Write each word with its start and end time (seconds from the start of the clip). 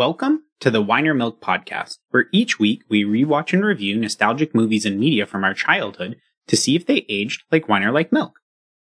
Welcome 0.00 0.44
to 0.60 0.70
the 0.70 0.80
Wine 0.80 1.06
or 1.06 1.12
Milk 1.12 1.42
Podcast, 1.42 1.98
where 2.08 2.24
each 2.32 2.58
week 2.58 2.84
we 2.88 3.04
rewatch 3.04 3.52
and 3.52 3.62
review 3.62 3.98
nostalgic 3.98 4.54
movies 4.54 4.86
and 4.86 4.98
media 4.98 5.26
from 5.26 5.44
our 5.44 5.52
childhood 5.52 6.16
to 6.46 6.56
see 6.56 6.74
if 6.74 6.86
they 6.86 7.04
aged 7.10 7.42
like 7.52 7.68
wine 7.68 7.82
or 7.82 7.92
like 7.92 8.10
milk. 8.10 8.40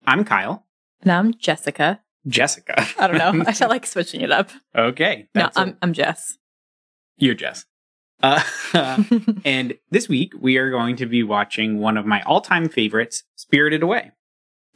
I'm 0.08 0.24
Kyle. 0.26 0.66
And 1.04 1.12
I'm 1.12 1.36
Jessica. 1.36 2.02
Jessica. 2.26 2.88
I 2.98 3.06
don't 3.06 3.20
know. 3.20 3.44
I 3.48 3.54
felt 3.54 3.70
like 3.70 3.86
switching 3.86 4.22
it 4.22 4.32
up. 4.32 4.50
okay. 4.76 5.28
No, 5.36 5.52
I'm 5.56 5.70
it. 5.70 5.78
I'm 5.84 5.94
Jess. 5.94 6.40
You're 7.18 7.36
Jess. 7.36 7.66
Uh, 8.24 8.42
and 9.46 9.76
this 9.92 10.10
week 10.10 10.34
we 10.40 10.58
are 10.58 10.72
going 10.72 10.96
to 10.96 11.06
be 11.06 11.22
watching 11.22 11.78
one 11.78 11.98
of 11.98 12.08
my 12.08 12.24
all-time 12.24 12.68
favorites, 12.68 13.22
Spirited 13.36 13.84
Away. 13.84 14.10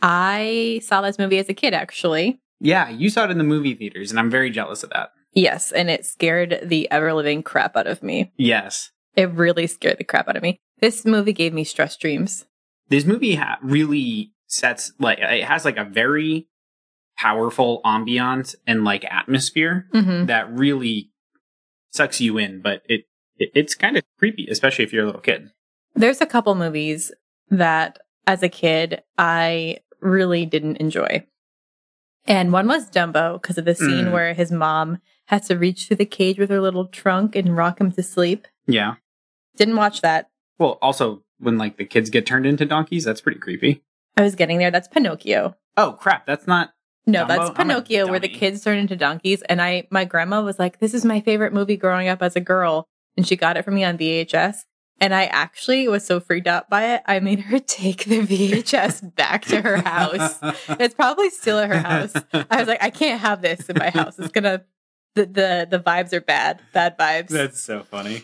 I 0.03 0.80
saw 0.84 1.02
this 1.02 1.17
movie 1.17 1.39
as 1.39 1.49
a 1.49 1.55
kid, 1.55 1.73
actually. 1.73 2.39
Yeah, 2.59 2.88
you 2.88 3.09
saw 3.09 3.23
it 3.23 3.31
in 3.31 3.39
the 3.39 3.43
movie 3.43 3.73
theaters, 3.73 4.11
and 4.11 4.20
I'm 4.20 4.30
very 4.30 4.52
jealous 4.52 4.84
of 4.84 4.91
that. 4.91 5.09
Yes, 5.33 5.71
and 5.71 5.89
it 5.89 6.05
scared 6.05 6.59
the 6.63 6.89
ever 6.91 7.13
living 7.13 7.43
crap 7.43 7.75
out 7.77 7.87
of 7.87 8.01
me. 8.03 8.31
Yes. 8.37 8.91
It 9.15 9.29
really 9.31 9.67
scared 9.67 9.97
the 9.97 10.03
crap 10.03 10.27
out 10.27 10.35
of 10.37 10.43
me. 10.43 10.59
This 10.79 11.05
movie 11.05 11.33
gave 11.33 11.53
me 11.53 11.63
stress 11.63 11.95
dreams. 11.97 12.45
This 12.89 13.05
movie 13.05 13.35
ha- 13.35 13.59
really 13.61 14.31
sets, 14.47 14.91
like, 14.99 15.20
it 15.20 15.43
has 15.43 15.65
like 15.65 15.77
a 15.77 15.84
very 15.85 16.47
powerful 17.17 17.81
ambiance 17.85 18.55
and 18.65 18.85
like 18.85 19.03
atmosphere 19.05 19.87
hmm 19.91 20.25
that 20.27 20.49
really 20.51 21.11
sucks 21.91 22.21
you 22.21 22.37
in, 22.37 22.61
but 22.61 22.81
it, 22.87 23.01
it 23.37 23.49
it's 23.53 23.75
kind 23.75 23.98
of 23.98 24.03
creepy, 24.17 24.48
especially 24.49 24.85
if 24.85 24.93
you're 24.93 25.03
a 25.03 25.05
little 25.05 25.20
kid. 25.21 25.49
There's 25.95 26.21
a 26.21 26.26
couple 26.26 26.55
movies 26.55 27.11
that, 27.49 27.99
as 28.26 28.41
a 28.41 28.48
kid, 28.49 29.01
I 29.17 29.79
really 29.99 30.45
didn't 30.45 30.77
enjoy. 30.77 31.26
And 32.26 32.54
one 32.54 32.67
was 32.67 32.89
Dumbo 32.89 33.41
because 33.41 33.57
of 33.57 33.65
the 33.65 33.76
scene 33.76 34.05
Mm. 34.05 34.11
where 34.13 34.34
his 34.34 34.51
mom 34.51 34.99
has 35.30 35.48
to 35.48 35.55
reach 35.58 35.88
through 35.88 35.98
the 35.98 36.05
cage 36.05 36.40
with 36.40 36.49
her 36.49 36.60
little 36.60 36.88
trunk 36.88 37.35
and 37.35 37.55
rock 37.55 37.80
him 37.80 37.91
to 37.91 38.02
sleep. 38.02 38.48
Yeah. 38.66 38.96
Didn't 39.58 39.76
watch 39.76 40.02
that. 40.02 40.27
Well, 40.58 40.80
also 40.82 41.24
when 41.38 41.60
like 41.60 41.77
the 41.77 41.85
kids 41.85 42.10
get 42.10 42.26
turned 42.26 42.48
into 42.48 42.66
donkeys, 42.66 43.04
that's 43.04 43.22
pretty 43.22 43.40
creepy. 43.40 43.84
I 44.18 44.24
was 44.24 44.34
getting 44.34 44.57
there. 44.57 44.72
That's 44.72 44.88
Pinocchio. 44.88 45.55
Oh 45.77 45.94
crap, 45.94 46.26
that's 46.26 46.48
not. 46.48 46.74
No, 47.05 47.26
Dumbo? 47.26 47.27
that's 47.27 47.50
Pinocchio 47.52 48.07
where 48.07 48.20
the 48.20 48.27
kids 48.27 48.63
turn 48.63 48.80
into 48.80 48.96
donkeys. 48.96 49.44
And 49.44 49.62
I, 49.62 49.88
my 49.91 50.04
grandma 50.04 50.41
was 50.41 50.57
like, 50.57 50.80
"This 50.80 50.96
is 50.96 51.05
my 51.05 51.22
favorite 51.22 51.54
movie 51.54 51.77
growing 51.77 52.07
up 52.07 52.24
as 52.24 52.35
a 52.35 52.41
girl," 52.41 52.88
and 53.16 53.26
she 53.27 53.35
got 53.35 53.55
it 53.55 53.63
for 53.63 53.72
me 53.72 53.84
on 53.84 53.98
VHS. 54.00 54.66
And 55.00 55.13
I 55.13 55.26
actually 55.26 55.88
was 55.88 56.05
so 56.05 56.20
freaked 56.20 56.48
out 56.48 56.70
by 56.70 56.96
it, 56.96 57.04
I 57.05 57.20
made 57.20 57.40
her 57.41 57.60
take 57.77 58.05
the 58.05 58.22
VHS 58.22 59.16
back 59.16 59.46
to 59.46 59.62
her 59.62 59.77
house. 59.77 60.40
It's 60.80 60.96
probably 60.96 61.30
still 61.30 61.60
at 61.60 61.70
her 61.70 61.80
house. 61.80 62.13
I 62.34 62.60
was 62.60 62.68
like, 62.68 62.84
I 62.84 62.90
can't 62.90 63.22
have 63.22 63.41
this 63.41 63.70
in 63.70 63.77
my 63.77 63.91
house. 63.91 64.18
It's 64.18 64.31
gonna 64.31 64.63
the 65.16 65.25
the 65.25 65.68
the 65.69 65.79
vibes 65.79 66.13
are 66.13 66.22
bad, 66.22 66.62
bad 66.74 66.97
vibes. 66.97 67.29
That's 67.29 67.62
so 67.62 67.84
funny. 67.84 68.24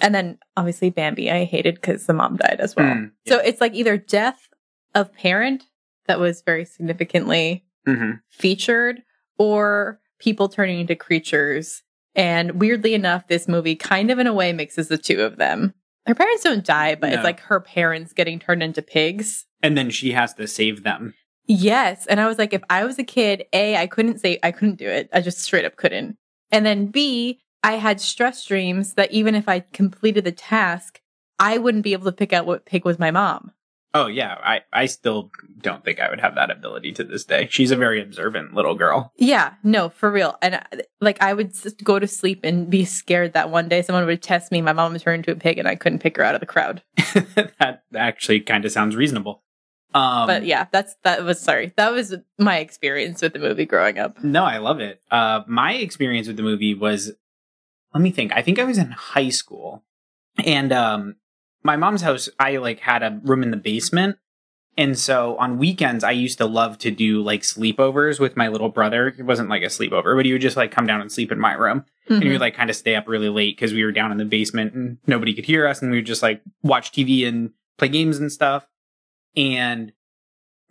and 0.00 0.14
then 0.14 0.38
obviously 0.56 0.90
Bambi, 0.90 1.30
I 1.30 1.44
hated 1.44 1.76
because 1.76 2.06
the 2.06 2.14
mom 2.14 2.36
died 2.36 2.56
as 2.60 2.74
well. 2.76 2.86
Mm, 2.94 3.12
So 3.26 3.38
it's 3.38 3.60
like 3.60 3.74
either 3.74 3.96
death 3.96 4.48
of 4.94 5.12
parent 5.14 5.64
that 6.06 6.18
was 6.20 6.42
very 6.42 6.64
significantly 6.64 7.64
hmm 7.86 8.12
featured 8.30 9.02
or 9.38 10.00
people 10.18 10.48
turning 10.48 10.80
into 10.80 10.94
creatures. 10.96 11.82
And 12.16 12.60
weirdly 12.60 12.94
enough, 12.94 13.26
this 13.28 13.48
movie 13.48 13.74
kind 13.76 14.10
of 14.10 14.18
in 14.18 14.26
a 14.26 14.32
way 14.32 14.52
mixes 14.52 14.88
the 14.88 14.96
two 14.98 15.22
of 15.22 15.36
them. 15.36 15.74
Her 16.06 16.14
parents 16.14 16.44
don't 16.44 16.64
die, 16.64 16.94
but 16.94 17.08
No. 17.10 17.14
it's 17.16 17.24
like 17.24 17.40
her 17.40 17.58
parents 17.60 18.12
getting 18.12 18.38
turned 18.38 18.62
into 18.62 18.82
pigs. 18.82 19.46
And 19.62 19.76
then 19.76 19.90
she 19.90 20.12
has 20.12 20.32
to 20.34 20.46
save 20.46 20.82
them. 20.84 21.14
Yes. 21.46 22.06
And 22.06 22.20
I 22.20 22.26
was 22.26 22.38
like, 22.38 22.52
if 22.52 22.62
I 22.70 22.84
was 22.84 22.98
a 22.98 23.04
kid, 23.04 23.44
A, 23.52 23.76
I 23.76 23.86
couldn't 23.86 24.18
say 24.18 24.38
I 24.42 24.50
couldn't 24.50 24.76
do 24.76 24.88
it. 24.88 25.08
I 25.12 25.20
just 25.20 25.40
straight 25.40 25.64
up 25.64 25.76
couldn't. 25.76 26.16
And 26.50 26.64
then 26.64 26.86
B, 26.86 27.40
I 27.62 27.72
had 27.72 28.00
stress 28.00 28.44
dreams 28.44 28.94
that 28.94 29.12
even 29.12 29.34
if 29.34 29.48
I 29.48 29.60
completed 29.60 30.24
the 30.24 30.32
task, 30.32 31.00
I 31.38 31.58
wouldn't 31.58 31.84
be 31.84 31.92
able 31.92 32.06
to 32.06 32.12
pick 32.12 32.32
out 32.32 32.46
what 32.46 32.66
pig 32.66 32.84
was 32.84 32.98
my 32.98 33.10
mom. 33.10 33.52
Oh 33.96 34.08
yeah, 34.08 34.38
I 34.42 34.62
I 34.72 34.86
still 34.86 35.30
don't 35.60 35.84
think 35.84 36.00
I 36.00 36.10
would 36.10 36.20
have 36.20 36.34
that 36.34 36.50
ability 36.50 36.90
to 36.94 37.04
this 37.04 37.24
day. 37.24 37.46
She's 37.48 37.70
a 37.70 37.76
very 37.76 38.02
observant 38.02 38.52
little 38.52 38.74
girl. 38.74 39.12
Yeah, 39.16 39.54
no, 39.62 39.88
for 39.88 40.10
real. 40.10 40.36
And 40.42 40.56
uh, 40.56 40.82
like 41.00 41.22
I 41.22 41.32
would 41.32 41.54
just 41.54 41.82
go 41.84 42.00
to 42.00 42.08
sleep 42.08 42.40
and 42.42 42.68
be 42.68 42.84
scared 42.84 43.34
that 43.34 43.50
one 43.50 43.68
day 43.68 43.82
someone 43.82 44.04
would 44.06 44.20
test 44.20 44.50
me, 44.50 44.62
my 44.62 44.72
mom 44.72 44.92
would 44.92 45.00
turn 45.00 45.20
into 45.20 45.30
a 45.30 45.36
pig 45.36 45.58
and 45.58 45.68
I 45.68 45.76
couldn't 45.76 46.00
pick 46.00 46.16
her 46.16 46.24
out 46.24 46.34
of 46.34 46.40
the 46.40 46.46
crowd. 46.46 46.82
that 47.36 47.84
actually 47.94 48.40
kind 48.40 48.64
of 48.64 48.72
sounds 48.72 48.96
reasonable. 48.96 49.43
Um, 49.94 50.26
but 50.26 50.44
yeah, 50.44 50.66
that's 50.72 50.96
that 51.04 51.22
was 51.22 51.40
sorry. 51.40 51.72
That 51.76 51.92
was 51.92 52.16
my 52.36 52.58
experience 52.58 53.22
with 53.22 53.32
the 53.32 53.38
movie 53.38 53.64
growing 53.64 53.98
up. 53.98 54.22
No, 54.24 54.44
I 54.44 54.58
love 54.58 54.80
it. 54.80 55.00
Uh, 55.10 55.42
my 55.46 55.74
experience 55.74 56.26
with 56.26 56.36
the 56.36 56.42
movie 56.42 56.74
was, 56.74 57.12
let 57.94 58.00
me 58.02 58.10
think. 58.10 58.32
I 58.34 58.42
think 58.42 58.58
I 58.58 58.64
was 58.64 58.76
in 58.76 58.90
high 58.90 59.28
school, 59.28 59.84
and 60.44 60.72
um, 60.72 61.16
my 61.62 61.76
mom's 61.76 62.02
house. 62.02 62.28
I 62.40 62.56
like 62.56 62.80
had 62.80 63.04
a 63.04 63.20
room 63.22 63.44
in 63.44 63.52
the 63.52 63.56
basement, 63.56 64.18
and 64.76 64.98
so 64.98 65.36
on 65.36 65.58
weekends 65.58 66.02
I 66.02 66.10
used 66.10 66.38
to 66.38 66.46
love 66.46 66.76
to 66.78 66.90
do 66.90 67.22
like 67.22 67.42
sleepovers 67.42 68.18
with 68.18 68.36
my 68.36 68.48
little 68.48 68.70
brother. 68.70 69.14
It 69.16 69.22
wasn't 69.22 69.48
like 69.48 69.62
a 69.62 69.66
sleepover, 69.66 70.16
but 70.16 70.26
he 70.26 70.32
would 70.32 70.42
just 70.42 70.56
like 70.56 70.72
come 70.72 70.88
down 70.88 71.02
and 71.02 71.12
sleep 71.12 71.30
in 71.30 71.38
my 71.38 71.52
room, 71.52 71.84
and 72.08 72.24
we 72.24 72.32
would 72.32 72.40
like 72.40 72.56
kind 72.56 72.68
of 72.68 72.74
stay 72.74 72.96
up 72.96 73.06
really 73.06 73.28
late 73.28 73.56
because 73.56 73.72
we 73.72 73.84
were 73.84 73.92
down 73.92 74.10
in 74.10 74.18
the 74.18 74.24
basement 74.24 74.74
and 74.74 74.98
nobody 75.06 75.34
could 75.34 75.44
hear 75.44 75.68
us, 75.68 75.82
and 75.82 75.92
we 75.92 75.98
would 75.98 76.06
just 76.06 76.22
like 76.22 76.42
watch 76.64 76.90
TV 76.90 77.28
and 77.28 77.50
play 77.78 77.88
games 77.88 78.18
and 78.18 78.32
stuff. 78.32 78.66
And 79.36 79.92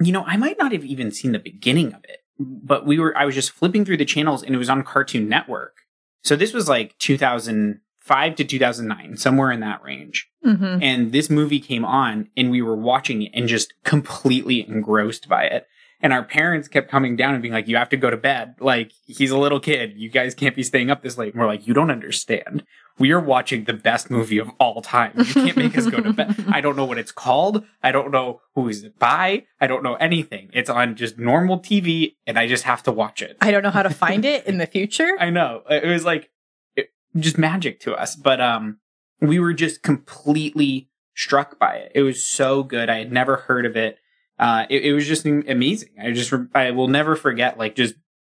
you 0.02 0.12
know, 0.12 0.24
I 0.26 0.38
might 0.38 0.58
not 0.58 0.72
have 0.72 0.84
even 0.84 1.12
seen 1.12 1.32
the 1.32 1.40
beginning 1.40 1.94
of 1.94 2.04
it, 2.06 2.20
but 2.40 2.86
we 2.86 3.00
were 3.00 3.16
I 3.18 3.26
was 3.26 3.36
just 3.36 3.52
flipping 3.52 3.86
through 3.86 3.98
the 3.98 4.06
channels 4.06 4.44
and 4.44 4.54
it 4.54 4.58
was 4.58 4.70
on 4.70 4.84
Cartoon 4.84 5.30
Network. 5.30 5.78
So 6.24 6.36
this 6.36 6.54
was 6.54 6.68
like 6.70 6.98
2005 7.00 8.36
to 8.36 8.44
2009, 8.44 9.18
somewhere 9.18 9.52
in 9.52 9.60
that 9.60 9.84
range. 9.84 10.28
Mhm. 10.46 10.80
And 10.82 11.12
this 11.12 11.30
movie 11.30 11.60
came 11.60 11.86
on 11.86 12.30
and 12.36 12.50
we 12.52 12.62
were 12.62 12.76
watching 12.76 13.22
it 13.22 13.32
and 13.34 13.48
just 13.48 13.74
completely 13.84 14.68
engrossed 14.68 15.28
by 15.30 15.44
it. 15.46 15.68
And 16.04 16.12
our 16.12 16.24
parents 16.24 16.68
kept 16.68 16.92
coming 16.92 17.16
down 17.16 17.34
and 17.34 17.42
being 17.42 17.54
like, 17.54 17.68
you 17.68 17.78
have 17.78 17.90
to 17.90 17.98
go 17.98 18.10
to 18.10 18.18
bed. 18.18 18.56
Like, 18.60 18.92
he's 19.08 19.32
a 19.32 19.38
little 19.38 19.62
kid. 19.62 19.94
You 19.96 20.10
guys 20.10 20.36
can't 20.36 20.56
be 20.56 20.62
staying 20.62 20.92
up 20.92 21.02
this 21.02 21.18
late. 21.18 21.34
And 21.34 21.42
we're 21.42 21.48
like, 21.48 21.66
you 21.66 21.74
don't 21.74 21.90
understand. 21.90 22.64
We 23.00 23.12
are 23.12 23.20
watching 23.20 23.64
the 23.64 23.74
best 23.74 24.12
movie 24.12 24.38
of 24.38 24.52
all 24.60 24.82
time. 24.82 25.14
You 25.16 25.26
can't 25.26 25.58
make 25.58 25.78
us 25.78 25.88
go 25.88 26.02
to 26.02 26.14
bed. 26.14 26.46
I 26.52 26.62
don't 26.62 26.76
know 26.76 26.86
what 26.86 26.98
it's 26.98 27.12
called. 27.14 27.66
I 27.82 27.92
don't 27.92 28.12
know 28.12 28.42
who 28.54 28.68
is 28.68 28.84
it 28.84 29.00
by. 29.00 29.46
I 29.60 29.66
don't 29.66 29.82
know 29.82 29.96
anything. 29.96 30.50
It's 30.54 30.70
on 30.70 30.96
just 30.96 31.18
normal 31.18 31.60
TV 31.60 32.16
and 32.28 32.38
I 32.38 32.48
just 32.48 32.66
have 32.66 32.84
to 32.84 32.92
watch 32.92 33.22
it. 33.22 33.38
I 33.42 33.50
don't 33.50 33.64
know 33.64 33.72
how 33.72 33.82
to 33.82 33.90
find 33.90 34.26
it 34.26 34.46
in 34.46 34.58
the 34.58 34.68
future. 34.68 35.16
I 35.20 35.30
know. 35.32 35.64
It 35.70 35.88
was 35.88 36.06
like 36.06 36.30
it, 36.76 36.90
just 37.18 37.38
magic 37.38 37.80
to 37.82 37.96
us. 37.96 38.16
But 38.16 38.40
um 38.40 38.78
we 39.22 39.40
were 39.40 39.54
just 39.54 39.82
completely 39.82 40.90
struck 41.16 41.58
by 41.58 41.76
it. 41.76 41.94
It 41.96 42.04
was 42.04 42.28
so 42.28 42.62
good. 42.62 42.90
I 42.90 43.00
had 43.00 43.12
never 43.12 43.38
heard 43.38 43.66
of 43.66 43.76
it. 43.76 43.98
Uh 44.40 44.66
it, 44.70 44.86
it 44.86 44.94
was 44.94 45.08
just 45.08 45.26
amazing. 45.26 45.90
I 46.02 46.12
just 46.12 46.34
I 46.56 46.72
will 46.72 46.88
never 46.88 47.16
forget 47.16 47.58
like 47.58 47.76
just 47.76 47.96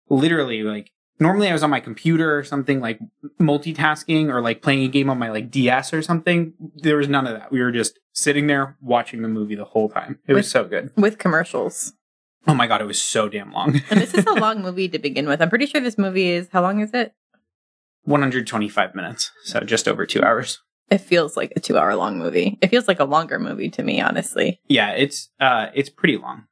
literally 0.09 0.62
like 0.62 0.91
normally 1.21 1.49
I 1.49 1.53
was 1.53 1.62
on 1.62 1.71
my 1.71 1.81
computer 1.81 2.37
or 2.37 2.44
something 2.44 2.81
like 2.81 2.99
multitasking 3.41 4.28
or 4.28 4.41
like 4.41 4.62
playing 4.62 4.83
a 4.83 4.88
game 4.88 5.09
on 5.10 5.19
my 5.19 5.31
like 5.31 5.50
DS 5.50 5.93
or 5.94 6.03
something. 6.03 6.53
There 6.77 6.97
was 6.97 7.09
none 7.09 7.27
of 7.27 7.38
that. 7.38 7.53
We 7.53 7.60
were 7.60 7.71
just 7.72 7.99
sitting 8.12 8.47
there 8.47 8.77
watching 8.81 9.22
the 9.22 9.28
movie 9.28 9.54
the 9.54 9.65
whole 9.65 9.88
time. 9.88 10.19
It 10.27 10.34
was 10.34 10.50
so 10.50 10.65
good. 10.65 10.91
with 10.97 11.19
commercials. 11.19 11.93
Oh 12.47 12.54
my 12.54 12.66
god, 12.66 12.83
it 12.83 12.87
was 12.87 13.00
so 13.00 13.28
damn 13.28 13.53
long. 13.53 13.81
And 13.91 14.00
this 14.00 14.12
is 14.15 14.27
a 14.27 14.33
long 14.34 14.60
movie 14.62 14.88
to 14.88 14.99
begin 14.99 15.27
with. 15.27 15.41
I'm 15.41 15.49
pretty 15.49 15.66
sure 15.66 15.81
this 15.81 15.97
movie 15.97 16.28
is 16.31 16.49
how 16.53 16.60
long 16.62 16.81
is 16.81 16.91
it? 16.93 17.15
125 18.03 18.94
minutes. 18.94 19.31
So 19.44 19.60
just 19.60 19.89
over 19.89 20.04
2 20.04 20.22
hours. 20.22 20.60
It 20.91 20.98
feels 20.98 21.36
like 21.36 21.53
a 21.57 21.60
two 21.60 21.78
hour 21.78 21.95
long 21.97 22.19
movie. 22.19 22.59
It 22.60 22.69
feels 22.69 22.86
like 22.89 23.01
a 23.01 23.04
longer 23.04 23.39
movie 23.39 23.71
to 23.71 23.83
me, 23.83 24.01
honestly. 24.01 24.60
Yeah, 24.69 24.91
it's 24.91 25.31
uh 25.41 25.69
it's 25.75 25.91
pretty 25.91 26.16
long. 26.16 26.45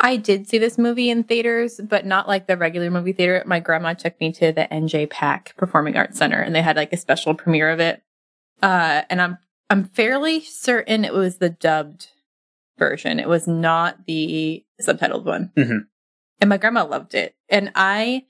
I 0.00 0.16
did 0.16 0.48
see 0.48 0.58
this 0.58 0.78
movie 0.78 1.10
in 1.10 1.24
theaters, 1.24 1.80
but 1.82 2.06
not 2.06 2.28
like 2.28 2.46
the 2.46 2.56
regular 2.56 2.90
movie 2.90 3.12
theater. 3.12 3.42
My 3.46 3.58
grandma 3.60 3.94
took 3.94 4.18
me 4.20 4.30
to 4.32 4.52
the 4.52 4.68
NJPAC 4.70 5.56
Performing 5.56 5.96
Arts 5.96 6.18
Center 6.18 6.40
and 6.40 6.54
they 6.54 6.62
had 6.62 6.76
like 6.76 6.92
a 6.92 6.96
special 6.96 7.34
premiere 7.34 7.70
of 7.70 7.80
it. 7.80 8.02
Uh, 8.62 9.02
and 9.10 9.20
I'm, 9.20 9.38
I'm 9.70 9.84
fairly 9.84 10.40
certain 10.40 11.04
it 11.04 11.12
was 11.12 11.38
the 11.38 11.50
dubbed 11.50 12.08
version. 12.78 13.18
It 13.18 13.28
was 13.28 13.48
not 13.48 14.06
the 14.06 14.64
subtitled 14.80 15.24
one. 15.24 15.50
Mhm. 15.56 15.86
And 16.40 16.48
my 16.48 16.58
grandma 16.58 16.84
loved 16.84 17.14
it. 17.16 17.34
And 17.48 17.72
I 17.74 18.24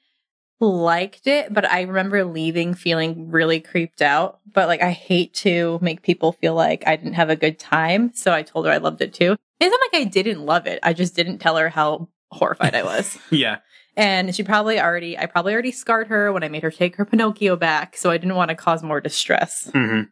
liked 0.60 1.26
it, 1.26 1.52
but 1.52 1.64
I 1.70 1.82
remember 1.82 2.24
leaving 2.24 2.74
feeling 2.74 3.30
really 3.30 3.60
creeped 3.60 4.02
out. 4.02 4.40
But 4.52 4.68
like, 4.68 4.82
I 4.82 4.90
hate 4.90 5.34
to 5.34 5.78
make 5.80 6.02
people 6.02 6.32
feel 6.32 6.54
like 6.54 6.84
I 6.86 6.96
didn't 6.96 7.14
have 7.14 7.30
a 7.30 7.36
good 7.36 7.58
time. 7.58 8.12
So 8.14 8.32
I 8.32 8.42
told 8.42 8.66
her 8.66 8.72
I 8.72 8.78
loved 8.78 9.00
it 9.00 9.14
too. 9.14 9.36
It's 9.60 9.70
not 9.70 9.80
like 9.92 10.02
I 10.02 10.04
didn't 10.04 10.44
love 10.44 10.66
it. 10.66 10.80
I 10.82 10.92
just 10.92 11.14
didn't 11.14 11.38
tell 11.38 11.56
her 11.56 11.68
how 11.68 12.08
horrified 12.30 12.74
I 12.74 12.82
was. 12.82 13.18
Yeah. 13.30 13.58
And 13.96 14.32
she 14.32 14.44
probably 14.44 14.80
already, 14.80 15.18
I 15.18 15.26
probably 15.26 15.52
already 15.52 15.72
scarred 15.72 16.06
her 16.06 16.32
when 16.32 16.44
I 16.44 16.48
made 16.48 16.62
her 16.62 16.70
take 16.70 16.94
her 16.96 17.04
Pinocchio 17.04 17.56
back. 17.56 17.96
So 17.96 18.10
I 18.10 18.16
didn't 18.16 18.36
want 18.36 18.50
to 18.50 18.54
cause 18.54 18.80
more 18.80 19.00
distress. 19.00 19.68
hmm 19.72 20.02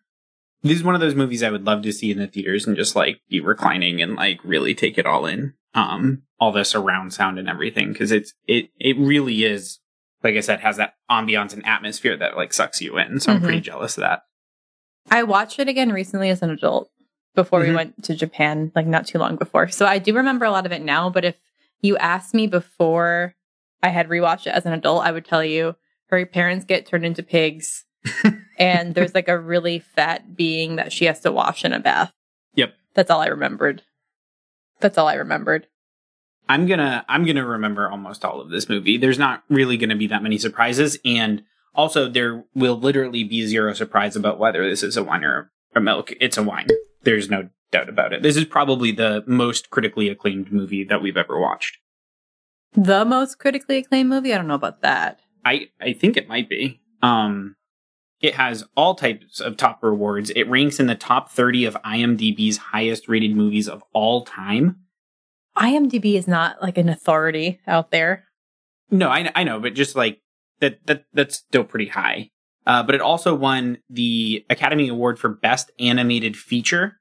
This 0.64 0.78
is 0.78 0.82
one 0.82 0.96
of 0.96 1.00
those 1.00 1.14
movies 1.14 1.44
I 1.44 1.50
would 1.50 1.64
love 1.64 1.82
to 1.82 1.92
see 1.92 2.10
in 2.10 2.18
the 2.18 2.26
theaters 2.26 2.66
and 2.66 2.76
just 2.76 2.96
like 2.96 3.20
be 3.28 3.38
reclining 3.40 4.02
and 4.02 4.16
like 4.16 4.40
really 4.42 4.74
take 4.74 4.98
it 4.98 5.06
all 5.06 5.24
in. 5.26 5.54
Um, 5.74 6.22
all 6.40 6.52
the 6.52 6.64
surround 6.64 7.12
sound 7.12 7.38
and 7.38 7.48
everything 7.48 7.92
because 7.92 8.10
it's 8.10 8.32
it 8.46 8.70
it 8.78 8.96
really 8.98 9.44
is 9.44 9.78
like 10.26 10.34
I 10.36 10.40
said, 10.40 10.58
has 10.60 10.76
that 10.78 10.94
ambiance 11.08 11.52
and 11.52 11.64
atmosphere 11.64 12.16
that 12.16 12.36
like 12.36 12.52
sucks 12.52 12.80
you 12.82 12.98
in. 12.98 13.20
So 13.20 13.32
I'm 13.32 13.40
pretty 13.40 13.60
jealous 13.60 13.96
of 13.96 14.00
that. 14.02 14.22
I 15.08 15.22
watched 15.22 15.60
it 15.60 15.68
again 15.68 15.92
recently 15.92 16.30
as 16.30 16.42
an 16.42 16.50
adult 16.50 16.90
before 17.36 17.60
we 17.60 17.68
Mhm. 17.68 17.74
went 17.76 18.02
to 18.04 18.14
Japan, 18.16 18.72
like 18.74 18.86
not 18.88 19.06
too 19.06 19.18
long 19.18 19.36
before. 19.36 19.68
So 19.68 19.86
I 19.86 19.98
do 19.98 20.12
remember 20.14 20.44
a 20.44 20.50
lot 20.50 20.66
of 20.66 20.72
it 20.72 20.82
now. 20.82 21.08
But 21.10 21.24
if 21.24 21.36
you 21.80 21.96
asked 21.98 22.34
me 22.34 22.48
before 22.48 23.34
I 23.84 23.90
had 23.90 24.08
rewatched 24.08 24.48
it 24.48 24.54
as 24.54 24.66
an 24.66 24.72
adult, 24.72 25.04
I 25.06 25.12
would 25.12 25.24
tell 25.24 25.44
you 25.44 25.76
her 26.08 26.26
parents 26.26 26.64
get 26.64 26.86
turned 26.86 27.04
into 27.06 27.22
pigs. 27.22 27.84
and 28.58 28.94
there's 28.96 29.14
like 29.14 29.28
a 29.28 29.38
really 29.38 29.78
fat 29.78 30.34
being 30.36 30.74
that 30.76 30.92
she 30.92 31.04
has 31.04 31.20
to 31.20 31.30
wash 31.30 31.64
in 31.64 31.72
a 31.72 31.78
bath. 31.78 32.12
Yep. 32.54 32.74
That's 32.94 33.10
all 33.12 33.20
I 33.20 33.26
remembered. 33.28 33.82
That's 34.80 34.98
all 34.98 35.06
I 35.06 35.14
remembered. 35.14 35.68
I'm 36.48 36.66
gonna 36.66 37.04
I'm 37.08 37.24
gonna 37.24 37.46
remember 37.46 37.90
almost 37.90 38.24
all 38.24 38.40
of 38.40 38.50
this 38.50 38.68
movie. 38.68 38.96
There's 38.96 39.18
not 39.18 39.42
really 39.48 39.76
gonna 39.76 39.96
be 39.96 40.06
that 40.08 40.22
many 40.22 40.38
surprises, 40.38 40.98
and 41.04 41.42
also 41.74 42.08
there 42.08 42.44
will 42.54 42.78
literally 42.78 43.24
be 43.24 43.46
zero 43.46 43.72
surprise 43.74 44.16
about 44.16 44.38
whether 44.38 44.68
this 44.68 44.82
is 44.82 44.96
a 44.96 45.04
wine 45.04 45.24
or 45.24 45.50
a 45.74 45.80
milk. 45.80 46.12
It's 46.20 46.36
a 46.36 46.42
wine. 46.42 46.68
There's 47.02 47.30
no 47.30 47.48
doubt 47.70 47.88
about 47.88 48.12
it. 48.12 48.22
This 48.22 48.36
is 48.36 48.44
probably 48.44 48.92
the 48.92 49.24
most 49.26 49.70
critically 49.70 50.08
acclaimed 50.08 50.52
movie 50.52 50.84
that 50.84 51.02
we've 51.02 51.16
ever 51.16 51.38
watched. 51.40 51.78
The 52.72 53.04
most 53.04 53.38
critically 53.38 53.78
acclaimed 53.78 54.10
movie? 54.10 54.32
I 54.32 54.36
don't 54.36 54.48
know 54.48 54.54
about 54.54 54.82
that. 54.82 55.20
I 55.44 55.68
I 55.80 55.92
think 55.92 56.16
it 56.16 56.28
might 56.28 56.48
be. 56.48 56.80
Um, 57.02 57.56
it 58.20 58.34
has 58.34 58.64
all 58.76 58.94
types 58.94 59.40
of 59.40 59.56
top 59.56 59.82
rewards. 59.82 60.30
It 60.30 60.48
ranks 60.48 60.80
in 60.80 60.86
the 60.86 60.94
top 60.94 61.30
30 61.30 61.66
of 61.66 61.76
IMDb's 61.84 62.56
highest 62.56 63.08
rated 63.08 63.36
movies 63.36 63.68
of 63.68 63.82
all 63.92 64.24
time. 64.24 64.80
IMDb 65.56 66.14
is 66.14 66.28
not 66.28 66.60
like 66.62 66.78
an 66.78 66.88
authority 66.88 67.60
out 67.66 67.90
there. 67.90 68.24
No, 68.90 69.08
I 69.08 69.30
I 69.34 69.44
know, 69.44 69.58
but 69.58 69.74
just 69.74 69.96
like 69.96 70.20
that 70.60 70.84
that 70.86 71.04
that's 71.12 71.36
still 71.36 71.64
pretty 71.64 71.88
high. 71.88 72.30
Uh, 72.66 72.82
but 72.82 72.94
it 72.94 73.00
also 73.00 73.34
won 73.34 73.78
the 73.88 74.44
Academy 74.50 74.88
Award 74.88 75.18
for 75.18 75.28
Best 75.28 75.70
Animated 75.78 76.36
Feature, 76.36 76.98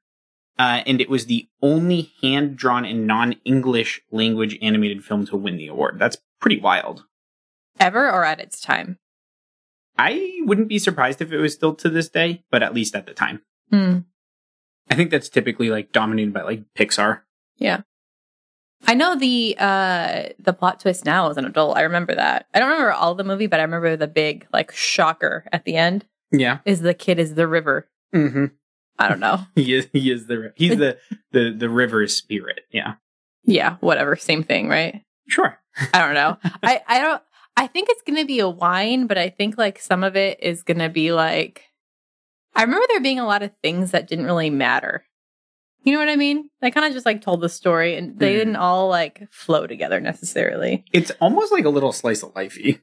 uh, 0.59 0.83
and 0.85 1.01
it 1.01 1.09
was 1.09 1.25
the 1.25 1.47
only 1.61 2.13
hand 2.21 2.55
drawn 2.55 2.85
and 2.85 3.07
non 3.07 3.33
English 3.45 4.01
language 4.11 4.57
animated 4.61 5.03
film 5.03 5.25
to 5.27 5.37
win 5.37 5.57
the 5.57 5.67
award. 5.67 5.97
That's 5.99 6.17
pretty 6.39 6.59
wild. 6.59 7.05
Ever 7.79 8.09
or 8.09 8.23
at 8.23 8.39
its 8.39 8.61
time? 8.61 8.99
I 9.97 10.39
wouldn't 10.43 10.67
be 10.67 10.79
surprised 10.79 11.21
if 11.21 11.31
it 11.31 11.37
was 11.37 11.53
still 11.53 11.73
to 11.75 11.89
this 11.89 12.09
day, 12.09 12.43
but 12.51 12.61
at 12.61 12.73
least 12.73 12.95
at 12.95 13.05
the 13.05 13.13
time. 13.13 13.41
Hmm. 13.69 13.99
I 14.89 14.95
think 14.95 15.09
that's 15.09 15.29
typically 15.29 15.69
like 15.69 15.91
dominated 15.91 16.33
by 16.33 16.43
like 16.43 16.63
Pixar. 16.77 17.21
I 18.87 18.93
know 18.93 19.15
the 19.15 19.55
uh 19.59 20.23
the 20.39 20.53
plot 20.53 20.79
twist 20.79 21.05
now 21.05 21.29
as 21.29 21.37
an 21.37 21.45
adult. 21.45 21.77
I 21.77 21.81
remember 21.81 22.15
that. 22.15 22.47
I 22.53 22.59
don't 22.59 22.69
remember 22.69 22.91
all 22.93 23.15
the 23.15 23.23
movie, 23.23 23.47
but 23.47 23.59
I 23.59 23.63
remember 23.63 23.95
the 23.97 24.07
big 24.07 24.47
like 24.53 24.71
shocker 24.71 25.45
at 25.51 25.65
the 25.65 25.75
end 25.75 26.05
Yeah. 26.31 26.59
is 26.65 26.81
the 26.81 26.93
kid 26.93 27.19
is 27.19 27.35
the 27.35 27.47
river. 27.47 27.87
Mm-hmm. 28.13 28.45
I 28.99 29.09
don't 29.09 29.19
know. 29.19 29.39
He 29.55 29.73
is. 29.73 29.87
He 29.91 30.11
is 30.11 30.27
the. 30.27 30.53
He's 30.55 30.77
the 30.77 30.97
the 31.31 31.51
the 31.57 31.69
river 31.69 32.05
spirit. 32.07 32.61
Yeah. 32.71 32.93
yeah, 33.43 33.75
whatever, 33.79 34.15
same 34.15 34.43
thing, 34.43 34.69
right? 34.69 35.01
Sure. 35.27 35.59
I 35.93 35.99
don't 35.99 36.13
know. 36.13 36.37
I 36.63 36.81
I 36.87 36.99
don't 37.01 37.21
I 37.57 37.67
think 37.67 37.87
it's 37.89 38.01
going 38.03 38.19
to 38.19 38.25
be 38.25 38.39
a 38.39 38.49
wine, 38.49 39.07
but 39.07 39.17
I 39.17 39.29
think 39.29 39.57
like 39.57 39.79
some 39.79 40.03
of 40.03 40.15
it 40.15 40.41
is 40.43 40.63
going 40.63 40.79
to 40.79 40.89
be 40.89 41.11
like 41.11 41.63
I 42.53 42.61
remember 42.63 42.85
there 42.89 43.01
being 43.01 43.19
a 43.19 43.25
lot 43.25 43.43
of 43.43 43.51
things 43.61 43.91
that 43.91 44.07
didn't 44.07 44.25
really 44.25 44.49
matter. 44.49 45.05
You 45.85 45.93
know 45.93 45.99
what 45.99 46.09
I 46.09 46.15
mean? 46.15 46.49
They 46.61 46.71
kind 46.71 46.85
of 46.87 46.93
just 46.93 47.05
like 47.05 47.21
told 47.21 47.41
the 47.41 47.47
story 47.49 47.95
and 47.95 48.17
they 48.19 48.33
Mhm. 48.33 48.37
didn't 48.39 48.55
all 48.57 48.89
like 48.89 49.27
flow 49.31 49.67
together 49.67 50.01
necessarily. 50.01 50.83
It's 50.91 51.11
almost 51.21 51.51
like 51.53 51.63
a 51.63 51.69
little 51.69 51.91
slice 51.93 52.23
of 52.23 52.33
lifey. 52.33 52.81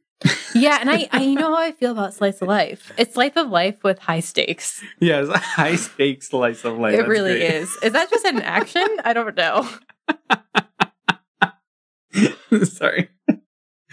Yeah, 0.55 0.79
and 0.81 0.89
I, 0.89 1.09
I 1.11 1.23
you 1.23 1.35
know 1.39 1.53
how 1.55 1.61
I 1.61 1.73
feel 1.73 1.91
about 1.91 2.15
slice 2.15 2.41
of 2.41 2.47
life. 2.49 2.93
It's 2.97 3.17
life 3.17 3.37
of 3.37 3.49
life 3.51 3.83
with 3.83 3.99
high 3.99 4.21
stakes. 4.21 4.81
Yeah, 5.01 5.21
it's 5.21 5.31
a 5.31 5.39
high 5.61 5.75
stakes 5.75 6.29
slice 6.29 6.65
of 6.65 6.79
life. 6.79 6.95
it 6.95 6.99
That's 6.99 7.09
really 7.09 7.33
great. 7.41 7.43
is. 7.55 7.77
Is 7.83 7.93
that 7.93 8.09
just 8.09 8.25
an 8.25 8.41
action? 8.43 8.87
I 9.05 9.13
don't 9.13 9.37
know. 9.37 9.69
Sorry. 12.65 13.09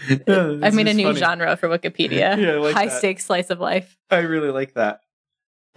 I 0.08 0.70
made 0.72 0.88
a 0.88 0.94
new 0.94 1.14
genre 1.14 1.56
for 1.56 1.68
Wikipedia. 1.68 2.36
Yeah, 2.38 2.52
like 2.60 2.74
high 2.74 2.86
that. 2.86 2.98
stakes 2.98 3.24
slice 3.24 3.50
of 3.50 3.58
life. 3.60 3.96
I 4.10 4.18
really 4.18 4.50
like 4.50 4.74
that. 4.74 5.00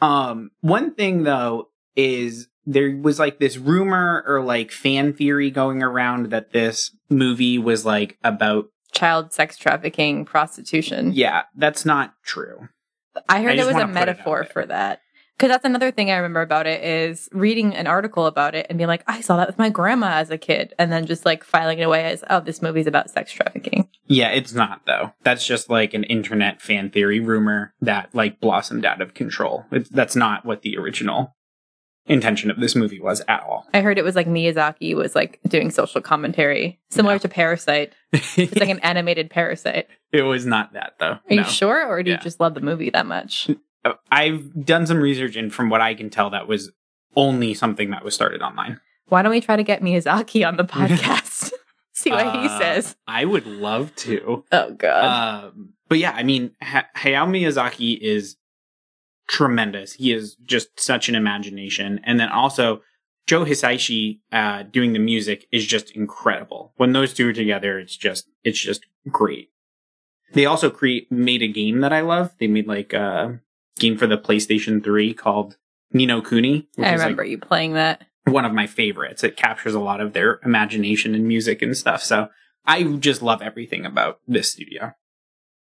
Um, 0.02 0.52
one 0.62 0.94
thing 0.96 1.24
though 1.24 1.70
is 1.96 2.48
there 2.66 2.96
was 2.96 3.20
like 3.20 3.40
this 3.40 3.58
rumor 3.58 4.24
or 4.28 4.42
like 4.42 4.72
fan 4.72 5.14
theory 5.14 5.52
going 5.52 5.84
around 5.84 6.32
that 6.32 6.52
this 6.52 6.96
movie 7.10 7.58
was 7.58 7.86
like 7.86 8.18
about 8.24 8.66
Child 8.92 9.34
sex 9.34 9.58
trafficking, 9.58 10.24
prostitution. 10.24 11.14
yeah, 11.14 11.44
that's 11.56 11.84
not 11.84 12.14
true. 12.24 12.70
I 13.28 13.42
heard 13.42 13.54
I 13.54 13.56
there 13.56 13.66
was 13.66 13.76
a 13.76 13.80
wanna 13.80 13.88
put 13.88 13.96
it 13.96 14.02
out 14.02 14.06
metaphor 14.08 14.44
for 14.44 14.66
that. 14.68 15.02
Because 15.36 15.50
that's 15.50 15.66
another 15.66 15.90
thing 15.90 16.12
I 16.12 16.18
remember 16.18 16.42
about 16.42 16.68
it 16.68 16.84
is 16.84 17.28
reading 17.32 17.74
an 17.74 17.88
article 17.88 18.28
about 18.28 18.54
it 18.54 18.68
and 18.70 18.78
being 18.78 18.88
like, 18.88 19.04
I 19.08 19.22
saw 19.22 19.38
that 19.38 19.48
with 19.48 19.58
my 19.58 19.70
grandma 19.70 20.12
as 20.12 20.30
a 20.30 20.38
kid, 20.38 20.76
and 20.78 20.92
then 20.92 21.08
just 21.08 21.26
like 21.26 21.44
filing 21.44 21.80
it 21.80 21.84
away 21.84 22.06
as, 22.06 22.24
oh, 22.30 22.40
this 22.40 22.62
movie's 22.62 22.86
about 22.86 23.10
sex 23.10 23.32
trafficking. 23.32 23.90
Yeah, 24.06 24.30
it's 24.30 24.54
not 24.54 24.82
though. 24.86 25.12
That's 25.24 25.46
just 25.46 25.72
like 25.72 25.96
an 25.96 26.04
internet 26.04 26.62
fan 26.62 26.92
theory 26.92 27.20
rumor 27.20 27.74
that 27.82 28.14
like 28.14 28.40
blossomed 28.40 28.86
out 28.86 29.02
of 29.02 29.16
control. 29.16 29.66
It's, 29.72 29.90
that's 29.90 30.16
not 30.16 30.46
what 30.46 30.62
the 30.62 30.78
original 30.78 31.36
intention 32.06 32.52
of 32.52 32.60
this 32.60 32.76
movie 32.76 33.00
was 33.00 33.22
at 33.28 33.42
all. 33.44 33.66
I 33.74 33.82
heard 33.82 33.98
it 33.98 34.04
was 34.04 34.16
like 34.16 34.28
Miyazaki 34.28 34.96
was 34.96 35.16
like 35.16 35.40
doing 35.48 35.72
social 35.72 36.02
commentary, 36.02 36.80
similar 36.90 37.16
No. 37.16 37.20
to 37.20 37.30
Parasite. 37.30 37.94
It's 38.12 38.56
like 38.58 38.70
an 38.70 38.80
animated 38.84 39.30
Parasite. 39.30 39.88
it 40.12 40.24
was 40.24 40.46
not 40.46 40.74
that 40.74 40.94
though. 41.00 41.18
Are 41.30 41.34
you 41.34 41.44
sure, 41.46 41.86
or 41.88 42.04
do 42.04 42.12
Yeah. 42.12 42.18
you 42.18 42.24
just 42.24 42.40
love 42.40 42.54
the 42.56 42.62
movie 42.62 42.90
that 42.90 43.06
much? 43.06 43.50
Uh, 43.86 43.94
I've 44.12 44.66
done 44.66 44.86
some 44.88 44.98
research, 44.98 45.36
and 45.36 45.54
from 45.54 45.70
what 45.70 45.82
I 45.82 45.94
can 45.94 46.10
tell, 46.10 46.30
that 46.30 46.48
was 46.48 46.72
only 47.16 47.54
something 47.54 47.92
that 47.92 48.04
was 48.04 48.14
started 48.16 48.42
online. 48.42 48.80
Why 49.08 49.22
don't 49.22 49.32
we 49.32 49.42
try 49.42 49.56
to 49.56 49.64
get 49.64 49.82
Miyazaki 49.82 50.48
on 50.48 50.58
the 50.58 50.64
podcast? 50.78 51.52
See 51.94 52.10
what 52.10 52.34
he 52.36 52.48
Uh, 52.48 52.60
says. 52.60 52.96
I 53.08 53.24
would 53.26 53.46
love 53.46 53.96
to. 53.98 54.44
Oh 54.52 54.72
god. 54.72 55.44
Um, 55.46 55.74
but 55.90 56.00
yeah, 56.00 56.12
I 56.12 56.24
mean, 56.24 56.52
ha- 56.62 56.88
Hayao 56.98 57.28
Miyazaki 57.30 57.98
is 58.00 58.36
tremendous. 59.34 59.94
He 59.94 60.14
is 60.14 60.36
just 60.46 60.80
such 60.80 61.10
an 61.10 61.16
imagination, 61.16 62.00
and 62.04 62.20
then 62.20 62.30
also 62.30 62.82
Joe 63.26 63.44
Hisaishi 63.46 64.20
uh, 64.32 64.64
doing 64.64 64.94
the 64.94 65.00
music 65.00 65.48
is 65.52 65.66
just 65.66 65.92
incredible. 65.92 66.74
When 66.78 66.94
those 66.94 67.14
two 67.14 67.30
are 67.30 67.34
together, 67.34 67.80
it's 67.80 67.98
just 67.98 68.30
it's 68.44 68.60
just 68.60 68.86
great. 69.10 69.50
They 70.34 70.46
also 70.46 70.70
create 70.70 71.12
made 71.12 71.42
a 71.42 71.48
game 71.48 71.82
that 71.82 71.92
I 71.92 72.02
love. 72.02 72.32
They 72.40 72.48
made 72.48 72.68
like 72.68 72.94
a 72.94 73.40
game 73.80 73.98
for 73.98 74.06
the 74.08 74.18
PlayStation 74.18 74.84
Three 74.84 75.14
called 75.16 75.58
Ni 75.92 76.06
no 76.06 76.22
Kuni. 76.22 76.68
I 76.78 76.82
is, 76.82 76.86
like, 76.86 77.00
remember 77.00 77.24
you 77.24 77.40
playing 77.40 77.74
that. 77.74 78.06
one 78.26 78.46
of 78.46 78.54
my 78.54 78.68
favorites. 78.68 79.24
It 79.24 79.36
captures 79.36 79.74
a 79.74 79.80
lot 79.80 80.00
of 80.00 80.14
their 80.14 80.40
imagination 80.46 81.16
and 81.16 81.28
music 81.28 81.62
and 81.64 81.76
stuff. 81.76 82.04
So 82.04 82.30
I 82.66 82.84
just 82.84 83.24
love 83.24 83.42
everything 83.42 83.86
about 83.86 84.20
this 84.28 84.52
studio. 84.52 84.94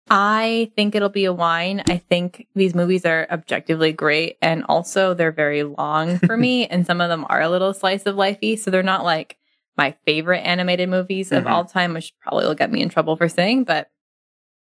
I 0.08 0.70
think 0.76 0.94
it'll 0.94 1.08
be 1.08 1.25
a 1.25 1.32
wine. 1.32 1.82
I 1.88 1.96
think 1.98 2.46
these 2.54 2.75
movies 2.75 3.04
are 3.04 3.26
objectively 3.30 3.92
great 3.92 4.36
and 4.40 4.64
also 4.68 5.14
they're 5.14 5.32
very 5.32 5.62
long 5.64 6.18
for 6.18 6.36
me 6.36 6.66
and 6.66 6.86
some 6.86 7.00
of 7.00 7.08
them 7.08 7.26
are 7.28 7.40
a 7.40 7.48
little 7.48 7.75
slice 7.75 8.06
of 8.06 8.14
lifey, 8.16 8.58
so 8.58 8.70
they're 8.70 8.82
not 8.82 9.04
like 9.04 9.36
my 9.76 9.94
favorite 10.06 10.40
animated 10.40 10.88
movies 10.88 11.32
of 11.32 11.44
Mhm. 11.44 11.50
all 11.50 11.64
time, 11.64 11.92
which 11.94 12.12
probably 12.20 12.46
will 12.46 12.54
get 12.54 12.70
me 12.70 12.80
in 12.82 12.88
trouble 12.88 13.16
for 13.16 13.28
saying, 13.28 13.64
but 13.64 13.90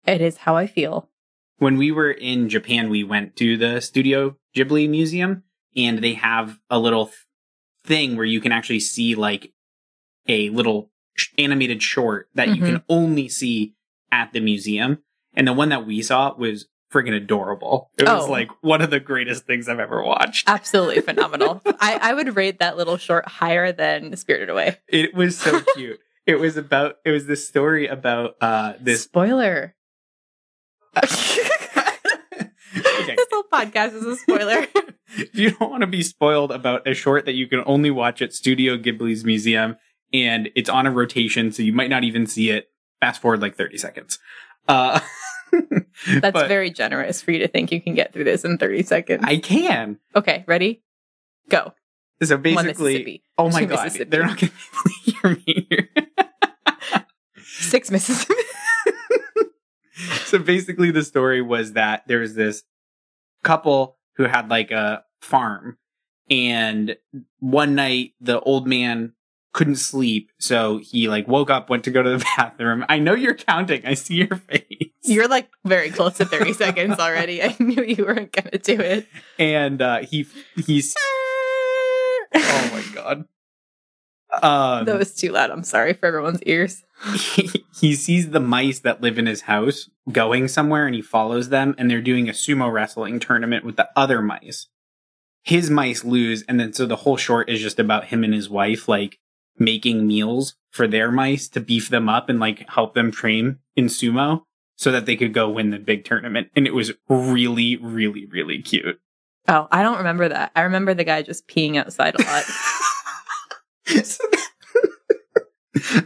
it 0.08 0.22
is 0.22 0.38
how 0.38 0.56
I 0.56 0.68
feel. 0.68 1.10
When 1.58 1.78
we 1.78 1.92
were 1.92 2.12
in 2.12 2.50
Japan, 2.50 2.90
we 2.90 3.04
went 3.04 3.36
to 3.38 3.58
the 3.58 3.80
Studio 3.82 4.38
Ghibli 4.56 4.90
Museum 4.90 5.44
and 5.76 6.00
they 6.00 6.14
have 6.14 6.60
a 6.70 6.80
little 6.80 7.08
th- 7.08 7.18
thing 7.84 8.16
where 8.16 8.26
you 8.26 8.40
can 8.42 8.52
actually 8.52 8.80
see 8.80 9.16
like 9.16 9.52
a 10.28 10.50
little 10.50 10.92
sh- 11.16 11.28
animated 11.38 11.84
short 11.84 12.30
that 12.34 12.56
you 12.56 12.62
can 12.64 12.82
only 12.90 13.28
see 13.30 13.74
at 14.12 14.34
the 14.34 14.40
museum. 14.40 15.00
And 15.36 15.48
the 15.48 15.54
one 15.54 15.70
that 15.70 15.86
we 15.86 16.02
saw 16.02 16.36
was 16.36 16.68
friggin' 16.94 17.16
adorable. 17.16 17.90
It 17.98 18.08
was 18.08 18.26
Oh. 18.28 18.32
like 18.32 18.50
one 18.62 18.82
of 18.82 18.90
the 18.90 19.00
greatest 19.00 19.46
things 19.46 19.68
I've 19.68 19.80
ever 19.80 20.02
watched. 20.04 20.48
Absolutely 20.50 21.02
phenomenal. 21.10 21.62
I, 21.80 22.00
I 22.02 22.14
would 22.14 22.36
rate 22.36 22.60
that 22.60 22.78
little 22.78 22.98
short 22.98 23.28
higher 23.28 23.72
than 23.72 24.16
Spirited 24.16 24.50
Away. 24.50 24.78
It 24.88 25.14
was 25.14 25.38
so 25.38 25.62
cute. 25.76 26.00
it 26.26 26.36
was 26.40 26.58
about 26.58 26.96
it 27.06 27.12
was 27.12 27.26
this 27.28 27.48
story 27.48 27.88
about 27.88 28.36
uh 28.42 28.74
this 28.80 29.04
spoiler. 29.04 29.76
Okay. 32.98 33.16
This 33.16 33.28
whole 33.32 33.44
podcast 33.52 33.94
is 33.96 34.04
a 34.06 34.16
spoiler. 34.18 34.66
if 35.18 35.36
you 35.38 35.52
don't 35.52 35.70
want 35.72 35.82
to 35.82 35.88
be 35.88 36.02
spoiled 36.04 36.52
about 36.52 36.86
a 36.88 36.94
short 36.94 37.26
that 37.26 37.34
you 37.34 37.48
can 37.48 37.64
only 37.66 37.90
watch 37.92 38.22
at 38.22 38.34
Studio 38.34 38.78
Ghibli's 38.78 39.24
museum 39.24 39.78
and 40.12 40.50
it's 40.56 40.70
on 40.70 40.86
a 40.86 40.92
rotation 40.92 41.52
so 41.52 41.64
you 41.64 41.72
might 41.74 41.90
not 41.90 42.04
even 42.04 42.26
see 42.26 42.50
it, 42.50 42.70
fast 43.00 43.22
forward 43.22 43.42
like 43.42 43.56
30 43.56 43.78
seconds. 43.78 44.20
Uh 44.68 45.00
That's 46.08 46.34
but 46.34 46.48
very 46.48 46.70
generous 46.70 47.22
for 47.22 47.32
you 47.32 47.40
to 47.40 47.48
think 47.48 47.72
you 47.72 47.82
can 47.82 47.94
get 47.96 48.14
through 48.14 48.26
this 48.26 48.44
in 48.44 48.58
30 48.58 48.84
seconds. 48.84 49.24
I 49.26 49.38
can. 49.38 50.00
okay, 50.16 50.44
ready? 50.48 50.84
Go. 51.50 51.74
So 52.24 52.38
basically 52.38 53.24
Oh 53.38 53.50
my 53.50 53.62
Two 53.62 53.68
god, 53.68 53.92
they're 54.10 54.26
not 54.26 54.40
going 54.40 54.52
to 55.06 55.12
hear 55.12 55.32
me 55.46 55.68
here. 55.70 55.90
Six 57.44 57.92
Mississippi. 57.92 58.34
so 60.26 60.40
basically 60.40 60.92
the 60.92 61.04
story 61.04 61.42
was 61.42 61.74
that 61.74 62.08
there 62.08 62.20
was 62.20 62.36
this 62.36 62.64
couple 63.44 63.98
who 64.16 64.24
had 64.24 64.50
like 64.50 64.72
a 64.72 65.04
farm 65.22 65.78
and 66.30 66.98
one 67.40 67.76
night 67.76 68.14
the 68.20 68.40
old 68.42 68.68
man 68.68 69.14
couldn't 69.56 69.78
sleep 69.78 70.30
so 70.38 70.78
he 70.80 71.08
like 71.08 71.28
woke 71.30 71.50
up 71.50 71.70
went 71.70 71.86
to 71.86 71.90
go 71.92 72.04
to 72.04 72.10
the 72.10 72.26
bathroom 72.38 72.84
i 72.90 73.00
know 73.00 73.14
you're 73.14 73.34
counting 73.34 73.82
i 73.86 73.94
see 73.94 74.16
your 74.16 74.36
face 74.36 74.90
You're 75.04 75.30
like 75.30 75.48
very 75.64 75.92
close 75.92 76.18
to 76.18 76.26
30 76.26 76.52
seconds 76.64 77.00
already. 77.00 77.42
I 77.42 77.56
knew 77.60 77.84
you 77.84 78.04
weren't 78.06 78.32
going 78.34 78.52
to 78.52 78.58
do 78.58 78.80
it. 78.82 79.08
and 79.40 79.82
uh 79.82 80.00
he 80.00 80.28
he's 80.58 80.94
oh 82.36 82.70
my 82.74 82.84
god 82.94 83.26
um 84.44 84.86
that 84.86 84.98
was 84.98 85.16
too 85.16 85.32
loud. 85.32 85.52
I'm 85.52 85.64
sorry 85.64 85.94
for 85.94 86.08
everyone's 86.08 86.44
ears. 86.44 86.84
he, 87.16 87.64
he 87.80 87.96
sees 87.96 88.32
the 88.32 88.40
mice 88.42 88.80
that 88.80 89.00
live 89.02 89.18
in 89.18 89.26
his 89.28 89.42
house 89.42 89.90
going 90.12 90.48
somewhere 90.50 90.86
and 90.86 90.96
he 90.96 91.02
follows 91.02 91.48
them 91.50 91.76
and 91.78 91.90
they're 91.90 92.02
doing 92.02 92.28
a 92.28 92.34
sumo 92.34 92.70
wrestling 92.72 93.20
tournament 93.20 93.64
with 93.64 93.78
the 93.78 93.88
other 93.96 94.22
mice. 94.22 94.68
His 95.44 95.70
mice 95.70 96.04
lose 96.04 96.44
and 96.50 96.60
then 96.60 96.74
so 96.74 96.86
the 96.86 96.98
whole 96.98 97.16
short 97.16 97.50
is 97.50 97.62
just 97.62 97.80
about 97.80 98.06
him 98.06 98.24
and 98.26 98.34
his 98.34 98.50
wife 98.50 98.90
like 98.90 99.20
making 99.58 100.06
meals 100.08 100.56
for 100.72 100.88
their 100.88 101.12
mice 101.12 101.48
to 101.50 101.60
beef 101.62 101.90
them 101.90 102.10
up 102.10 102.30
and 102.30 102.40
like 102.40 102.68
help 102.70 102.94
them 102.94 103.12
train 103.12 103.58
in 103.76 103.86
sumo 103.86 104.42
so 104.76 104.92
that 104.92 105.06
they 105.06 105.16
could 105.16 105.34
go 105.34 105.50
win 105.50 105.70
the 105.70 105.80
big 105.80 106.04
tournament 106.04 106.50
and 106.56 106.68
it 106.68 106.74
was 106.74 106.92
really 107.10 107.78
really 107.78 108.26
really 108.26 108.62
cute. 108.62 109.00
Oh, 109.48 109.68
I 109.72 109.84
don't 109.84 109.98
remember 110.00 110.28
that. 110.30 110.52
I 110.56 110.62
remember 110.62 110.94
the 110.94 111.04
guy 111.04 111.22
just 111.22 111.48
peeing 111.48 111.78
outside 111.78 112.16
a 112.20 112.24
lot. 112.24 112.44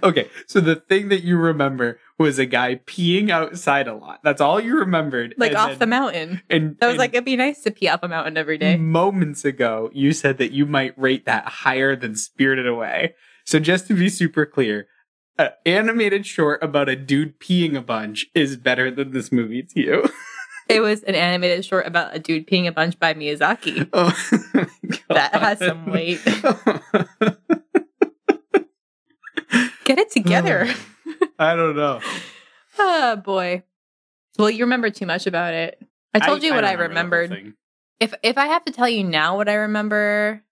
Okay, 0.04 0.28
so 0.48 0.60
the 0.60 0.76
thing 0.76 1.10
that 1.10 1.24
you 1.24 1.38
remember 1.38 2.00
was 2.18 2.40
a 2.40 2.46
guy 2.48 2.76
peeing 2.88 3.30
outside 3.30 3.88
a 3.88 3.94
lot. 3.94 4.20
That's 4.24 4.42
all 4.42 4.60
you 4.60 4.80
remembered. 4.80 5.36
like 5.38 5.52
And 5.52 5.58
off 5.58 5.70
then- 5.70 5.80
the 5.80 5.88
mountain. 5.88 6.42
And 6.50 6.76
I 6.82 6.88
was 6.88 6.94
and 6.94 7.00
like, 7.00 7.14
it'd 7.14 7.24
be 7.24 7.36
nice 7.36 7.62
to 7.64 7.72
pee 7.72 7.88
off 7.88 8.00
a 8.02 8.08
mountain 8.08 8.36
every 8.36 8.58
day. 8.58 8.78
moments 8.78 9.46
ago, 9.46 9.90
you 9.94 10.12
said 10.12 10.38
that 10.40 10.52
you 10.52 10.66
might 10.66 10.98
rate 10.98 11.26
that 11.26 11.46
higher 11.46 11.96
than 11.96 12.16
Spirited 12.16 12.66
Away. 12.68 13.14
So 13.50 13.58
just 13.58 13.88
to 13.88 13.96
be 13.96 14.10
super 14.10 14.46
clear, 14.46 14.86
an 15.40 15.50
animated 15.66 16.24
short 16.28 16.62
about 16.62 16.88
a 16.88 16.96
dude 16.96 17.40
peeing 17.40 17.76
a 17.76 17.82
bunch 17.82 18.28
is 18.36 18.56
better 18.58 18.92
than 18.92 19.10
this 19.12 19.32
movie 19.32 19.64
to 19.64 19.82
you. 19.82 20.08
It 20.70 20.82
was 20.82 21.02
an 21.02 21.16
animated 21.16 21.66
short 21.66 21.88
about 21.88 22.16
a 22.16 22.20
dude 22.20 22.46
peeing 22.46 22.68
a 22.68 22.72
bunch 22.72 23.00
by 23.00 23.16
Miyazaki. 23.16 23.90
Oh, 23.94 24.16
That 25.10 25.34
has 25.34 25.58
some 25.58 25.88
weight. 25.88 26.24
Get 29.84 29.98
it 29.98 30.12
together. 30.12 30.68
Oh. 30.68 31.28
I 31.40 31.56
don't 31.56 31.76
know. 31.76 32.02
oh 32.78 33.16
boy. 33.16 33.64
Well, 34.38 34.52
you 34.52 34.66
remember 34.66 34.92
too 34.92 35.08
much 35.08 35.26
about 35.26 35.56
it. 35.56 35.82
I 36.14 36.20
told 36.20 36.44
you 36.44 36.54
what 36.54 36.64
I, 36.64 36.74
don't 36.74 36.90
remember 36.90 37.28
the 37.28 37.34
whole 37.34 37.38
remembered. 37.38 37.58
If 38.00 38.14
if 38.22 38.38
I 38.38 38.46
have 38.46 38.64
to 38.66 38.72
tell 38.72 38.88
you 38.88 39.04
now 39.04 39.38
what 39.38 39.50
I 39.50 39.56
remember, 39.56 40.44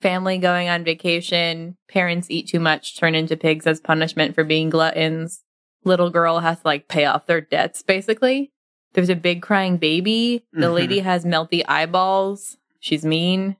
family 0.00 0.38
going 0.38 0.68
on 0.68 0.84
vacation, 0.84 1.76
parents 1.88 2.30
eat 2.30 2.48
too 2.48 2.60
much, 2.60 2.96
turn 2.98 3.14
into 3.14 3.36
pigs 3.36 3.66
as 3.66 3.80
punishment 3.80 4.34
for 4.34 4.44
being 4.44 4.70
gluttons. 4.70 5.42
Little 5.84 6.10
girl 6.10 6.40
has 6.40 6.58
to 6.60 6.66
like 6.66 6.88
pay 6.88 7.04
off 7.04 7.26
their 7.26 7.40
debts 7.40 7.82
basically. 7.82 8.52
There's 8.94 9.08
a 9.10 9.16
big 9.16 9.42
crying 9.42 9.76
baby. 9.76 10.44
The 10.52 10.66
Mhm. 10.68 10.74
lady 10.74 10.98
has 11.00 11.24
melty 11.24 11.62
eyeballs. 11.68 12.56
She's 12.80 13.04
mean. 13.04 13.56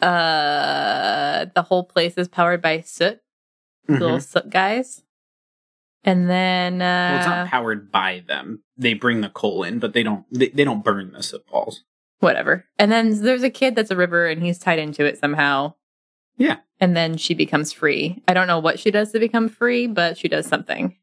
Uh 0.00 1.46
the 1.54 1.62
whole 1.62 1.84
place 1.84 2.14
is 2.18 2.28
powered 2.28 2.60
by 2.60 2.80
soot, 2.80 3.20
little 3.88 4.18
Mhm. 4.18 4.22
soot 4.22 4.50
guys. 4.50 5.02
And 6.04 6.28
then 6.28 6.82
uh 6.82 7.08
Well, 7.08 7.16
it's 7.16 7.26
not 7.26 7.48
powered 7.48 7.90
by 7.90 8.22
them. 8.26 8.62
They 8.76 8.92
bring 8.94 9.22
the 9.22 9.30
coal 9.30 9.62
in, 9.62 9.78
but 9.78 9.94
they 9.94 10.02
don't. 10.02 10.24
They, 10.30 10.48
they 10.48 10.64
don't 10.64 10.84
burn 10.84 11.12
the 11.12 11.22
soot 11.22 11.46
balls. 11.46 11.82
Whatever. 12.20 12.64
And 12.78 12.90
then 12.92 13.22
there's 13.22 13.42
a 13.42 13.50
kid 13.50 13.74
that's 13.74 13.90
a 13.90 13.96
river 13.96 14.26
and 14.26 14.42
he's 14.42 14.58
tied 14.58 14.78
into 14.78 15.04
it 15.04 15.18
somehow. 15.18 15.74
Yeah. 16.36 16.56
And 16.80 16.96
then 16.96 17.16
she 17.16 17.34
becomes 17.34 17.72
free. 17.72 18.22
I 18.28 18.34
don't 18.34 18.46
know 18.46 18.58
what 18.58 18.78
she 18.78 18.90
does 18.90 19.12
to 19.12 19.18
become 19.18 19.48
free, 19.48 19.86
but 19.86 20.18
she 20.18 20.28
does 20.28 20.46
something. 20.46 20.96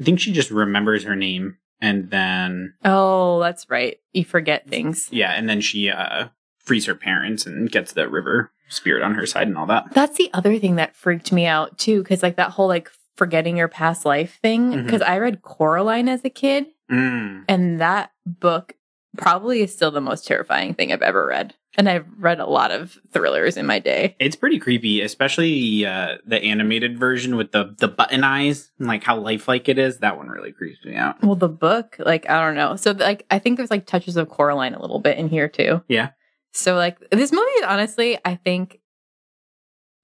I 0.00 0.04
think 0.04 0.20
she 0.20 0.32
just 0.32 0.50
remembers 0.50 1.04
her 1.04 1.16
name, 1.16 1.58
and 1.80 2.10
then 2.10 2.74
Oh, 2.84 3.40
that's 3.40 3.68
right. 3.68 3.98
You 4.12 4.24
forget 4.24 4.66
things. 4.68 5.08
yeah, 5.10 5.32
and 5.32 5.48
then 5.48 5.60
she 5.60 5.90
uh 5.90 6.28
frees 6.58 6.86
her 6.86 6.94
parents 6.94 7.44
and 7.46 7.70
gets 7.70 7.92
the 7.92 8.08
river 8.08 8.52
spirit 8.68 9.02
on 9.02 9.14
her 9.14 9.26
side 9.26 9.48
and 9.48 9.58
all 9.58 9.66
that. 9.66 9.92
That's 9.92 10.16
the 10.16 10.30
other 10.32 10.56
thing 10.58 10.76
that 10.76 10.94
freaked 10.96 11.32
me 11.32 11.44
out 11.46 11.76
too, 11.76 12.02
because 12.02 12.22
like 12.22 12.36
that 12.36 12.52
whole 12.52 12.68
like 12.68 12.88
forgetting 13.16 13.56
your 13.56 13.68
past 13.68 14.04
life 14.06 14.38
thing. 14.40 14.84
Because 14.84 15.02
I 15.02 15.18
read 15.18 15.42
Coraline 15.42 16.08
as 16.08 16.24
a 16.24 16.30
kid, 16.30 16.66
Mm. 16.90 17.44
and 17.48 17.80
that 17.80 18.12
book 18.24 18.74
probably 19.16 19.62
is 19.62 19.72
still 19.72 19.90
the 19.90 20.00
most 20.00 20.26
terrifying 20.26 20.74
thing 20.74 20.92
I've 20.92 21.02
ever 21.02 21.26
read. 21.26 21.54
And 21.76 21.88
I've 21.88 22.06
read 22.18 22.40
a 22.40 22.46
lot 22.46 22.72
of 22.72 22.98
thrillers 23.12 23.56
in 23.56 23.64
my 23.64 23.78
day. 23.78 24.16
It's 24.18 24.34
pretty 24.34 24.58
creepy, 24.58 25.00
especially 25.02 25.86
uh, 25.86 26.16
the 26.26 26.42
animated 26.42 26.98
version 26.98 27.36
with 27.36 27.52
the 27.52 27.76
the 27.78 27.86
button 27.86 28.24
eyes 28.24 28.72
and 28.78 28.88
like 28.88 29.04
how 29.04 29.16
lifelike 29.18 29.68
it 29.68 29.78
is. 29.78 29.98
That 29.98 30.16
one 30.16 30.28
really 30.28 30.50
creeps 30.50 30.84
me 30.84 30.96
out. 30.96 31.22
Well, 31.22 31.36
the 31.36 31.48
book, 31.48 31.96
like, 32.00 32.28
I 32.28 32.44
don't 32.44 32.56
know. 32.56 32.74
So, 32.74 32.90
like, 32.90 33.24
I 33.30 33.38
think 33.38 33.56
there's 33.56 33.70
like 33.70 33.86
touches 33.86 34.16
of 34.16 34.28
Coraline 34.28 34.74
a 34.74 34.80
little 34.82 34.98
bit 34.98 35.16
in 35.16 35.28
here 35.28 35.48
too. 35.48 35.82
Yeah. 35.86 36.10
So, 36.52 36.74
like, 36.74 36.98
this 37.10 37.30
movie, 37.30 37.64
honestly, 37.64 38.18
I 38.24 38.34
think, 38.34 38.80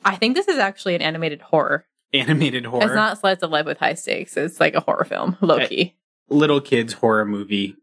I 0.05 0.15
think 0.15 0.37
this 0.37 0.47
is 0.47 0.59
actually 0.59 0.95
an 0.95 1.03
animated 1.03 1.43
horror. 1.43 1.87
Animated 2.15 2.65
horror, 2.65 2.85
It's 2.85 2.95
not 2.95 3.19
Slice 3.19 3.39
of 3.43 3.51
Life 3.51 3.67
with 3.67 3.79
high 3.79 3.95
stakes. 3.95 4.37
It's 4.37 4.61
like 4.61 4.77
a 4.77 4.81
horror 4.81 5.05
film, 5.05 5.37
low 5.41 5.67
key. 5.67 5.97
little 6.29 6.61
kids 6.61 6.93
horror 6.93 7.25
movie. 7.25 7.77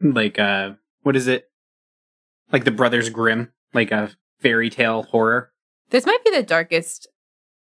Like 0.00 0.38
uh, 0.38 0.72
what 1.02 1.16
is 1.16 1.26
it? 1.26 1.44
Like 2.52 2.64
the 2.64 2.70
Brothers 2.70 3.08
Grimm, 3.10 3.52
like 3.74 3.90
a 3.90 4.10
fairy 4.40 4.70
tale 4.70 5.02
horror. 5.04 5.50
This 5.90 6.06
might 6.06 6.24
be 6.24 6.30
the 6.30 6.42
darkest 6.42 7.08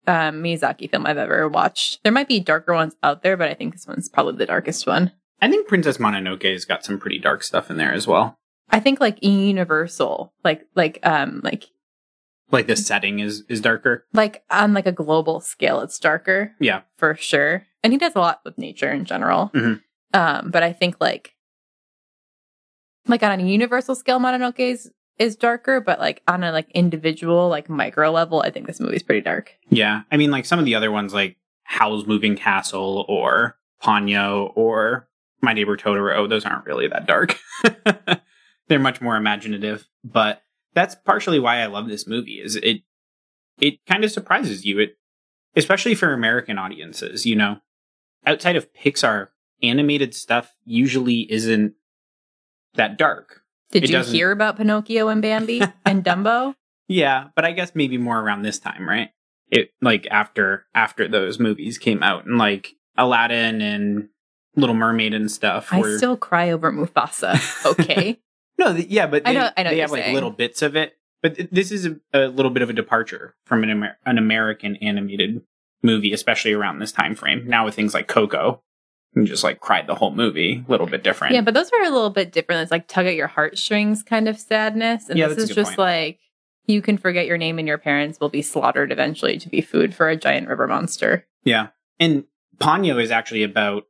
um, 0.07 0.41
Miyazaki 0.43 0.89
film 0.89 1.05
I've 1.05 1.17
ever 1.17 1.47
watched. 1.47 1.99
There 2.03 2.11
might 2.11 2.27
be 2.27 2.39
darker 2.39 2.73
ones 2.73 2.95
out 3.03 3.21
there, 3.23 3.37
but 3.37 3.49
I 3.49 3.53
think 3.53 3.73
this 3.73 3.87
one's 3.87 4.09
probably 4.09 4.37
the 4.37 4.45
darkest 4.45 4.87
one. 4.87 5.11
I 5.41 5.49
think 5.49 5.67
Princess 5.67 5.97
Mononoke's 5.99 6.65
got 6.65 6.83
some 6.83 6.97
pretty 6.99 7.19
dark 7.19 7.43
stuff 7.43 7.69
in 7.69 7.77
there 7.77 7.93
as 7.93 8.07
well. 8.07 8.37
I 8.69 8.79
think 8.79 8.99
like 8.99 9.23
universal, 9.23 10.33
like 10.43 10.65
like 10.75 10.99
um 11.03 11.41
like 11.43 11.65
Like 12.51 12.67
the 12.67 12.75
setting 12.75 13.19
is 13.19 13.43
is 13.47 13.61
darker. 13.61 14.05
like 14.13 14.43
on 14.49 14.73
like 14.73 14.87
a 14.87 14.91
global 14.91 15.39
scale, 15.39 15.79
it's 15.81 15.99
darker. 15.99 16.53
Yeah. 16.59 16.81
for 16.97 17.15
sure. 17.15 17.65
And 17.83 17.93
he 17.93 17.99
does 17.99 18.15
a 18.15 18.19
lot 18.19 18.41
with 18.43 18.57
nature 18.57 18.91
in 18.91 19.05
general. 19.05 19.51
Mhm. 19.53 19.81
Um, 20.13 20.49
but 20.51 20.63
I 20.63 20.73
think 20.73 20.95
like 20.99 21.33
like 23.07 23.23
on 23.23 23.39
a 23.39 23.43
universal 23.43 23.95
scale, 23.95 24.19
Mononoke 24.19 24.59
is, 24.59 24.91
is 25.17 25.35
darker, 25.35 25.81
but 25.81 25.99
like 25.99 26.21
on 26.27 26.43
a 26.43 26.51
like 26.51 26.69
individual, 26.71 27.49
like 27.49 27.69
micro 27.69 28.11
level, 28.11 28.41
I 28.41 28.51
think 28.51 28.67
this 28.67 28.79
movie's 28.79 29.03
pretty 29.03 29.21
dark. 29.21 29.53
Yeah, 29.69 30.03
I 30.11 30.17
mean, 30.17 30.31
like 30.31 30.45
some 30.45 30.59
of 30.59 30.65
the 30.65 30.75
other 30.75 30.91
ones, 30.91 31.13
like 31.13 31.37
Howl's 31.63 32.05
Moving 32.05 32.35
Castle 32.35 33.05
or 33.07 33.57
Ponyo 33.83 34.51
or 34.55 35.07
My 35.41 35.53
Neighbor 35.53 35.77
Totoro, 35.77 36.29
those 36.29 36.45
aren't 36.45 36.65
really 36.65 36.87
that 36.87 37.07
dark. 37.07 37.37
They're 38.67 38.79
much 38.79 39.01
more 39.01 39.15
imaginative, 39.15 39.87
but 40.03 40.41
that's 40.73 40.95
partially 40.95 41.39
why 41.39 41.61
I 41.61 41.67
love 41.67 41.87
this 41.87 42.05
movie. 42.05 42.41
Is 42.43 42.55
it 42.57 42.81
it 43.59 43.85
kind 43.87 44.03
of 44.03 44.11
surprises 44.11 44.65
you, 44.65 44.79
it 44.79 44.97
especially 45.55 45.95
for 45.95 46.13
American 46.13 46.57
audiences. 46.57 47.25
You 47.25 47.35
know, 47.35 47.57
outside 48.25 48.55
of 48.55 48.71
Pixar, 48.73 49.27
animated 49.61 50.13
stuff 50.13 50.55
usually 50.63 51.31
isn't 51.31 51.73
that 52.75 52.97
dark. 52.97 53.41
Did 53.71 53.83
It 53.83 53.89
you 53.89 53.95
doesn't- 53.97 54.13
hear 54.15 54.31
about 54.31 54.57
Pinocchio 54.57 55.07
and 55.09 55.21
Bambi 55.21 55.61
and 55.85 56.03
Dumbo? 56.03 56.55
Yeah, 56.87 57.27
but 57.35 57.43
I 57.45 57.51
guess 57.51 57.73
maybe 57.75 57.97
more 57.97 58.19
around 58.19 58.43
this 58.43 58.59
time, 58.59 58.87
right? 58.87 59.09
It 59.49 59.71
like 59.81 60.07
after 60.11 60.65
after 60.73 61.07
those 61.07 61.39
movies 61.39 61.77
came 61.77 62.01
out 62.03 62.25
and 62.25 62.37
like 62.37 62.73
Aladdin 62.97 63.61
and 63.61 64.09
Little 64.55 64.75
Mermaid 64.75 65.13
and 65.13 65.29
stuff. 65.31 65.67
I 65.71 65.79
were- 65.81 65.97
still 65.97 66.17
cry 66.17 66.51
over 66.51 66.71
Mufasa. 66.71 67.65
Okay. 67.65 68.19
no, 68.57 68.73
th- 68.73 68.87
yeah, 68.87 69.05
but 69.07 69.23
I 69.27 69.33
know- 69.33 69.49
I 69.57 69.63
know 69.63 69.69
they 69.69 69.79
have 69.79 69.91
like 69.91 70.13
little 70.13 70.31
bits 70.31 70.61
of 70.61 70.75
it. 70.75 70.93
But 71.23 71.35
th- 71.35 71.49
this 71.51 71.71
is 71.71 71.85
a, 71.87 71.95
a 72.13 72.27
little 72.27 72.51
bit 72.51 72.61
of 72.63 72.69
a 72.69 72.73
departure 72.73 73.35
from 73.45 73.63
an 73.63 73.69
Amer- 73.71 73.97
an 74.05 74.17
American 74.17 74.75
animated 74.77 75.41
movie, 75.83 76.13
especially 76.13 76.53
around 76.53 76.79
this 76.79 76.91
time 76.91 77.15
frame. 77.15 77.47
Now 77.47 77.65
with 77.65 77.75
things 77.75 77.93
like 77.93 78.07
Coco, 78.07 78.61
you 79.15 79.25
just 79.25 79.43
like 79.43 79.59
cried 79.59 79.87
the 79.87 79.95
whole 79.95 80.11
movie, 80.13 80.63
a 80.67 80.71
little 80.71 80.87
bit 80.87 81.03
different. 81.03 81.33
yeah, 81.33 81.41
but 81.41 81.53
those 81.53 81.71
are 81.71 81.81
a 81.83 81.89
little 81.89 82.09
bit 82.09 82.31
different. 82.31 82.61
It's 82.61 82.71
like 82.71 82.87
tug 82.87 83.05
at 83.07 83.15
your 83.15 83.27
heartstrings 83.27 84.03
kind 84.03 84.27
of 84.27 84.39
sadness. 84.39 85.09
And 85.09 85.17
Yeah, 85.17 85.27
this 85.27 85.37
is 85.49 85.49
just 85.55 85.69
point. 85.71 85.79
like 85.79 86.19
you 86.65 86.81
can 86.81 86.97
forget 86.97 87.25
your 87.25 87.37
name 87.37 87.57
and 87.59 87.67
your 87.67 87.77
parents 87.77 88.19
will 88.19 88.29
be 88.29 88.41
slaughtered 88.41 88.91
eventually 88.91 89.37
to 89.39 89.49
be 89.49 89.61
food 89.61 89.95
for 89.95 90.09
a 90.09 90.15
giant 90.17 90.47
river 90.49 90.67
monster. 90.67 91.25
Yeah. 91.43 91.67
And 91.99 92.25
Ponyo 92.59 93.01
is 93.01 93.09
actually 93.11 93.43
about 93.43 93.83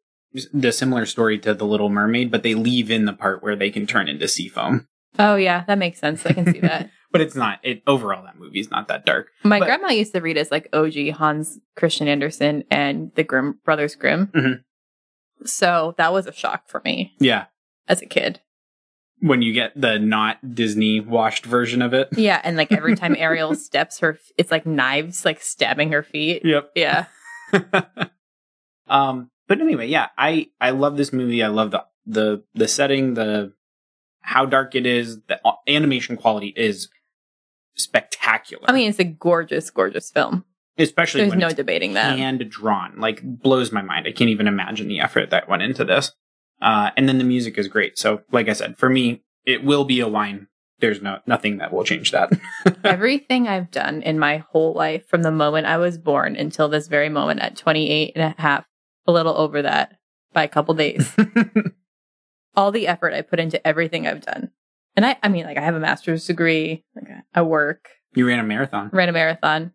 the 0.53 0.71
similar 0.71 1.05
story 1.05 1.39
to 1.39 1.53
The 1.53 1.65
Little 1.65 1.89
Mermaid, 1.89 2.29
but 2.31 2.43
they 2.43 2.53
leave 2.53 2.91
in 2.91 3.05
the 3.05 3.13
part 3.13 3.41
where 3.41 3.55
they 3.55 3.71
can 3.71 3.87
turn 3.87 4.07
into 4.07 4.27
sea 4.27 4.47
foam. 4.47 4.87
Oh 5.17 5.35
yeah, 5.35 5.63
that 5.67 5.77
makes 5.79 5.99
sense. 5.99 6.25
I 6.25 6.33
can 6.33 6.51
see 6.53 6.59
that. 6.61 6.89
But 7.09 7.21
it's 7.21 7.35
not, 7.35 7.59
it 7.63 7.83
overall, 7.87 8.25
that 8.25 8.37
movie's 8.37 8.69
not 8.69 8.89
that 8.89 9.05
dark. 9.05 9.29
My 9.41 9.59
But- 9.59 9.65
grandma 9.67 9.87
used 9.91 10.13
to 10.13 10.19
read 10.19 10.37
as 10.37 10.51
like 10.51 10.67
OG 10.73 11.11
Hans 11.11 11.57
Christian 11.77 12.09
Andersen 12.09 12.65
and 12.69 13.11
the 13.15 13.23
Grimm 13.23 13.59
Brothers 13.63 13.95
Grimm. 13.95 14.27
Mm-hmm. 14.27 14.53
So 15.45 15.93
that 15.97 16.11
was 16.13 16.25
a 16.27 16.33
shock 16.33 16.67
for 16.67 16.81
me 16.83 17.13
Yeah. 17.19 17.45
as 17.87 18.01
a 18.01 18.05
kid. 18.05 18.41
When 19.19 19.41
you 19.41 19.51
get 19.53 19.79
the 19.79 19.97
not 19.97 20.53
Disney 20.55 20.99
washed 20.99 21.45
version 21.45 21.81
of 21.81 21.91
it. 21.93 22.09
Yeah, 22.15 22.39
and 22.43 22.55
like 22.55 22.71
every 22.71 22.95
time 22.95 23.15
Ariel 23.17 23.55
steps, 23.55 23.99
her 23.99 24.19
it's 24.37 24.51
like 24.51 24.65
knives 24.67 25.25
like 25.25 25.41
stabbing 25.41 25.91
her 25.91 26.03
feet. 26.03 26.43
Yep. 26.45 26.71
Yeah, 26.75 27.05
um, 28.87 29.29
but 29.47 29.59
anyway, 29.61 29.87
yeah, 29.87 30.09
I 30.17 30.47
I 30.61 30.71
love 30.71 30.97
this 30.97 31.11
movie. 31.11 31.41
I 31.43 31.47
love 31.47 31.71
the 31.71 31.83
the 32.05 32.43
the 32.53 32.67
setting, 32.67 33.15
the 33.15 33.53
how 34.21 34.45
dark 34.45 34.75
it 34.75 34.85
is. 34.85 35.19
The 35.27 35.39
animation 35.67 36.17
quality 36.17 36.53
is 36.55 36.89
spectacular. 37.75 38.65
I 38.69 38.73
mean 38.73 38.89
it's 38.89 38.99
a 38.99 39.03
gorgeous, 39.03 39.69
gorgeous 39.69 40.11
film. 40.11 40.45
Especially 40.77 41.21
There's 41.21 41.31
when 41.31 41.39
no 41.39 41.47
it's 41.47 41.55
debating 41.55 41.93
that. 41.93 42.17
hand 42.17 42.47
drawn. 42.49 42.99
Like 42.99 43.21
blows 43.23 43.71
my 43.71 43.81
mind. 43.81 44.07
I 44.07 44.11
can't 44.11 44.29
even 44.29 44.47
imagine 44.47 44.87
the 44.87 44.99
effort 44.99 45.29
that 45.31 45.49
went 45.49 45.63
into 45.63 45.83
this. 45.83 46.11
Uh, 46.61 46.91
and 46.97 47.07
then 47.07 47.17
the 47.17 47.23
music 47.23 47.57
is 47.57 47.67
great. 47.67 47.97
So, 47.97 48.21
like 48.31 48.49
I 48.49 48.53
said, 48.53 48.77
for 48.77 48.89
me, 48.89 49.23
it 49.45 49.63
will 49.63 49.85
be 49.85 49.99
a 49.99 50.07
wine. 50.07 50.47
There's 50.79 51.01
no 51.01 51.19
nothing 51.25 51.57
that 51.57 51.73
will 51.73 51.83
change 51.83 52.11
that. 52.11 52.31
Everything 52.83 53.47
I've 53.47 53.71
done 53.71 54.01
in 54.03 54.19
my 54.19 54.37
whole 54.51 54.73
life 54.73 55.07
from 55.07 55.23
the 55.23 55.31
moment 55.31 55.65
I 55.65 55.77
was 55.77 55.97
born 55.97 56.35
until 56.35 56.69
this 56.69 56.87
very 56.87 57.09
moment 57.09 57.39
at 57.41 57.55
28 57.55 58.13
and 58.15 58.33
a 58.37 58.41
half, 58.41 58.65
a 59.07 59.11
little 59.11 59.35
over 59.35 59.61
that 59.63 59.97
by 60.33 60.43
a 60.43 60.47
couple 60.47 60.73
days. 60.75 61.15
All 62.55 62.71
the 62.71 62.87
effort 62.87 63.13
I 63.13 63.21
put 63.21 63.39
into 63.39 63.65
everything 63.65 64.07
I've 64.07 64.21
done. 64.21 64.51
And 64.95 65.05
I, 65.05 65.17
I 65.21 65.29
mean, 65.29 65.45
like 65.45 65.57
I 65.57 65.61
have 65.61 65.75
a 65.75 65.79
master's 65.79 66.25
degree, 66.25 66.83
like 66.95 67.07
I 67.33 67.41
work, 67.43 67.87
you 68.15 68.27
ran 68.27 68.39
a 68.39 68.43
marathon. 68.43 68.89
ran 68.93 69.09
a 69.09 69.11
marathon. 69.13 69.73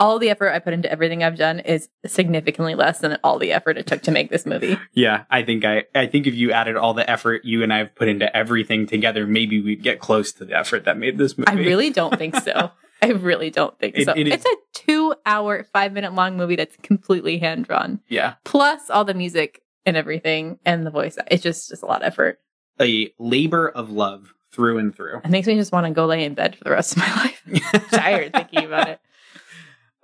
All 0.00 0.18
the 0.18 0.28
effort 0.30 0.50
I 0.50 0.58
put 0.58 0.72
into 0.72 0.90
everything 0.90 1.22
I've 1.22 1.36
done 1.38 1.60
is 1.60 1.88
significantly 2.04 2.74
less 2.74 2.98
than 2.98 3.16
all 3.22 3.38
the 3.38 3.52
effort 3.52 3.78
it 3.78 3.86
took 3.86 4.02
to 4.02 4.10
make 4.10 4.30
this 4.30 4.44
movie. 4.44 4.76
Yeah, 4.92 5.24
I 5.30 5.42
think 5.42 5.64
I 5.64 5.84
I 5.94 6.06
think 6.06 6.26
if 6.26 6.34
you 6.34 6.50
added 6.52 6.76
all 6.76 6.94
the 6.94 7.08
effort 7.08 7.44
you 7.44 7.62
and 7.62 7.72
I 7.72 7.78
have 7.78 7.94
put 7.94 8.08
into 8.08 8.34
everything 8.36 8.86
together, 8.86 9.26
maybe 9.26 9.60
we'd 9.60 9.82
get 9.82 10.00
close 10.00 10.32
to 10.32 10.44
the 10.44 10.56
effort 10.58 10.84
that 10.84 10.98
made 10.98 11.16
this 11.18 11.38
movie. 11.38 11.48
I 11.50 11.54
really 11.54 11.90
don't 11.90 12.16
think 12.18 12.34
so. 12.36 12.70
I 13.02 13.08
really 13.08 13.50
don't 13.50 13.78
think 13.78 13.96
It- 13.96 14.06
so. 14.06 14.12
it 14.14 14.26
it's 14.26 14.44
a 14.46 14.56
two 14.72 15.14
hour, 15.26 15.64
five 15.72 15.92
minute 15.92 16.12
long 16.14 16.36
movie 16.36 16.56
that's 16.56 16.76
completely 16.82 17.38
hand 17.38 17.66
drawn. 17.66 18.00
yeah, 18.08 18.34
plus 18.44 18.90
all 18.90 19.04
the 19.04 19.14
music 19.14 19.62
and 19.86 19.96
everything 19.96 20.58
and 20.64 20.86
the 20.86 20.90
voice. 20.90 21.18
It's 21.30 21.42
just 21.42 21.68
just 21.68 21.82
a 21.82 21.86
lot 21.86 22.02
of 22.02 22.06
effort. 22.08 22.40
a 22.80 23.12
labor 23.18 23.68
of 23.68 23.90
love 23.90 24.34
through 24.50 24.78
and 24.78 24.94
through. 24.94 25.18
It 25.24 25.30
makes 25.30 25.46
me 25.46 25.54
just 25.56 25.70
want 25.72 25.86
to 25.86 25.92
go 25.92 26.06
lay 26.06 26.24
in 26.24 26.34
bed 26.34 26.56
for 26.56 26.64
the 26.64 26.70
rest 26.70 26.92
of 26.92 26.98
my 26.98 27.14
life. 27.16 27.42
Tired 27.90 28.32
thinking 28.32 28.64
about 28.64 28.88
it. 28.88 29.00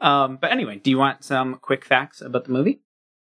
Um, 0.00 0.38
but 0.40 0.50
anyway, 0.50 0.76
do 0.76 0.90
you 0.90 0.99
want 0.99 1.25
some 1.25 1.57
quick 1.57 1.85
facts 1.85 2.21
about 2.21 2.45
the 2.45 2.52
movie? 2.52 2.80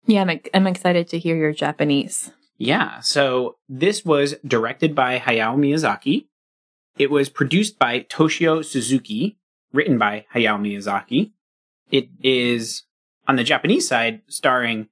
Yeah, 0.07 0.23
I'm, 0.23 0.41
I'm 0.55 0.67
excited 0.67 1.09
to 1.09 1.19
hear 1.19 1.37
your 1.37 1.53
Japanese. 1.53 2.33
Yeah, 2.59 3.01
so 3.01 3.57
this 3.69 4.05
was 4.05 4.35
directed 4.47 4.95
by 4.95 5.19
Hayao 5.19 5.57
Miyazaki. 5.57 6.27
It 6.99 7.11
was 7.11 7.31
produced 7.31 7.79
by 7.79 8.01
Toshio 8.01 8.63
Suzuki, 8.65 9.39
written 9.73 9.97
by 9.97 10.27
Hayao 10.35 10.61
Miyazaki. 10.61 11.33
It 11.91 12.09
is 12.23 12.83
on 13.27 13.37
the 13.37 13.45
Japanese 13.45 13.89
side 13.89 14.23
starring 14.29 14.89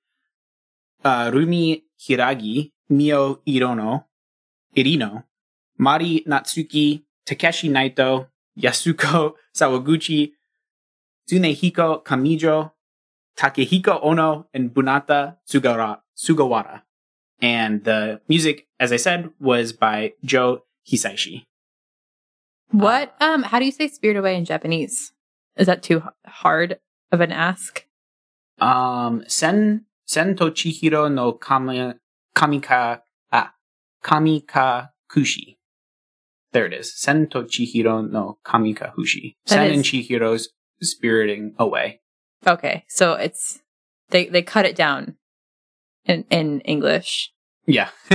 uh, 1.04 1.30
Rumi 1.32 1.84
Hiiragi, 2.00 2.72
Mio 2.88 3.40
Irono, 3.46 4.04
Irino, 4.76 5.24
Mari 5.76 6.24
Natsuki, 6.26 7.02
Takeshi 7.26 7.68
Naito, 7.68 8.28
Yasuko 8.58 9.34
Sawaguchi, 9.54 10.32
Tsunehiko 11.28 12.02
Kamijo, 12.04 12.72
Takehiko 13.36 14.00
Ono, 14.02 14.46
and 14.54 14.70
Bunata 14.70 15.36
Sugawara. 15.48 16.82
And 17.40 17.84
the 17.84 18.20
music, 18.28 18.66
as 18.80 18.92
I 18.92 18.96
said, 18.96 19.30
was 19.38 19.72
by 19.72 20.14
Joe 20.24 20.62
Hisaishi. 20.90 21.44
What? 22.70 23.14
Um, 23.20 23.42
how 23.44 23.58
do 23.58 23.64
you 23.64 23.70
say 23.72 23.88
"spirit 23.88 24.16
away" 24.16 24.36
in 24.36 24.44
Japanese? 24.44 25.12
Is 25.56 25.66
that 25.66 25.82
too 25.82 26.02
hard 26.26 26.78
of 27.12 27.20
an 27.20 27.30
ask? 27.32 27.84
Um, 28.60 29.22
Sen, 29.28 29.84
Sen 30.04 30.34
to 30.36 30.46
Chihiro 30.46 31.12
no 31.12 31.32
kami, 31.32 31.94
Kamika, 32.34 33.00
ah, 33.32 33.52
Kamika 34.02 34.90
Kushi. 35.10 35.56
There 36.52 36.66
it 36.66 36.72
is. 36.72 36.92
Sen 36.98 37.28
to 37.28 37.42
Chihiro 37.44 38.10
no 38.10 38.38
Kamika 38.44 38.92
Hushi. 38.96 39.36
Sen 39.46 39.70
is- 39.70 39.76
and 39.76 39.84
Chihiro's 39.84 40.48
spiriting 40.82 41.54
away. 41.58 42.00
Okay, 42.46 42.84
so 42.88 43.14
it's 43.14 43.60
they 44.10 44.26
they 44.26 44.42
cut 44.42 44.66
it 44.66 44.76
down 44.76 45.16
in 46.04 46.24
in 46.30 46.60
English. 46.60 47.32
Yeah. 47.66 47.90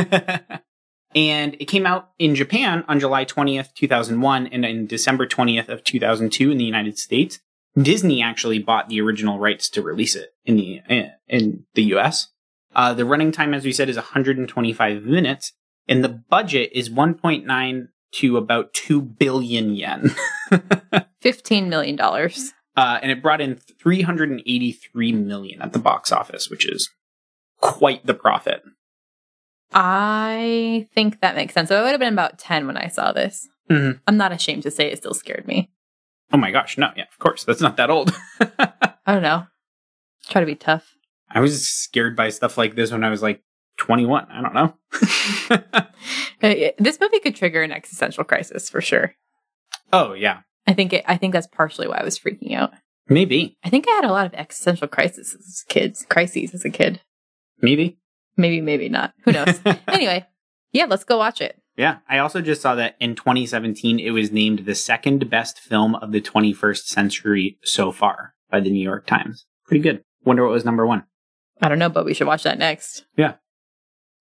and 1.16 1.56
it 1.60 1.66
came 1.66 1.86
out 1.86 2.10
in 2.18 2.34
Japan 2.34 2.84
on 2.88 3.00
July 3.00 3.24
20th, 3.24 3.74
2001, 3.76 4.48
and 4.48 4.66
in 4.66 4.88
December 4.88 5.28
20th 5.28 5.70
of 5.70 5.84
2002 5.84 6.52
in 6.52 6.58
the 6.58 6.64
United 6.64 6.98
States. 6.98 7.40
Disney 7.80 8.22
actually 8.22 8.60
bought 8.60 8.90
the 8.90 9.02
original 9.02 9.40
rights 9.40 9.70
to 9.70 9.82
release 9.82 10.16
it 10.16 10.30
in 10.46 10.56
the 10.58 10.82
in 11.28 11.66
the 11.74 11.84
US. 11.96 12.28
Uh, 12.76 12.94
the 12.94 13.06
running 13.06 13.32
time, 13.32 13.54
as 13.54 13.66
we 13.66 13.72
said, 13.72 13.90
is 13.90 13.96
125 13.96 15.04
minutes, 15.04 15.54
and 15.88 16.04
the 16.04 16.10
budget 16.10 16.72
is 16.74 16.90
1.9 16.90 17.88
to 18.14 18.38
about 18.38 18.74
2 18.74 19.02
billion 19.02 19.76
yen. 19.76 20.16
Fifteen 21.22 21.70
million 21.70 21.96
dollars. 21.96 22.54
Uh, 22.76 23.00
and 23.02 23.12
it 23.12 23.22
brought 23.22 23.40
in 23.42 23.56
383 23.56 25.12
million 25.14 25.62
at 25.62 25.74
the 25.74 25.80
box 25.80 26.12
office, 26.12 26.50
which 26.50 26.68
is 26.68 26.90
quite 27.60 28.06
the 28.06 28.14
profit. 28.14 28.64
I 29.74 30.88
think 30.94 31.22
that 31.22 31.36
makes 31.36 31.54
sense. 31.54 31.70
So 31.70 31.80
it 31.80 31.84
would 31.84 31.92
have 31.92 32.00
been 32.00 32.14
about 32.14 32.38
ten 32.38 32.68
when 32.68 32.78
I 32.78 32.88
saw 32.88 33.12
this. 33.12 33.48
Mhm. 33.70 34.00
I'm 34.08 34.18
not 34.18 34.32
ashamed 34.32 34.64
to 34.64 34.72
say 34.72 34.92
it 34.92 34.98
still 34.98 35.14
scared 35.14 35.48
me. 35.48 35.72
Oh 36.32 36.38
my 36.38 36.52
gosh, 36.52 36.78
no, 36.78 36.90
yeah, 36.96 37.06
of 37.12 37.20
course, 37.20 37.44
that's 37.44 37.62
not 37.62 37.78
that 37.78 37.90
old. 37.90 38.12
I 38.40 39.14
don't 39.14 39.22
know. 39.24 39.46
Try 40.30 40.42
to 40.42 40.48
be 40.48 40.56
tough. 40.56 40.94
I 41.30 41.40
was 41.40 41.68
scared 41.68 42.16
by 42.16 42.30
stuff 42.30 42.58
like 42.58 42.76
this 42.76 42.92
when 42.92 43.04
I 43.04 43.10
was 43.10 43.22
like 43.22 43.42
21. 43.78 44.28
I 44.32 44.42
don't 44.42 44.54
know. 44.54 44.74
Uh, 46.44 46.72
This 46.78 47.00
movie 47.00 47.20
could 47.20 47.36
trigger 47.36 47.64
an 47.64 47.72
existential 47.72 48.24
crisis 48.24 48.70
for 48.70 48.82
sure. 48.82 49.16
oh 49.92 50.14
yeah, 50.14 50.42
I 50.68 50.74
think 50.74 50.94
it, 50.94 51.06
I 51.08 51.18
think 51.18 51.34
that's 51.34 51.48
partially 51.48 51.88
why 51.88 51.98
I 51.98 52.04
was 52.04 52.20
freaking 52.20 52.54
out. 52.56 52.72
maybe, 53.08 53.58
I 53.64 53.70
think 53.70 53.86
I 53.88 53.92
had 53.94 54.06
a 54.06 54.12
lot 54.12 54.26
of 54.26 54.34
existential 54.34 54.88
crises 54.88 55.36
as 55.36 55.64
kids, 55.70 56.06
crises 56.10 56.54
as 56.54 56.66
a 56.66 56.70
kid. 56.70 57.02
maybe. 57.62 57.98
Maybe, 58.36 58.62
maybe 58.62 58.90
not. 58.90 59.14
Who 59.26 59.32
knows? 59.32 59.60
anyway, 59.88 60.26
yeah, 60.72 60.86
let's 60.86 61.04
go 61.04 61.18
watch 61.20 61.40
it. 61.40 61.62
Yeah, 61.78 61.98
I 62.10 62.18
also 62.18 62.42
just 62.42 62.62
saw 62.64 62.74
that 62.76 62.96
in 63.00 63.14
2017 63.16 64.00
it 64.00 64.10
was 64.12 64.32
named 64.32 64.66
the 64.66 64.74
second 64.76 65.30
best 65.30 65.60
film 65.60 65.94
of 65.96 66.12
the 66.12 66.20
21st 66.22 66.86
century 66.86 67.58
so 67.64 67.92
far 67.92 68.34
by 68.50 68.60
the 68.60 68.72
New 68.72 68.82
York 68.84 69.06
Times. 69.06 69.46
Pretty 69.68 69.82
good. 69.84 70.02
Wonder 70.26 70.44
what 70.44 70.52
was 70.52 70.66
number 70.66 70.86
one. 70.88 71.04
I 71.62 71.70
don't 71.70 71.78
know, 71.80 71.90
but 71.90 72.06
we 72.06 72.14
should 72.16 72.26
watch 72.28 72.42
that 72.44 72.58
next. 72.58 73.06
Yeah. 73.16 73.34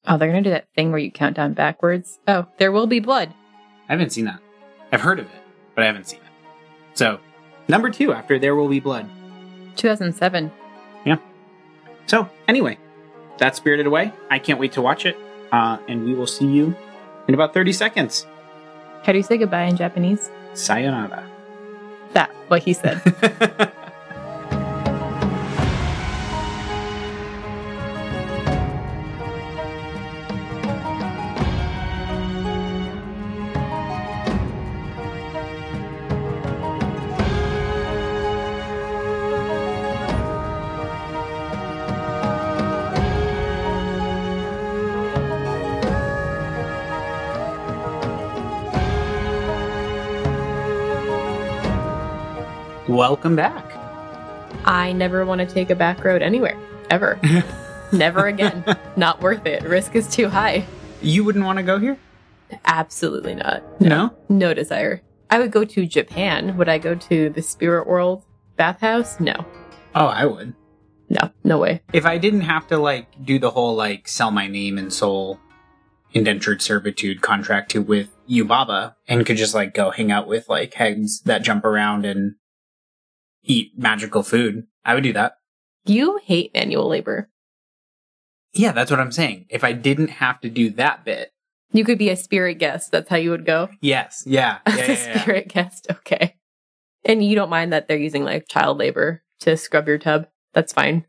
Oh, 0.06 0.18
they're 0.18 0.28
gonna 0.28 0.42
do 0.42 0.50
that 0.50 0.66
thing 0.74 0.90
where 0.90 0.98
you 0.98 1.10
count 1.10 1.36
down 1.36 1.52
backwards. 1.52 2.18
Oh, 2.26 2.46
there 2.58 2.72
will 2.72 2.86
be 2.86 3.00
blood. 3.00 3.32
I 3.88 3.92
haven't 3.92 4.10
seen 4.10 4.24
that. 4.24 4.40
I've 4.90 5.00
heard 5.00 5.18
of 5.18 5.26
it, 5.26 5.42
but 5.74 5.84
I 5.84 5.86
haven't 5.86 6.08
seen 6.08 6.20
it. 6.20 6.26
So, 6.94 7.20
number 7.68 7.90
two 7.90 8.12
after 8.12 8.38
There 8.38 8.54
Will 8.54 8.68
Be 8.68 8.80
Blood. 8.80 9.08
2007. 9.76 10.50
Yeah. 11.06 11.16
So, 12.06 12.28
anyway, 12.46 12.78
that's 13.38 13.56
Spirited 13.56 13.86
Away. 13.86 14.12
I 14.30 14.38
can't 14.38 14.58
wait 14.60 14.72
to 14.72 14.82
watch 14.82 15.06
it. 15.06 15.16
Uh, 15.50 15.78
and 15.88 16.04
we 16.04 16.14
will 16.14 16.26
see 16.26 16.46
you 16.46 16.74
in 17.28 17.34
about 17.34 17.54
30 17.54 17.72
seconds. 17.72 18.26
How 19.04 19.12
do 19.12 19.18
you 19.18 19.24
say 19.24 19.36
goodbye 19.36 19.64
in 19.64 19.76
Japanese? 19.76 20.30
Sayonara. 20.54 21.28
That 22.12 22.30
what 22.48 22.62
he 22.62 22.72
said. 22.72 23.00
Welcome 53.22 53.36
back. 53.36 53.76
I 54.64 54.92
never 54.92 55.24
want 55.24 55.40
to 55.42 55.46
take 55.46 55.70
a 55.70 55.76
back 55.76 56.02
road 56.02 56.22
anywhere 56.22 56.58
ever. 56.90 57.20
never 57.92 58.26
again. 58.26 58.64
Not 58.96 59.20
worth 59.22 59.46
it. 59.46 59.62
Risk 59.62 59.94
is 59.94 60.10
too 60.10 60.28
high. 60.28 60.66
You 61.00 61.22
wouldn't 61.22 61.44
want 61.44 61.58
to 61.58 61.62
go 61.62 61.78
here? 61.78 61.96
Absolutely 62.64 63.36
not. 63.36 63.62
No? 63.80 64.12
No 64.28 64.54
desire. 64.54 65.02
I 65.30 65.38
would 65.38 65.52
go 65.52 65.64
to 65.64 65.86
Japan. 65.86 66.56
Would 66.56 66.68
I 66.68 66.78
go 66.78 66.96
to 66.96 67.30
the 67.30 67.42
spirit 67.42 67.86
world 67.86 68.24
bathhouse? 68.56 69.20
No. 69.20 69.46
Oh, 69.94 70.06
I 70.06 70.24
would. 70.24 70.52
no, 71.08 71.30
no 71.44 71.58
way. 71.58 71.80
If 71.92 72.04
I 72.04 72.18
didn't 72.18 72.40
have 72.40 72.66
to 72.68 72.76
like 72.76 73.06
do 73.24 73.38
the 73.38 73.52
whole 73.52 73.76
like 73.76 74.08
sell 74.08 74.32
my 74.32 74.48
name 74.48 74.78
and 74.78 74.92
soul 74.92 75.38
indentured 76.12 76.60
servitude 76.60 77.22
contract 77.22 77.70
to 77.70 77.82
with 77.82 78.08
Yubaba 78.28 78.96
and 79.06 79.24
could 79.24 79.36
just 79.36 79.54
like 79.54 79.74
go 79.74 79.92
hang 79.92 80.10
out 80.10 80.26
with 80.26 80.48
like 80.48 80.74
heads 80.74 81.20
that 81.20 81.44
jump 81.44 81.64
around 81.64 82.04
and 82.04 82.34
eat 83.42 83.72
magical 83.76 84.22
food, 84.22 84.66
I 84.84 84.94
would 84.94 85.02
do 85.02 85.12
that. 85.14 85.36
You 85.84 86.20
hate 86.22 86.52
manual 86.54 86.88
labor. 86.88 87.28
Yeah, 88.52 88.72
that's 88.72 88.90
what 88.90 89.00
I'm 89.00 89.12
saying. 89.12 89.46
If 89.48 89.64
I 89.64 89.72
didn't 89.72 90.08
have 90.10 90.40
to 90.42 90.50
do 90.50 90.70
that 90.70 91.04
bit. 91.04 91.32
You 91.72 91.84
could 91.84 91.98
be 91.98 92.10
a 92.10 92.16
spirit 92.16 92.58
guest. 92.58 92.92
That's 92.92 93.08
how 93.08 93.16
you 93.16 93.30
would 93.30 93.46
go. 93.46 93.68
Yes. 93.80 94.24
Yeah. 94.26 94.58
Yeah. 94.68 94.74
Yeah, 94.76 94.84
a 94.84 94.88
yeah. 94.94 95.20
spirit 95.22 95.48
guest. 95.48 95.86
Okay. 95.90 96.36
And 97.04 97.24
you 97.24 97.34
don't 97.34 97.50
mind 97.50 97.72
that 97.72 97.88
they're 97.88 97.96
using 97.96 98.24
like 98.24 98.46
child 98.48 98.78
labor 98.78 99.22
to 99.40 99.56
scrub 99.56 99.88
your 99.88 99.98
tub. 99.98 100.26
That's 100.52 100.72
fine. 100.72 101.06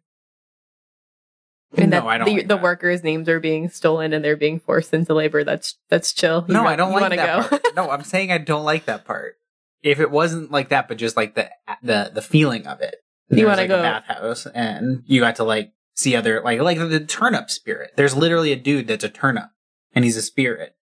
And 1.77 1.89
no, 1.91 2.01
that 2.01 2.07
I 2.07 2.17
don't. 2.17 2.27
the, 2.27 2.35
like 2.37 2.47
the 2.47 2.57
workers' 2.57 3.03
names 3.03 3.27
are 3.27 3.39
being 3.39 3.69
stolen 3.69 4.13
and 4.13 4.23
they're 4.23 4.37
being 4.37 4.59
forced 4.59 4.93
into 4.93 5.13
labor. 5.13 5.43
That's 5.43 5.77
that's 5.89 6.13
chill. 6.13 6.45
You 6.47 6.53
No, 6.53 6.65
I 6.65 6.75
don't 6.75 6.91
like 6.93 7.09
that 7.15 7.41
go. 7.41 7.47
part. 7.47 7.65
No, 7.75 7.89
I'm 7.89 8.03
saying 8.03 8.31
I 8.31 8.37
don't 8.37 8.63
like 8.63 8.85
that 8.85 9.05
part. 9.05 9.35
If 9.83 9.99
it 9.99 10.09
wasn't 10.09 10.49
like 10.51 10.69
that, 10.69 10.87
but 10.87 10.97
just 10.97 11.15
like 11.17 11.35
the 11.35 11.49
the 11.83 12.11
the 12.13 12.21
feeling 12.21 12.65
of 12.67 12.81
it. 12.81 12.95
You 13.29 13.45
was, 13.45 13.51
wanna 13.51 13.61
like 13.61 13.67
go- 13.69 13.79
a 13.79 13.83
bathhouse, 13.83 14.45
and 14.47 15.03
you 15.05 15.19
got 15.21 15.35
to 15.37 15.43
like 15.43 15.71
see 15.95 16.15
other 16.15 16.41
like 16.41 16.59
like 16.59 16.77
the 16.77 16.99
turnip 16.99 17.49
spirit. 17.49 17.91
There's 17.95 18.15
literally 18.15 18.51
a 18.51 18.55
dude 18.55 18.87
that's 18.87 19.03
a 19.03 19.09
turnip, 19.09 19.49
and 19.93 20.05
he's 20.05 20.17
a 20.17 20.21
spirit. 20.21 20.75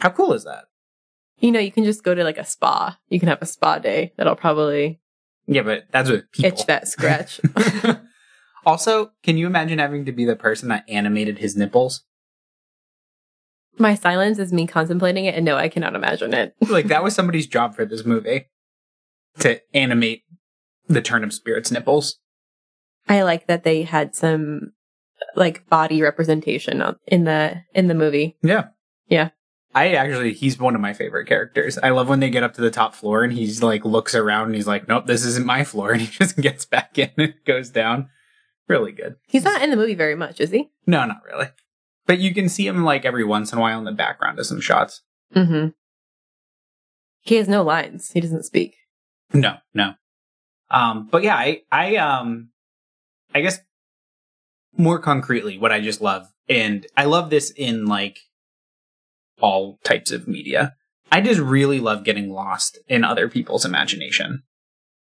How 0.00 0.10
cool 0.10 0.32
is 0.32 0.44
that? 0.44 0.64
you 1.38 1.50
know, 1.50 1.58
you 1.58 1.72
can 1.72 1.82
just 1.82 2.04
go 2.04 2.14
to 2.14 2.22
like 2.22 2.38
a 2.38 2.44
spa. 2.44 2.96
You 3.08 3.18
can 3.18 3.28
have 3.28 3.42
a 3.42 3.46
spa 3.46 3.78
day. 3.78 4.12
That'll 4.16 4.36
probably 4.36 5.00
Yeah, 5.46 5.62
but 5.62 5.86
that's 5.90 6.08
with 6.08 6.30
people. 6.30 6.52
itch 6.52 6.66
that 6.66 6.86
scratch. 6.86 7.40
also, 8.66 9.10
can 9.24 9.36
you 9.36 9.46
imagine 9.46 9.78
having 9.80 10.04
to 10.04 10.12
be 10.12 10.24
the 10.24 10.36
person 10.36 10.68
that 10.68 10.84
animated 10.88 11.38
his 11.38 11.56
nipples? 11.56 12.04
My 13.78 13.94
silence 13.94 14.38
is 14.38 14.52
me 14.52 14.66
contemplating 14.66 15.24
it, 15.24 15.34
and 15.34 15.44
no, 15.44 15.56
I 15.56 15.68
cannot 15.68 15.94
imagine 15.94 16.34
it. 16.34 16.54
Like 16.68 16.86
that 16.88 17.02
was 17.02 17.14
somebody's 17.14 17.46
job 17.46 17.74
for 17.74 17.84
this 17.84 18.04
movie 18.04 18.46
to 19.40 19.60
animate 19.74 20.22
the 20.88 21.02
turnip 21.02 21.32
spirit's 21.32 21.70
nipples. 21.70 22.18
I 23.08 23.22
like 23.22 23.46
that 23.46 23.64
they 23.64 23.82
had 23.82 24.14
some 24.14 24.72
like 25.34 25.68
body 25.68 26.02
representation 26.02 26.82
in 27.06 27.24
the 27.24 27.62
in 27.74 27.88
the 27.88 27.94
movie. 27.94 28.36
Yeah. 28.42 28.68
Yeah. 29.08 29.30
I 29.74 29.94
actually, 29.94 30.34
he's 30.34 30.58
one 30.58 30.74
of 30.74 30.80
my 30.82 30.92
favorite 30.92 31.26
characters. 31.26 31.78
I 31.78 31.90
love 31.90 32.08
when 32.08 32.20
they 32.20 32.28
get 32.28 32.42
up 32.42 32.52
to 32.54 32.60
the 32.60 32.70
top 32.70 32.94
floor 32.94 33.24
and 33.24 33.32
he's 33.32 33.62
like, 33.62 33.86
looks 33.86 34.14
around 34.14 34.46
and 34.46 34.54
he's 34.54 34.66
like, 34.66 34.86
nope, 34.86 35.06
this 35.06 35.24
isn't 35.24 35.46
my 35.46 35.64
floor. 35.64 35.92
And 35.92 36.02
he 36.02 36.08
just 36.08 36.36
gets 36.36 36.66
back 36.66 36.98
in 36.98 37.10
and 37.16 37.34
goes 37.46 37.70
down. 37.70 38.10
Really 38.68 38.92
good. 38.92 39.16
He's 39.26 39.44
not 39.44 39.62
in 39.62 39.70
the 39.70 39.76
movie 39.76 39.94
very 39.94 40.14
much, 40.14 40.40
is 40.40 40.50
he? 40.50 40.70
No, 40.86 41.06
not 41.06 41.22
really. 41.26 41.48
But 42.06 42.18
you 42.18 42.34
can 42.34 42.48
see 42.48 42.66
him 42.66 42.84
like 42.84 43.04
every 43.04 43.24
once 43.24 43.52
in 43.52 43.58
a 43.58 43.60
while 43.60 43.78
in 43.78 43.84
the 43.84 43.92
background 43.92 44.38
of 44.38 44.46
some 44.46 44.60
shots. 44.60 45.02
Mm-hmm. 45.34 45.68
He 47.20 47.36
has 47.36 47.48
no 47.48 47.62
lines. 47.62 48.10
He 48.12 48.20
doesn't 48.20 48.44
speak. 48.44 48.74
No, 49.32 49.56
no. 49.72 49.94
Um, 50.70 51.08
but 51.10 51.22
yeah, 51.22 51.36
I, 51.36 51.62
I, 51.70 51.96
um, 51.96 52.50
I 53.34 53.40
guess 53.40 53.58
more 54.76 54.98
concretely, 54.98 55.58
what 55.58 55.72
I 55.72 55.80
just 55.80 56.00
love, 56.00 56.26
and 56.48 56.86
I 56.96 57.04
love 57.04 57.30
this 57.30 57.50
in 57.50 57.86
like 57.86 58.18
all 59.40 59.78
types 59.84 60.10
of 60.10 60.26
media. 60.26 60.74
I 61.10 61.20
just 61.20 61.40
really 61.40 61.78
love 61.78 62.04
getting 62.04 62.30
lost 62.30 62.78
in 62.88 63.04
other 63.04 63.28
people's 63.28 63.64
imagination. 63.64 64.42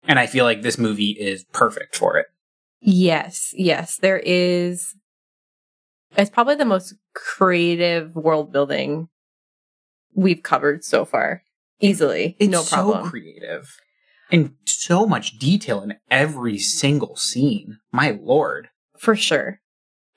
And 0.07 0.19
I 0.19 0.27
feel 0.27 0.45
like 0.45 0.61
this 0.61 0.77
movie 0.77 1.11
is 1.11 1.45
perfect 1.53 1.95
for 1.95 2.17
it. 2.17 2.25
Yes, 2.81 3.53
yes. 3.55 3.97
There 3.97 4.19
is. 4.19 4.95
It's 6.17 6.30
probably 6.30 6.56
the 6.56 6.65
most 6.65 6.95
creative 7.13 8.15
world 8.15 8.52
building 8.52 9.10
we've 10.13 10.43
covered 10.43 10.84
so 10.84 11.06
far. 11.06 11.43
Easily, 11.80 12.36
It's 12.38 12.52
no 12.52 12.63
problem. 12.63 13.06
so 13.06 13.10
creative 13.10 13.76
and 14.30 14.54
so 14.65 15.06
much 15.08 15.39
detail 15.39 15.82
in 15.82 15.95
every 16.10 16.58
single 16.60 17.15
scene. 17.15 17.80
My 17.91 18.12
lord. 18.12 18.69
for 18.97 19.15
sure. 19.15 19.60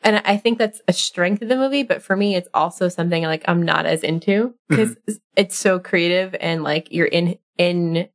And 0.03 0.21
I 0.27 0.37
think 0.37 0.59
that's 0.59 0.83
a 0.87 0.93
strength 0.93 1.41
of 1.41 1.49
the 1.49 1.57
movie, 1.57 1.83
but 1.83 2.03
for 2.03 2.15
me, 2.15 2.37
it's 2.37 2.49
also 2.53 2.91
something 2.91 3.23
like 3.23 3.43
I'm 3.49 3.63
not 3.63 3.87
as 3.87 4.03
into 4.03 4.49
mm-hmm. 4.49 4.55
because 4.69 4.97
it's 5.35 5.57
so 5.57 5.79
creative 5.79 6.37
and 6.39 6.63
like 6.63 6.93
you're 6.93 7.07
in 7.07 7.39
in 7.57 8.09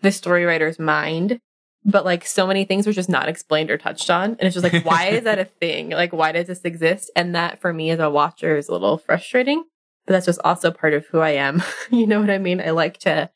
the 0.00 0.10
story 0.10 0.44
writer's 0.44 0.80
mind, 0.80 1.38
but 1.84 2.04
like 2.04 2.26
so 2.26 2.46
many 2.46 2.64
things 2.64 2.86
were 2.86 2.92
just 2.92 3.08
not 3.08 3.28
explained 3.28 3.70
or 3.70 3.78
touched 3.78 4.10
on, 4.10 4.30
and 4.30 4.42
it's 4.42 4.54
just 4.54 4.64
like 4.64 4.84
why 4.84 5.08
is 5.08 5.24
that 5.24 5.38
a 5.38 5.44
thing? 5.60 5.90
Like 5.90 6.12
why 6.12 6.32
does 6.32 6.46
this 6.46 6.62
exist? 6.62 7.10
And 7.16 7.34
that 7.34 7.60
for 7.60 7.72
me 7.72 7.90
as 7.90 7.98
a 7.98 8.10
watcher 8.10 8.56
is 8.56 8.68
a 8.68 8.72
little 8.72 8.98
frustrating, 8.98 9.64
but 10.06 10.12
that's 10.12 10.26
just 10.26 10.40
also 10.44 10.70
part 10.70 10.94
of 10.94 11.06
who 11.06 11.20
I 11.20 11.30
am. 11.30 11.62
you 11.90 12.06
know 12.06 12.20
what 12.20 12.30
I 12.30 12.38
mean? 12.38 12.60
I 12.60 12.70
like 12.70 12.98
to 12.98 13.30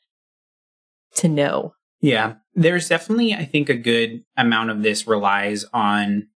to 1.15 1.27
know. 1.27 1.73
Yeah. 2.01 2.35
There's 2.53 2.89
definitely, 2.89 3.33
I 3.33 3.45
think, 3.45 3.69
a 3.69 3.75
good 3.75 4.23
amount 4.35 4.69
of 4.69 4.83
this 4.83 5.07
relies 5.07 5.65
on 5.73 6.27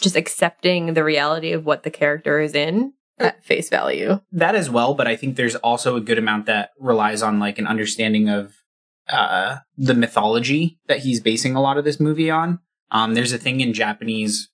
Just 0.00 0.16
accepting 0.16 0.94
the 0.94 1.04
reality 1.04 1.52
of 1.52 1.66
what 1.66 1.82
the 1.82 1.90
character 1.90 2.40
is 2.40 2.54
in 2.54 2.94
at 3.18 3.44
face 3.44 3.68
value. 3.68 4.20
that 4.32 4.54
as 4.54 4.68
well, 4.68 4.94
but 4.94 5.06
I 5.06 5.16
think 5.16 5.36
there's 5.36 5.54
also 5.56 5.96
a 5.96 6.00
good 6.00 6.18
amount 6.18 6.46
that 6.46 6.70
relies 6.78 7.22
on 7.22 7.38
like 7.38 7.58
an 7.58 7.66
understanding 7.66 8.28
of 8.28 8.54
uh 9.08 9.56
the 9.76 9.94
mythology 9.94 10.78
that 10.86 11.00
he's 11.00 11.20
basing 11.20 11.54
a 11.54 11.60
lot 11.60 11.76
of 11.78 11.84
this 11.84 12.00
movie 12.00 12.30
on. 12.30 12.58
Um 12.90 13.14
there's 13.14 13.32
a 13.32 13.38
thing 13.38 13.60
in 13.60 13.72
Japanese 13.72 14.48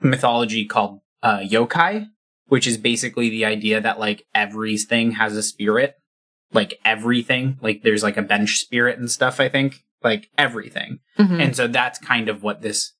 mythology 0.00 0.64
called 0.64 1.00
uh 1.22 1.38
yokai, 1.38 2.06
which 2.46 2.66
is 2.66 2.76
basically 2.76 3.28
the 3.30 3.44
idea 3.44 3.80
that 3.80 3.98
like 4.00 4.24
everything 4.34 5.12
has 5.12 5.36
a 5.36 5.42
spirit. 5.42 5.94
Like 6.52 6.78
everything. 6.84 7.58
Like 7.62 7.82
there's 7.82 8.02
like 8.02 8.16
a 8.16 8.22
bench 8.22 8.58
spirit 8.58 8.98
and 8.98 9.10
stuff, 9.10 9.40
I 9.40 9.48
think. 9.48 9.76
Like 10.02 10.28
everything. 10.36 10.98
Mhm. 11.18 11.40
And 11.42 11.56
so 11.56 11.66
that's 11.68 11.98
kind 11.98 12.28
of 12.28 12.42
what 12.42 12.60
this 12.62 12.92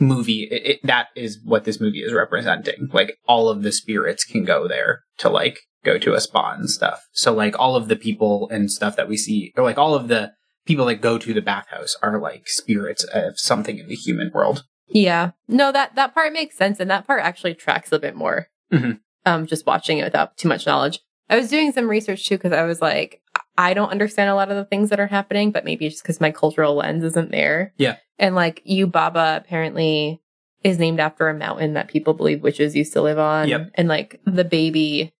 movie 0.00 0.44
it, 0.44 0.62
it, 0.64 0.80
that 0.84 1.08
is 1.16 1.40
what 1.44 1.64
this 1.64 1.80
movie 1.80 2.02
is 2.02 2.12
representing. 2.12 2.88
Like 2.92 3.18
all 3.26 3.48
of 3.48 3.62
the 3.62 3.72
spirits 3.72 4.24
can 4.24 4.44
go 4.44 4.68
there 4.68 5.02
to 5.18 5.28
like 5.28 5.60
go 5.84 5.98
to 5.98 6.14
a 6.14 6.20
spa 6.20 6.52
and 6.52 6.68
stuff. 6.68 7.06
So 7.12 7.32
like 7.32 7.58
all 7.58 7.76
of 7.76 7.88
the 7.88 7.96
people 7.96 8.48
and 8.50 8.70
stuff 8.70 8.96
that 8.96 9.08
we 9.08 9.16
see 9.16 9.52
or 9.56 9.64
like 9.64 9.78
all 9.78 9.94
of 9.94 10.08
the 10.08 10.32
people 10.66 10.86
that 10.86 10.96
go 10.96 11.18
to 11.18 11.32
the 11.32 11.40
bathhouse 11.40 11.96
are 12.02 12.20
like 12.20 12.48
spirits 12.48 13.04
of 13.04 13.38
something 13.38 13.78
in 13.78 13.88
the 13.88 13.94
human 13.94 14.30
world. 14.32 14.64
Yeah. 14.88 15.32
No, 15.48 15.72
that 15.72 15.94
that 15.96 16.14
part 16.14 16.32
makes 16.32 16.56
sense, 16.56 16.80
and 16.80 16.90
that 16.90 17.06
part 17.06 17.22
actually 17.22 17.54
tracks 17.54 17.92
a 17.92 17.98
bit 17.98 18.16
more. 18.16 18.48
Mhm. 18.72 19.00
Um, 19.26 19.46
just 19.46 19.66
watching 19.66 19.98
it 19.98 20.04
without 20.04 20.36
too 20.36 20.48
much 20.48 20.66
knowledge. 20.66 21.00
I 21.28 21.36
was 21.36 21.50
doing 21.50 21.72
some 21.72 21.88
research 21.88 22.26
too 22.26 22.36
because 22.36 22.52
I 22.52 22.62
was 22.64 22.80
like, 22.80 23.20
I 23.58 23.74
don't 23.74 23.90
understand 23.90 24.30
a 24.30 24.34
lot 24.34 24.50
of 24.50 24.56
the 24.56 24.64
things 24.64 24.88
that 24.90 25.00
are 25.00 25.06
happening, 25.06 25.50
but 25.50 25.64
maybe 25.64 25.88
just 25.88 26.02
because 26.02 26.20
my 26.20 26.30
cultural 26.30 26.76
lens 26.76 27.04
isn't 27.04 27.30
there. 27.30 27.74
Yeah. 27.76 27.96
And 28.18 28.34
like, 28.34 28.62
Baba 28.90 29.42
apparently 29.44 30.22
is 30.64 30.78
named 30.78 31.00
after 31.00 31.28
a 31.28 31.34
mountain 31.34 31.74
that 31.74 31.88
people 31.88 32.14
believe 32.14 32.42
witches 32.42 32.74
used 32.74 32.92
to 32.94 33.02
live 33.02 33.18
on. 33.18 33.48
Yep. 33.48 33.70
And 33.74 33.88
like 33.88 34.20
the 34.24 34.44
baby. 34.44 35.12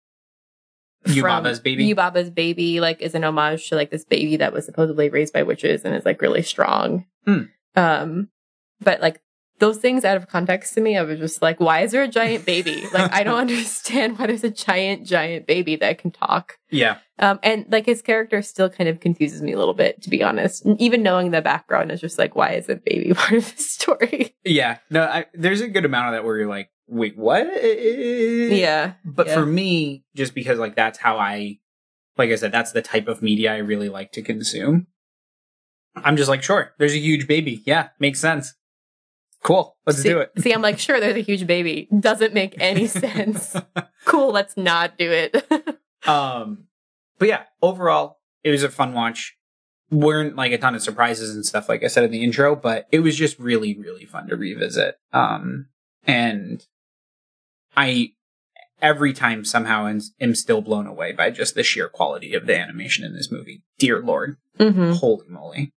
Yubaba's 1.06 1.60
baby? 1.60 1.94
Yubaba's 1.94 2.30
baby, 2.30 2.80
like, 2.80 3.00
is 3.00 3.14
an 3.14 3.24
homage 3.24 3.68
to 3.68 3.76
like 3.76 3.90
this 3.90 4.04
baby 4.04 4.36
that 4.36 4.52
was 4.52 4.66
supposedly 4.66 5.08
raised 5.08 5.32
by 5.32 5.42
witches 5.42 5.84
and 5.84 5.94
is 5.94 6.04
like 6.04 6.20
really 6.20 6.42
strong. 6.42 7.06
Hmm. 7.24 7.42
Um, 7.76 8.28
but 8.80 9.00
like 9.00 9.20
those 9.58 9.78
things 9.78 10.04
out 10.04 10.16
of 10.16 10.28
context 10.28 10.74
to 10.74 10.80
me, 10.80 10.96
I 10.96 11.02
was 11.02 11.18
just 11.18 11.42
like, 11.42 11.60
why 11.60 11.80
is 11.80 11.92
there 11.92 12.02
a 12.02 12.08
giant 12.08 12.46
baby? 12.46 12.86
like, 12.92 13.12
I 13.12 13.22
don't 13.22 13.38
understand 13.38 14.18
why 14.18 14.26
there's 14.26 14.44
a 14.44 14.50
giant, 14.50 15.06
giant 15.06 15.46
baby 15.46 15.76
that 15.76 15.98
can 15.98 16.10
talk. 16.10 16.58
Yeah. 16.70 16.98
Um, 17.18 17.40
and 17.42 17.66
like 17.68 17.86
his 17.86 18.02
character 18.02 18.40
still 18.42 18.70
kind 18.70 18.88
of 18.88 19.00
confuses 19.00 19.42
me 19.42 19.52
a 19.52 19.58
little 19.58 19.74
bit, 19.74 20.02
to 20.02 20.10
be 20.10 20.22
honest. 20.22 20.64
Even 20.78 21.02
knowing 21.02 21.30
the 21.30 21.42
background 21.42 21.90
is 21.90 22.00
just 22.00 22.18
like, 22.18 22.36
why 22.36 22.52
is 22.52 22.68
a 22.68 22.76
baby 22.76 23.12
part 23.14 23.32
of 23.32 23.56
the 23.56 23.62
story? 23.62 24.36
Yeah. 24.44 24.78
No, 24.90 25.02
I, 25.02 25.26
there's 25.34 25.60
a 25.60 25.68
good 25.68 25.84
amount 25.84 26.08
of 26.08 26.12
that 26.14 26.24
where 26.24 26.38
you're 26.38 26.48
like, 26.48 26.70
wait, 26.88 27.16
what? 27.16 27.46
yeah. 27.62 28.94
But 29.04 29.26
Yeah. 29.28 29.34
for 29.34 29.46
me, 29.46 30.04
just 30.14 30.34
because 30.34 30.58
like 30.58 30.74
that's 30.76 30.98
how 30.98 31.18
I, 31.18 31.58
like 32.16 32.30
I 32.30 32.34
said, 32.36 32.52
that's 32.52 32.72
the 32.72 32.82
type 32.82 33.08
of 33.08 33.22
media 33.22 33.52
I 33.54 33.58
really 33.58 33.88
like 33.88 34.12
to 34.12 34.22
consume. 34.22 34.86
I'm 35.96 36.16
just 36.16 36.28
like, 36.28 36.42
sure, 36.42 36.72
there's 36.78 36.94
a 36.94 36.98
huge 36.98 37.26
baby. 37.26 37.62
Yeah, 37.64 37.88
makes 37.98 38.20
sense. 38.20 38.54
Cool, 39.42 39.76
let's 39.86 39.98
see, 40.00 40.08
do 40.08 40.18
it. 40.18 40.32
see, 40.38 40.52
I'm 40.52 40.62
like, 40.62 40.78
sure, 40.78 40.98
there's 41.00 41.16
a 41.16 41.20
huge 41.22 41.46
baby. 41.46 41.88
Doesn't 42.00 42.34
make 42.34 42.54
any 42.58 42.86
sense. 43.04 43.54
cool, 44.04 44.32
let's 44.32 44.56
not 44.56 44.98
do 44.98 45.10
it. 45.12 45.46
um, 46.08 46.64
but 47.18 47.28
yeah, 47.28 47.42
overall, 47.62 48.18
it 48.42 48.50
was 48.50 48.62
a 48.64 48.68
fun 48.68 48.92
watch. 48.94 49.36
Weren't 49.90 50.36
like 50.36 50.52
a 50.52 50.58
ton 50.58 50.74
of 50.74 50.82
surprises 50.82 51.34
and 51.34 51.46
stuff, 51.46 51.68
like 51.68 51.82
I 51.82 51.86
said 51.86 52.04
in 52.04 52.10
the 52.10 52.22
intro, 52.22 52.54
but 52.56 52.86
it 52.92 53.00
was 53.00 53.16
just 53.16 53.38
really, 53.38 53.76
really 53.78 54.04
fun 54.04 54.26
to 54.28 54.36
revisit. 54.36 54.96
Um, 55.12 55.66
and 56.04 56.66
I 57.78 58.10
every 58.82 59.12
time 59.12 59.44
somehow 59.44 59.86
am, 59.86 60.00
am 60.20 60.34
still 60.34 60.60
blown 60.60 60.88
away 60.88 61.12
by 61.12 61.30
just 61.30 61.54
the 61.54 61.62
sheer 61.62 61.88
quality 61.88 62.34
of 62.34 62.46
the 62.46 62.58
animation 62.58 63.04
in 63.04 63.14
this 63.14 63.30
movie. 63.30 63.62
Dear 63.78 64.00
Lord, 64.00 64.36
hmm 64.58 64.92
holy 64.94 65.28
moly! 65.28 65.72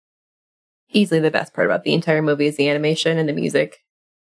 Easily 0.91 1.21
the 1.21 1.31
best 1.31 1.53
part 1.53 1.67
about 1.67 1.85
the 1.85 1.93
entire 1.93 2.23
movie 2.23 2.47
is 2.47 2.57
the 2.57 2.71
animation 2.71 3.19
and 3.19 3.29
the 3.29 3.35
music. 3.35 3.81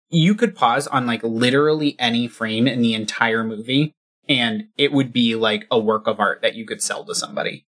You 0.10 0.34
could 0.34 0.56
pause 0.56 0.88
on 0.88 1.06
like 1.06 1.22
literally 1.22 1.96
any 2.00 2.28
frame 2.28 2.68
in 2.68 2.82
the 2.82 2.96
entire 2.96 3.44
movie 3.44 3.94
and 4.28 4.70
it 4.76 4.92
would 4.92 5.14
be 5.14 5.36
like 5.36 5.68
a 5.70 5.78
work 5.80 6.08
of 6.08 6.20
art 6.20 6.42
that 6.42 6.56
you 6.56 6.66
could 6.66 6.82
sell 6.82 7.06
to 7.06 7.14
somebody. 7.14 7.68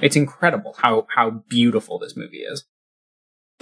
It's 0.00 0.14
incredible 0.14 0.76
how 0.78 1.08
how 1.16 1.42
beautiful 1.48 1.98
this 1.98 2.16
movie 2.16 2.42
is. 2.42 2.64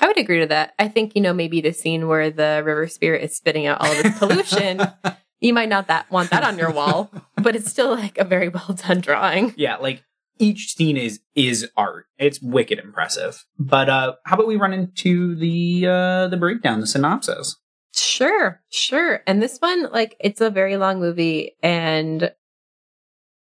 I 0.00 0.07
would 0.07 0.18
agree 0.18 0.40
to 0.40 0.46
that. 0.46 0.74
I 0.79 0.88
think, 0.88 1.14
you 1.14 1.20
know, 1.20 1.35
maybe 1.35 1.61
the 1.61 1.72
scene 1.72 2.09
where 2.09 2.31
the 2.31 2.62
river 2.64 2.87
spirit 2.88 3.22
is 3.22 3.37
spitting 3.37 3.66
out 3.66 3.81
all 3.81 3.92
of 3.92 4.05
its 4.05 4.18
pollution, 4.18 4.81
you 5.40 5.53
might 5.55 5.68
not 5.68 5.88
that 5.88 6.11
want 6.11 6.31
that 6.31 6.44
on 6.44 6.59
your 6.59 6.70
wall, 6.72 7.11
but 7.37 7.57
it's 7.57 7.70
still 7.70 7.90
like 7.94 8.18
a 8.18 8.24
very 8.24 8.48
well 8.48 8.76
done 8.87 9.00
drawing. 9.00 9.55
yeah, 9.57 9.76
like 9.76 10.03
each 10.38 10.74
scene 10.76 10.96
is 10.96 11.20
is 11.35 11.68
art. 11.76 12.07
It's 12.18 12.40
wicked 12.40 12.79
impressive. 12.79 13.44
But 13.59 13.88
uh 13.88 14.14
how 14.24 14.37
about 14.37 14.46
we 14.46 14.57
run 14.57 14.72
into 14.72 15.35
the 15.35 15.87
uh 15.87 16.29
the 16.29 16.37
breakdown, 16.37 16.81
the 16.81 16.87
synopsis? 16.87 17.57
Sure, 17.92 18.62
sure. 18.70 19.22
And 19.26 19.42
this 19.42 19.59
one, 19.59 19.90
like, 19.90 20.14
it's 20.20 20.40
a 20.40 20.48
very 20.48 20.76
long 20.76 21.00
movie 21.00 21.57
and 21.62 22.33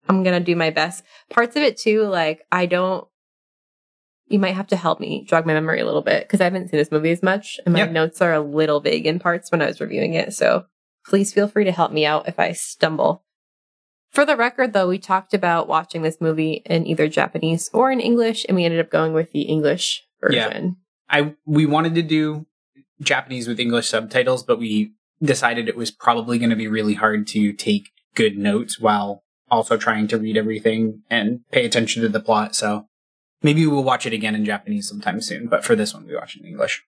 I'm 0.08 0.24
gonna 0.24 0.40
do 0.40 0.56
my 0.56 0.70
best. 0.70 1.04
Parts 1.30 1.56
of 1.56 1.64
it 1.64 1.78
too, 1.78 2.04
like, 2.04 2.46
I 2.52 2.66
don't 2.66 3.08
you 4.28 4.40
might 4.40 4.56
have 4.56 4.68
to 4.68 4.76
help 4.76 5.00
me 5.00 5.24
jog 5.24 5.46
my 5.46 5.54
memory 5.54 5.80
a 5.80 5.86
little 5.86 6.02
bit 6.02 6.24
because 6.24 6.42
I 6.42 6.46
haven't 6.46 6.70
seen 6.70 6.80
this 6.80 6.92
movie 6.92 7.12
as 7.12 7.22
much 7.22 7.60
and 7.66 7.74
my 7.74 7.82
Yep. 7.82 7.92
notes 7.92 8.22
are 8.22 8.34
a 8.34 8.40
little 8.40 8.80
vague 8.80 9.06
in 9.06 9.20
parts 9.20 9.52
when 9.52 9.62
I 9.62 9.68
was 9.68 9.80
reviewing 9.80 10.16
it. 10.16 10.34
So 10.34 10.66
please 11.08 11.34
feel 11.34 11.48
free 11.48 11.64
to 11.64 11.72
help 11.72 11.92
me 11.92 12.06
out 12.06 12.28
if 12.28 12.40
I 12.40 12.52
stumble. 12.54 13.24
For 14.12 14.26
the 14.26 14.38
record, 14.38 14.74
though, 14.74 14.88
we 14.88 14.98
talked 14.98 15.34
about 15.34 15.68
watching 15.68 16.02
this 16.02 16.22
movie 16.22 16.62
in 16.66 16.88
either 16.88 17.08
Japanese 17.08 17.70
or 17.74 17.92
in 17.92 18.00
English, 18.00 18.46
and 18.48 18.56
we 18.56 18.64
ended 18.64 18.80
up 18.80 18.90
going 18.90 19.14
with 19.14 19.32
the 19.32 19.42
English 19.42 20.04
Yeah. 20.30 20.46
version. 20.46 20.78
I 21.10 21.36
we 21.46 21.66
wanted 21.66 21.96
to 21.96 22.02
do 22.02 22.46
Japanese 23.02 23.48
with 23.48 23.60
English 23.60 23.90
subtitles, 23.90 24.44
but 24.44 24.58
we 24.58 24.94
decided 25.22 25.68
it 25.68 25.76
was 25.76 25.92
probably 25.92 26.40
going 26.40 26.50
to 26.50 26.56
be 26.56 26.68
really 26.68 26.94
hard 26.94 27.28
to 27.28 27.54
take 27.54 27.90
good 28.16 28.38
notes 28.38 28.80
while 28.80 29.24
also 29.52 29.78
trying 29.78 30.08
to 30.08 30.18
read 30.18 30.38
everything 30.38 31.04
and 31.10 31.42
pay 31.52 31.66
attention 31.66 32.02
to 32.02 32.10
the 32.10 32.20
plot. 32.20 32.56
So 32.56 32.88
maybe 33.44 33.68
we'll 33.68 33.84
watch 33.84 34.06
it 34.06 34.14
again 34.14 34.34
in 34.34 34.46
Japanese 34.46 34.90
sometime 34.90 35.22
soon. 35.22 35.48
But 35.48 35.64
for 35.64 35.76
this 35.76 35.94
one, 35.94 36.08
we 36.08 36.16
watch 36.16 36.36
it 36.36 36.42
in 36.42 36.48
English. 36.48 36.84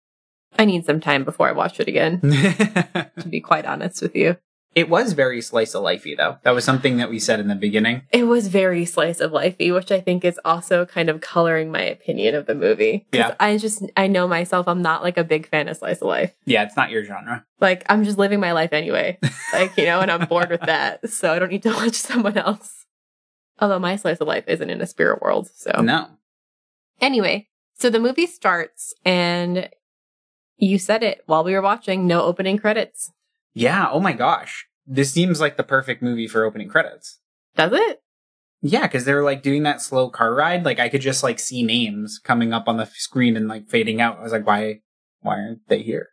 I 0.57 0.65
need 0.65 0.85
some 0.85 0.99
time 0.99 1.23
before 1.23 1.47
I 1.49 1.51
watch 1.53 1.79
it 1.79 1.87
again, 1.87 2.19
to 2.21 3.27
be 3.29 3.39
quite 3.41 3.65
honest 3.65 4.01
with 4.01 4.15
you. 4.15 4.37
It 4.75 4.89
was 4.89 5.13
very 5.13 5.41
slice 5.41 5.73
of 5.73 5.81
lifey, 5.83 6.15
though. 6.15 6.37
That 6.43 6.51
was 6.51 6.63
something 6.63 6.97
that 6.97 7.09
we 7.09 7.17
said 7.17 7.39
in 7.39 7.47
the 7.47 7.55
beginning. 7.55 8.03
It 8.11 8.25
was 8.25 8.47
very 8.47 8.85
slice 8.85 9.19
of 9.19 9.31
lifey, 9.31 9.73
which 9.73 9.91
I 9.91 9.99
think 9.99 10.23
is 10.23 10.39
also 10.45 10.85
kind 10.85 11.09
of 11.09 11.19
coloring 11.19 11.71
my 11.71 11.81
opinion 11.81 12.35
of 12.35 12.45
the 12.45 12.53
movie. 12.53 13.07
Yeah. 13.11 13.33
I 13.39 13.57
just 13.57 13.81
I 13.97 14.05
know 14.05 14.27
myself. 14.27 14.67
I'm 14.67 14.83
not 14.83 15.01
like 15.01 15.17
a 15.17 15.23
big 15.23 15.47
fan 15.47 15.67
of 15.67 15.77
slice 15.77 15.97
of 16.01 16.07
life. 16.07 16.35
Yeah, 16.45 16.61
it's 16.61 16.75
not 16.75 16.91
your 16.91 17.03
genre. 17.03 17.43
Like 17.59 17.85
I'm 17.89 18.03
just 18.03 18.19
living 18.19 18.39
my 18.39 18.51
life 18.51 18.71
anyway. 18.71 19.17
Like 19.51 19.75
you 19.77 19.85
know, 19.85 19.99
and 19.99 20.11
I'm 20.11 20.27
bored 20.27 20.51
with 20.51 20.61
that, 20.61 21.09
so 21.09 21.33
I 21.33 21.39
don't 21.39 21.51
need 21.51 21.63
to 21.63 21.73
watch 21.73 21.95
someone 21.95 22.37
else. 22.37 22.85
Although 23.59 23.79
my 23.79 23.95
slice 23.95 24.19
of 24.19 24.27
life 24.27 24.43
isn't 24.47 24.69
in 24.69 24.81
a 24.81 24.85
spirit 24.85 25.23
world. 25.23 25.49
So 25.55 25.81
No. 25.81 26.07
anyway, 27.01 27.47
so 27.79 27.89
the 27.89 27.99
movie 27.99 28.27
starts, 28.27 28.93
and 29.03 29.69
you 30.57 30.77
said 30.79 31.03
it 31.03 31.21
while 31.25 31.43
we 31.43 31.53
were 31.53 31.61
watching. 31.61 32.07
No 32.07 32.23
opening 32.23 32.57
credits. 32.57 33.11
Yeah. 33.53 33.89
Oh 33.91 33.99
my 33.99 34.13
gosh. 34.13 34.67
This 34.85 35.11
seems 35.11 35.39
like 35.39 35.57
the 35.57 35.63
perfect 35.63 36.01
movie 36.01 36.27
for 36.27 36.45
opening 36.45 36.69
credits. 36.69 37.19
Does 37.55 37.73
it? 37.73 38.01
Yeah, 38.61 38.83
because 38.83 39.05
they're 39.05 39.23
like 39.23 39.43
doing 39.43 39.63
that 39.63 39.81
slow 39.81 40.09
car 40.09 40.33
ride. 40.33 40.65
Like 40.65 40.79
I 40.79 40.89
could 40.89 41.01
just 41.01 41.23
like 41.23 41.39
see 41.39 41.63
names 41.63 42.19
coming 42.23 42.53
up 42.53 42.67
on 42.67 42.77
the 42.77 42.85
screen 42.85 43.37
and 43.37 43.47
like 43.47 43.67
fading 43.67 44.01
out. 44.01 44.19
I 44.19 44.23
was 44.23 44.31
like, 44.31 44.47
why, 44.47 44.81
why 45.21 45.35
aren't 45.35 45.67
they 45.67 45.81
here? 45.81 46.09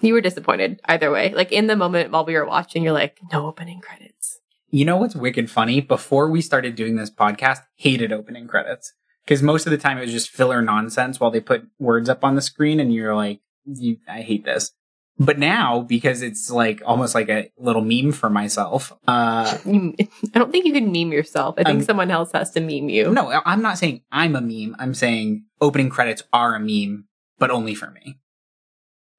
You 0.00 0.14
were 0.14 0.20
disappointed 0.20 0.80
either 0.86 1.10
way. 1.10 1.32
Like 1.32 1.52
in 1.52 1.68
the 1.68 1.76
moment 1.76 2.10
while 2.10 2.24
we 2.24 2.34
were 2.34 2.46
watching, 2.46 2.82
you're 2.82 2.92
like, 2.92 3.20
no 3.32 3.46
opening 3.46 3.80
credits. 3.80 4.40
You 4.70 4.84
know 4.84 4.96
what's 4.96 5.14
wicked 5.14 5.50
funny? 5.50 5.80
Before 5.80 6.28
we 6.30 6.40
started 6.40 6.74
doing 6.74 6.96
this 6.96 7.10
podcast, 7.10 7.60
hated 7.76 8.12
opening 8.12 8.48
credits 8.48 8.92
because 9.24 9.42
most 9.42 9.66
of 9.66 9.70
the 9.70 9.78
time 9.78 9.98
it 9.98 10.02
was 10.02 10.12
just 10.12 10.30
filler 10.30 10.62
nonsense 10.62 11.20
while 11.20 11.30
they 11.30 11.40
put 11.40 11.66
words 11.78 12.08
up 12.08 12.24
on 12.24 12.34
the 12.34 12.42
screen, 12.42 12.80
and 12.80 12.92
you're 12.92 13.14
like, 13.14 13.40
you, 13.66 13.98
I 14.08 14.20
hate 14.22 14.44
this. 14.44 14.72
But 15.18 15.38
now, 15.38 15.80
because 15.82 16.22
it's 16.22 16.50
like 16.50 16.80
almost 16.86 17.14
like 17.14 17.28
a 17.28 17.50
little 17.58 17.82
meme 17.82 18.12
for 18.12 18.30
myself, 18.30 18.92
uh, 19.06 19.58
I 19.66 19.94
don't 20.32 20.50
think 20.50 20.64
you 20.64 20.72
can 20.72 20.90
meme 20.90 21.12
yourself. 21.12 21.56
I 21.58 21.64
think 21.64 21.80
Um, 21.80 21.84
someone 21.84 22.10
else 22.10 22.32
has 22.32 22.50
to 22.52 22.60
meme 22.60 22.88
you. 22.88 23.10
no, 23.10 23.30
I'm 23.44 23.60
not 23.62 23.76
saying 23.78 24.00
I'm 24.10 24.34
a 24.34 24.40
meme. 24.40 24.74
I'm 24.78 24.94
saying 24.94 25.44
opening 25.60 25.90
credits 25.90 26.22
are 26.32 26.54
a 26.54 26.60
meme, 26.60 27.04
but 27.38 27.50
only 27.50 27.74
for 27.74 27.90
me. 27.90 28.18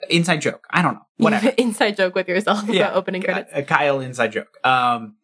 Inside 0.09 0.37
joke. 0.41 0.65
I 0.71 0.81
don't 0.81 0.95
know. 0.95 1.05
Whatever. 1.17 1.49
inside 1.49 1.95
joke 1.95 2.15
with 2.15 2.27
yourself 2.27 2.67
about 2.67 2.95
opening 2.95 3.21
credits. 3.21 3.51
A 3.53 3.61
Kyle 3.63 3.99
inside 4.01 4.31
joke. 4.33 4.57
Um, 4.65 5.15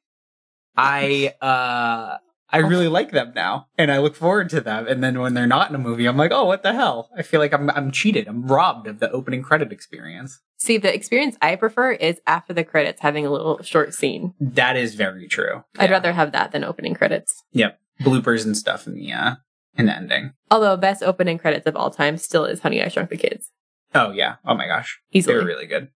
I 0.78 1.34
uh, 1.42 2.18
I 2.52 2.58
really 2.58 2.88
like 2.88 3.12
them 3.12 3.32
now, 3.36 3.68
and 3.78 3.92
I 3.92 4.00
look 4.00 4.16
forward 4.16 4.50
to 4.50 4.62
them. 4.62 4.88
And 4.88 5.04
then 5.04 5.20
when 5.20 5.36
they're 5.36 5.46
not 5.46 5.70
in 5.70 5.76
a 5.76 5.80
movie, 5.80 6.08
I'm 6.08 6.18
like, 6.18 6.32
oh, 6.32 6.46
what 6.46 6.64
the 6.64 6.74
hell? 6.74 7.10
I 7.16 7.22
feel 7.22 7.40
like 7.40 7.54
I'm 7.54 7.70
I'm 7.70 7.92
cheated. 7.92 8.28
I'm 8.28 8.48
robbed 8.48 8.88
of 8.88 9.00
the 9.00 9.12
opening 9.12 9.44
credit 9.44 9.72
experience. 9.72 10.40
See, 10.58 10.78
the 10.78 10.94
experience 10.94 11.38
I 11.42 11.56
prefer 11.56 11.92
is 11.92 12.20
after 12.28 12.54
the 12.54 12.64
credits 12.64 13.02
having 13.02 13.26
a 13.26 13.30
little 13.32 13.62
short 13.64 13.94
scene. 13.94 14.34
That 14.42 14.76
is 14.78 14.96
very 14.96 15.28
true. 15.28 15.64
I'd 15.78 15.86
Yeah. 15.90 15.92
rather 15.92 16.14
have 16.14 16.32
that 16.32 16.52
than 16.52 16.64
opening 16.64 16.96
credits. 16.96 17.44
Yep. 17.52 17.80
Bloopers 18.02 18.46
and 18.46 18.58
stuff 18.58 18.88
in 18.88 18.96
the 18.96 19.12
uh 19.14 19.36
in 19.78 19.86
the 19.86 19.96
ending. 19.96 20.34
Although 20.52 20.76
best 20.76 21.04
opening 21.04 21.38
credits 21.38 21.68
of 21.68 21.76
all 21.76 21.92
time 21.92 22.18
still 22.18 22.46
is 22.46 22.62
Honey 22.62 22.82
I 22.84 22.88
Shrunk 22.88 23.10
the 23.12 23.18
Kids. 23.18 23.52
Oh 23.94 24.12
yeah. 24.12 24.36
Oh 24.46 24.56
my 24.56 24.68
gosh. 24.68 25.00
Easily. 25.14 25.36
They 25.36 25.40
were 25.42 25.46
really 25.48 25.66
good. 25.68 25.90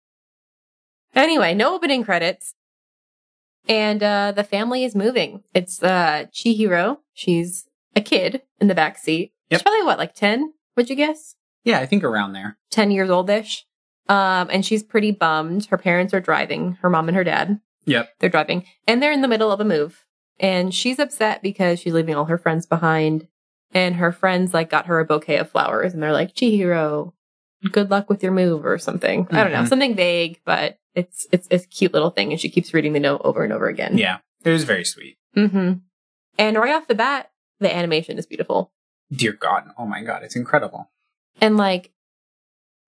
Anyway, 1.15 1.55
no 1.55 1.75
opening 1.75 2.05
credits. 2.05 2.55
And 3.69 4.03
uh 4.03 4.33
the 4.33 4.45
family 4.45 4.85
is 4.85 4.95
moving. 4.95 5.43
It's 5.55 5.83
uh 5.83 6.27
Chihiro. 6.33 6.99
She's 7.15 7.67
a 7.95 8.01
kid 8.01 8.43
in 8.61 8.69
the 8.69 8.75
back 8.75 8.99
seat. 8.99 9.33
Yep. 9.51 9.61
She's 9.61 9.63
probably 9.63 9.85
what, 9.85 9.99
like 9.99 10.15
10? 10.15 10.53
Would 10.77 10.91
you 10.91 10.97
guess? 10.97 11.35
Yeah, 11.65 11.81
I 11.81 11.87
think 11.87 12.05
around 12.05 12.33
there. 12.33 12.57
10 12.71 12.91
years 12.91 13.11
oldish. 13.11 13.67
Um, 14.09 14.49
and 14.51 14.65
she's 14.65 14.83
pretty 14.83 15.11
bummed. 15.13 15.67
Her 15.67 15.79
parents 15.79 16.15
are 16.15 16.21
driving, 16.21 16.79
her 16.83 16.91
mom 16.91 17.09
and 17.09 17.17
her 17.17 17.25
dad. 17.25 17.61
Yep. 17.87 18.09
They're 18.19 18.31
driving 18.31 18.65
and 18.87 19.03
they're 19.03 19.13
in 19.13 19.23
the 19.23 19.29
middle 19.29 19.53
of 19.53 19.61
a 19.61 19.65
move. 19.65 20.05
And 20.39 20.75
she's 20.75 20.99
upset 20.99 21.43
because 21.43 21.81
she's 21.81 21.93
leaving 21.93 22.15
all 22.15 22.25
her 22.27 22.39
friends 22.39 22.67
behind. 22.67 23.29
And 23.73 23.97
her 23.97 24.11
friends 24.11 24.53
like 24.53 24.71
got 24.71 24.87
her 24.87 24.99
a 24.99 25.05
bouquet 25.05 25.37
of 25.37 25.51
flowers 25.51 25.95
and 25.95 26.03
they're 26.03 26.13
like, 26.13 26.35
Chihiro, 26.35 27.13
good 27.73 27.91
luck 27.91 28.09
with 28.09 28.23
your 28.23 28.33
move 28.33 28.65
or 28.65 28.79
something. 28.79 29.27
I 29.31 29.43
don't 29.43 29.53
know, 29.53 29.63
Mhm. 29.63 29.69
something 29.69 29.95
vague, 29.95 30.41
but 30.45 30.79
it's, 30.95 31.27
it's, 31.33 31.47
it's 31.51 31.65
a 31.65 31.69
cute 31.69 31.93
little 31.93 32.11
thing. 32.11 32.33
And 32.33 32.41
she 32.41 32.49
keeps 32.49 32.73
reading 32.75 32.93
the 32.95 33.01
note 33.01 33.21
over 33.25 33.45
and 33.45 33.53
over 33.53 33.69
again. 33.69 33.99
Yeah. 33.99 34.19
It 34.45 34.51
was 34.51 34.65
very 34.65 34.85
sweet. 34.85 35.19
hmm 35.35 35.73
And 36.39 36.57
right 36.57 36.75
off 36.75 36.89
the 36.89 36.95
bat, 36.95 37.31
the 37.61 37.75
animation 37.75 38.19
is 38.19 38.27
beautiful. 38.27 38.73
Dear 39.13 39.33
God. 39.33 39.65
Oh 39.79 39.87
my 39.87 40.03
God. 40.03 40.23
It's 40.23 40.37
incredible. 40.37 40.91
And 41.41 41.57
like, 41.57 41.93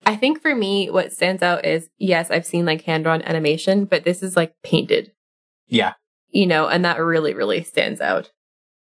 I 0.05 0.15
think 0.15 0.41
for 0.41 0.53
me, 0.55 0.89
what 0.89 1.13
stands 1.13 1.41
out 1.43 1.65
is 1.65 1.89
yes, 1.97 2.29
I've 2.31 2.45
seen 2.45 2.65
like 2.65 2.81
hand 2.81 3.03
drawn 3.03 3.21
animation, 3.21 3.85
but 3.85 4.03
this 4.03 4.21
is 4.23 4.35
like 4.35 4.53
painted, 4.63 5.11
Yeah. 5.67 5.93
you 6.29 6.45
know, 6.47 6.67
and 6.67 6.83
that 6.83 6.99
really, 6.99 7.33
really 7.33 7.63
stands 7.63 8.01
out. 8.01 8.31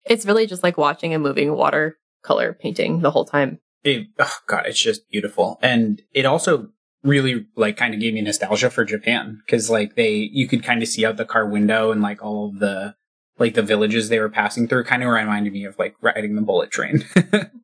It's 0.04 0.26
really 0.26 0.46
just 0.46 0.62
like 0.62 0.76
watching 0.76 1.14
a 1.14 1.18
moving 1.18 1.52
watercolor 1.54 2.52
painting 2.52 3.00
the 3.00 3.10
whole 3.10 3.24
time. 3.24 3.60
It, 3.86 4.08
oh 4.18 4.36
God, 4.46 4.64
it's 4.66 4.82
just 4.82 5.08
beautiful. 5.10 5.58
And 5.62 6.02
it 6.12 6.26
also 6.26 6.68
really 7.02 7.46
like 7.56 7.76
kind 7.76 7.94
of 7.94 8.00
gave 8.00 8.14
me 8.14 8.20
nostalgia 8.20 8.68
for 8.68 8.84
Japan 8.84 9.40
because 9.46 9.70
like 9.70 9.94
they, 9.94 10.12
you 10.32 10.48
could 10.48 10.64
kind 10.64 10.82
of 10.82 10.88
see 10.88 11.06
out 11.06 11.16
the 11.16 11.24
car 11.24 11.46
window 11.48 11.92
and 11.92 12.02
like 12.02 12.22
all 12.22 12.48
of 12.48 12.58
the, 12.58 12.94
like 13.38 13.54
the 13.54 13.62
villages 13.62 14.08
they 14.08 14.18
were 14.18 14.28
passing 14.28 14.66
through 14.66 14.84
kind 14.84 15.02
of 15.02 15.08
reminded 15.10 15.52
me 15.52 15.64
of 15.64 15.78
like 15.78 15.94
riding 16.00 16.34
the 16.34 16.42
bullet 16.42 16.70
train. 16.70 17.04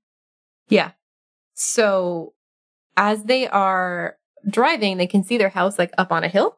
Yeah. 0.73 0.93
So 1.53 2.33
as 2.97 3.25
they 3.25 3.47
are 3.47 4.17
driving, 4.49 4.97
they 4.97 5.07
can 5.07 5.23
see 5.23 5.37
their 5.37 5.51
house 5.51 5.79
like 5.79 5.93
up 5.99 6.11
on 6.11 6.25
a 6.25 6.29
hill 6.29 6.57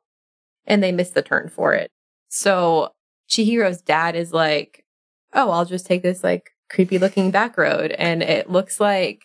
and 0.66 0.80
they 0.80 0.92
miss 0.92 1.10
the 1.10 1.20
turn 1.20 1.48
for 1.48 1.74
it. 1.74 1.90
So 2.28 2.92
Chihiro's 3.28 3.82
dad 3.82 4.14
is 4.14 4.32
like, 4.32 4.84
Oh, 5.32 5.50
I'll 5.50 5.64
just 5.64 5.86
take 5.86 6.02
this 6.02 6.22
like 6.22 6.50
creepy 6.70 6.98
looking 6.98 7.32
back 7.32 7.58
road. 7.58 7.90
And 7.90 8.22
it 8.22 8.48
looks 8.48 8.78
like 8.78 9.24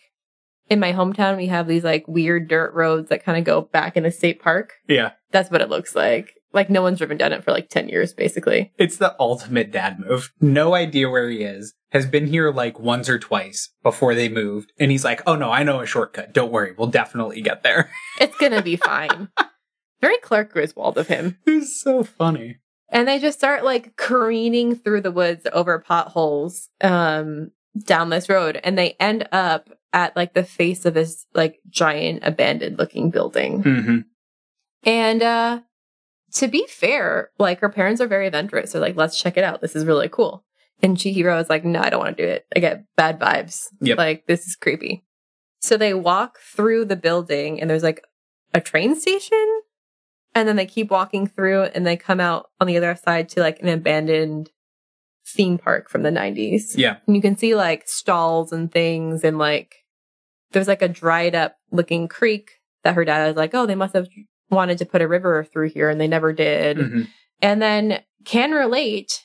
in 0.70 0.80
my 0.80 0.92
hometown, 0.92 1.36
we 1.36 1.46
have 1.48 1.66
these 1.66 1.84
like 1.84 2.06
weird 2.08 2.48
dirt 2.48 2.72
roads 2.72 3.08
that 3.10 3.24
kind 3.24 3.36
of 3.36 3.44
go 3.44 3.62
back 3.62 3.96
in 3.96 4.04
the 4.04 4.10
state 4.10 4.40
park. 4.40 4.72
yeah. 4.88 5.10
That's 5.32 5.50
what 5.50 5.60
it 5.60 5.68
looks 5.68 5.94
like. 5.94 6.32
Like 6.52 6.70
no 6.70 6.82
one's 6.82 6.98
driven 6.98 7.16
down 7.16 7.32
it 7.32 7.44
for 7.44 7.52
like 7.52 7.68
10 7.68 7.88
years, 7.88 8.12
basically. 8.12 8.72
It's 8.78 8.96
the 8.96 9.14
ultimate 9.20 9.70
dad 9.70 10.00
move. 10.00 10.32
No 10.40 10.74
idea 10.74 11.08
where 11.08 11.28
he 11.28 11.42
is. 11.44 11.74
Has 11.92 12.06
been 12.06 12.26
here 12.26 12.50
like 12.52 12.80
once 12.80 13.08
or 13.08 13.18
twice 13.18 13.70
before 13.84 14.14
they 14.16 14.28
moved. 14.28 14.72
And 14.80 14.90
he's 14.90 15.04
like, 15.04 15.22
oh 15.28 15.36
no, 15.36 15.50
I 15.52 15.62
know 15.62 15.80
a 15.80 15.86
shortcut. 15.86 16.32
Don't 16.32 16.50
worry. 16.50 16.72
We'll 16.76 16.88
definitely 16.88 17.42
get 17.42 17.62
there. 17.62 17.90
It's 18.20 18.36
going 18.38 18.52
to 18.52 18.62
be 18.62 18.74
fine. 18.76 19.28
Very 20.00 20.18
Clark 20.18 20.52
Griswold 20.52 20.98
of 20.98 21.06
him. 21.08 21.38
it's 21.46 21.80
so 21.80 22.02
funny. 22.02 22.56
and 22.90 23.06
they 23.06 23.18
just 23.20 23.38
start 23.38 23.64
like 23.64 23.96
careening 23.96 24.74
through 24.74 25.02
the 25.02 25.12
woods 25.12 25.46
over 25.52 25.78
potholes 25.78 26.68
um 26.80 27.50
down 27.78 28.10
this 28.10 28.28
road 28.28 28.60
and 28.62 28.76
they 28.76 28.96
end 28.98 29.28
up 29.32 29.70
at 29.92 30.16
like 30.16 30.34
the 30.34 30.44
face 30.44 30.84
of 30.84 30.94
this 30.94 31.26
like 31.34 31.60
giant 31.68 32.20
abandoned 32.24 32.78
looking 32.78 33.10
building. 33.10 33.62
hmm 33.62 33.98
And 34.82 35.22
uh 35.22 35.60
to 36.32 36.48
be 36.48 36.66
fair, 36.68 37.30
like 37.38 37.60
her 37.60 37.68
parents 37.68 38.00
are 38.00 38.06
very 38.06 38.26
adventurous. 38.26 38.72
They're 38.72 38.80
like, 38.80 38.96
let's 38.96 39.20
check 39.20 39.36
it 39.36 39.44
out. 39.44 39.60
This 39.60 39.74
is 39.74 39.84
really 39.84 40.08
cool. 40.08 40.44
And 40.82 40.96
Chihiro 40.96 41.40
is 41.40 41.50
like, 41.50 41.64
no, 41.64 41.80
I 41.80 41.90
don't 41.90 42.00
want 42.00 42.16
to 42.16 42.22
do 42.22 42.28
it. 42.28 42.46
I 42.54 42.60
get 42.60 42.84
bad 42.96 43.18
vibes. 43.18 43.66
Yep. 43.80 43.98
Like, 43.98 44.26
this 44.26 44.46
is 44.46 44.56
creepy. 44.56 45.04
So 45.60 45.76
they 45.76 45.92
walk 45.92 46.38
through 46.38 46.86
the 46.86 46.96
building 46.96 47.60
and 47.60 47.68
there's 47.68 47.82
like 47.82 48.04
a 48.54 48.60
train 48.60 48.98
station. 48.98 49.60
And 50.34 50.48
then 50.48 50.56
they 50.56 50.66
keep 50.66 50.90
walking 50.90 51.26
through 51.26 51.64
and 51.64 51.84
they 51.84 51.96
come 51.96 52.20
out 52.20 52.50
on 52.60 52.66
the 52.66 52.76
other 52.76 52.94
side 52.94 53.28
to 53.30 53.40
like 53.40 53.60
an 53.60 53.68
abandoned 53.68 54.50
theme 55.32 55.58
park 55.58 55.88
from 55.88 56.02
the 56.02 56.10
90s. 56.10 56.76
Yeah. 56.76 56.96
And 57.06 57.16
you 57.16 57.22
can 57.22 57.36
see 57.36 57.54
like 57.54 57.88
stalls 57.88 58.52
and 58.52 58.70
things 58.70 59.24
and 59.24 59.38
like 59.38 59.74
there's 60.52 60.68
like 60.68 60.82
a 60.82 60.88
dried 60.88 61.34
up 61.34 61.56
looking 61.70 62.08
creek 62.08 62.52
that 62.82 62.94
her 62.94 63.04
dad 63.04 63.28
is 63.30 63.36
like, 63.36 63.54
oh, 63.54 63.66
they 63.66 63.74
must 63.74 63.94
have 63.94 64.08
wanted 64.50 64.78
to 64.78 64.86
put 64.86 65.02
a 65.02 65.08
river 65.08 65.44
through 65.44 65.68
here 65.70 65.88
and 65.88 66.00
they 66.00 66.08
never 66.08 66.32
did. 66.32 66.76
Mhm. 66.78 67.06
And 67.40 67.62
then 67.62 68.00
can 68.24 68.50
relate, 68.52 69.24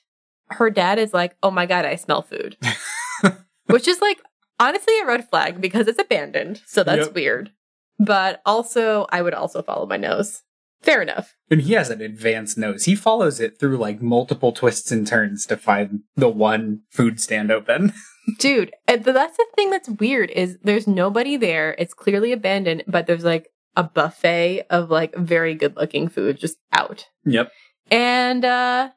her 0.51 0.69
dad 0.69 0.99
is 0.99 1.13
like, 1.13 1.35
oh 1.41 1.51
my 1.51 1.65
God, 1.65 1.85
I 1.85 1.95
smell 1.95 2.21
food. 2.21 2.57
Which 3.67 3.87
is 3.87 4.01
like 4.01 4.19
honestly 4.59 4.97
a 4.99 5.05
red 5.05 5.27
flag 5.29 5.59
because 5.59 5.87
it's 5.87 5.99
abandoned. 5.99 6.61
So 6.65 6.83
that's 6.83 7.07
Yep. 7.07 7.15
weird. 7.15 7.51
But 7.97 8.41
also, 8.45 9.07
I 9.09 9.21
would 9.21 9.33
also 9.33 9.61
follow 9.63 9.85
my 9.85 9.97
nose. 9.97 10.43
Fair 10.86 11.02
enough. 11.02 11.36
And 11.50 11.62
he 11.62 11.74
has 11.74 11.89
an 11.89 12.00
advanced 12.00 12.60
nose. 12.60 12.86
He 12.86 12.95
follows 12.95 13.39
it 13.39 13.60
through 13.60 13.78
like 13.78 14.04
multiple 14.04 14.52
twists 14.52 14.91
and 14.91 15.06
turns 15.06 15.48
to 15.48 15.58
find 15.58 16.02
the 16.15 16.30
one 16.30 16.82
food 16.91 17.19
stand 17.19 17.52
open. 17.52 17.91
Dude, 18.39 18.71
that's 18.88 19.06
the 19.06 19.45
thing 19.56 19.71
that's 19.71 19.89
weird 19.89 20.30
is 20.30 20.60
there's 20.63 20.88
nobody 20.88 21.38
there. 21.38 21.76
It's 21.80 21.93
clearly 21.95 22.32
abandoned, 22.32 22.84
but 22.88 23.08
there's 23.08 23.24
like 23.24 23.50
a 23.76 23.84
buffet 23.84 24.65
of 24.69 24.91
like 24.91 25.15
very 25.15 25.56
good 25.56 25.76
looking 25.76 26.08
food 26.08 26.38
just 26.38 26.58
out. 26.71 27.08
Yep. 27.26 27.52
And 27.89 28.45
uh 28.45 28.91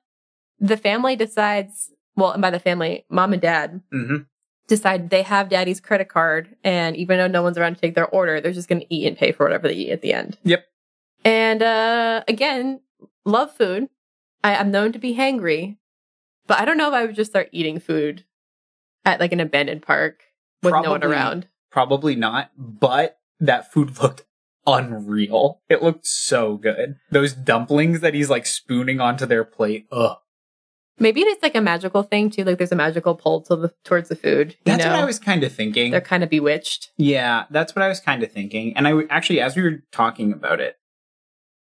the 0.60 0.76
family 0.76 1.16
decides, 1.16 1.90
well, 2.16 2.32
and 2.32 2.42
by 2.42 2.50
the 2.50 2.58
family, 2.60 3.06
mom 3.08 3.32
and 3.32 3.42
dad 3.42 3.80
hmm 3.90 4.16
decide 4.66 5.08
they 5.08 5.22
have 5.22 5.48
daddy's 5.48 5.80
credit 5.80 6.10
card 6.10 6.54
and 6.62 6.94
even 6.94 7.16
though 7.16 7.26
no 7.26 7.42
one's 7.42 7.56
around 7.56 7.74
to 7.74 7.80
take 7.80 7.94
their 7.94 8.06
order, 8.08 8.38
they're 8.38 8.52
just 8.52 8.68
going 8.68 8.82
to 8.82 8.94
eat 8.94 9.06
and 9.06 9.16
pay 9.16 9.32
for 9.32 9.44
whatever 9.44 9.66
they 9.66 9.72
eat 9.72 9.90
at 9.90 10.02
the 10.02 10.12
end. 10.12 10.36
Yep. 10.44 10.62
And 11.24 11.62
uh 11.62 12.24
again, 12.28 12.80
love 13.24 13.54
food. 13.54 13.88
I, 14.44 14.56
I'm 14.56 14.70
known 14.70 14.92
to 14.92 14.98
be 14.98 15.16
hangry, 15.16 15.76
but 16.46 16.60
I 16.60 16.64
don't 16.64 16.78
know 16.78 16.88
if 16.88 16.94
I 16.94 17.04
would 17.04 17.16
just 17.16 17.30
start 17.30 17.48
eating 17.52 17.80
food 17.80 18.24
at 19.04 19.20
like 19.20 19.32
an 19.32 19.40
abandoned 19.40 19.82
park 19.82 20.22
with 20.62 20.74
no 20.74 20.90
one 20.90 21.04
around. 21.04 21.48
Probably 21.70 22.14
not, 22.14 22.50
but 22.56 23.18
that 23.40 23.72
food 23.72 24.00
looked 24.00 24.24
unreal. 24.66 25.60
It 25.68 25.82
looked 25.82 26.06
so 26.06 26.56
good. 26.56 26.96
Those 27.10 27.32
dumplings 27.32 28.00
that 28.00 28.14
he's 28.14 28.30
like 28.30 28.46
spooning 28.46 29.00
onto 29.00 29.26
their 29.26 29.44
plate. 29.44 29.86
Ugh. 29.90 30.16
Maybe 31.00 31.20
it's 31.20 31.42
like 31.42 31.54
a 31.54 31.60
magical 31.60 32.02
thing 32.02 32.28
too. 32.28 32.44
Like 32.44 32.58
there's 32.58 32.72
a 32.72 32.76
magical 32.76 33.14
pull 33.14 33.40
to 33.42 33.56
the 33.56 33.72
towards 33.84 34.08
the 34.08 34.16
food. 34.16 34.56
You 34.64 34.72
That's 34.72 34.84
know? 34.84 34.90
what 34.90 35.00
I 35.00 35.04
was 35.04 35.18
kind 35.18 35.44
of 35.44 35.52
thinking. 35.52 35.92
They're 35.92 36.00
kind 36.00 36.24
of 36.24 36.30
bewitched. 36.30 36.90
Yeah, 36.96 37.44
that's 37.50 37.74
what 37.76 37.82
I 37.82 37.88
was 37.88 38.00
kind 38.00 38.22
of 38.22 38.32
thinking. 38.32 38.76
And 38.76 38.86
I 38.86 38.90
w- 38.90 39.08
actually, 39.08 39.40
as 39.40 39.54
we 39.54 39.62
were 39.62 39.84
talking 39.92 40.32
about 40.32 40.60
it, 40.60 40.76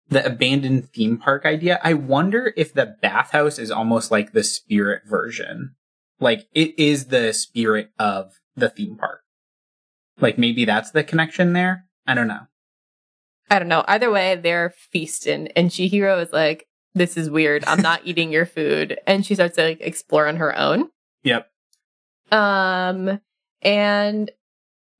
the 0.08 0.24
abandoned 0.24 0.90
theme 0.90 1.16
park 1.16 1.46
idea, 1.46 1.80
I 1.82 1.94
wonder 1.94 2.52
if 2.56 2.72
the 2.72 2.96
bathhouse 3.00 3.58
is 3.58 3.70
almost 3.70 4.10
like 4.10 4.32
the 4.32 4.44
spirit 4.44 5.02
version. 5.06 5.74
Like 6.20 6.46
it 6.52 6.78
is 6.78 7.06
the 7.06 7.32
spirit 7.32 7.90
of 7.98 8.32
the 8.56 8.68
theme 8.68 8.96
park. 8.96 9.20
Like 10.20 10.38
maybe 10.38 10.64
that's 10.64 10.90
the 10.90 11.04
connection 11.04 11.52
there. 11.52 11.86
I 12.06 12.14
don't 12.14 12.28
know. 12.28 12.46
I 13.50 13.58
don't 13.58 13.68
know. 13.68 13.84
Either 13.88 14.10
way, 14.10 14.36
they're 14.36 14.72
feasting, 14.90 15.48
and 15.48 15.70
Chihiro 15.70 16.22
is 16.22 16.32
like, 16.32 16.66
"This 16.94 17.16
is 17.16 17.28
weird. 17.28 17.64
I'm 17.66 17.82
not 17.82 18.00
eating 18.04 18.32
your 18.32 18.46
food," 18.46 18.98
and 19.06 19.24
she 19.24 19.34
starts 19.34 19.56
to 19.56 19.64
like 19.64 19.80
explore 19.80 20.28
on 20.28 20.36
her 20.36 20.56
own. 20.56 20.88
Yep. 21.24 21.48
Um, 22.30 23.20
and 23.62 24.30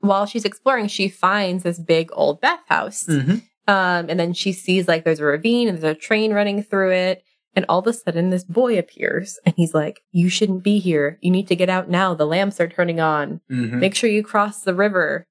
while 0.01 0.27
she's 0.27 0.45
exploring, 0.45 0.89
she 0.89 1.09
finds 1.09 1.63
this 1.63 1.79
big 1.79 2.11
old 2.13 2.41
bathhouse. 2.41 3.05
Mm-hmm. 3.05 3.37
Um, 3.67 4.11
and 4.11 4.21
then 4.21 4.33
she 4.35 4.53
sees 4.53 4.87
like 4.89 5.05
there's 5.05 5.21
a 5.21 5.25
ravine 5.25 5.69
and 5.69 5.79
there's 5.79 5.97
a 5.97 5.99
train 5.99 6.33
running 6.35 6.63
through 6.63 6.93
it. 6.93 7.25
And 7.57 7.65
all 7.69 7.79
of 7.79 7.87
a 7.87 7.93
sudden, 7.93 8.31
this 8.31 8.45
boy 8.45 8.79
appears 8.79 9.39
and 9.47 9.55
he's 9.57 9.75
like, 9.75 10.01
You 10.13 10.29
shouldn't 10.29 10.63
be 10.65 10.79
here. 10.79 11.19
You 11.23 11.31
need 11.31 11.49
to 11.49 11.57
get 11.57 11.71
out 11.71 11.89
now. 11.89 12.15
The 12.15 12.27
lamps 12.27 12.61
are 12.61 12.69
turning 12.69 13.01
on. 13.01 13.41
Mm-hmm. 13.51 13.79
Make 13.81 13.95
sure 13.95 14.11
you 14.11 14.23
cross 14.23 14.63
the 14.63 14.75
river. 14.75 15.27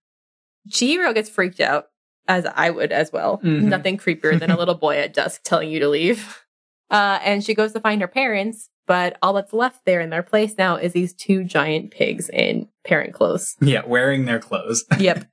Chihiro 0.70 1.14
gets 1.14 1.30
freaked 1.30 1.60
out, 1.60 1.88
as 2.28 2.46
I 2.56 2.70
would 2.70 2.92
as 2.94 3.12
well. 3.12 3.40
Mhm. 3.44 3.64
Nothing 3.64 3.98
creepier 3.98 4.40
than 4.40 4.50
a 4.52 4.58
little 4.58 4.76
boy 4.76 4.98
at 4.98 5.14
dusk 5.14 5.42
telling 5.44 5.70
you 5.70 5.80
to 5.80 5.90
leave. 5.90 6.40
Uh, 6.92 7.18
and 7.24 7.44
she 7.44 7.56
goes 7.56 7.72
to 7.74 7.80
find 7.80 8.02
her 8.02 8.08
parents, 8.08 8.70
but 8.86 9.18
all 9.24 9.34
that's 9.34 9.52
left 9.54 9.84
there 9.84 10.00
in 10.00 10.12
their 10.12 10.22
place 10.22 10.54
now 10.60 10.76
is 10.76 10.94
these 10.94 11.12
two 11.12 11.44
giant 11.44 11.90
pigs 11.90 12.30
in 12.30 12.68
parent 12.86 13.16
clothes. 13.16 13.56
Yeah, 13.62 13.82
wearing 13.88 14.26
their 14.26 14.38
clothes. 14.40 14.86
Yep. 15.00 15.26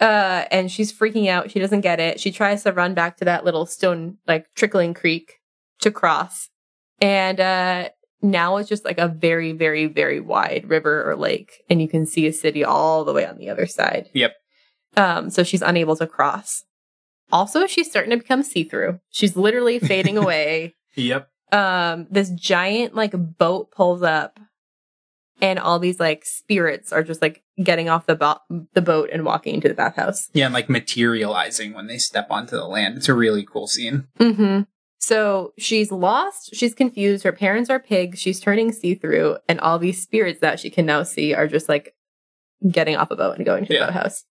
Uh, 0.00 0.46
and 0.50 0.70
she's 0.72 0.92
freaking 0.92 1.28
out. 1.28 1.50
She 1.50 1.58
doesn't 1.58 1.82
get 1.82 2.00
it. 2.00 2.18
She 2.18 2.32
tries 2.32 2.62
to 2.64 2.72
run 2.72 2.94
back 2.94 3.18
to 3.18 3.24
that 3.26 3.44
little 3.44 3.66
stone, 3.66 4.16
like 4.26 4.46
trickling 4.54 4.94
creek 4.94 5.40
to 5.80 5.90
cross. 5.90 6.48
And 7.02 7.38
uh, 7.38 7.90
now 8.22 8.56
it's 8.56 8.68
just 8.68 8.84
like 8.84 8.98
a 8.98 9.08
very, 9.08 9.52
very, 9.52 9.86
very 9.86 10.20
wide 10.20 10.68
river 10.68 11.08
or 11.08 11.16
lake. 11.16 11.62
And 11.68 11.82
you 11.82 11.88
can 11.88 12.06
see 12.06 12.26
a 12.26 12.32
city 12.32 12.64
all 12.64 13.04
the 13.04 13.12
way 13.12 13.26
on 13.26 13.36
the 13.36 13.50
other 13.50 13.66
side. 13.66 14.08
Yep. 14.14 14.34
Um, 14.96 15.30
so 15.30 15.42
she's 15.42 15.62
unable 15.62 15.96
to 15.96 16.06
cross. 16.06 16.64
Also, 17.32 17.66
she's 17.66 17.88
starting 17.88 18.10
to 18.10 18.16
become 18.16 18.42
see 18.42 18.64
through. 18.64 19.00
She's 19.10 19.36
literally 19.36 19.78
fading 19.78 20.16
away. 20.18 20.74
Yep. 20.96 21.28
Um, 21.52 22.06
this 22.10 22.30
giant 22.30 22.94
like 22.94 23.12
boat 23.38 23.70
pulls 23.70 24.02
up. 24.02 24.40
And 25.42 25.58
all 25.58 25.78
these 25.78 25.98
like 25.98 26.24
spirits 26.24 26.92
are 26.92 27.02
just 27.02 27.22
like 27.22 27.42
getting 27.62 27.88
off 27.88 28.06
the 28.06 28.14
bo- 28.16 28.40
the 28.74 28.82
boat 28.82 29.10
and 29.12 29.24
walking 29.24 29.54
into 29.54 29.68
the 29.68 29.74
bathhouse. 29.74 30.28
Yeah, 30.34 30.46
and 30.46 30.54
like 30.54 30.68
materializing 30.68 31.72
when 31.72 31.86
they 31.86 31.98
step 31.98 32.26
onto 32.30 32.56
the 32.56 32.66
land. 32.66 32.96
It's 32.96 33.08
a 33.08 33.14
really 33.14 33.44
cool 33.44 33.66
scene. 33.66 34.06
Mm-hmm. 34.18 34.62
So 34.98 35.54
she's 35.58 35.90
lost. 35.90 36.54
She's 36.54 36.74
confused. 36.74 37.24
Her 37.24 37.32
parents 37.32 37.70
are 37.70 37.80
pigs. 37.80 38.18
She's 38.18 38.38
turning 38.38 38.70
see 38.72 38.94
through, 38.94 39.38
and 39.48 39.58
all 39.60 39.78
these 39.78 40.02
spirits 40.02 40.40
that 40.40 40.60
she 40.60 40.68
can 40.68 40.84
now 40.86 41.02
see 41.04 41.32
are 41.32 41.46
just 41.48 41.68
like 41.68 41.94
getting 42.70 42.96
off 42.96 43.10
a 43.10 43.16
boat 43.16 43.36
and 43.36 43.46
going 43.46 43.64
to 43.64 43.72
Yeah. 43.72 43.80
the 43.80 43.92
boathouse. 43.92 44.24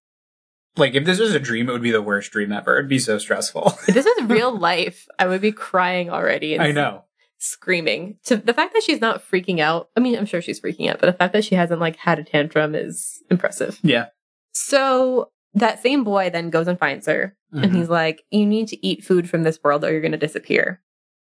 Like 0.77 0.93
if 0.93 1.03
this 1.05 1.19
was 1.19 1.33
a 1.33 1.39
dream, 1.39 1.67
it 1.67 1.71
would 1.71 1.81
be 1.81 1.91
the 1.91 2.01
worst 2.03 2.31
dream 2.31 2.51
ever. 2.51 2.77
It'd 2.77 2.87
be 2.87 2.99
so 2.99 3.17
stressful. 3.17 3.73
If 3.87 3.95
this 3.95 4.05
was 4.05 4.23
real 4.29 4.55
life, 4.55 5.07
I 5.17 5.25
would 5.25 5.41
be 5.41 5.51
crying 5.51 6.11
already. 6.11 6.59
I 6.59 6.71
know. 6.71 7.05
Screaming. 7.39 8.17
To 8.25 8.37
the 8.37 8.53
fact 8.53 8.73
that 8.73 8.83
she's 8.83 9.01
not 9.01 9.23
freaking 9.23 9.59
out. 9.59 9.89
I 9.95 9.99
mean, 9.99 10.17
I'm 10.17 10.25
sure 10.25 10.41
she's 10.41 10.59
freaking 10.61 10.89
out, 10.89 10.99
but 10.99 11.07
the 11.07 11.13
fact 11.17 11.33
that 11.33 11.43
she 11.45 11.55
hasn't 11.55 11.79
like 11.81 11.95
had 11.95 12.19
a 12.19 12.23
tantrum 12.23 12.75
is 12.75 13.23
impressive. 13.31 13.79
Yeah. 13.81 14.07
So 14.53 15.31
that 15.53 15.81
same 15.81 16.03
boy 16.03 16.29
then 16.29 16.49
goes 16.49 16.67
and 16.67 16.77
finds 16.77 17.07
her, 17.07 17.35
and 17.51 17.71
Mhm. 17.71 17.75
he's 17.75 17.89
like, 17.89 18.23
"You 18.29 18.45
need 18.45 18.67
to 18.67 18.85
eat 18.85 19.03
food 19.03 19.29
from 19.29 19.43
this 19.43 19.59
world, 19.63 19.83
or 19.83 19.91
you're 19.91 20.01
going 20.01 20.11
to 20.11 20.17
disappear." 20.17 20.81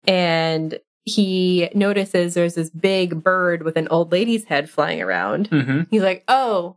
And 0.06 0.78
he 1.04 1.68
notices 1.74 2.34
there's 2.34 2.54
this 2.54 2.70
big 2.70 3.22
bird 3.22 3.62
with 3.62 3.76
an 3.76 3.88
old 3.88 4.12
lady's 4.12 4.44
head 4.44 4.68
flying 4.70 5.00
around. 5.02 5.50
Mhm. 5.50 5.86
He's 5.90 6.02
like, 6.02 6.24
"Oh, 6.28 6.76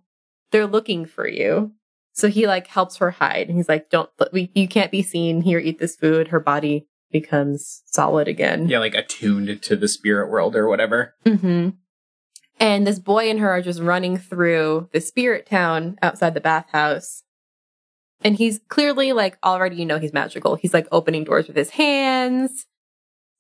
they're 0.51 0.67
looking 0.67 1.05
for 1.05 1.27
you." 1.27 1.71
So 2.13 2.27
he 2.27 2.47
like 2.47 2.67
helps 2.67 2.97
her 2.97 3.11
hide, 3.11 3.47
and 3.47 3.55
he's 3.57 3.69
like, 3.69 3.89
"Don't, 3.89 4.09
we, 4.33 4.51
you 4.53 4.67
can't 4.67 4.91
be 4.91 5.01
seen 5.01 5.41
here. 5.41 5.59
Eat 5.59 5.80
this 5.80 5.95
food." 5.95 6.30
Her 6.30 6.39
body 6.39 6.88
becomes 7.12 7.84
solid 7.86 8.28
again. 8.28 8.68
Yeah, 8.68 8.80
like 8.80 8.95
attuned 8.95 9.62
to 9.64 9.76
the 9.76 9.88
spirit 9.88 10.30
world 10.30 10.55
or 10.55 10.68
whatever. 10.68 11.16
hmm 11.26 11.70
And 12.60 12.86
this 12.86 12.99
boy 12.99 13.30
and 13.30 13.39
her 13.39 13.49
are 13.49 13.62
just 13.62 13.82
running 13.82 14.18
through 14.18 14.89
the 14.93 15.01
spirit 15.01 15.45
town 15.45 15.97
outside 16.01 16.34
the 16.34 16.41
bathhouse. 16.41 17.24
And 18.22 18.36
he's 18.36 18.60
clearly 18.68 19.14
like 19.14 19.38
already, 19.43 19.78
you 19.78 19.86
know, 19.86 19.97
he's 19.97 20.14
magical. 20.14 20.55
He's 20.55 20.74
like 20.74 20.88
opening 20.91 21.24
doors 21.24 21.47
with 21.47 21.55
his 21.55 21.72
hands, 21.72 22.66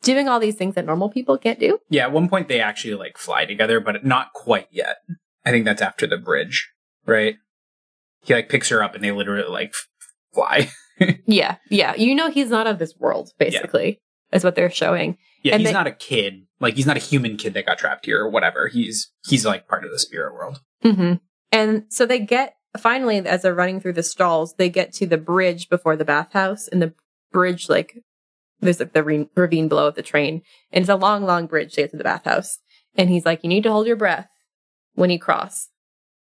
doing 0.01 0.29
all 0.29 0.39
these 0.39 0.55
things 0.55 0.75
that 0.75 0.85
normal 0.85 1.09
people 1.09 1.37
can't 1.37 1.59
do. 1.59 1.79
Yeah, 1.89 2.03
at 2.03 2.11
one 2.13 2.29
point 2.29 2.47
they 2.47 2.61
actually 2.61 2.95
like 2.95 3.17
fly 3.17 3.45
together, 3.45 3.79
but 3.79 4.05
not 4.05 4.31
quite 4.33 4.67
yet. 4.71 4.97
I 5.45 5.51
think 5.51 5.65
that's 5.65 5.81
after 5.81 6.07
the 6.07 6.17
bridge, 6.17 6.69
right? 7.05 7.35
He 8.21 8.33
like 8.33 8.49
picks 8.49 8.69
her 8.69 8.81
up 8.81 8.95
and 8.95 9.03
they 9.03 9.11
literally 9.11 9.49
like 9.49 9.73
fly. 10.33 10.69
Yeah. 11.25 11.57
Yeah. 11.69 11.95
You 11.95 12.15
know, 12.15 12.29
he's 12.31 12.49
not 12.49 12.67
of 12.67 12.79
this 12.79 12.95
world, 12.97 13.31
basically, 13.37 13.99
is 14.33 14.43
what 14.43 14.55
they're 14.55 14.69
showing. 14.71 15.17
Yeah, 15.43 15.53
And 15.53 15.61
he's 15.61 15.69
they- 15.69 15.73
not 15.73 15.87
a 15.87 15.91
kid. 15.91 16.45
Like 16.59 16.75
he's 16.75 16.85
not 16.85 16.97
a 16.97 16.99
human 17.01 17.37
kid 17.37 17.53
that 17.53 17.65
got 17.65 17.77
trapped 17.77 18.05
here 18.05 18.19
or 18.21 18.29
whatever. 18.29 18.67
He's 18.67 19.11
he's 19.27 19.45
like 19.45 19.67
part 19.67 19.85
of 19.85 19.91
the 19.91 19.99
spirit 19.99 20.33
world. 20.33 20.59
hmm 20.83 21.13
And 21.51 21.83
so 21.89 22.05
they 22.05 22.19
get 22.19 22.55
finally, 22.77 23.17
as 23.19 23.41
they're 23.43 23.55
running 23.55 23.79
through 23.79 23.93
the 23.93 24.03
stalls, 24.03 24.55
they 24.55 24.69
get 24.69 24.91
to 24.93 25.07
the 25.07 25.17
bridge 25.17 25.69
before 25.69 25.95
the 25.95 26.03
bathhouse, 26.05 26.67
and 26.67 26.81
the 26.81 26.93
bridge 27.31 27.69
like 27.69 27.97
there's 28.59 28.79
like 28.81 28.91
the 28.93 29.03
re- 29.03 29.29
ravine 29.35 29.69
below 29.69 29.87
of 29.87 29.95
the 29.95 30.01
train, 30.03 30.41
and 30.73 30.81
it's 30.81 30.89
a 30.89 30.95
long, 30.95 31.23
long 31.23 31.47
bridge 31.47 31.73
to 31.75 31.81
get 31.83 31.91
to 31.91 31.97
the 31.97 32.03
bathhouse. 32.03 32.59
And 32.97 33.09
he's 33.09 33.25
like, 33.25 33.41
"You 33.43 33.47
need 33.49 33.63
to 33.63 33.71
hold 33.71 33.87
your 33.87 33.95
breath. 33.95 34.27
when 34.95 35.09
you 35.11 35.19
cross, 35.19 35.69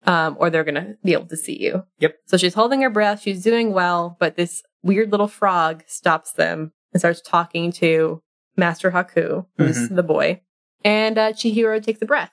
um, 0.06 0.36
or 0.38 0.50
they're 0.50 0.64
gonna 0.64 0.96
be 1.04 1.12
able 1.12 1.26
to 1.26 1.36
see 1.36 1.60
you. 1.60 1.84
Yep. 1.98 2.16
So 2.26 2.36
she's 2.36 2.54
holding 2.54 2.82
her 2.82 2.90
breath. 2.90 3.22
She's 3.22 3.42
doing 3.42 3.72
well, 3.72 4.16
but 4.18 4.36
this 4.36 4.62
weird 4.82 5.10
little 5.10 5.28
frog 5.28 5.84
stops 5.86 6.32
them 6.32 6.72
and 6.92 7.00
starts 7.00 7.20
talking 7.20 7.72
to 7.72 8.22
Master 8.56 8.90
Haku, 8.90 9.46
who's 9.56 9.88
the 9.88 10.02
boy, 10.02 10.40
and 10.84 11.18
uh, 11.18 11.32
Chihiro 11.32 11.82
takes 11.82 12.02
a 12.02 12.06
breath. 12.06 12.32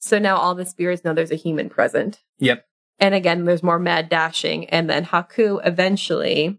So 0.00 0.18
now 0.18 0.36
all 0.36 0.54
the 0.54 0.66
spirits 0.66 1.04
know 1.04 1.12
there's 1.12 1.32
a 1.32 1.36
human 1.36 1.68
present. 1.68 2.20
Yep. 2.38 2.64
And 3.00 3.14
again, 3.14 3.44
there's 3.44 3.62
more 3.62 3.78
mad 3.78 4.08
dashing. 4.08 4.68
And 4.70 4.88
then 4.88 5.04
Haku 5.04 5.60
eventually 5.66 6.58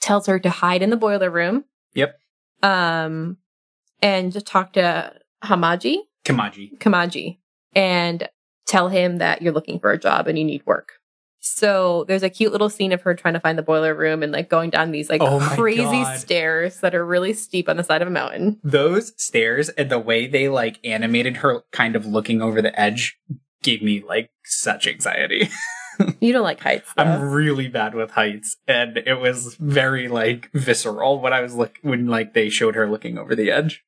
tells 0.00 0.26
her 0.26 0.38
to 0.38 0.50
hide 0.50 0.82
in 0.82 0.90
the 0.90 0.96
boiler 0.96 1.30
room. 1.30 1.64
Yep. 1.94 2.18
Um, 2.62 3.38
and 4.02 4.32
to 4.32 4.40
talk 4.40 4.74
to 4.74 5.12
Hamaji, 5.44 5.98
Kamaji. 6.24 6.78
Kamaji, 6.78 7.38
and 7.74 8.28
tell 8.66 8.88
him 8.88 9.18
that 9.18 9.42
you're 9.42 9.52
looking 9.52 9.78
for 9.78 9.92
a 9.92 9.98
job 9.98 10.26
and 10.28 10.38
you 10.38 10.44
need 10.44 10.64
work. 10.66 10.92
So 11.40 12.04
there's 12.08 12.24
a 12.24 12.30
cute 12.30 12.50
little 12.50 12.68
scene 12.68 12.92
of 12.92 13.02
her 13.02 13.14
trying 13.14 13.34
to 13.34 13.40
find 13.40 13.56
the 13.56 13.62
boiler 13.62 13.94
room 13.94 14.22
and 14.24 14.32
like 14.32 14.50
going 14.50 14.70
down 14.70 14.90
these 14.90 15.08
like 15.08 15.20
Oh 15.22 15.38
crazy 15.54 15.82
God. 15.82 16.18
stairs 16.18 16.80
that 16.80 16.94
are 16.94 17.06
really 17.06 17.32
steep 17.32 17.68
on 17.68 17.76
the 17.76 17.84
side 17.84 18.02
of 18.02 18.08
a 18.08 18.10
mountain. 18.10 18.58
Those 18.64 19.12
stairs 19.16 19.68
and 19.70 19.88
the 19.88 20.00
way 20.00 20.26
they 20.26 20.48
like 20.48 20.80
animated 20.84 21.38
her 21.38 21.62
kind 21.70 21.94
of 21.94 22.04
looking 22.04 22.42
over 22.42 22.60
the 22.60 22.78
edge 22.78 23.16
gave 23.62 23.80
me 23.80 24.02
like 24.06 24.30
such 24.44 24.86
anxiety. 24.86 25.48
You 26.20 26.34
don't 26.34 26.42
like 26.42 26.60
heights. 26.60 26.92
Though. 26.94 27.04
I'm 27.04 27.22
really 27.30 27.68
bad 27.68 27.94
with 27.94 28.10
heights, 28.10 28.58
and 28.68 28.98
it 28.98 29.18
was 29.18 29.54
very 29.58 30.08
like 30.08 30.50
visceral 30.52 31.20
when 31.22 31.32
I 31.32 31.40
was 31.40 31.54
look 31.54 31.78
when 31.80 32.06
like 32.06 32.34
they 32.34 32.50
showed 32.50 32.74
her 32.74 32.86
looking 32.86 33.16
over 33.16 33.34
the 33.34 33.50
edge. 33.50 33.82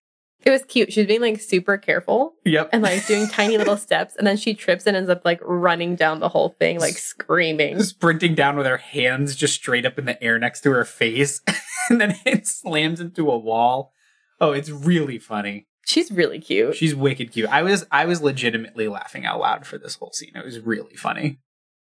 It 0.44 0.50
was 0.50 0.62
cute. 0.64 0.92
She 0.92 1.00
was 1.00 1.06
being 1.06 1.20
like 1.20 1.40
super 1.40 1.76
careful. 1.76 2.34
Yep. 2.44 2.70
and 2.72 2.82
like 2.82 3.06
doing 3.06 3.26
tiny 3.28 3.58
little 3.58 3.76
steps 3.86 4.14
and 4.16 4.26
then 4.26 4.36
she 4.36 4.54
trips 4.54 4.86
and 4.86 4.96
ends 4.96 5.10
up 5.10 5.24
like 5.24 5.40
running 5.42 5.96
down 5.96 6.20
the 6.20 6.28
whole 6.28 6.50
thing 6.58 6.78
like 6.80 6.96
screaming 6.96 7.82
sprinting 7.82 8.34
down 8.34 8.56
with 8.56 8.66
her 8.66 8.76
hands 8.78 9.34
just 9.36 9.54
straight 9.54 9.84
up 9.84 9.98
in 9.98 10.04
the 10.04 10.22
air 10.22 10.38
next 10.38 10.60
to 10.62 10.70
her 10.70 10.84
face, 10.84 11.40
and 11.90 12.00
then 12.00 12.16
it 12.24 12.46
slams 12.46 13.00
into 13.00 13.30
a 13.30 13.36
wall. 13.38 13.92
Oh, 14.40 14.52
it's 14.52 14.70
really 14.70 15.18
funny. 15.18 15.66
she's 15.84 16.10
really 16.12 16.38
cute 16.38 16.76
She's 16.76 16.94
wicked 16.94 17.32
cute. 17.32 17.48
I 17.48 17.62
was 17.62 17.84
I 17.90 18.04
was 18.06 18.22
legitimately 18.22 18.86
laughing 18.88 19.26
out 19.26 19.40
loud 19.40 19.66
for 19.66 19.78
this 19.78 19.96
whole 19.96 20.12
scene. 20.12 20.32
It 20.36 20.44
was 20.44 20.60
really 20.60 20.94
funny. 20.94 21.38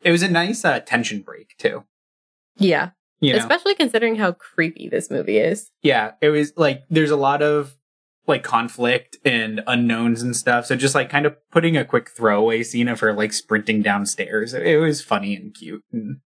It 0.03 0.11
was 0.11 0.23
a 0.23 0.29
nice 0.29 0.65
uh, 0.65 0.81
tension 0.81 1.23
break 1.23 1.57
too. 1.59 1.85
yeah 2.59 2.91
You 3.21 3.33
know, 3.33 3.39
especially 3.39 3.75
considering 3.75 4.17
how 4.17 4.33
creepy 4.33 4.89
this 4.89 5.11
movie 5.11 5.39
is 5.39 5.71
yeah. 5.83 6.13
It 6.21 6.29
was 6.29 6.53
like 6.57 6.83
there's 6.91 7.11
a 7.11 7.17
lot 7.17 7.41
of 7.41 7.75
like 8.27 8.43
conflict 8.43 9.19
and 9.25 9.63
unknowns 9.67 10.23
and 10.23 10.35
stuff. 10.35 10.67
So 10.67 10.77
just 10.77 10.95
like 10.95 11.11
kind 11.11 11.27
of 11.27 11.37
putting 11.51 11.77
a 11.77 11.85
quick 11.85 12.11
throwaway 12.11 12.63
scene 12.63 12.89
of 12.89 13.01
her 13.01 13.13
like 13.13 13.33
sprinting 13.33 13.83
downstairs. 13.83 14.55
It 14.55 14.77
was 14.81 15.03
funny 15.03 15.35
and 15.37 15.55
cute. 15.55 15.83
And 15.93 16.21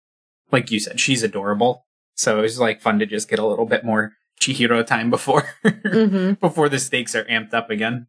like 0.51 0.69
you 0.71 0.79
said, 0.79 0.99
she's 0.99 1.23
adorable. 1.23 1.85
So 2.15 2.39
it 2.39 2.41
was 2.43 2.59
like 2.59 2.81
fun 2.81 2.99
to 2.99 3.05
just 3.05 3.29
get 3.29 3.39
a 3.39 3.45
little 3.45 3.65
bit 3.65 3.83
more 3.83 4.13
Chihiro 4.39 4.85
time 4.85 5.09
before 5.09 5.49
mm-hmm. 5.65 6.33
before 6.39 6.69
the 6.69 6.77
stakes 6.79 7.15
are 7.15 7.23
amped 7.25 7.53
up 7.55 7.69
again. 7.71 8.05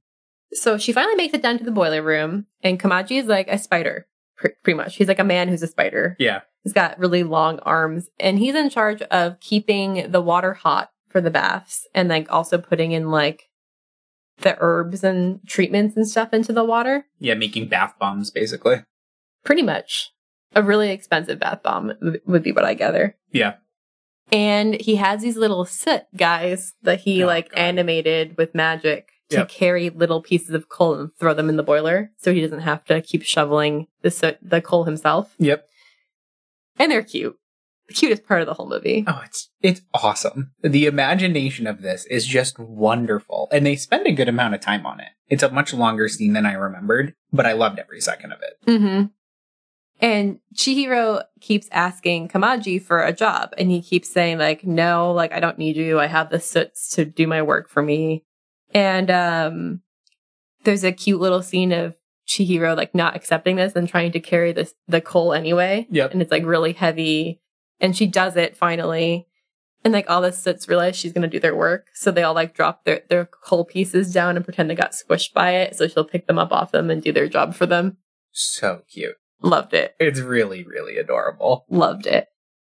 so 0.52 0.76
she 0.76 0.92
finally 0.92 1.14
makes 1.16 1.32
it 1.32 1.42
down 1.42 1.56
to 1.58 1.64
the 1.64 1.70
boiler 1.70 2.02
room 2.02 2.46
and 2.62 2.78
kamaji 2.78 3.18
is 3.18 3.26
like 3.26 3.48
a 3.48 3.56
spider 3.58 4.06
pr- 4.36 4.48
pretty 4.62 4.76
much 4.76 4.96
he's 4.96 5.08
like 5.08 5.18
a 5.18 5.24
man 5.24 5.48
who's 5.48 5.62
a 5.62 5.66
spider 5.66 6.16
Yeah. 6.18 6.40
he's 6.64 6.74
got 6.74 6.98
really 6.98 7.22
long 7.22 7.58
arms 7.60 8.08
and 8.20 8.38
he's 8.38 8.54
in 8.54 8.68
charge 8.68 9.00
of 9.02 9.40
keeping 9.40 10.10
the 10.12 10.20
water 10.20 10.52
hot 10.52 10.90
for 11.08 11.22
the 11.22 11.30
baths 11.30 11.86
and 11.94 12.10
like 12.10 12.30
also 12.30 12.58
putting 12.58 12.92
in 12.92 13.10
like 13.10 13.47
the 14.40 14.56
herbs 14.60 15.02
and 15.04 15.40
treatments 15.46 15.96
and 15.96 16.06
stuff 16.08 16.32
into 16.32 16.52
the 16.52 16.64
water 16.64 17.06
Yeah, 17.18 17.34
making 17.34 17.68
bath 17.68 17.94
bombs 17.98 18.30
basically. 18.30 18.82
pretty 19.44 19.62
much 19.62 20.10
a 20.54 20.62
really 20.62 20.90
expensive 20.90 21.38
bath 21.40 21.62
bomb 21.62 21.92
would 22.26 22.42
be 22.42 22.52
what 22.52 22.64
I 22.64 22.74
gather. 22.74 23.16
Yeah. 23.32 23.54
And 24.30 24.80
he 24.80 24.96
has 24.96 25.22
these 25.22 25.36
little 25.36 25.64
soot 25.64 26.02
guys 26.16 26.74
that 26.82 27.00
he 27.00 27.22
Oh, 27.22 27.26
like 27.26 27.50
God. 27.50 27.58
animated 27.58 28.36
with 28.36 28.54
magic 28.54 29.08
to 29.30 29.38
Yep. 29.38 29.48
carry 29.48 29.90
little 29.90 30.22
pieces 30.22 30.50
of 30.50 30.68
coal 30.68 30.94
and 30.94 31.10
throw 31.18 31.34
them 31.34 31.48
in 31.50 31.56
the 31.56 31.62
boiler, 31.62 32.10
so 32.16 32.32
he 32.32 32.40
doesn't 32.40 32.60
have 32.60 32.84
to 32.86 33.00
keep 33.02 33.22
shoveling 33.22 33.86
the 34.02 34.10
soot, 34.10 34.38
the 34.42 34.60
coal 34.62 34.84
himself. 34.84 35.34
Yep. 35.38 35.66
And 36.78 36.90
they're 36.92 37.02
cute, 37.02 37.36
the 37.88 37.94
cutest 37.94 38.26
part 38.26 38.40
of 38.40 38.46
the 38.46 38.54
whole 38.54 38.68
movie. 38.68 39.04
Oh, 39.06 39.20
it's 39.24 39.50
it's 39.60 39.80
awesome. 39.94 40.52
The 40.62 40.86
imagination 40.86 41.66
of 41.66 41.82
this 41.82 42.04
is 42.06 42.26
just 42.26 42.58
wonderful, 42.58 43.48
and 43.50 43.66
they 43.66 43.76
spend 43.76 44.06
a 44.06 44.12
good 44.12 44.28
amount 44.28 44.54
of 44.54 44.60
time 44.60 44.86
on 44.86 45.00
it. 45.00 45.08
It's 45.28 45.42
a 45.42 45.50
much 45.50 45.74
longer 45.74 46.08
scene 46.08 46.32
than 46.32 46.46
I 46.46 46.52
remembered, 46.52 47.14
but 47.32 47.46
I 47.46 47.52
loved 47.52 47.78
every 47.78 48.00
second 48.00 48.32
of 48.32 48.40
it. 48.42 48.70
Mm-hmm. 48.70 49.06
And 50.00 50.38
Chihiro 50.54 51.24
keeps 51.40 51.68
asking 51.72 52.28
Kamaji 52.28 52.80
for 52.80 53.02
a 53.02 53.12
job, 53.12 53.52
and 53.58 53.70
he 53.70 53.82
keeps 53.82 54.08
saying 54.08 54.38
like, 54.38 54.64
"No, 54.64 55.12
like 55.12 55.32
I 55.32 55.40
don't 55.40 55.58
need 55.58 55.76
you. 55.76 55.98
I 55.98 56.06
have 56.06 56.30
the 56.30 56.40
soots 56.40 56.90
to 56.90 57.04
do 57.04 57.26
my 57.26 57.42
work 57.42 57.68
for 57.68 57.82
me." 57.82 58.24
And 58.72 59.10
um, 59.10 59.80
there's 60.64 60.84
a 60.84 60.92
cute 60.92 61.20
little 61.20 61.42
scene 61.42 61.72
of 61.72 61.96
Chihiro 62.28 62.76
like 62.76 62.94
not 62.94 63.16
accepting 63.16 63.56
this 63.56 63.74
and 63.74 63.88
trying 63.88 64.12
to 64.12 64.20
carry 64.20 64.52
this 64.52 64.74
the 64.86 65.00
coal 65.00 65.32
anyway. 65.32 65.86
Yep. 65.90 66.12
And 66.12 66.22
it's 66.22 66.30
like 66.30 66.44
really 66.44 66.74
heavy, 66.74 67.40
and 67.80 67.96
she 67.96 68.06
does 68.06 68.36
it 68.36 68.56
finally. 68.56 69.26
And 69.84 69.92
like 69.92 70.10
all 70.10 70.20
the 70.20 70.32
soots 70.32 70.68
realize 70.68 70.96
she's 70.96 71.12
gonna 71.12 71.28
do 71.28 71.40
their 71.40 71.54
work, 71.54 71.86
so 71.94 72.10
they 72.10 72.22
all 72.22 72.34
like 72.34 72.54
drop 72.54 72.84
their 72.84 73.02
their 73.08 73.26
coal 73.26 73.64
pieces 73.64 74.12
down 74.12 74.36
and 74.36 74.44
pretend 74.44 74.68
they 74.68 74.74
got 74.74 74.92
squished 74.92 75.32
by 75.32 75.52
it. 75.52 75.76
So 75.76 75.86
she'll 75.86 76.04
pick 76.04 76.26
them 76.26 76.38
up 76.38 76.52
off 76.52 76.72
them 76.72 76.90
and 76.90 77.02
do 77.02 77.12
their 77.12 77.28
job 77.28 77.54
for 77.54 77.66
them. 77.66 77.96
So 78.32 78.82
cute. 78.92 79.16
Loved 79.40 79.72
it. 79.72 79.94
It's 80.00 80.20
really, 80.20 80.64
really 80.64 80.98
adorable. 80.98 81.64
loved 81.70 82.06
it. 82.06 82.26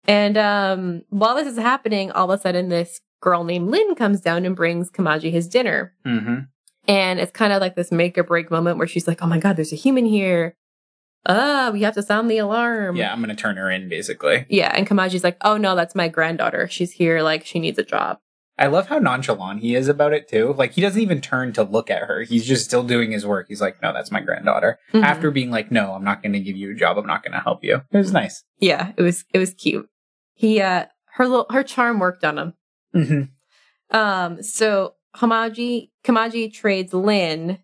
And 0.06 0.36
um, 0.38 1.02
while 1.10 1.34
this 1.34 1.46
is 1.46 1.58
happening, 1.58 2.10
all 2.10 2.30
of 2.30 2.38
a 2.38 2.42
sudden, 2.42 2.68
this 2.68 3.00
girl 3.20 3.44
named 3.44 3.70
Lin 3.70 3.94
comes 3.94 4.20
down 4.20 4.44
and 4.44 4.56
brings 4.56 4.90
Kamaji 4.90 5.30
his 5.30 5.48
dinner. 5.48 5.94
Mm-hmm. 6.06 6.40
And 6.86 7.20
it's 7.20 7.32
kind 7.32 7.52
of 7.52 7.60
like 7.60 7.76
this 7.76 7.92
make 7.92 8.16
or 8.16 8.24
break 8.24 8.50
moment 8.50 8.78
where 8.78 8.86
she's 8.86 9.06
like, 9.06 9.22
oh 9.22 9.26
my 9.26 9.38
God, 9.38 9.56
there's 9.56 9.72
a 9.72 9.76
human 9.76 10.06
here. 10.06 10.56
Ah, 11.26 11.70
we 11.72 11.82
have 11.82 11.94
to 11.94 12.02
sound 12.02 12.30
the 12.30 12.38
alarm. 12.38 12.96
Yeah, 12.96 13.12
I'm 13.12 13.20
gonna 13.20 13.34
turn 13.34 13.56
her 13.56 13.70
in 13.70 13.88
basically. 13.88 14.46
Yeah. 14.48 14.72
And 14.74 14.86
Kamaji's 14.86 15.24
like, 15.24 15.36
oh 15.42 15.56
no, 15.56 15.74
that's 15.74 15.94
my 15.94 16.08
granddaughter. 16.08 16.68
She's 16.68 16.92
here. 16.92 17.22
Like, 17.22 17.44
she 17.44 17.60
needs 17.60 17.78
a 17.78 17.84
job. 17.84 18.18
I 18.60 18.66
love 18.66 18.88
how 18.88 18.98
nonchalant 18.98 19.60
he 19.60 19.76
is 19.76 19.86
about 19.86 20.12
it 20.12 20.28
too. 20.28 20.52
Like 20.58 20.72
he 20.72 20.80
doesn't 20.80 21.00
even 21.00 21.20
turn 21.20 21.52
to 21.52 21.62
look 21.62 21.90
at 21.90 22.02
her. 22.02 22.22
He's 22.22 22.44
just 22.44 22.64
still 22.64 22.82
doing 22.82 23.12
his 23.12 23.24
work. 23.24 23.46
He's 23.48 23.60
like, 23.60 23.80
"No, 23.80 23.92
that's 23.92 24.10
my 24.10 24.20
granddaughter." 24.20 24.80
Mhm. 24.92 25.04
After 25.04 25.30
being 25.30 25.50
like, 25.52 25.70
"No, 25.70 25.92
I'm 25.92 26.02
not 26.02 26.22
going 26.24 26.32
to 26.32 26.40
give 26.40 26.56
you 26.56 26.72
a 26.72 26.74
job. 26.74 26.98
I'm 26.98 27.06
not 27.06 27.22
going 27.22 27.34
to 27.34 27.40
help 27.40 27.62
you." 27.62 27.82
It 27.92 27.96
was 27.96 28.12
nice. 28.12 28.42
Yeah, 28.58 28.92
it 28.96 29.02
was, 29.02 29.24
it 29.32 29.38
was 29.38 29.54
cute. 29.54 29.88
He, 30.34 30.60
uh, 30.60 30.86
her 31.14 31.28
little, 31.28 31.46
her 31.50 31.62
charm 31.62 32.00
worked 32.00 32.24
on 32.24 32.36
him. 32.38 32.54
Mm-hmm. 32.96 33.96
Um, 33.96 34.42
so 34.42 34.94
Hamaji 35.16 35.90
Kamaji 36.04 36.52
trades 36.52 36.92
Lin 36.92 37.58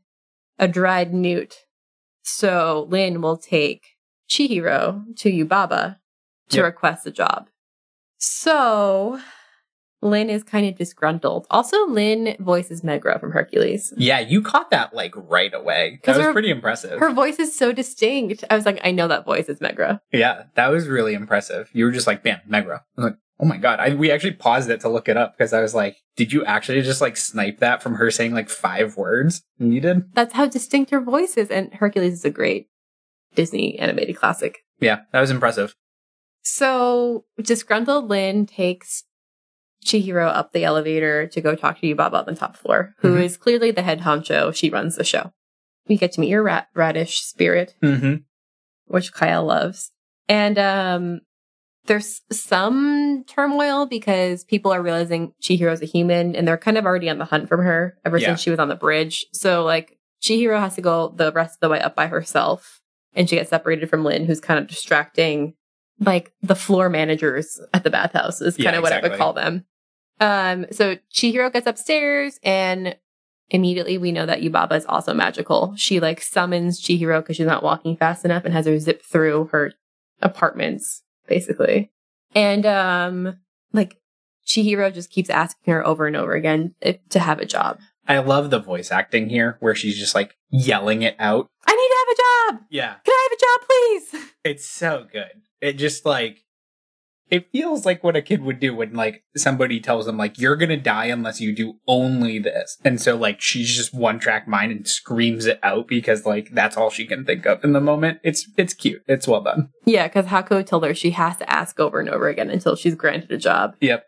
a 0.61 0.69
dried 0.69 1.13
newt. 1.13 1.57
So 2.25 2.87
Lin 2.91 3.21
will 3.21 3.37
take 3.37 3.83
Chihiro 4.29 5.05
to 5.19 5.31
Yubaba 5.31 5.97
to 6.49 6.57
Yep. 6.57 6.65
request 6.65 7.07
a 7.07 7.11
job. 7.11 7.49
So 8.19 9.21
Lin 10.03 10.29
is 10.29 10.43
kind 10.43 10.67
of 10.67 10.77
disgruntled. 10.77 11.47
Also, 11.51 11.87
Lin 11.87 12.37
voices 12.41 12.83
Megara 12.85 13.19
from 13.19 13.33
Hercules. 13.33 13.93
Yeah, 13.97 14.21
you 14.21 14.43
caught 14.43 14.71
that 14.71 14.95
like 14.95 15.13
right 15.17 15.53
away. 15.55 16.01
That 16.05 16.17
was 16.17 16.27
her- 16.27 16.33
pretty 16.33 16.51
impressive. 16.51 16.99
Her 16.99 17.11
voice 17.13 17.39
is 17.39 17.57
so 17.57 17.73
distinct. 17.73 18.45
I 18.51 18.57
was 18.57 18.67
like, 18.67 18.81
I 18.85 18.91
know 18.91 19.09
that 19.09 19.25
voice 19.25 19.49
is 19.49 19.61
Megara. 19.61 20.01
yeah, 20.13 20.45
that 20.57 20.69
was 20.69 20.89
really 20.89 21.15
impressive. 21.15 21.71
You 21.73 21.85
were 21.87 21.91
just 21.91 22.07
like, 22.07 22.23
"Bam, 22.23 22.41
Megara." 22.47 22.85
Like, 22.97 23.15
"Oh 23.41 23.45
my 23.45 23.57
god!" 23.57 23.81
I, 23.81 23.95
we 23.95 24.11
actually 24.11 24.33
paused 24.33 24.71
it 24.71 24.81
to 24.81 24.89
look 24.89 25.09
it 25.09 25.17
up 25.17 25.37
because 25.37 25.53
I 25.53 25.61
was 25.61 25.75
like, 25.75 25.97
"Did 26.17 26.33
you 26.33 26.45
actually 26.45 26.83
just 26.83 27.01
like 27.01 27.17
snipe 27.17 27.59
that 27.61 27.83
from 27.83 27.95
her 27.97 28.11
saying 28.11 28.33
like 28.33 28.49
five 28.49 28.97
words?" 28.97 29.43
And 29.59 29.73
you 29.75 29.81
did. 29.81 30.13
That's 30.15 30.35
how 30.35 30.47
distinct 30.47 30.91
her 30.91 31.01
voice 31.01 31.37
is. 31.37 31.51
And 31.51 31.73
Hercules 31.75 32.15
is 32.15 32.25
a 32.25 32.31
great 32.31 32.69
Disney 33.35 33.79
animated 33.79 34.17
classic. 34.17 34.59
Yeah, 34.81 35.01
that 35.13 35.21
was 35.21 35.31
impressive. 35.31 35.75
So 36.43 37.25
disgruntled 37.43 38.09
Lin 38.09 38.47
takes 38.47 39.05
Chihiro 39.85 40.29
up 40.29 40.53
the 40.53 40.65
elevator 40.65 41.27
to 41.27 41.41
go 41.41 41.55
talk 41.55 41.81
to 41.81 41.87
Yubaba 41.95 42.15
on 42.15 42.27
the 42.27 42.35
top 42.35 42.57
floor, 42.57 42.95
who 42.99 43.17
is 43.17 43.37
Mhm. 43.37 43.41
clearly 43.41 43.71
the 43.71 43.83
head 43.83 44.01
honcho. 44.01 44.55
She 44.55 44.71
runs 44.71 44.97
the 44.97 45.05
show. 45.05 45.33
We 45.89 45.97
get 45.97 46.13
to 46.13 46.21
meet 46.21 46.31
your 46.31 46.43
rat 46.43 46.69
radish 46.75 47.21
spirit, 47.21 47.75
Mm-hmm. 47.83 48.17
which 48.87 49.13
Kyle 49.13 49.45
loves. 49.45 49.91
And 50.29 50.59
um 50.59 51.21
there's 51.87 52.23
some 52.33 53.25
turmoil 53.27 53.87
because 53.87 54.45
people 54.45 54.73
are 54.73 54.83
realizing 54.83 55.33
Chihiro's 55.43 55.83
a 55.83 55.87
human 55.87 56.35
and 56.35 56.47
they're 56.49 56.57
kind 56.57 56.79
of 56.79 56.87
already 56.87 57.11
on 57.11 57.19
the 57.19 57.25
hunt 57.27 57.49
from 57.49 57.61
her 57.61 57.97
ever 58.05 58.19
Yeah. 58.19 58.29
since 58.29 58.41
she 58.41 58.51
was 58.51 58.59
on 58.59 58.69
the 58.69 58.75
bridge. 58.75 59.27
So 59.33 59.65
like 59.65 59.99
Chihiro 60.23 60.59
has 60.59 60.75
to 60.77 60.81
go 60.81 61.09
the 61.15 61.31
rest 61.33 61.57
of 61.57 61.61
the 61.61 61.69
way 61.69 61.81
up 61.81 61.95
by 61.95 62.07
herself 62.07 62.81
and 63.15 63.29
she 63.29 63.37
gets 63.37 63.51
separated 63.51 63.91
from 63.91 64.05
Lin, 64.05 64.25
who's 64.25 64.41
kind 64.41 64.59
of 64.59 64.67
distracting 64.67 65.55
like 66.01 66.33
the 66.43 66.57
floor 66.57 66.89
managers 66.89 67.61
at 67.73 67.85
the 67.85 67.91
bathhouse 67.91 68.41
is 68.41 68.57
kind 68.57 68.65
Yeah, 68.65 68.77
of 68.79 68.83
what 68.83 68.93
I 68.93 69.01
would 69.01 69.17
call 69.19 69.33
them. 69.33 69.65
Um, 70.21 70.67
so 70.73 70.97
Chihiro 71.13 71.53
gets 71.53 71.67
upstairs 71.67 72.39
and 72.43 72.97
immediately 73.51 73.99
we 73.99 74.11
know 74.11 74.27
that 74.27 74.41
Yubaba 74.41 74.73
is 74.73 74.87
also 74.87 75.13
magical. 75.15 75.75
She 75.77 76.01
like 76.01 76.21
summons 76.23 76.81
Chihiro 76.81 77.21
because 77.21 77.37
she's 77.37 77.47
not 77.47 77.63
walking 77.63 77.97
fast 77.97 78.25
enough 78.25 78.45
and 78.45 78.55
has 78.55 78.67
her 78.67 78.79
zip 78.81 79.03
through 79.05 79.51
her 79.53 79.73
apartments, 80.23 81.03
basically. 81.27 81.91
And 82.35 82.67
um 82.67 83.39
like 83.73 83.97
Chihiro 84.47 84.93
just 84.93 85.11
keeps 85.11 85.31
asking 85.31 85.73
her 85.73 85.87
over 85.87 86.07
and 86.07 86.17
over 86.17 86.33
again 86.33 86.75
if, 86.81 86.99
to 87.11 87.19
have 87.19 87.39
a 87.41 87.47
job. 87.47 87.79
I 88.07 88.19
love 88.19 88.51
the 88.51 88.61
voice 88.61 88.93
acting 88.93 89.31
here 89.31 89.57
where 89.61 89.75
she's 89.75 89.99
just 89.99 90.15
like 90.15 90.37
yelling 90.51 91.03
it 91.03 91.17
out. 91.19 91.49
I 91.67 91.73
need 91.73 91.89
to 91.89 91.97
have 91.99 92.09
a 92.09 92.59
job. 92.61 92.67
Yeah. 92.71 92.95
Can 93.05 93.15
I 93.15 93.29
have 93.29 93.39
a 93.39 93.41
job, 93.41 93.69
please? 93.69 94.31
It's 94.45 94.67
so 94.67 95.07
good. 95.11 95.31
It 95.63 95.79
just 95.79 96.05
like 96.05 96.44
it 97.31 97.51
feels 97.51 97.87
like 97.87 98.05
what 98.05 98.17
a 98.17 98.23
kid 98.23 98.43
would 98.43 98.61
do 98.61 98.77
when 98.77 98.93
like 98.93 99.25
somebody 99.37 99.81
tells 99.81 100.07
them 100.07 100.17
like 100.17 100.39
you're 100.39 100.57
gonna 100.57 100.77
die 100.77 101.07
unless 101.07 101.41
you 101.41 101.55
do 101.55 101.75
only 101.89 102.39
this. 102.39 102.79
And 102.85 103.01
so 103.01 103.17
like 103.17 103.41
she's 103.41 103.75
just 103.75 103.95
one 103.95 104.19
track 104.19 104.47
mind 104.47 104.73
and 104.73 104.87
screams 104.87 105.47
it 105.47 105.59
out 105.63 105.89
because 105.89 106.27
like 106.27 106.51
that's 106.53 106.77
all 106.77 106.91
she 106.91 107.07
can 107.07 107.25
think 107.25 107.47
of 107.47 107.65
in 107.65 107.73
the 107.73 107.81
moment. 107.81 108.21
It's 108.23 108.49
it's 108.57 108.75
cute. 108.75 109.03
It's 109.07 109.27
well 109.27 109.43
done. 109.43 109.71
Yeah, 109.85 110.09
because 110.09 110.27
Haku 110.27 110.65
told 110.65 110.85
her 110.85 110.95
she 110.95 111.11
has 111.13 111.37
to 111.39 111.51
ask 111.51 111.81
over 111.81 112.01
and 112.01 112.09
over 112.09 112.29
again 112.29 112.51
until 112.51 112.77
she's 112.77 112.95
granted 112.95 113.33
a 113.33 113.39
job. 113.39 113.77
Yep. 113.81 114.05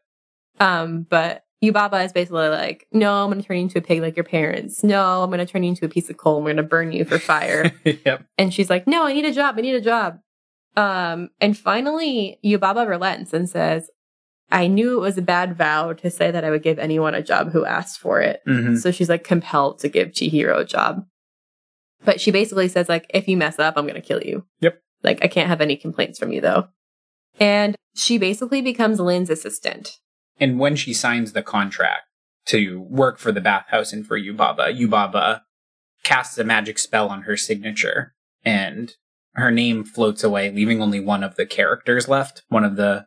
Um, 0.58 1.06
but 1.08 1.42
Yubaba 1.62 2.04
is 2.04 2.12
basically 2.12 2.48
like, 2.48 2.86
no, 2.92 3.24
I'm 3.24 3.30
going 3.30 3.40
to 3.40 3.46
turn 3.46 3.56
you 3.56 3.62
into 3.64 3.78
a 3.78 3.82
pig 3.82 4.00
like 4.00 4.16
your 4.16 4.24
parents. 4.24 4.84
No, 4.84 5.22
I'm 5.22 5.30
going 5.30 5.44
to 5.44 5.50
turn 5.50 5.62
you 5.62 5.70
into 5.70 5.84
a 5.84 5.88
piece 5.88 6.10
of 6.10 6.16
coal. 6.16 6.38
I'm 6.38 6.44
going 6.44 6.56
to 6.56 6.62
burn 6.62 6.92
you 6.92 7.04
for 7.04 7.18
fire. 7.18 7.72
yep. 7.84 8.26
and 8.36 8.52
she's 8.52 8.68
like, 8.68 8.86
no, 8.86 9.04
I 9.04 9.12
need 9.12 9.24
a 9.24 9.32
job. 9.32 9.54
I 9.56 9.62
need 9.62 9.74
a 9.74 9.80
job. 9.80 10.18
Um, 10.76 11.30
and 11.40 11.56
finally, 11.56 12.38
Yubaba 12.44 12.86
relents 12.86 13.32
and 13.32 13.48
says, 13.48 13.90
I 14.50 14.66
knew 14.68 14.96
it 14.96 15.00
was 15.00 15.18
a 15.18 15.22
bad 15.22 15.56
vow 15.56 15.92
to 15.94 16.10
say 16.10 16.30
that 16.30 16.44
I 16.44 16.50
would 16.50 16.62
give 16.62 16.78
anyone 16.78 17.14
a 17.14 17.22
job 17.22 17.52
who 17.52 17.64
asked 17.64 17.98
for 17.98 18.20
it. 18.20 18.42
Mhm. 18.46 18.78
So 18.78 18.90
she's 18.90 19.08
like 19.08 19.24
compelled 19.24 19.80
to 19.80 19.88
give 19.88 20.10
Chihiro 20.10 20.60
a 20.60 20.64
job. 20.64 21.04
But 22.04 22.20
she 22.20 22.30
basically 22.30 22.68
says, 22.68 22.88
like, 22.88 23.10
if 23.12 23.26
you 23.26 23.36
mess 23.36 23.58
up, 23.58 23.74
I'm 23.76 23.86
going 23.86 24.00
to 24.00 24.06
kill 24.06 24.22
you. 24.22 24.46
Yep. 24.60 24.80
Like, 25.02 25.18
I 25.24 25.28
can't 25.28 25.48
have 25.48 25.60
any 25.60 25.76
complaints 25.76 26.18
from 26.18 26.30
you, 26.30 26.40
though. 26.40 26.68
And 27.40 27.74
she 27.94 28.18
basically 28.18 28.62
becomes 28.62 29.00
Lin's 29.00 29.30
assistant. 29.30 29.98
And 30.38 30.58
when 30.60 30.76
she 30.76 30.92
signs 30.92 31.32
the 31.32 31.42
contract 31.42 32.02
to 32.46 32.80
work 32.80 33.18
for 33.18 33.32
the 33.32 33.40
bathhouse 33.40 33.92
and 33.92 34.06
for 34.06 34.18
Yubaba, 34.18 34.72
Yubaba 34.78 35.40
casts 36.04 36.38
a 36.38 36.44
magic 36.44 36.78
spell 36.78 37.08
on 37.08 37.22
her 37.22 37.36
signature 37.36 38.14
and 38.44 38.94
her 39.36 39.50
name 39.50 39.84
floats 39.84 40.24
away, 40.24 40.50
leaving 40.50 40.82
only 40.82 41.00
one 41.00 41.22
of 41.22 41.36
the 41.36 41.46
characters 41.46 42.08
left, 42.08 42.42
one 42.48 42.64
of 42.64 42.76
the 42.76 43.06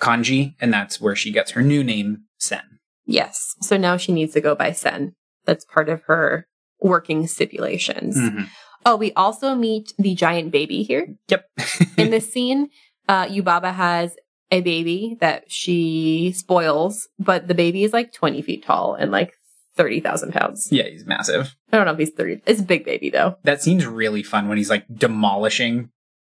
kanji, 0.00 0.54
and 0.60 0.72
that's 0.72 1.00
where 1.00 1.14
she 1.14 1.30
gets 1.30 1.52
her 1.52 1.62
new 1.62 1.84
name, 1.84 2.24
Sen. 2.38 2.62
Yes. 3.06 3.54
So 3.60 3.76
now 3.76 3.96
she 3.96 4.12
needs 4.12 4.32
to 4.34 4.40
go 4.40 4.54
by 4.54 4.72
Sen. 4.72 5.14
That's 5.44 5.64
part 5.64 5.88
of 5.88 6.02
her 6.04 6.46
working 6.80 7.26
stipulations. 7.26 8.16
Mhm. 8.16 8.48
Oh, 8.86 8.96
we 8.96 9.12
also 9.12 9.54
meet 9.54 9.92
the 9.98 10.14
giant 10.14 10.50
baby 10.50 10.82
here. 10.82 11.14
Yep. 11.28 11.44
In 11.98 12.10
this 12.10 12.32
scene, 12.32 12.70
uh, 13.08 13.26
Yubaba 13.26 13.74
has 13.74 14.16
a 14.50 14.62
baby 14.62 15.16
that 15.20 15.50
she 15.50 16.32
spoils, 16.34 17.06
but 17.18 17.46
the 17.46 17.54
baby 17.54 17.84
is 17.84 17.92
like 17.92 18.12
20 18.12 18.40
feet 18.42 18.64
tall 18.64 18.94
and 18.94 19.12
like 19.12 19.34
30,000 19.76 20.32
pounds. 20.32 20.68
yeah, 20.70 20.84
he's 20.88 21.06
massive. 21.06 21.56
I 21.72 21.76
don't 21.76 21.86
know 21.86 21.92
if 21.92 21.98
he's 21.98 22.10
30. 22.10 22.42
It's 22.46 22.60
a 22.60 22.64
big 22.64 22.84
baby 22.84 23.10
though. 23.10 23.36
That 23.44 23.62
seems 23.62 23.86
really 23.86 24.22
fun 24.22 24.48
when 24.48 24.58
he's 24.58 24.70
like 24.70 24.84
demolishing 24.92 25.90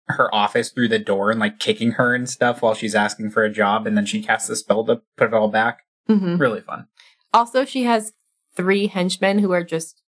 her 0.08 0.32
office 0.34 0.70
through 0.70 0.88
the 0.88 0.98
door 0.98 1.30
and 1.30 1.40
like 1.40 1.58
kicking 1.58 1.92
her 1.92 2.14
and 2.14 2.28
stuff 2.30 2.62
while 2.62 2.74
she's 2.74 2.94
asking 2.94 3.30
for 3.30 3.44
a 3.44 3.50
job, 3.52 3.86
and 3.86 3.96
then 3.96 4.06
she 4.06 4.22
casts 4.22 4.48
a 4.48 4.56
spell 4.56 4.84
to 4.84 5.02
put 5.16 5.28
it 5.28 5.34
all 5.34 5.48
back. 5.48 5.80
hmm 6.06 6.36
Really 6.36 6.60
fun. 6.60 6.86
Also, 7.34 7.64
she 7.64 7.82
has 7.84 8.12
three 8.56 8.86
henchmen 8.86 9.40
who 9.40 9.52
are 9.52 9.64
just 9.64 10.02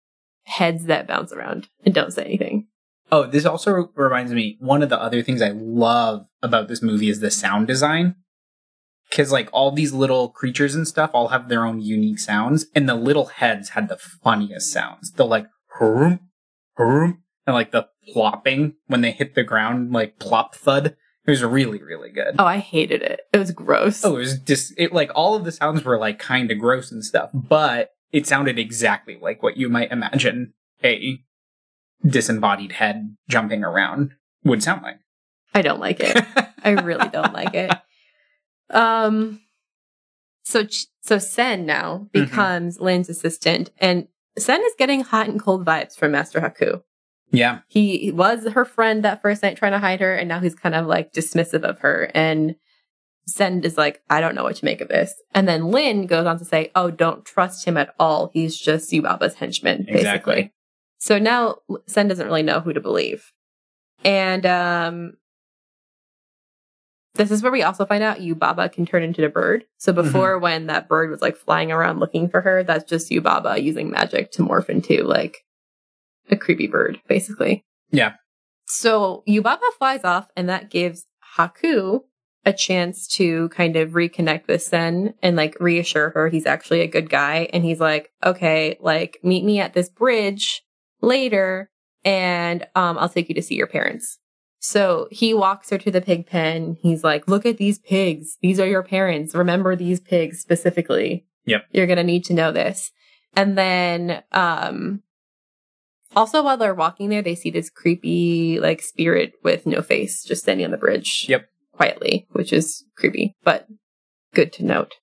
heads 0.44 0.84
that 0.84 1.06
bounce 1.08 1.32
around 1.32 1.68
and 1.84 1.94
don't 1.94 2.12
say 2.12 2.24
anything. 2.24 2.68
Oh, 3.10 3.24
this 3.26 3.44
also 3.46 3.90
reminds 3.94 4.32
me, 4.32 4.56
one 4.60 4.82
of 4.82 4.88
the 4.88 5.00
other 5.00 5.22
things 5.22 5.40
I 5.40 5.50
love 5.50 6.26
about 6.42 6.68
this 6.68 6.82
movie 6.82 7.08
is 7.08 7.20
the 7.20 7.30
sound 7.30 7.66
design. 7.66 8.16
Cause 9.14 9.30
like 9.32 9.48
all 9.52 9.70
these 9.70 9.92
little 9.92 10.28
creatures 10.28 10.74
and 10.74 10.86
stuff 10.86 11.10
all 11.14 11.28
have 11.28 11.48
their 11.48 11.64
own 11.64 11.80
unique 11.80 12.18
sounds, 12.18 12.66
and 12.74 12.88
the 12.88 12.94
little 12.94 13.26
heads 13.26 13.70
had 13.70 13.88
the 13.88 13.96
funniest 13.96 14.72
sounds. 14.72 15.12
The 15.12 15.24
like 15.24 15.46
hurrum, 15.78 16.20
hurrum, 16.74 17.22
and 17.46 17.54
like 17.54 17.70
the 17.70 17.88
plopping 18.12 18.74
when 18.86 19.00
they 19.00 19.12
hit 19.12 19.34
the 19.34 19.44
ground, 19.44 19.92
like 19.92 20.18
plop 20.18 20.54
thud. 20.54 20.96
It 21.26 21.30
was 21.30 21.42
really, 21.42 21.82
really 21.82 22.10
good. 22.10 22.36
Oh, 22.38 22.44
I 22.44 22.58
hated 22.58 23.02
it. 23.02 23.20
It 23.32 23.38
was 23.38 23.50
gross. 23.50 24.04
Oh, 24.04 24.14
it 24.16 24.20
was 24.20 24.38
just 24.38 24.72
it 24.76 24.92
like 24.92 25.10
all 25.14 25.34
of 25.34 25.44
the 25.44 25.52
sounds 25.52 25.84
were 25.84 25.98
like 25.98 26.18
kind 26.18 26.50
of 26.50 26.58
gross 26.58 26.92
and 26.92 27.04
stuff, 27.04 27.30
but 27.32 27.90
it 28.12 28.26
sounded 28.26 28.58
exactly 28.58 29.18
like 29.20 29.42
what 29.42 29.56
you 29.56 29.68
might 29.68 29.90
imagine 29.90 30.52
a 30.84 31.20
disembodied 32.04 32.72
head 32.72 33.16
jumping 33.28 33.64
around 33.64 34.12
would 34.44 34.62
sound 34.62 34.82
like. 34.82 34.98
I 35.54 35.62
don't 35.62 35.80
like 35.80 36.00
it. 36.00 36.16
I 36.62 36.70
really 36.70 37.08
don't 37.08 37.32
like 37.32 37.54
it. 37.54 37.72
Um, 38.70 39.40
so 40.44 40.64
so 41.02 41.18
Sen 41.18 41.66
now 41.66 42.08
Mhm. 42.08 42.12
becomes 42.12 42.80
Lin's 42.80 43.08
assistant, 43.08 43.70
and 43.78 44.08
Sen 44.38 44.62
is 44.62 44.74
getting 44.78 45.00
hot 45.02 45.28
and 45.28 45.40
cold 45.40 45.64
vibes 45.64 45.96
from 45.96 46.12
Master 46.12 46.40
Haku. 46.40 46.82
Yeah, 47.32 47.60
He 47.68 47.98
he 47.98 48.12
was 48.12 48.46
her 48.48 48.64
friend 48.64 49.04
that 49.04 49.20
first 49.22 49.42
night 49.42 49.56
trying 49.56 49.72
to 49.72 49.78
hide 49.78 50.00
her, 50.00 50.14
and 50.14 50.28
now 50.28 50.38
he's 50.40 50.54
kind 50.54 50.74
of 50.74 50.86
like 50.86 51.12
dismissive 51.12 51.64
of 51.64 51.80
her. 51.80 52.10
And 52.14 52.54
Sen 53.26 53.62
is 53.64 53.76
like, 53.76 54.00
I 54.08 54.20
don't 54.20 54.36
know 54.36 54.44
what 54.44 54.54
to 54.56 54.64
make 54.64 54.80
of 54.80 54.86
this. 54.88 55.12
And 55.34 55.48
then 55.48 55.72
Lin 55.72 56.06
goes 56.06 56.26
on 56.26 56.38
to 56.38 56.44
say, 56.44 56.70
Oh, 56.76 56.92
don't 56.92 57.24
trust 57.24 57.64
him 57.66 57.76
at 57.76 57.92
all. 57.98 58.30
He's 58.32 58.56
just 58.56 58.92
Yubaba's 58.92 59.34
henchman, 59.34 59.78
basically. 59.78 60.00
Exactly. 60.00 60.52
So 60.98 61.18
now 61.18 61.56
Sen 61.88 62.06
doesn't 62.06 62.26
really 62.26 62.44
know 62.44 62.60
who 62.60 62.72
to 62.72 62.80
believe. 62.80 63.32
And 64.04 64.46
um 64.46 65.14
this 67.16 67.30
is 67.30 67.42
where 67.42 67.52
we 67.52 67.62
also 67.62 67.84
find 67.86 68.02
out 68.02 68.18
Yubaba 68.18 68.70
can 68.72 68.86
turn 68.86 69.02
into 69.02 69.24
a 69.24 69.28
bird. 69.28 69.64
So 69.78 69.92
Mm-hmm. 69.92 70.02
before 70.02 70.38
when 70.38 70.66
that 70.66 70.88
bird 70.88 71.10
was 71.10 71.22
like 71.22 71.36
flying 71.36 71.72
around 71.72 72.00
looking 72.00 72.28
for 72.28 72.40
her, 72.40 72.62
that's 72.62 72.88
just 72.88 73.10
Yubaba 73.10 73.62
using 73.62 73.90
magic 73.90 74.32
to 74.32 74.42
morph 74.42 74.68
into 74.68 75.02
like 75.04 75.44
a 76.30 76.36
creepy 76.36 76.66
bird, 76.66 77.00
basically. 77.08 77.64
Yeah. 77.90 78.14
So 78.66 79.22
Yubaba 79.28 79.60
flies 79.78 80.04
off 80.04 80.28
and 80.36 80.48
that 80.48 80.70
gives 80.70 81.06
Haku 81.36 82.00
a 82.44 82.52
chance 82.52 83.06
to 83.08 83.48
kind 83.50 83.76
of 83.76 83.90
reconnect 83.90 84.46
with 84.46 84.62
Sen 84.62 85.14
and 85.22 85.36
like 85.36 85.56
reassure 85.60 86.10
her 86.10 86.28
he's 86.28 86.46
actually 86.46 86.80
a 86.80 86.86
good 86.86 87.10
guy. 87.10 87.48
And 87.52 87.64
he's 87.64 87.80
like, 87.80 88.10
okay, 88.24 88.76
like 88.80 89.18
meet 89.22 89.44
me 89.44 89.60
at 89.60 89.74
this 89.74 89.88
bridge 89.88 90.62
later 91.00 91.70
and 92.04 92.66
um, 92.74 92.98
I'll 92.98 93.08
take 93.08 93.28
you 93.28 93.34
to 93.34 93.42
see 93.42 93.56
your 93.56 93.66
parents. 93.66 94.18
So 94.58 95.08
he 95.10 95.34
walks 95.34 95.70
her 95.70 95.78
to 95.78 95.90
the 95.90 96.00
pig 96.00 96.26
pen. 96.26 96.76
He's 96.80 97.04
like, 97.04 97.28
look 97.28 97.46
at 97.46 97.58
these 97.58 97.78
pigs. 97.78 98.36
These 98.42 98.58
are 98.58 98.66
your 98.66 98.82
parents. 98.82 99.34
Remember 99.34 99.76
these 99.76 100.00
pigs 100.00 100.40
specifically. 100.40 101.26
Yep. 101.44 101.66
You're 101.72 101.86
going 101.86 101.98
to 101.98 102.02
need 102.02 102.24
to 102.24 102.34
know 102.34 102.50
this. 102.50 102.90
And 103.36 103.56
then, 103.56 104.22
um, 104.32 105.02
also 106.16 106.42
while 106.42 106.56
they're 106.56 106.74
walking 106.74 107.10
there, 107.10 107.22
they 107.22 107.34
see 107.34 107.50
this 107.50 107.70
creepy, 107.70 108.58
like, 108.58 108.80
spirit 108.82 109.34
with 109.44 109.66
no 109.66 109.82
face 109.82 110.24
just 110.24 110.42
standing 110.42 110.64
on 110.64 110.72
the 110.72 110.78
bridge. 110.78 111.26
Yep. 111.28 111.48
Quietly, 111.72 112.26
which 112.32 112.52
is 112.52 112.84
creepy, 112.96 113.34
but 113.44 113.68
good 114.34 114.52
to 114.54 114.64
note. 114.64 114.94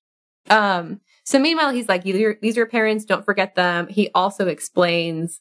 Um, 0.50 1.02
so 1.24 1.38
meanwhile, 1.38 1.70
he's 1.70 1.88
like, 1.88 2.04
these 2.04 2.20
are, 2.22 2.38
these 2.42 2.58
are 2.58 2.62
your 2.62 2.68
parents. 2.68 3.06
Don't 3.06 3.24
forget 3.24 3.54
them. 3.54 3.88
He 3.88 4.10
also 4.16 4.48
explains 4.48 5.40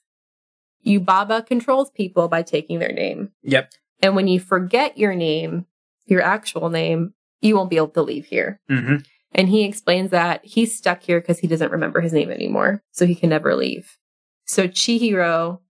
Yubaba 0.86 1.44
controls 1.44 1.90
people 1.90 2.28
by 2.28 2.42
taking 2.42 2.78
their 2.78 2.92
name. 2.92 3.30
Yep. 3.42 3.72
And 4.03 4.16
when 4.16 4.28
you 4.28 4.40
forget 4.40 4.98
your 4.98 5.14
name, 5.14 5.66
your 6.07 6.20
actual 6.20 6.68
name, 6.68 7.14
you 7.40 7.57
won't 7.57 7.70
be 7.70 7.76
able 7.76 7.88
to 7.88 8.03
leave 8.03 8.26
here. 8.26 8.61
hmm 8.68 8.96
And 9.32 9.48
he 9.48 9.64
explains 9.64 10.11
that 10.11 10.44
he's 10.44 10.76
stuck 10.76 11.03
here 11.03 11.20
because 11.20 11.38
he 11.38 11.46
doesn't 11.46 11.72
remember 11.72 12.00
his 12.00 12.12
name 12.12 12.30
anymore. 12.30 12.82
So 12.90 13.07
he 13.07 13.14
can 13.14 13.30
never 13.30 13.55
leave. 13.55 13.96
So 14.44 14.68
Chihiro 14.68 15.61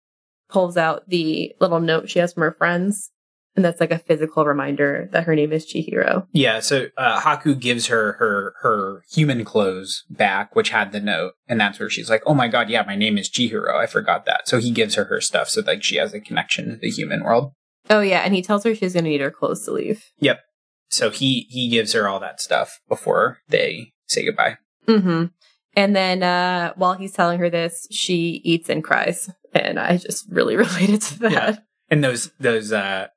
pulls 0.48 0.76
out 0.76 1.08
the 1.08 1.54
little 1.60 1.80
note 1.80 2.10
she 2.10 2.18
has 2.18 2.32
from 2.32 2.42
her 2.42 2.52
friends. 2.52 3.10
And 3.54 3.62
that's 3.62 3.80
like 3.80 3.90
a 3.90 3.98
physical 3.98 4.46
reminder 4.46 5.10
that 5.12 5.24
her 5.24 5.34
name 5.34 5.52
is 5.52 5.66
Chihiro. 5.66 6.26
Yeah. 6.32 6.60
So 6.60 6.86
uh, 6.96 7.20
Haku 7.20 7.58
gives 7.60 7.88
her 7.88 8.12
her 8.14 8.54
her 8.62 9.02
human 9.12 9.44
clothes 9.44 10.04
back, 10.08 10.56
which 10.56 10.70
had 10.70 10.92
the 10.92 11.00
note, 11.00 11.34
and 11.46 11.60
that's 11.60 11.78
where 11.78 11.90
she's 11.90 12.08
like, 12.08 12.22
"Oh 12.24 12.32
my 12.32 12.48
god, 12.48 12.70
yeah, 12.70 12.82
my 12.86 12.96
name 12.96 13.18
is 13.18 13.28
Chihiro. 13.28 13.74
I 13.76 13.84
forgot 13.84 14.24
that." 14.24 14.48
So 14.48 14.58
he 14.58 14.70
gives 14.70 14.94
her 14.94 15.04
her 15.04 15.20
stuff, 15.20 15.50
so 15.50 15.60
like 15.60 15.82
she 15.82 15.96
has 15.96 16.14
a 16.14 16.20
connection 16.20 16.70
to 16.70 16.76
the 16.76 16.88
human 16.88 17.22
world. 17.22 17.52
Oh, 17.90 18.00
yeah. 18.00 18.20
And 18.20 18.34
he 18.34 18.42
tells 18.42 18.64
her 18.64 18.74
she's 18.74 18.92
going 18.94 19.04
to 19.04 19.10
need 19.10 19.20
her 19.20 19.30
clothes 19.30 19.64
to 19.64 19.72
leave. 19.72 20.04
Yep. 20.18 20.40
So 20.88 21.10
he 21.10 21.46
he 21.48 21.68
gives 21.68 21.92
her 21.94 22.06
all 22.06 22.20
that 22.20 22.40
stuff 22.40 22.80
before 22.88 23.38
they 23.48 23.92
say 24.08 24.24
goodbye. 24.24 24.56
hmm 24.86 25.26
And 25.74 25.96
then 25.96 26.22
uh, 26.22 26.74
while 26.76 26.94
he's 26.94 27.12
telling 27.12 27.38
her 27.38 27.48
this, 27.50 27.86
she 27.90 28.40
eats 28.44 28.68
and 28.68 28.84
cries. 28.84 29.30
And 29.54 29.78
I 29.78 29.96
just 29.96 30.26
really 30.30 30.56
related 30.66 31.00
to 31.02 31.18
that. 31.20 31.32
Yeah. 31.32 31.56
And 31.90 32.04
those 32.04 32.30
those 32.38 32.72
uh 32.72 33.08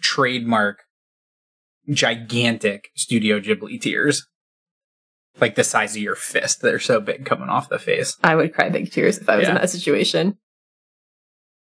trademark 0.00 0.78
gigantic 1.90 2.88
Studio 2.96 3.40
Ghibli 3.40 3.80
tears. 3.80 4.26
like 5.40 5.56
the 5.56 5.64
size 5.64 5.96
of 5.96 6.02
your 6.02 6.14
fist. 6.14 6.62
They're 6.62 6.78
so 6.78 7.00
big 7.00 7.26
coming 7.26 7.48
off 7.48 7.68
the 7.68 7.78
face. 7.78 8.16
I 8.22 8.36
would 8.36 8.54
cry 8.54 8.68
big 8.70 8.90
tears 8.92 9.18
if 9.18 9.28
I 9.28 9.36
was 9.36 9.48
in 9.48 9.54
that 9.56 9.70
situation. 9.70 10.38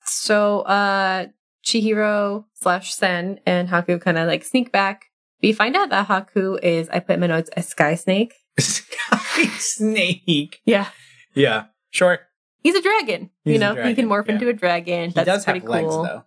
So, 0.07 0.61
uh, 0.61 1.27
Chihiro 1.69 2.45
slash 2.55 2.95
Sen 2.95 3.41
and 3.45 3.69
Haku 3.69 4.01
kind 4.01 4.17
of 4.17 4.27
like 4.27 4.43
sneak 4.43 4.73
back. 4.73 5.07
We 5.43 5.53
find 5.53 5.77
out 5.77 5.91
that 5.91 6.09
Haku 6.09 6.59
is, 6.63 6.89
I 6.89 7.01
put 7.01 7.15
in 7.15 7.21
my 7.21 7.27
notes, 7.27 7.51
a 7.57 7.63
sky 7.63 7.95
snake. 7.95 8.35
Sky 8.59 9.45
snake. 9.59 10.61
Yeah. 10.65 10.89
Yeah, 11.35 11.67
sure. 11.91 12.21
He's 12.63 12.75
a 12.75 12.83
dragon. 12.83 13.31
He's 13.45 13.53
you 13.53 13.59
know, 13.59 13.75
he 13.75 13.95
can 13.95 14.09
morph 14.09 14.27
yeah. 14.27 14.35
into 14.35 14.49
a 14.49 14.53
dragon. 14.53 15.11
He 15.11 15.15
That's 15.15 15.27
does 15.27 15.45
pretty 15.45 15.61
have 15.61 15.69
cool. 15.69 15.75
legs 15.75 16.09
though. 16.09 16.25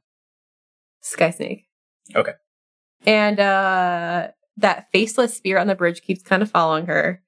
Sky 1.02 1.32
snake. 1.32 1.66
Okay. 2.16 2.34
And 3.06 3.40
uh 3.40 4.28
that 4.58 4.88
faceless 4.92 5.36
spear 5.36 5.58
on 5.58 5.68
the 5.68 5.76
bridge 5.76 6.04
keeps 6.04 6.22
kind 6.22 6.42
of 6.42 6.50
following 6.50 6.86
her. 6.86 7.22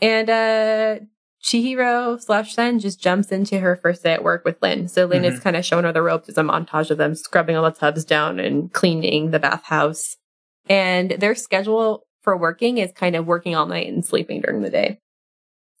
And 0.00 0.30
uh 0.30 1.04
Chihiro 1.42 2.20
slash 2.20 2.54
Sen 2.54 2.78
just 2.78 3.00
jumps 3.00 3.30
into 3.30 3.60
her 3.60 3.76
first 3.76 4.02
day 4.02 4.12
at 4.12 4.24
work 4.24 4.44
with 4.44 4.60
Lin. 4.60 4.88
So 4.88 5.06
Lin 5.06 5.22
Mm-hmm. 5.22 5.34
is 5.34 5.40
kind 5.40 5.56
of 5.56 5.64
showing 5.64 5.84
her 5.84 5.92
the 5.92 6.02
ropes. 6.02 6.26
There's 6.26 6.38
a 6.38 6.42
montage 6.42 6.90
of 6.90 6.98
them 6.98 7.14
scrubbing 7.14 7.56
all 7.56 7.64
the 7.64 7.70
tubs 7.70 8.04
down 8.04 8.38
and 8.40 8.72
cleaning 8.72 9.30
the 9.30 9.38
bathhouse. 9.38 10.16
And 10.68 11.12
their 11.12 11.34
schedule 11.34 12.06
for 12.22 12.36
working 12.36 12.78
is 12.78 12.92
kind 12.92 13.14
of 13.16 13.26
working 13.26 13.54
all 13.54 13.66
night 13.66 13.86
and 13.86 14.04
sleeping 14.04 14.40
during 14.40 14.62
the 14.62 14.70
day. 14.70 14.98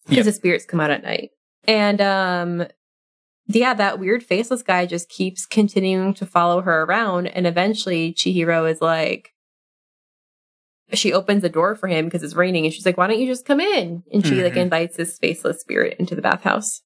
Because 0.04 0.18
Yep. 0.18 0.24
the 0.26 0.32
spirits 0.32 0.64
come 0.64 0.80
out 0.80 0.90
at 0.90 1.02
night. 1.02 1.30
And 1.66 2.00
um 2.00 2.66
yeah, 3.50 3.72
that 3.74 3.98
weird 3.98 4.22
faceless 4.22 4.62
guy 4.62 4.84
just 4.86 5.08
keeps 5.08 5.46
continuing 5.46 6.12
to 6.14 6.26
follow 6.26 6.60
her 6.60 6.82
around. 6.82 7.26
And 7.28 7.46
eventually 7.46 8.12
Chihiro 8.12 8.70
is 8.70 8.80
like, 8.82 9.30
she 10.92 11.12
opens 11.12 11.42
the 11.42 11.48
door 11.48 11.74
for 11.74 11.86
him 11.88 12.06
because 12.06 12.22
it's 12.22 12.34
raining 12.34 12.64
and 12.64 12.72
she's 12.72 12.86
like, 12.86 12.96
why 12.96 13.06
don't 13.06 13.18
you 13.20 13.26
just 13.26 13.44
come 13.44 13.60
in? 13.60 14.02
And 14.12 14.26
she 14.26 14.42
like 14.42 14.54
Mhm. 14.54 14.62
invites 14.62 14.96
this 14.96 15.18
faceless 15.18 15.60
spirit 15.60 15.96
into 15.98 16.14
the 16.14 16.22
bathhouse. 16.22 16.82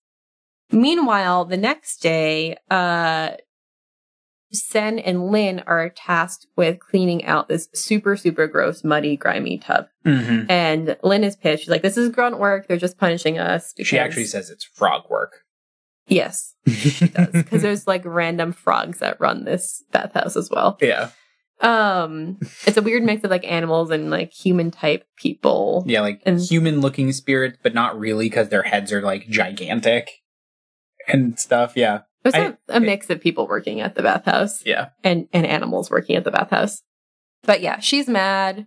Meanwhile, 0.70 1.44
the 1.44 1.56
next 1.56 1.98
day, 2.02 2.56
uh, 2.70 3.32
Sen 4.54 4.98
and 4.98 5.30
Lin 5.30 5.62
are 5.66 5.88
tasked 5.88 6.46
with 6.56 6.78
cleaning 6.78 7.24
out 7.24 7.48
this 7.48 7.68
super, 7.74 8.16
super 8.16 8.46
gross, 8.46 8.84
muddy, 8.84 9.16
grimy 9.16 9.56
tub. 9.58 9.86
Mm-hmm. 10.04 10.50
And 10.50 10.96
Lin 11.02 11.24
is 11.24 11.36
pissed. 11.36 11.62
She's 11.62 11.70
like, 11.70 11.80
this 11.82 11.96
is 11.96 12.10
grunt 12.10 12.38
work. 12.38 12.66
They're 12.68 12.76
just 12.76 12.98
punishing 12.98 13.38
us. 13.38 13.72
She 13.82 13.98
actually 13.98 14.24
says 14.24 14.50
it's 14.50 14.64
frog 14.64 15.08
work. 15.08 15.40
Yes, 16.08 16.54
because 16.66 17.62
there's 17.62 17.86
like 17.86 18.02
random 18.04 18.52
frogs 18.52 18.98
that 18.98 19.20
run 19.20 19.44
this 19.44 19.82
bathhouse 19.92 20.36
as 20.36 20.50
well. 20.50 20.76
yeah, 20.82 21.10
Um, 21.62 22.38
it's 22.66 22.76
a 22.76 22.82
weird 22.82 23.04
mix 23.04 23.22
of 23.24 23.30
like 23.30 23.44
animals 23.44 23.90
and 23.90 24.10
like 24.10 24.32
human 24.32 24.70
type 24.70 25.04
people. 25.16 25.84
yeah, 25.86 26.00
like 26.00 26.20
And- 26.26 26.40
human-looking 26.40 27.12
spirits, 27.12 27.58
but 27.62 27.72
not 27.74 27.98
really 27.98 28.26
because 28.26 28.48
their 28.48 28.64
heads 28.64 28.92
are 28.92 29.00
like 29.02 29.28
gigantic 29.28 30.10
and 31.08 31.38
stuff. 31.38 31.74
Yeah, 31.76 32.00
There's 32.24 32.34
I- 32.34 32.56
a 32.68 32.76
a 32.76 32.80
mix 32.80 33.08
of 33.10 33.20
people 33.20 33.46
working 33.46 33.80
at 33.80 33.94
the 33.94 34.02
bathhouse 34.02 34.64
yeah. 34.66 34.88
and 35.04 35.28
and 35.32 35.46
animals 35.46 35.90
working 35.90 36.16
at 36.16 36.24
the 36.24 36.30
bathhouse. 36.32 36.82
But 37.44 37.60
yeah, 37.60 37.78
she's 37.80 38.08
mad. 38.08 38.66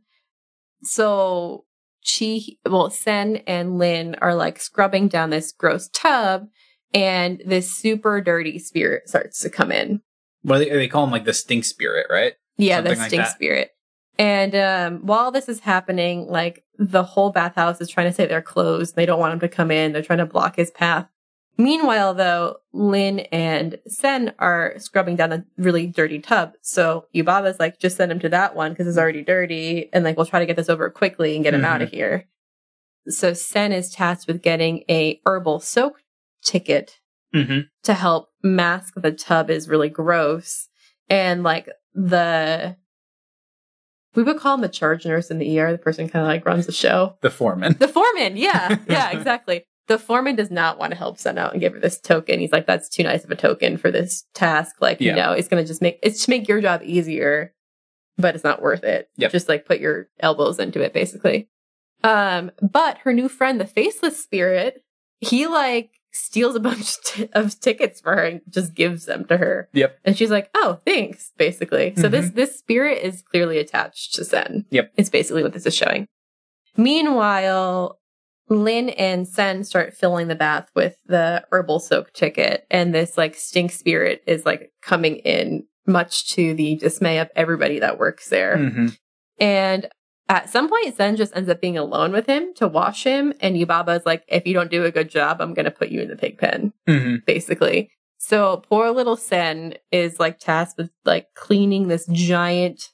So 0.83 1.65
she, 2.01 2.59
well, 2.65 2.89
Sen 2.89 3.37
and 3.47 3.77
Lin 3.79 4.15
are 4.21 4.35
like 4.35 4.59
scrubbing 4.59 5.07
down 5.07 5.29
this 5.31 5.51
gross 5.51 5.89
tub, 5.93 6.47
and 6.93 7.41
this 7.45 7.75
super 7.75 8.21
dirty 8.21 8.59
spirit 8.59 9.09
starts 9.09 9.39
to 9.41 9.49
come 9.49 9.71
in. 9.71 10.01
Well, 10.43 10.59
they, 10.59 10.69
they 10.69 10.87
call 10.87 11.03
him 11.05 11.11
like 11.11 11.25
the 11.25 11.33
stink 11.33 11.65
spirit, 11.65 12.07
right? 12.09 12.33
Yeah, 12.57 12.77
Something 12.77 12.93
the 12.93 12.99
like 12.99 13.07
stink 13.09 13.23
that. 13.23 13.31
spirit. 13.35 13.71
And 14.17 14.55
um, 14.55 15.05
while 15.05 15.31
this 15.31 15.49
is 15.49 15.59
happening, 15.59 16.27
like 16.27 16.63
the 16.77 17.03
whole 17.03 17.31
bathhouse 17.31 17.81
is 17.81 17.89
trying 17.89 18.07
to 18.07 18.13
say 18.13 18.25
they're 18.25 18.41
closed. 18.41 18.95
They 18.95 19.05
don't 19.05 19.19
want 19.19 19.33
him 19.33 19.39
to 19.41 19.49
come 19.49 19.71
in. 19.71 19.91
They're 19.91 20.01
trying 20.01 20.19
to 20.19 20.25
block 20.25 20.55
his 20.55 20.71
path. 20.71 21.07
Meanwhile, 21.57 22.15
though, 22.15 22.57
Lin 22.73 23.19
and 23.31 23.77
Sen 23.87 24.33
are 24.39 24.73
scrubbing 24.77 25.15
down 25.15 25.31
a 25.31 25.45
really 25.57 25.87
dirty 25.87 26.19
tub. 26.19 26.53
So 26.61 27.05
Yubaba's 27.15 27.59
like, 27.59 27.79
just 27.79 27.95
send 27.97 28.11
him 28.11 28.19
to 28.19 28.29
that 28.29 28.55
one 28.55 28.71
because 28.71 28.87
it's 28.87 28.97
already 28.97 29.21
dirty. 29.23 29.89
And 29.93 30.03
like, 30.03 30.17
we'll 30.17 30.25
try 30.25 30.39
to 30.39 30.45
get 30.45 30.57
this 30.57 30.69
over 30.69 30.89
quickly 30.89 31.35
and 31.35 31.43
get 31.43 31.53
him 31.53 31.61
Mhm. 31.61 31.65
out 31.65 31.81
of 31.81 31.91
here. 31.91 32.25
So 33.07 33.33
Sen 33.33 33.71
is 33.71 33.89
tasked 33.91 34.27
with 34.27 34.41
getting 34.41 34.83
a 34.89 35.21
herbal 35.25 35.59
soak 35.59 36.01
ticket 36.43 36.99
Mm-hmm. 37.33 37.59
to 37.83 37.93
help 37.93 38.29
mask 38.43 38.93
the 38.95 39.11
tub 39.11 39.49
is 39.49 39.67
really 39.67 39.89
gross. 39.89 40.69
And 41.09 41.43
like 41.43 41.67
the 41.95 42.75
we 44.13 44.23
would 44.23 44.37
call 44.37 44.53
him 44.55 44.61
the 44.61 44.69
charge 44.69 45.05
nurse 45.05 45.29
in 45.29 45.39
the 45.39 45.59
ER, 45.59 45.71
the 45.73 45.77
person 45.77 46.07
kind 46.07 46.23
of 46.23 46.29
like 46.29 46.45
runs 46.45 46.65
the 46.67 46.71
show. 46.71 47.17
The 47.21 47.29
foreman. 47.29 47.75
The 47.79 47.87
foreman, 47.87 48.37
yeah, 48.37 48.77
yeah, 48.87 49.11
exactly. 49.11 49.65
The 49.87 49.99
foreman 49.99 50.35
does 50.35 50.49
not 50.51 50.79
want 50.79 50.91
to 50.91 50.97
help 50.97 51.17
Sen 51.19 51.37
out 51.37 51.51
and 51.51 51.59
give 51.61 51.73
her 51.73 51.79
this 51.79 51.99
token. 51.99 52.39
He's 52.39 52.51
like, 52.51 52.65
that's 52.65 52.87
too 52.89 53.03
nice 53.03 53.23
of 53.23 53.31
a 53.31 53.35
token 53.35 53.77
for 53.77 53.91
this 53.91 54.25
task. 54.33 54.77
Like, 54.79 54.99
Yeah. 55.01 55.11
you 55.11 55.15
know, 55.17 55.31
it's 55.33 55.47
gonna 55.47 55.65
just 55.65 55.81
make 55.81 55.99
it's 56.01 56.23
to 56.25 56.29
make 56.31 56.47
your 56.47 56.61
job 56.61 56.81
easier, 56.83 57.53
but 58.17 58.35
it's 58.35 58.43
not 58.43 58.61
worth 58.61 58.83
it. 58.83 59.09
Yep. 59.17 59.31
Just 59.31 59.49
like 59.49 59.65
put 59.65 59.79
your 59.79 60.07
elbows 60.19 60.59
into 60.59 60.81
it, 60.81 60.93
basically. 60.93 61.49
Um, 62.03 62.51
but 62.61 62.99
her 62.99 63.13
new 63.13 63.27
friend, 63.27 63.59
the 63.59 63.65
faceless 63.65 64.21
spirit, 64.21 64.81
he 65.19 65.45
like 65.47 65.91
steals 66.15 66.55
a 66.55 66.59
bunch 66.59 66.95
t- 67.03 67.29
of 67.33 67.59
tickets 67.59 68.01
for 68.01 68.15
her 68.15 68.23
and 68.23 68.41
just 68.49 68.73
gives 68.73 69.05
them 69.05 69.25
to 69.25 69.37
her. 69.37 69.69
Yep. 69.73 69.99
And 70.05 70.17
she's 70.17 70.31
like, 70.31 70.49
"Oh, 70.55 70.79
thanks." 70.85 71.31
Basically, 71.37 71.93
so 71.95 72.03
Mhm. 72.03 72.11
this 72.11 72.29
this 72.31 72.57
spirit 72.57 72.99
is 73.03 73.21
clearly 73.21 73.57
attached 73.59 74.15
to 74.15 74.25
Sen. 74.25 74.65
Yep. 74.71 74.91
It's 74.97 75.09
basically 75.09 75.43
what 75.43 75.53
this 75.53 75.65
is 75.65 75.75
showing. 75.75 76.07
Meanwhile, 76.77 77.99
Lin 78.49 78.89
and 78.89 79.27
Sen 79.27 79.63
start 79.63 79.93
filling 79.93 80.27
the 80.27 80.35
bath 80.35 80.69
with 80.75 80.97
the 81.07 81.43
herbal 81.51 81.79
soak 81.79 82.13
ticket, 82.13 82.65
and 82.69 82.93
this 82.93 83.17
like 83.17 83.35
stink 83.35 83.71
spirit 83.71 84.21
is 84.27 84.45
like 84.45 84.71
coming 84.81 85.17
in, 85.17 85.65
much 85.87 86.29
to 86.33 86.53
the 86.53 86.75
dismay 86.75 87.19
of 87.19 87.29
everybody 87.35 87.79
that 87.79 87.97
works 87.97 88.29
there. 88.29 88.57
Mm-hmm. 88.57 88.87
And 89.39 89.89
at 90.27 90.49
some 90.49 90.69
point, 90.69 90.95
Sen 90.95 91.15
just 91.15 91.35
ends 91.35 91.49
up 91.49 91.61
being 91.61 91.77
alone 91.77 92.11
with 92.11 92.25
him 92.25 92.53
to 92.55 92.67
wash 92.67 93.03
him. 93.03 93.33
And 93.41 93.55
Yubaba 93.55 93.99
is 93.99 94.05
like, 94.05 94.23
if 94.27 94.47
you 94.47 94.53
don't 94.53 94.71
do 94.71 94.83
a 94.83 94.91
good 94.91 95.09
job, 95.09 95.39
I'm 95.39 95.53
going 95.53 95.65
to 95.65 95.71
put 95.71 95.89
you 95.89 96.01
in 96.01 96.07
the 96.09 96.15
pig 96.15 96.37
pen, 96.37 96.73
Mm-hmm. 96.87 97.17
basically. 97.25 97.89
So 98.17 98.63
poor 98.69 98.89
little 98.89 99.17
Sen 99.17 99.75
is 99.91 100.19
like 100.19 100.39
tasked 100.39 100.77
with 100.79 100.89
like 101.05 101.27
cleaning 101.35 101.87
this 101.89 102.07
giant, 102.11 102.89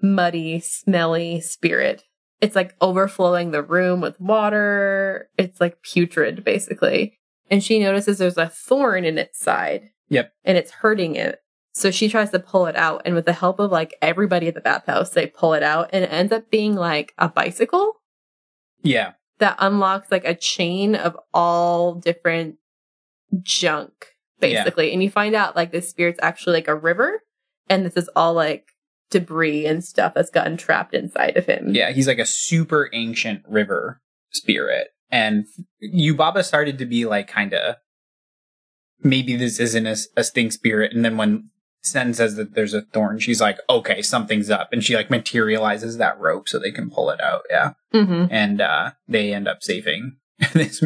muddy, 0.00 0.60
smelly 0.60 1.40
spirit. 1.40 2.04
It's 2.40 2.54
like 2.54 2.76
overflowing 2.80 3.50
the 3.50 3.62
room 3.62 4.00
with 4.00 4.20
water. 4.20 5.28
It's 5.38 5.60
like 5.60 5.82
putrid, 5.82 6.44
basically. 6.44 7.18
And 7.50 7.64
she 7.64 7.80
notices 7.80 8.18
there's 8.18 8.36
a 8.36 8.48
thorn 8.48 9.04
in 9.04 9.18
its 9.18 9.38
side. 9.40 9.90
Yep. 10.10 10.32
And 10.44 10.56
it's 10.58 10.70
hurting 10.70 11.16
it. 11.16 11.40
So 11.78 11.90
she 11.90 12.08
tries 12.08 12.30
to 12.30 12.38
pull 12.38 12.64
it 12.68 12.74
out. 12.74 13.02
And 13.04 13.14
with 13.14 13.26
the 13.26 13.34
help 13.34 13.58
of 13.58 13.70
like 13.70 13.94
everybody 14.00 14.48
at 14.48 14.54
the 14.54 14.62
bathhouse, 14.62 15.10
they 15.10 15.26
pull 15.26 15.52
it 15.52 15.62
out. 15.62 15.90
And 15.92 16.04
it 16.04 16.10
ends 16.10 16.32
up 16.32 16.50
being 16.50 16.74
like 16.74 17.12
a 17.18 17.28
bicycle 17.28 18.00
Yeah. 18.82 19.12
that 19.40 19.56
unlocks 19.58 20.10
like 20.10 20.24
a 20.24 20.34
chain 20.34 20.94
of 20.94 21.18
all 21.34 21.94
different 21.96 22.56
junk, 23.42 23.92
Yeah. 24.40 24.62
basically. 24.64 24.90
And 24.94 25.02
you 25.02 25.10
find 25.10 25.34
out 25.34 25.54
like 25.54 25.70
this 25.70 25.90
spirit's 25.90 26.18
actually 26.22 26.54
like 26.54 26.68
a 26.68 26.74
river. 26.74 27.20
And 27.68 27.84
this 27.84 27.94
is 27.98 28.08
all 28.16 28.32
like 28.32 28.68
debris 29.10 29.66
and 29.66 29.84
stuff 29.84 30.14
that's 30.14 30.30
gotten 30.30 30.56
trapped 30.56 30.94
inside 30.94 31.36
of 31.36 31.44
him. 31.44 31.74
Yeah. 31.74 31.92
He's 31.92 32.06
like 32.08 32.18
a 32.18 32.24
super 32.24 32.88
ancient 32.94 33.42
river 33.46 34.00
spirit. 34.32 34.88
And 35.10 35.44
Yubaba 35.84 36.42
started 36.42 36.78
to 36.78 36.86
be 36.86 37.04
like 37.04 37.28
kind 37.28 37.52
of 37.52 37.76
maybe 39.02 39.36
this 39.36 39.60
isn't 39.60 39.86
a, 39.86 39.96
a 40.16 40.24
stink 40.24 40.52
spirit. 40.52 40.94
And 40.94 41.04
then 41.04 41.18
when 41.18 41.50
Sen 41.86 42.12
says 42.14 42.36
that 42.36 42.54
there's 42.54 42.74
a 42.74 42.82
thorn, 42.82 43.18
she's 43.18 43.40
like, 43.40 43.58
okay, 43.70 44.02
something's 44.02 44.50
up. 44.50 44.72
And 44.72 44.82
she 44.82 44.94
like 44.96 45.10
materializes 45.10 45.98
that 45.98 46.18
rope 46.18 46.48
so 46.48 46.58
they 46.58 46.72
can 46.72 46.90
pull 46.90 47.10
it 47.10 47.20
out. 47.20 47.42
Yeah. 47.50 47.72
hmm 47.92 48.26
And 48.30 48.60
uh, 48.60 48.92
they 49.08 49.32
end 49.32 49.48
up 49.48 49.62
saving 49.62 50.16
this 50.52 50.82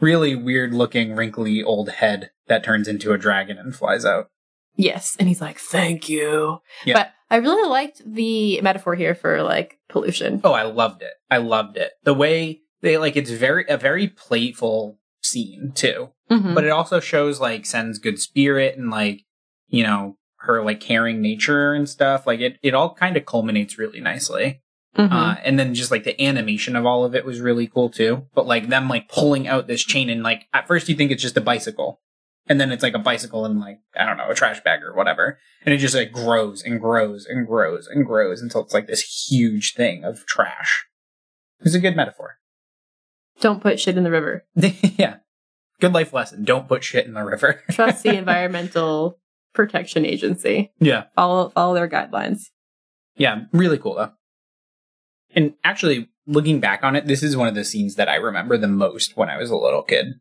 really 0.00 0.34
weird 0.34 0.74
looking, 0.74 1.14
wrinkly 1.14 1.62
old 1.62 1.90
head 1.90 2.30
that 2.48 2.64
turns 2.64 2.88
into 2.88 3.12
a 3.12 3.18
dragon 3.18 3.56
and 3.58 3.74
flies 3.74 4.04
out. 4.04 4.28
Yes. 4.76 5.16
And 5.18 5.28
he's 5.28 5.40
like, 5.40 5.58
thank 5.58 6.08
you. 6.08 6.60
Yeah. 6.84 6.94
But 6.94 7.12
I 7.30 7.36
really 7.36 7.68
liked 7.68 8.02
the 8.04 8.60
metaphor 8.62 8.94
here 8.94 9.14
for 9.14 9.42
like 9.42 9.78
pollution. 9.88 10.40
Oh, 10.44 10.52
I 10.52 10.64
loved 10.64 11.02
it. 11.02 11.12
I 11.30 11.38
loved 11.38 11.76
it. 11.76 11.92
The 12.04 12.14
way 12.14 12.60
they 12.80 12.98
like 12.98 13.16
it's 13.16 13.30
very 13.30 13.64
a 13.68 13.76
very 13.76 14.08
playful 14.08 14.98
scene 15.22 15.72
too. 15.74 16.10
Mhm. 16.30 16.54
But 16.54 16.64
it 16.64 16.70
also 16.70 16.98
shows 17.00 17.40
like 17.40 17.64
Sen's 17.66 17.98
good 17.98 18.18
spirit 18.18 18.76
and 18.76 18.90
like, 18.90 19.22
you 19.68 19.82
know, 19.84 20.16
her 20.42 20.62
like 20.64 20.80
caring 20.80 21.20
nature 21.20 21.72
and 21.72 21.88
stuff. 21.88 22.26
Like 22.26 22.40
it 22.40 22.58
it 22.62 22.74
all 22.74 22.94
kind 22.94 23.16
of 23.16 23.26
culminates 23.26 23.78
really 23.78 24.00
nicely. 24.00 24.60
Mhm. 24.96 25.10
Uh 25.10 25.36
and 25.44 25.58
then 25.58 25.74
just 25.74 25.90
like 25.90 26.04
the 26.04 26.20
animation 26.22 26.76
of 26.76 26.84
all 26.86 27.04
of 27.04 27.14
it 27.14 27.24
was 27.24 27.40
really 27.40 27.66
cool 27.66 27.88
too. 27.90 28.26
But 28.34 28.46
like 28.46 28.68
them 28.68 28.88
like 28.88 29.08
pulling 29.08 29.48
out 29.48 29.66
this 29.66 29.82
chain 29.84 30.10
and 30.10 30.22
like 30.22 30.46
at 30.52 30.66
first 30.68 30.88
you 30.88 30.94
think 30.94 31.10
it's 31.10 31.22
just 31.22 31.36
a 31.36 31.40
bicycle. 31.40 32.00
And 32.48 32.60
then 32.60 32.72
it's 32.72 32.82
like 32.82 32.94
a 32.94 32.98
bicycle 32.98 33.44
and 33.44 33.60
like, 33.60 33.78
I 33.96 34.04
don't 34.04 34.16
know, 34.16 34.28
a 34.28 34.34
trash 34.34 34.60
bag 34.64 34.82
or 34.82 34.94
whatever. 34.94 35.38
And 35.64 35.72
it 35.72 35.78
just 35.78 35.94
like 35.94 36.10
grows 36.10 36.60
and 36.62 36.80
grows 36.80 37.24
and 37.24 37.46
grows 37.46 37.86
and 37.86 38.04
grows 38.04 38.42
until 38.42 38.62
it's 38.62 38.74
like 38.74 38.88
this 38.88 39.28
huge 39.30 39.74
thing 39.74 40.02
of 40.04 40.26
trash. 40.26 40.86
It's 41.60 41.76
a 41.76 41.80
good 41.80 41.94
metaphor. 41.94 42.38
Don't 43.40 43.62
put 43.62 43.78
shit 43.78 43.96
in 43.96 44.02
the 44.02 44.10
river. 44.10 44.44
yeah. 44.56 45.18
Good 45.80 45.92
life 45.94 46.12
lesson. 46.12 46.44
Don't 46.44 46.66
put 46.68 46.82
shit 46.84 47.06
in 47.06 47.14
the 47.14 47.24
river. 47.24 47.62
Trust 47.70 48.02
the 48.02 48.16
Environmental 48.16 49.18
Protection 49.54 50.04
Agency. 50.04 50.72
yeah. 50.78 51.04
Follow 51.14 51.50
follow 51.50 51.74
their 51.74 51.88
guidelines. 51.88 52.44
Yeah. 53.16 53.42
Really 53.52 53.78
cool 53.78 53.94
though. 53.96 54.12
And 55.34 55.54
actually, 55.64 56.08
looking 56.26 56.60
back 56.60 56.84
on 56.84 56.94
it, 56.96 57.06
this 57.06 57.22
is 57.22 57.36
one 57.36 57.48
of 57.48 57.54
the 57.54 57.64
scenes 57.64 57.94
that 57.96 58.08
I 58.08 58.16
remember 58.16 58.56
the 58.58 58.68
most 58.68 59.16
when 59.16 59.30
I 59.30 59.36
was 59.36 59.50
a 59.50 59.56
little 59.56 59.82
kid. 59.82 60.14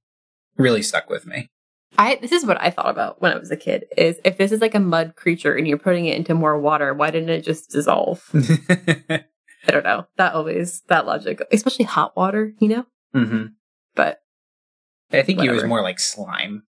Really 0.58 0.82
stuck 0.82 1.10
with 1.10 1.26
me. 1.26 1.50
I 1.98 2.16
this 2.22 2.32
is 2.32 2.46
what 2.46 2.62
I 2.62 2.70
thought 2.70 2.90
about 2.90 3.22
when 3.22 3.34
I 3.34 3.38
was 3.38 3.52
a 3.52 3.58
kid 3.58 3.86
is 3.98 4.20
if 4.24 4.38
this 4.38 4.52
is 4.54 4.62
like 4.62 4.76
a 4.76 4.80
mud 4.80 5.16
creature 5.16 5.56
and 5.56 5.68
you're 5.68 5.78
putting 5.78 6.06
it 6.06 6.16
into 6.16 6.34
more 6.34 6.58
water, 6.60 6.94
why 6.94 7.12
didn't 7.12 7.30
it 7.30 7.42
just 7.44 7.70
dissolve? 7.72 8.30
I 8.34 9.72
don't 9.72 9.84
know. 9.84 10.08
That 10.18 10.34
always 10.34 10.82
that 10.88 11.06
logic, 11.06 11.42
especially 11.52 11.86
hot 11.86 12.16
water, 12.16 12.54
you 12.60 12.70
know? 12.70 12.86
hmm 13.14 13.46
But 13.96 14.22
I 15.12 15.22
think 15.24 15.42
he 15.42 15.50
was 15.50 15.66
more 15.66 15.82
like 15.82 16.00
slime. 16.00 16.64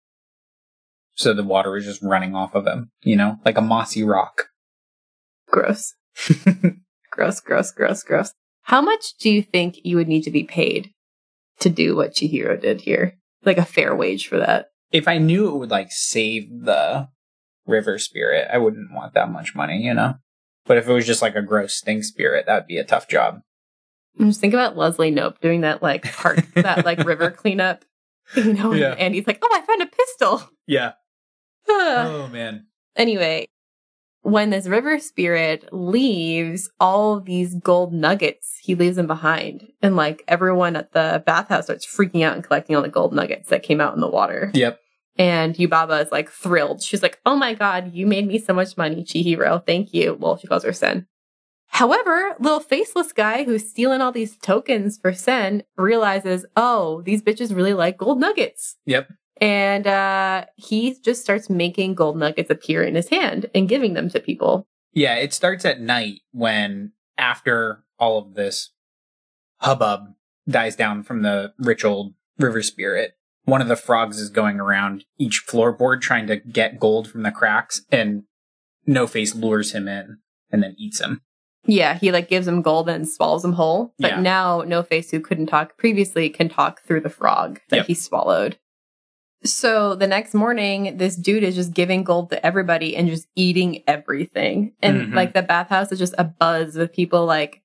So 1.15 1.35
the 1.35 1.43
water 1.43 1.71
was 1.71 1.85
just 1.85 2.03
running 2.03 2.35
off 2.35 2.55
of 2.55 2.67
him, 2.67 2.91
you 3.03 3.17
know, 3.17 3.37
like 3.45 3.59
a 3.59 3.63
mossy 3.63 4.03
rock. 4.03 4.47
gross. 5.49 5.95
gross, 7.11 7.41
gross, 7.41 7.71
gross, 7.71 8.03
gross. 8.03 8.33
How 8.63 8.81
much 8.81 9.15
do 9.19 9.31
you 9.31 9.43
think 9.43 9.79
you 9.85 9.97
would 9.97 10.09
need 10.09 10.23
to 10.23 10.31
be 10.31 10.45
paid 10.45 10.91
to 11.61 11.69
do 11.69 11.95
what 11.97 12.15
Chihiro 12.15 12.61
did 12.61 12.83
here? 12.83 13.19
Like 13.45 13.59
a 13.59 13.65
fair 13.65 13.95
wage 13.95 14.27
for 14.29 14.39
that? 14.39 14.67
if 14.93 15.09
I 15.09 15.17
knew 15.17 15.49
it 15.49 15.57
would 15.57 15.71
like 15.71 15.91
save 15.91 16.51
the 16.51 17.09
river 17.67 17.99
spirit, 17.99 18.47
I 18.53 18.59
wouldn't 18.59 18.93
want 18.93 19.15
that 19.15 19.31
much 19.31 19.55
money, 19.55 19.79
you 19.83 19.95
know? 19.95 20.17
But 20.67 20.77
if 20.77 20.87
it 20.87 20.93
was 20.93 21.07
just 21.07 21.23
like 21.23 21.35
a 21.35 21.41
gross 21.41 21.75
stink 21.75 22.05
spirit, 22.05 22.45
that 22.45 22.55
would 22.55 22.67
be 22.67 22.77
a 22.77 22.85
tough 22.85 23.09
job. 23.09 23.41
I'm 24.21 24.27
just 24.29 24.41
think 24.43 24.53
about 24.53 24.77
Leslie 24.77 25.11
Knope 25.11 25.41
doing 25.41 25.63
that 25.63 25.83
like 25.83 26.05
park 26.13 26.45
that 26.57 26.85
like 26.85 26.99
river 27.07 27.31
cleanup. 27.31 27.87
You 28.37 28.53
know, 28.53 28.73
Yeah. 28.75 28.95
and 28.99 29.15
he's 29.15 29.27
like, 29.27 29.39
Oh, 29.43 29.49
I 29.51 29.63
found 29.63 29.81
a 29.81 29.87
pistol. 29.87 30.43
Yeah. 30.67 30.93
Oh 32.25 32.29
man. 32.33 32.67
anyway, 32.97 33.47
when 34.23 34.51
this 34.51 34.67
river 34.67 34.99
spirit 34.99 35.69
leaves 35.73 36.71
all 36.79 37.21
these 37.21 37.55
gold 37.57 37.93
nuggets, 37.93 38.59
he 38.63 38.75
leaves 38.75 38.97
them 38.97 39.07
behind. 39.09 39.69
And 39.83 39.97
like 39.97 40.23
everyone 40.29 40.77
at 40.77 40.93
the 40.93 41.23
bathhouse 41.27 41.65
starts 41.65 41.87
freaking 41.87 42.25
out 42.25 42.35
and 42.35 42.45
collecting 42.45 42.77
all 42.77 42.83
the 42.83 42.89
gold 42.89 43.13
nuggets 43.13 43.49
that 43.49 43.63
came 43.65 43.81
out 43.81 43.95
in 43.95 44.01
the 44.01 44.09
water. 44.09 44.51
Yep. 44.55 44.79
And 45.17 45.55
Yubaba 45.57 46.05
is 46.05 46.13
like 46.13 46.31
thrilled. 46.31 46.83
She's 46.83 47.03
like, 47.03 47.21
Oh 47.27 47.37
my 47.37 47.55
God, 47.55 47.93
you 47.93 48.07
made 48.07 48.27
me 48.27 48.39
so 48.39 48.55
much 48.55 48.77
money, 48.77 49.03
Chihiro. 49.05 49.65
Thank 49.67 49.93
you. 49.93 50.17
Well, 50.19 50.37
she 50.37 50.47
calls 50.47 50.65
her 50.65 50.73
Sen. 50.73 51.07
However, 51.67 52.37
little 52.39 52.61
faceless 52.61 53.13
guy 53.13 53.45
who's 53.45 53.69
stealing 53.69 54.03
all 54.03 54.13
these 54.13 54.37
tokens 54.37 54.99
for 54.99 55.15
Sen 55.15 55.63
realizes, 55.77 56.45
oh, 56.55 57.01
these 57.03 57.23
bitches 57.23 57.55
really 57.55 57.73
like 57.73 57.97
gold 57.97 58.21
nuggets. 58.21 58.77
Yep. 58.85 59.09
And 59.41 59.87
uh, 59.87 60.45
he 60.57 60.97
just 61.03 61.23
starts 61.23 61.51
making 61.51 61.95
gold 61.95 62.17
nuggets 62.17 62.51
appear 62.51 62.83
in 62.83 62.95
his 62.95 63.09
hand 63.09 63.51
and 63.55 63.69
giving 63.69 63.95
them 63.95 64.09
to 64.11 64.21
people. 64.21 64.67
Yeah, 64.93 65.15
it 65.17 65.33
starts 65.33 65.65
at 65.65 65.81
night 65.81 66.21
when 66.33 66.93
after 67.19 67.83
all 67.99 68.19
of 68.19 68.35
this 68.35 68.71
hubbub 69.59 70.13
dies 70.49 70.77
down 70.77 71.03
from 71.03 71.23
the 71.23 71.53
rich 71.59 71.85
old 71.85 72.15
river 72.39 72.63
spirit, 72.63 73.13
one 73.45 73.61
of 73.63 73.69
the 73.69 73.77
frogs 73.77 74.21
is 74.21 74.29
going 74.31 74.61
around 74.61 75.05
each 75.19 75.45
floorboard 75.49 76.01
trying 76.01 76.27
to 76.27 76.37
get 76.37 76.79
gold 76.79 77.09
from 77.09 77.23
the 77.23 77.31
cracks 77.33 77.83
and 77.91 78.25
No 78.87 79.07
Face 79.07 79.35
lures 79.35 79.73
him 79.73 79.89
in 79.89 80.19
and 80.51 80.63
then 80.63 80.75
eats 80.79 81.01
him. 81.01 81.23
Yeah, 81.65 81.95
he 81.95 82.11
like 82.13 82.29
gives 82.29 82.47
him 82.49 82.61
gold 82.63 82.89
and 82.89 83.09
swallows 83.09 83.45
him 83.45 83.53
whole. 83.53 83.95
But 83.99 84.11
Yeah. 84.13 84.21
now 84.21 84.63
No 84.63 84.83
Face, 84.83 85.11
who 85.11 85.21
couldn't 85.21 85.47
talk 85.47 85.79
previously, 85.79 86.29
can 86.29 86.49
talk 86.49 86.83
through 86.83 87.01
the 87.01 87.09
frog 87.11 87.61
that 87.71 87.77
Yep. 87.79 87.87
he 87.87 87.95
swallowed. 87.95 88.59
So 89.45 89.95
the 89.95 90.07
next 90.07 90.35
morning, 90.35 90.97
this 90.99 91.17
dude 91.17 91.43
is 91.43 91.55
just 91.55 91.73
giving 91.75 92.05
gold 92.05 92.31
to 92.31 92.45
everybody 92.47 92.97
and 92.97 93.09
just 93.09 93.27
eating 93.35 93.83
everything. 93.87 94.73
And 94.81 95.09
Mhm. 95.09 95.15
like 95.15 95.33
the 95.33 95.43
bathhouse 95.43 95.91
is 95.93 95.99
just 95.99 96.15
a 96.19 96.25
buzz 96.25 96.77
with 96.77 96.93
people 96.93 97.27
like 97.27 97.61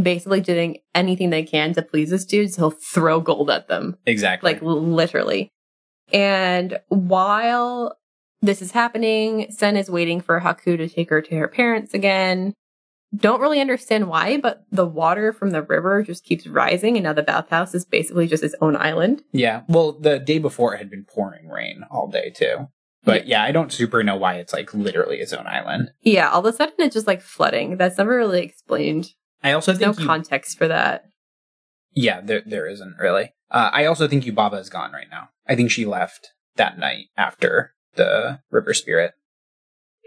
basically 0.00 0.40
doing 0.40 0.78
anything 0.94 1.30
they 1.30 1.42
can 1.42 1.72
to 1.74 1.82
please 1.82 2.10
this 2.10 2.24
dude. 2.24 2.52
So 2.52 2.62
he'll 2.62 2.70
throw 2.70 3.20
gold 3.20 3.50
at 3.50 3.68
them. 3.68 3.96
Exactly. 4.06 4.52
like 4.52 4.60
literally. 4.62 5.48
And 6.12 6.78
while 6.88 7.96
this 8.42 8.60
is 8.60 8.72
happening, 8.72 9.50
Sen 9.50 9.76
is 9.76 9.90
waiting 9.90 10.20
for 10.20 10.40
Haku 10.40 10.76
to 10.76 10.88
take 10.88 11.10
her 11.10 11.22
to 11.22 11.36
her 11.36 11.48
parents 11.48 11.94
again. 11.94 12.52
Don't 13.14 13.40
really 13.40 13.60
understand 13.60 14.08
why, 14.08 14.36
but 14.38 14.64
the 14.70 14.86
water 14.86 15.32
from 15.32 15.50
the 15.50 15.62
river 15.62 16.02
just 16.02 16.24
keeps 16.24 16.46
rising, 16.46 16.96
and 16.96 17.04
now 17.04 17.12
the 17.12 17.22
bathhouse 17.22 17.74
is 17.74 17.84
basically 17.84 18.26
just 18.26 18.42
its 18.42 18.54
own 18.60 18.76
island. 18.76 19.22
Yeah. 19.32 19.62
Well, 19.68 19.92
the 19.92 20.18
day 20.18 20.38
before 20.38 20.74
it 20.74 20.78
had 20.78 20.90
been 20.90 21.04
pouring 21.04 21.48
rain 21.48 21.84
all 21.90 22.08
day 22.08 22.30
too. 22.30 22.68
But 23.04 23.28
yeah, 23.28 23.44
I 23.44 23.52
don't 23.52 23.72
super 23.72 24.02
know 24.02 24.16
why 24.16 24.34
it's 24.34 24.52
like 24.52 24.74
literally 24.74 25.18
its 25.18 25.32
own 25.32 25.46
island. 25.46 25.92
Yeah, 26.02 26.28
all 26.28 26.40
of 26.40 26.52
a 26.52 26.52
sudden 26.52 26.74
it's 26.78 26.94
just 26.94 27.06
like 27.06 27.22
flooding. 27.22 27.76
That's 27.76 27.96
never 27.98 28.16
really 28.16 28.42
explained. 28.42 29.10
I 29.44 29.52
also 29.52 29.72
think 29.72 29.96
no 29.96 30.02
you, 30.02 30.06
context 30.08 30.58
for 30.58 30.66
that. 30.66 31.04
yeah, 31.94 32.20
there 32.20 32.42
there 32.44 32.66
isn't 32.66 32.96
really. 32.98 33.32
Uh, 33.48 33.70
I 33.72 33.84
also 33.84 34.08
think 34.08 34.24
Yubaba 34.24 34.58
is 34.60 34.68
gone 34.68 34.90
right 34.90 35.06
now. 35.08 35.28
I 35.46 35.54
think 35.54 35.70
she 35.70 35.86
left 35.86 36.30
that 36.56 36.78
night 36.80 37.06
after 37.16 37.74
the 37.94 38.40
river 38.50 38.74
spirit. 38.74 39.12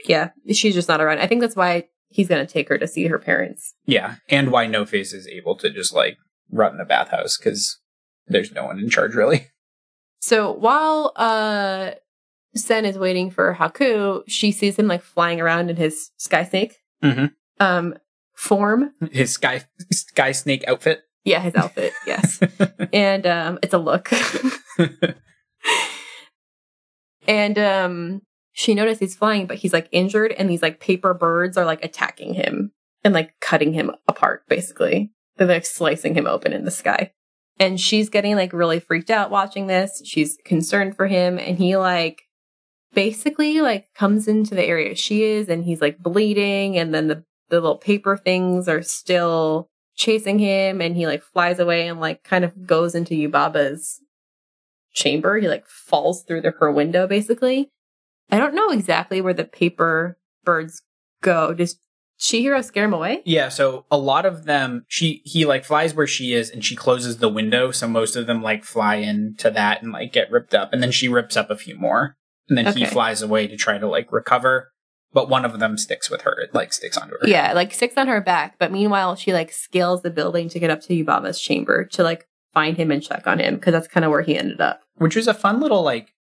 Yeah, 0.06 0.32
she's 0.52 0.76
just 0.76 0.90
not 0.90 1.00
around. 1.00 1.20
I 1.20 1.28
think 1.28 1.40
that's 1.40 1.56
why 1.56 1.86
he's 2.10 2.28
going 2.28 2.46
to 2.46 2.52
take 2.52 2.70
her 2.70 2.78
to 2.78 2.88
see 2.88 3.08
her 3.08 3.20
parents. 3.20 3.74
Yeah, 3.86 4.16
and 4.30 4.52
why 4.52 4.68
No 4.68 4.86
Face 4.86 5.14
is 5.14 5.28
able 5.28 5.56
to 5.58 5.70
just 5.70 5.94
like 5.94 6.18
run 6.52 6.78
the 6.78 6.86
bathhouse 6.86 7.38
because 7.38 7.80
there's 8.28 8.52
no 8.52 8.66
one 8.66 8.80
in 8.80 8.90
charge 8.90 9.14
really. 9.16 9.48
So 10.22 10.52
while 10.52 11.14
uh 11.16 11.92
Sen 12.56 12.84
is 12.86 12.98
waiting 12.98 13.30
for 13.32 13.56
Haku, 13.56 14.24
she 14.28 14.52
sees 14.52 14.78
him 14.78 14.88
like 14.88 15.02
flying 15.04 15.40
around 15.40 15.70
in 15.70 15.76
his 15.78 16.12
sky 16.18 16.44
snake 16.44 16.78
Mhm. 17.04 17.32
um 17.60 17.96
form. 18.36 18.92
His 19.12 19.32
sky 19.32 19.64
sky 19.92 20.32
snake 20.34 20.64
outfit. 20.68 21.02
Yeah, 21.24 21.40
his 21.42 21.56
outfit, 21.56 21.94
yes. 22.08 22.40
And 22.92 23.26
um 23.28 23.60
it's 23.64 23.74
a 23.74 23.78
look. 23.78 24.12
and 27.28 27.60
um 27.60 28.22
she 28.60 28.76
noticed 28.76 29.00
he's 29.00 29.16
flying, 29.16 29.46
but 29.46 29.56
he's 29.56 29.72
like 29.72 29.88
injured 29.94 30.34
and 30.34 30.50
these 30.50 30.62
like 30.62 30.82
paper 30.82 31.14
birds 31.14 31.56
are 31.56 31.64
like 31.64 31.82
attacking 31.82 32.34
him 32.34 32.74
and 33.06 33.14
like 33.14 33.40
cutting 33.40 33.72
him 33.72 33.96
apart, 34.06 34.44
basically. 34.50 35.14
They're 35.38 35.48
like 35.48 35.66
slicing 35.66 36.14
him 36.14 36.28
open 36.28 36.52
in 36.52 36.66
the 36.66 36.70
sky. 36.70 37.14
And 37.58 37.80
she's 37.80 38.10
getting 38.10 38.36
like 38.36 38.52
really 38.52 38.82
freaked 38.82 39.10
out 39.10 39.32
watching 39.32 39.68
this. 39.68 40.02
She's 40.04 40.38
concerned 40.44 40.98
for 40.98 41.08
him 41.08 41.40
and 41.40 41.58
he 41.58 41.78
like 41.78 42.24
basically 42.94 43.62
like 43.62 43.94
comes 43.96 44.28
into 44.28 44.56
the 44.56 44.66
area 44.66 44.94
she 44.94 45.24
is 45.24 45.48
and 45.48 45.64
he's 45.64 45.80
like 45.80 46.00
bleeding 46.00 46.78
and 46.78 46.94
then 46.94 47.08
the, 47.08 47.24
the 47.48 47.62
little 47.62 47.78
paper 47.78 48.18
things 48.18 48.68
are 48.68 48.82
still 48.82 49.70
chasing 49.96 50.38
him 50.38 50.82
and 50.82 50.98
he 50.98 51.08
like 51.08 51.24
flies 51.24 51.60
away 51.60 51.88
and 51.88 52.02
like 52.02 52.26
kind 52.26 52.44
of 52.44 52.68
goes 52.68 52.94
into 52.94 53.14
Yubaba's 53.14 54.02
chamber. 54.94 55.38
He 55.38 55.48
like 55.48 55.66
falls 55.66 56.24
through 56.24 56.42
the, 56.42 56.52
her 56.60 56.70
window 56.70 57.08
basically. 57.08 57.70
I 58.32 58.38
don't 58.38 58.56
know 58.56 58.70
exactly 58.70 59.22
where 59.22 59.34
the 59.34 59.46
paper 59.46 60.18
birds 60.44 60.82
go. 61.22 61.54
Does 61.54 61.78
she 62.18 62.44
Chihiro 62.46 62.64
scare 62.64 62.86
him 62.86 62.94
away? 62.94 63.22
Yeah, 63.26 63.50
so 63.50 63.86
a 63.90 63.98
lot 63.98 64.26
of 64.26 64.46
them 64.46 64.86
she 64.88 65.22
he 65.26 65.46
like 65.46 65.64
flies 65.64 65.94
where 65.94 66.08
she 66.08 66.34
is 66.34 66.50
and 66.50 66.64
she 66.64 66.76
closes 66.76 67.18
the 67.18 67.30
window, 67.30 67.72
so 67.72 67.88
most 67.88 68.16
of 68.16 68.28
them 68.28 68.44
like 68.44 68.64
fly 68.64 68.96
into 68.96 69.50
that 69.52 69.82
and 69.82 69.92
like 69.92 70.14
get 70.14 70.32
ripped 70.32 70.54
up 70.54 70.74
and 70.74 70.84
then 70.84 70.92
she 70.92 71.08
rips 71.08 71.38
up 71.38 71.50
a 71.50 71.58
few 71.58 71.78
more. 71.78 72.16
And 72.50 72.58
then 72.58 72.76
he 72.76 72.86
flies 72.86 73.22
away 73.22 73.46
to 73.48 73.56
try 73.56 73.78
to 73.78 73.88
like 73.88 74.12
recover, 74.12 74.72
but 75.14 75.30
one 75.30 75.46
of 75.46 75.60
them 75.60 75.78
sticks 75.78 76.10
with 76.10 76.22
her. 76.22 76.36
It 76.40 76.54
like 76.54 76.74
sticks 76.74 76.98
onto 76.98 77.14
her. 77.22 77.28
Yeah, 77.28 77.54
like 77.54 77.74
sticks 77.74 77.96
on 77.96 78.08
her 78.08 78.22
back. 78.22 78.56
But 78.58 78.72
meanwhile, 78.72 79.16
she 79.16 79.34
like 79.34 79.52
scales 79.52 80.02
the 80.02 80.10
building 80.10 80.50
to 80.50 80.60
get 80.60 80.72
up 80.72 80.82
to 80.82 80.94
Yubaba's 80.94 81.40
chamber 81.40 81.86
to 81.86 82.04
like 82.04 82.28
find 82.54 82.76
him 82.76 82.92
and 82.92 83.04
check 83.04 83.28
on 83.28 83.40
him 83.40 83.56
because 83.56 83.74
that's 83.74 83.88
kind 83.88 84.04
of 84.04 84.12
where 84.12 84.24
he 84.24 84.36
ended 84.36 84.62
up. 84.62 84.82
Which 84.96 85.16
was 85.16 85.28
a 85.28 85.34
fun 85.34 85.60
little 85.60 85.84
like 85.84 86.14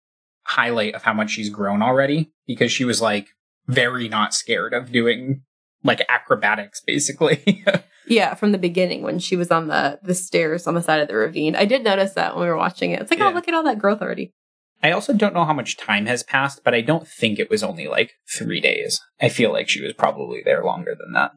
highlight 0.49 0.95
of 0.95 1.03
how 1.03 1.13
much 1.13 1.31
she's 1.31 1.49
grown 1.49 1.81
already 1.81 2.31
because 2.47 2.71
she 2.71 2.85
was 2.85 3.01
like 3.01 3.27
very 3.67 4.09
not 4.09 4.33
scared 4.33 4.73
of 4.73 4.91
doing 4.91 5.43
like 5.83 6.01
acrobatics 6.09 6.81
basically. 6.85 7.63
Yeah, 8.07 8.33
from 8.33 8.53
the 8.53 8.57
beginning 8.57 9.03
when 9.03 9.19
she 9.19 9.35
was 9.35 9.51
on 9.51 9.67
the 9.67 9.99
the 10.01 10.15
stairs 10.15 10.65
on 10.65 10.73
the 10.73 10.81
side 10.81 10.99
of 10.99 11.07
the 11.07 11.15
ravine. 11.15 11.55
I 11.55 11.65
did 11.65 11.83
notice 11.83 12.13
that 12.13 12.33
when 12.35 12.41
we 12.45 12.49
were 12.49 12.57
watching 12.57 12.89
it. 12.89 13.01
It's 13.01 13.11
like, 13.11 13.19
oh, 13.19 13.25
Yeah. 13.25 13.29
oh, 13.29 13.35
look 13.35 13.47
at 13.47 13.53
all 13.53 13.61
that 13.65 13.77
growth 13.77 14.01
already. 14.01 14.33
I 14.81 14.89
also 14.89 15.13
don't 15.13 15.35
know 15.35 15.45
how 15.45 15.53
much 15.53 15.77
time 15.77 16.07
has 16.07 16.23
passed, 16.23 16.61
but 16.63 16.73
I 16.73 16.81
don't 16.81 17.07
think 17.07 17.37
it 17.37 17.51
was 17.51 17.61
only 17.61 17.87
like 17.87 18.13
three 18.35 18.61
days. 18.61 18.99
I 19.21 19.29
feel 19.29 19.51
like 19.53 19.69
she 19.69 19.83
was 19.83 19.93
probably 19.93 20.41
there 20.43 20.63
longer 20.63 20.95
than 20.99 21.11
that. 21.13 21.33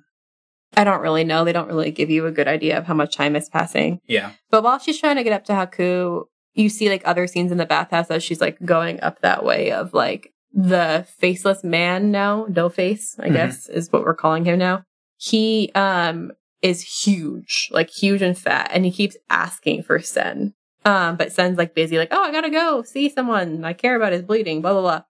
I 0.74 0.84
don't 0.84 1.02
really 1.02 1.24
know. 1.24 1.44
They 1.44 1.52
don't 1.52 1.68
really 1.68 1.90
give 1.90 2.08
you 2.08 2.24
a 2.24 2.32
good 2.32 2.48
idea 2.48 2.78
of 2.78 2.86
how 2.86 2.94
much 2.94 3.14
time 3.16 3.36
is 3.36 3.50
passing. 3.50 4.00
Yeah. 4.06 4.32
But 4.50 4.62
while 4.62 4.78
she's 4.78 4.98
trying 4.98 5.16
to 5.16 5.24
get 5.24 5.34
up 5.34 5.44
to 5.46 5.52
Haku, 5.52 6.22
you 6.54 6.68
see 6.68 6.88
like 6.88 7.02
other 7.04 7.26
scenes 7.26 7.50
in 7.52 7.58
the 7.58 7.66
bathhouse 7.66 8.10
as 8.10 8.22
she's 8.22 8.40
like 8.40 8.58
going 8.64 9.00
up 9.00 9.20
that 9.20 9.44
way 9.44 9.70
of 9.72 9.94
like 9.94 10.32
the 10.52 11.06
faceless 11.18 11.64
man 11.64 12.10
now, 12.10 12.46
no 12.48 12.68
face, 12.68 13.16
I 13.18 13.28
Mhm. 13.28 13.32
guess 13.32 13.68
is 13.68 13.90
what 13.90 14.02
we're 14.04 14.14
calling 14.14 14.44
him 14.44 14.58
now. 14.58 14.84
He 15.16 15.70
um 15.74 16.32
is 16.60 17.04
huge, 17.04 17.68
like 17.72 17.90
huge 17.90 18.22
and 18.22 18.36
fat, 18.38 18.70
and 18.72 18.84
he 18.84 18.90
keeps 18.90 19.16
asking 19.30 19.82
for 19.82 19.98
Sen. 19.98 20.54
Um, 20.84 21.16
but 21.16 21.32
Sen's 21.32 21.58
like 21.58 21.74
busy, 21.74 21.96
like, 21.98 22.08
oh, 22.12 22.22
I 22.22 22.30
gotta 22.32 22.50
go 22.50 22.82
see 22.82 23.08
someone. 23.08 23.64
I 23.64 23.72
care 23.72 23.96
about 23.96 24.12
his 24.12 24.22
bleeding, 24.22 24.60
blah 24.62 24.72
blah 24.72 24.80
blah. 24.82 25.02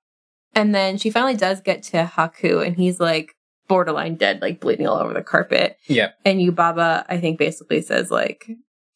And 0.55 0.75
then 0.75 0.99
she 0.99 1.11
finally 1.11 1.35
does 1.37 1.61
get 1.61 1.83
to 1.85 2.05
Haku, 2.05 2.65
and 2.67 2.77
he's 2.77 3.01
like 3.01 3.33
borderline 3.69 4.17
dead, 4.17 4.43
like 4.43 4.61
bleeding 4.61 4.87
all 4.87 4.99
over 4.99 5.15
the 5.15 5.23
carpet. 5.23 5.77
Yep. 5.89 6.15
And 6.25 6.41
Yubaba, 6.41 7.05
I 7.09 7.19
think, 7.19 7.39
basically 7.39 7.81
says 7.81 8.11
like 8.11 8.47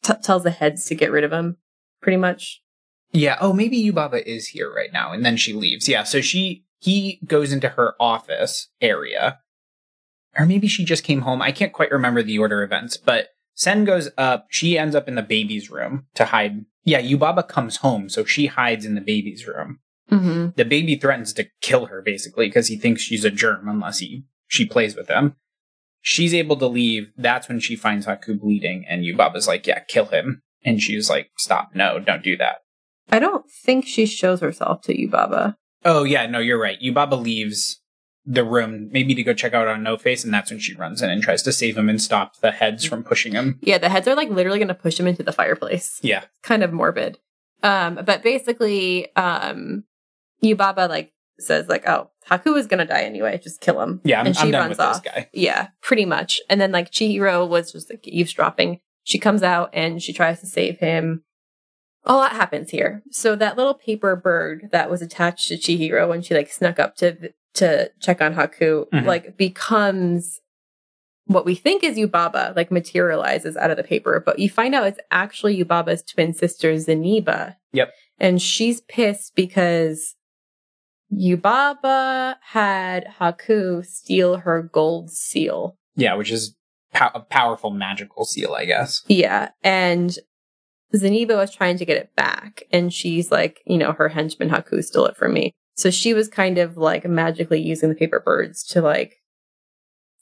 t- 0.03 0.13
tells 0.23 0.43
the 0.43 0.51
heads 0.51 0.85
to 0.87 0.95
get 0.95 1.11
rid 1.11 1.25
of 1.25 1.33
him, 1.33 1.57
pretty 2.07 2.17
much. 2.17 2.63
Yeah. 3.11 3.37
Oh, 3.41 3.53
maybe 3.53 3.83
Yubaba 3.83 4.23
is 4.23 4.47
here 4.47 4.73
right 4.73 4.93
now, 4.93 5.11
and 5.11 5.27
then 5.27 5.37
she 5.37 5.53
leaves. 5.53 5.89
Yeah. 5.89 6.05
So 6.05 6.21
she 6.21 6.65
he 6.79 7.19
goes 7.27 7.53
into 7.53 7.71
her 7.71 7.95
office 7.99 8.69
area, 8.81 9.41
or 10.39 10.47
maybe 10.47 10.69
she 10.69 10.85
just 10.85 11.03
came 11.03 11.23
home. 11.23 11.43
I 11.43 11.51
can't 11.51 11.73
quite 11.73 11.91
remember 11.91 12.23
the 12.23 12.39
order 12.39 12.63
of 12.63 12.69
events, 12.69 12.97
but 12.97 13.31
Sen 13.57 13.85
goes 13.85 14.09
up. 14.17 14.47
She 14.51 14.79
ends 14.79 14.95
up 14.95 15.09
in 15.09 15.17
the 15.17 15.23
baby's 15.23 15.69
room 15.69 16.07
to 16.15 16.27
hide. 16.27 16.65
Yeah, 16.85 17.03
Yubaba 17.03 17.49
comes 17.49 17.79
home, 17.79 18.09
so 18.09 18.25
she 18.25 18.47
hides 18.47 18.85
in 18.85 18.95
the 18.95 19.01
baby's 19.01 19.49
room. 19.49 19.81
Mm-hmm. 20.09 20.51
The 20.55 20.65
baby 20.65 20.95
threatens 20.95 21.33
to 21.33 21.49
kill 21.61 21.87
her 21.87 22.03
basically 22.03 22.47
because 22.47 22.69
he 22.69 22.77
thinks 22.77 23.03
she's 23.03 23.25
a 23.25 23.31
germ 23.33 23.69
unless 23.69 23.99
he 23.99 24.27
she 24.47 24.65
plays 24.65 24.95
with 24.95 25.09
him. 25.09 25.35
She's 26.03 26.35
able 26.35 26.55
to 26.59 26.69
leave. 26.69 27.11
That's 27.17 27.49
when 27.49 27.59
she 27.59 27.75
finds 27.75 28.07
Haku 28.07 28.39
bleeding, 28.39 28.85
and 28.89 29.03
Yubaba's 29.03 29.49
like, 29.49 29.67
"Yeah, 29.67 29.81
kill 29.81 30.07
him." 30.07 30.43
And 30.67 30.81
she's 30.83 31.09
like, 31.09 31.31
"Stop! 31.39 31.71
No, 31.75 31.99
don't 31.99 32.23
do 32.23 32.37
that." 32.37 32.57
I 33.11 33.19
don't 33.21 33.49
think 33.49 33.87
she 33.87 34.05
shows 34.05 34.41
herself 34.41 34.83
to 34.83 34.95
Yubaba. 34.95 35.55
Oh 35.85 36.05
yeah, 36.05 36.27
no, 36.27 36.41
you're 36.41 36.61
right. 36.61 36.79
Yubaba 36.83 37.19
leaves 37.19 37.81
the 38.25 38.45
room 38.45 38.89
maybe 38.91 39.15
to 39.15 39.23
go 39.23 39.33
check 39.33 39.55
out 39.55 39.69
on 39.69 39.85
No 39.85 39.97
Face, 39.97 40.25
and 40.25 40.35
that's 40.35 40.51
when 40.51 40.59
she 40.59 40.75
runs 40.75 41.01
in 41.01 41.09
and 41.09 41.23
tries 41.23 41.43
to 41.45 41.53
save 41.53 41.79
him 41.79 41.89
and 41.89 42.03
stop 42.03 42.41
the 42.41 42.51
heads 42.51 42.85
from 42.85 43.05
pushing 43.05 43.33
him. 43.33 43.59
Yeah, 43.63 43.79
the 43.79 43.89
heads 43.89 44.09
are 44.09 44.17
like 44.17 44.29
literally 44.29 44.59
going 44.59 44.67
to 44.69 44.75
push 44.75 44.99
him 44.99 45.07
into 45.07 45.23
the 45.23 45.33
fireplace. 45.33 46.01
Yeah, 46.03 46.25
Kind 46.43 46.65
of 46.65 46.73
morbid. 46.73 47.19
Um, 47.63 48.01
but 48.05 48.23
basically, 48.25 49.15
um, 49.15 49.85
Yubaba 50.43 50.89
like 50.89 51.13
says 51.39 51.69
like, 51.69 51.89
"Oh, 51.89 52.11
Haku 52.29 52.57
is 52.59 52.67
going 52.67 52.79
to 52.79 52.85
die 52.85 53.03
anyway. 53.03 53.39
Just 53.41 53.61
kill 53.61 53.81
him." 53.81 54.01
yeah, 54.03 54.19
I'm, 54.21 54.27
and 54.27 54.37
I'm 54.37 54.47
she 54.47 54.51
done 54.51 54.61
runs 54.63 54.71
with 54.71 54.81
off. 54.81 55.03
this 55.05 55.13
guy. 55.13 55.31
Yeah, 55.33 55.69
pretty 55.81 56.05
much. 56.05 56.41
And 56.51 56.61
then 56.61 56.73
like 56.73 56.91
Chihiro 56.91 57.49
was 57.49 57.71
just 57.73 57.89
like 57.91 58.07
eavesdropping. 58.09 58.81
She 59.07 59.19
comes 59.21 59.45
out 59.45 59.71
and 59.73 60.03
she 60.03 60.13
tries 60.13 60.41
to 60.41 60.47
save 60.47 60.81
him. 60.81 61.23
A 62.03 62.13
lot 62.15 62.33
happens 62.33 62.71
here. 62.71 63.05
So 63.13 63.37
that 63.37 63.57
little 63.57 63.75
paper 63.75 64.17
bird 64.17 64.69
that 64.73 64.91
was 64.91 65.01
attached 65.01 65.47
to 65.49 65.55
Chihiro 65.57 66.09
when 66.09 66.23
she 66.23 66.35
like 66.35 66.51
snuck 66.51 66.81
up 66.81 66.97
to 66.97 67.33
to 67.55 67.91
check 68.01 68.21
on 68.21 68.35
Haku 68.35 68.89
Mhm. 68.91 69.05
like 69.07 69.37
becomes 69.37 70.41
what 71.27 71.45
we 71.47 71.55
think 71.55 71.85
is 71.85 71.97
Yubaba, 71.97 72.55
like 72.57 72.73
materializes 72.73 73.57
out 73.57 73.71
of 73.71 73.77
the 73.77 73.85
paper, 73.85 74.21
but 74.27 74.41
you 74.41 74.51
find 74.51 74.75
out 74.75 74.87
it's 74.89 74.99
actually 75.13 75.57
Yubaba's 75.57 76.03
twin 76.03 76.35
sister 76.35 76.73
Zeniba. 76.75 77.55
Yep. 77.73 77.93
And 78.19 78.43
she's 78.43 78.81
pissed 78.81 79.37
because 79.37 80.17
Yubaba 81.13 82.37
had 82.43 83.07
Haku 83.21 83.85
steal 83.87 84.39
her 84.39 84.63
gold 84.63 85.11
seal. 85.11 85.77
Yeah, 85.95 86.15
which 86.15 86.33
is 86.33 86.56
pow- 86.97 87.13
a 87.15 87.21
powerful 87.21 87.71
magical 87.71 88.25
seal, 88.25 88.55
I 88.55 88.65
guess. 88.65 89.03
Yeah. 89.07 89.51
And 89.63 90.17
Zeniba 90.95 91.37
was 91.37 91.55
trying 91.55 91.77
to 91.79 91.85
get 91.85 91.99
it 91.99 92.15
back. 92.17 92.63
And 92.73 92.93
she's 92.93 93.31
like, 93.31 93.61
you 93.67 93.77
know, 93.77 93.93
her 93.93 94.09
henchman 94.09 94.51
Haku 94.51 94.83
stole 94.83 95.07
it 95.07 95.17
from 95.17 95.35
me. 95.35 95.53
So 95.77 95.91
she 95.91 96.15
was 96.15 96.29
kind 96.29 96.57
of 96.59 96.77
like 96.77 97.05
magically 97.05 97.61
using 97.61 97.91
the 97.91 97.95
paper 97.95 98.21
birds 98.21 98.65
to 98.69 98.81
like, 98.81 99.17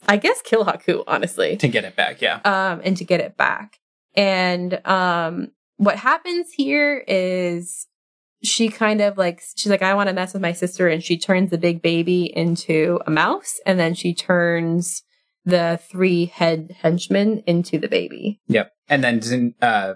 I 0.08 0.16
guess 0.16 0.42
kill 0.42 0.64
Haku, 0.64 1.04
honestly. 1.06 1.56
To 1.56 1.68
get 1.68 1.84
it 1.84 1.96
back, 1.96 2.20
yeah. 2.20 2.40
um, 2.44 2.80
and 2.84 2.96
to 2.96 3.04
get 3.04 3.20
it 3.20 3.36
back. 3.36 3.78
And 4.16 4.84
um, 4.86 5.52
what 5.76 5.96
happens 5.96 6.50
here 6.52 7.04
is 7.06 7.86
she 8.42 8.68
kind 8.68 9.00
of 9.00 9.16
like 9.16 9.40
she's 9.56 9.70
like, 9.70 9.82
I 9.82 9.94
want 9.94 10.08
to 10.08 10.12
mess 10.12 10.32
with 10.32 10.42
my 10.42 10.52
sister, 10.52 10.88
and 10.88 11.02
she 11.02 11.16
turns 11.16 11.50
the 11.50 11.58
big 11.58 11.80
baby 11.80 12.30
into 12.36 13.00
a 13.06 13.10
mouse, 13.10 13.60
and 13.64 13.78
then 13.78 13.94
she 13.94 14.12
turns 14.12 15.03
the 15.44 15.80
three 15.90 16.26
head 16.26 16.76
henchmen 16.80 17.42
into 17.46 17.78
the 17.78 17.88
baby. 17.88 18.40
Yep. 18.48 18.72
And 18.88 19.04
then 19.04 19.54
uh, 19.60 19.94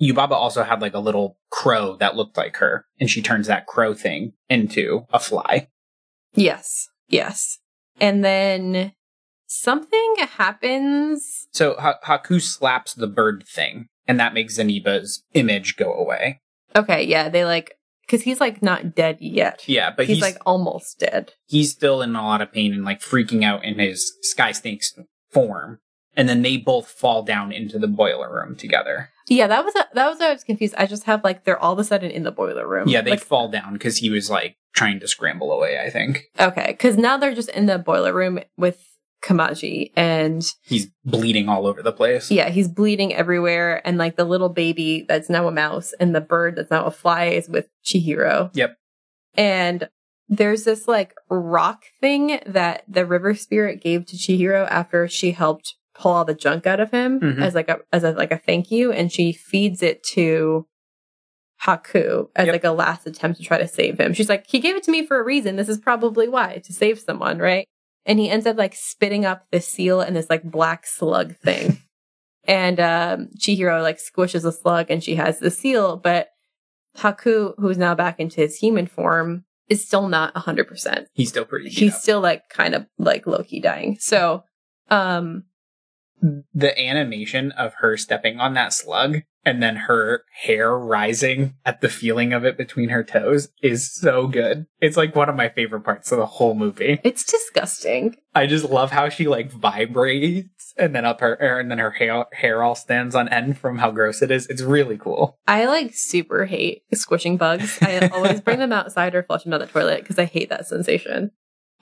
Yubaba 0.00 0.32
also 0.32 0.62
had 0.62 0.80
like 0.80 0.94
a 0.94 0.98
little 0.98 1.38
crow 1.50 1.96
that 1.96 2.16
looked 2.16 2.36
like 2.36 2.56
her, 2.56 2.86
and 3.00 3.10
she 3.10 3.22
turns 3.22 3.46
that 3.46 3.66
crow 3.66 3.94
thing 3.94 4.32
into 4.48 5.06
a 5.12 5.18
fly. 5.18 5.68
Yes, 6.34 6.88
yes. 7.08 7.58
And 8.00 8.24
then 8.24 8.92
something 9.46 10.14
happens. 10.18 11.46
So 11.52 11.76
ha- 11.78 11.98
Haku 12.04 12.40
slaps 12.40 12.94
the 12.94 13.06
bird 13.06 13.44
thing, 13.46 13.86
and 14.06 14.18
that 14.18 14.34
makes 14.34 14.58
Zeniba's 14.58 15.22
image 15.34 15.76
go 15.76 15.92
away. 15.92 16.40
Okay, 16.74 17.04
yeah, 17.04 17.28
they 17.28 17.44
like 17.44 17.76
because 18.12 18.24
he's 18.24 18.40
like 18.40 18.62
not 18.62 18.94
dead 18.94 19.16
yet. 19.20 19.64
Yeah, 19.66 19.90
but 19.90 20.06
he's, 20.06 20.18
he's 20.18 20.22
like 20.22 20.36
almost 20.44 20.98
dead. 20.98 21.32
he's 21.46 21.70
still 21.70 22.02
in 22.02 22.14
a 22.14 22.22
lot 22.22 22.42
of 22.42 22.52
pain 22.52 22.74
and 22.74 22.84
like 22.84 23.00
freaking 23.00 23.42
out 23.42 23.64
in 23.64 23.78
his 23.78 24.12
sky 24.20 24.52
snake's 24.52 24.94
form. 25.30 25.78
And 26.14 26.28
then 26.28 26.42
they 26.42 26.58
both 26.58 26.88
fall 26.88 27.22
down 27.22 27.52
into 27.52 27.78
the 27.78 27.88
boiler 27.88 28.30
room 28.30 28.54
together. 28.54 29.08
Yeah, 29.28 29.46
that 29.46 29.64
was 29.64 29.74
a, 29.74 29.86
that 29.94 30.10
was 30.10 30.20
I 30.20 30.30
was 30.30 30.44
confused. 30.44 30.74
I 30.76 30.84
just 30.84 31.04
have 31.04 31.24
like 31.24 31.44
they're 31.44 31.58
all 31.58 31.72
of 31.72 31.78
a 31.78 31.84
sudden 31.84 32.10
in 32.10 32.22
the 32.22 32.30
boiler 32.30 32.68
room. 32.68 32.86
Yeah, 32.86 33.00
they 33.00 33.12
like, 33.12 33.20
fall 33.20 33.48
down 33.48 33.72
because 33.72 33.96
he 33.96 34.10
was 34.10 34.28
like 34.28 34.56
trying 34.74 35.00
to 35.00 35.08
scramble 35.08 35.50
away. 35.50 35.80
I 35.82 35.88
think 35.88 36.24
okay, 36.38 36.66
because 36.68 36.98
now 36.98 37.16
they're 37.16 37.34
just 37.34 37.48
in 37.48 37.64
the 37.64 37.78
boiler 37.78 38.12
room 38.12 38.40
with 38.58 38.84
Kamaji, 39.22 39.92
and 39.96 40.44
he's 40.62 40.88
bleeding 41.04 41.48
all 41.48 41.66
over 41.66 41.82
the 41.82 41.92
place. 41.92 42.30
yeah, 42.30 42.48
he's 42.50 42.68
bleeding 42.68 43.14
everywhere, 43.14 43.80
and 43.86 43.96
like 43.98 44.16
the 44.16 44.24
little 44.24 44.48
baby 44.48 45.04
that's 45.08 45.30
now 45.30 45.46
a 45.48 45.52
mouse, 45.52 45.92
and 46.00 46.14
the 46.14 46.20
bird 46.20 46.56
that's 46.56 46.70
now 46.70 46.84
a 46.84 46.90
fly 46.90 47.26
is 47.26 47.48
with 47.48 47.68
Chihiro. 47.84 48.50
Yep. 48.54 48.76
And 49.34 49.88
there's 50.28 50.64
this 50.64 50.88
like 50.88 51.14
rock 51.30 51.84
thing 52.00 52.40
that 52.46 52.82
the 52.88 53.06
river 53.06 53.34
spirit 53.34 53.80
gave 53.82 54.06
to 54.06 54.16
Chihiro 54.16 54.66
after 54.70 55.06
she 55.08 55.32
helped 55.32 55.74
pull 55.94 56.12
all 56.12 56.24
the 56.24 56.34
junk 56.34 56.66
out 56.66 56.80
of 56.80 56.90
him 56.90 57.20
Mhm. 57.20 57.42
as 57.42 57.54
like 57.54 57.68
a 57.68 57.80
as 57.92 58.02
a 58.02 58.12
like 58.12 58.32
a 58.32 58.38
thank 58.38 58.70
you, 58.70 58.90
and 58.92 59.12
she 59.12 59.32
feeds 59.32 59.82
it 59.82 60.02
to 60.14 60.66
Haku 61.64 62.28
as 62.34 62.46
Yep. 62.46 62.52
like 62.54 62.64
a 62.64 62.70
last 62.72 63.06
attempt 63.06 63.38
to 63.38 63.44
try 63.44 63.58
to 63.58 63.68
save 63.68 64.00
him. 64.00 64.12
She's 64.14 64.28
like, 64.28 64.46
he 64.48 64.58
gave 64.58 64.74
it 64.74 64.82
to 64.84 64.90
me 64.90 65.06
for 65.06 65.20
a 65.20 65.24
reason. 65.24 65.56
This 65.56 65.68
is 65.68 65.78
probably 65.78 66.28
why 66.28 66.60
to 66.64 66.72
save 66.72 66.98
someone, 66.98 67.38
right? 67.38 67.66
And 68.04 68.18
he 68.18 68.28
ends 68.28 68.46
up 68.46 68.56
like 68.56 68.74
spitting 68.74 69.24
up 69.24 69.46
this 69.50 69.66
seal 69.66 70.00
and 70.00 70.16
this 70.16 70.28
like 70.30 70.42
black 70.42 70.86
slug 70.86 71.36
thing. 71.36 71.78
and 72.44 72.80
um 72.80 73.28
Chihiro 73.38 73.82
like 73.82 73.98
squishes 73.98 74.42
the 74.42 74.52
slug 74.52 74.90
and 74.90 75.02
she 75.02 75.14
has 75.14 75.38
the 75.38 75.50
seal, 75.50 75.96
but 75.96 76.28
Haku, 76.98 77.54
who's 77.58 77.78
now 77.78 77.94
back 77.94 78.20
into 78.20 78.40
his 78.40 78.56
human 78.56 78.86
form, 78.86 79.44
is 79.68 79.86
still 79.86 80.08
not 80.08 80.36
hundred 80.36 80.68
percent. 80.68 81.08
He's 81.12 81.28
still 81.30 81.44
pretty. 81.44 81.70
He's 81.70 81.94
up. 81.94 82.00
still 82.00 82.20
like 82.20 82.48
kind 82.48 82.74
of 82.74 82.86
like 82.98 83.26
low 83.26 83.42
key 83.42 83.60
dying. 83.60 83.96
So 84.00 84.44
um 84.90 85.44
the 86.54 86.78
animation 86.78 87.52
of 87.52 87.74
her 87.74 87.96
stepping 87.96 88.38
on 88.38 88.54
that 88.54 88.72
slug 88.72 89.22
and 89.44 89.62
then 89.62 89.74
her 89.74 90.24
hair 90.44 90.78
rising 90.78 91.54
at 91.64 91.80
the 91.80 91.88
feeling 91.88 92.32
of 92.32 92.44
it 92.44 92.56
between 92.56 92.90
her 92.90 93.02
toes 93.02 93.48
is 93.60 93.92
so 93.92 94.28
good. 94.28 94.66
It's 94.80 94.96
like 94.96 95.16
one 95.16 95.28
of 95.28 95.36
my 95.36 95.48
favorite 95.48 95.82
parts 95.82 96.12
of 96.12 96.18
the 96.18 96.26
whole 96.26 96.54
movie. 96.54 97.00
it's 97.02 97.24
disgusting. 97.24 98.16
I 98.34 98.46
just 98.46 98.64
love 98.64 98.92
how 98.92 99.08
she 99.08 99.26
like 99.26 99.50
vibrates 99.50 100.74
and 100.76 100.94
then 100.94 101.04
up 101.04 101.20
her 101.20 101.36
er, 101.40 101.58
and 101.58 101.70
then 101.70 101.78
her 101.78 101.90
hair 101.90 102.24
hair 102.32 102.62
all 102.62 102.74
stands 102.74 103.14
on 103.14 103.28
end 103.28 103.58
from 103.58 103.78
how 103.78 103.90
gross 103.90 104.22
it 104.22 104.30
is. 104.30 104.46
It's 104.46 104.62
really 104.62 104.96
cool. 104.96 105.38
I 105.46 105.66
like 105.66 105.92
super 105.94 106.46
hate 106.46 106.82
squishing 106.94 107.36
bugs. 107.36 107.78
I 107.82 108.08
always 108.12 108.40
bring 108.40 108.58
them 108.58 108.72
outside 108.72 109.14
or 109.14 109.22
flush 109.22 109.42
them 109.42 109.50
down 109.50 109.60
the 109.60 109.66
toilet 109.66 110.00
because 110.00 110.18
I 110.18 110.24
hate 110.24 110.50
that 110.50 110.66
sensation. 110.66 111.32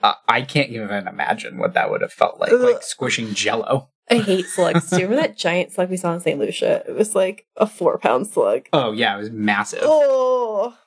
Uh, 0.03 0.13
I 0.27 0.41
can't 0.41 0.71
even 0.71 1.07
imagine 1.07 1.59
what 1.59 1.75
that 1.75 1.91
would 1.91 2.01
have 2.01 2.11
felt 2.11 2.39
like, 2.39 2.51
like 2.51 2.81
squishing 2.81 3.35
jello. 3.35 3.89
I 4.11 4.17
hate 4.19 4.45
slugs. 4.45 4.89
Do 4.89 4.97
you 4.97 5.03
remember 5.07 5.21
that 5.27 5.37
giant 5.37 5.71
slug 5.71 5.89
we 5.89 5.97
saw 5.97 6.13
in 6.13 6.19
St. 6.19 6.37
Lucia? 6.39 6.83
It 6.87 6.93
was 6.95 7.15
like 7.15 7.45
a 7.55 7.65
four 7.65 7.97
pound 7.97 8.27
slug. 8.27 8.67
Oh 8.73 8.91
yeah, 8.91 9.15
it 9.15 9.19
was 9.19 9.31
massive. 9.31 9.79
Oh. 9.83 10.77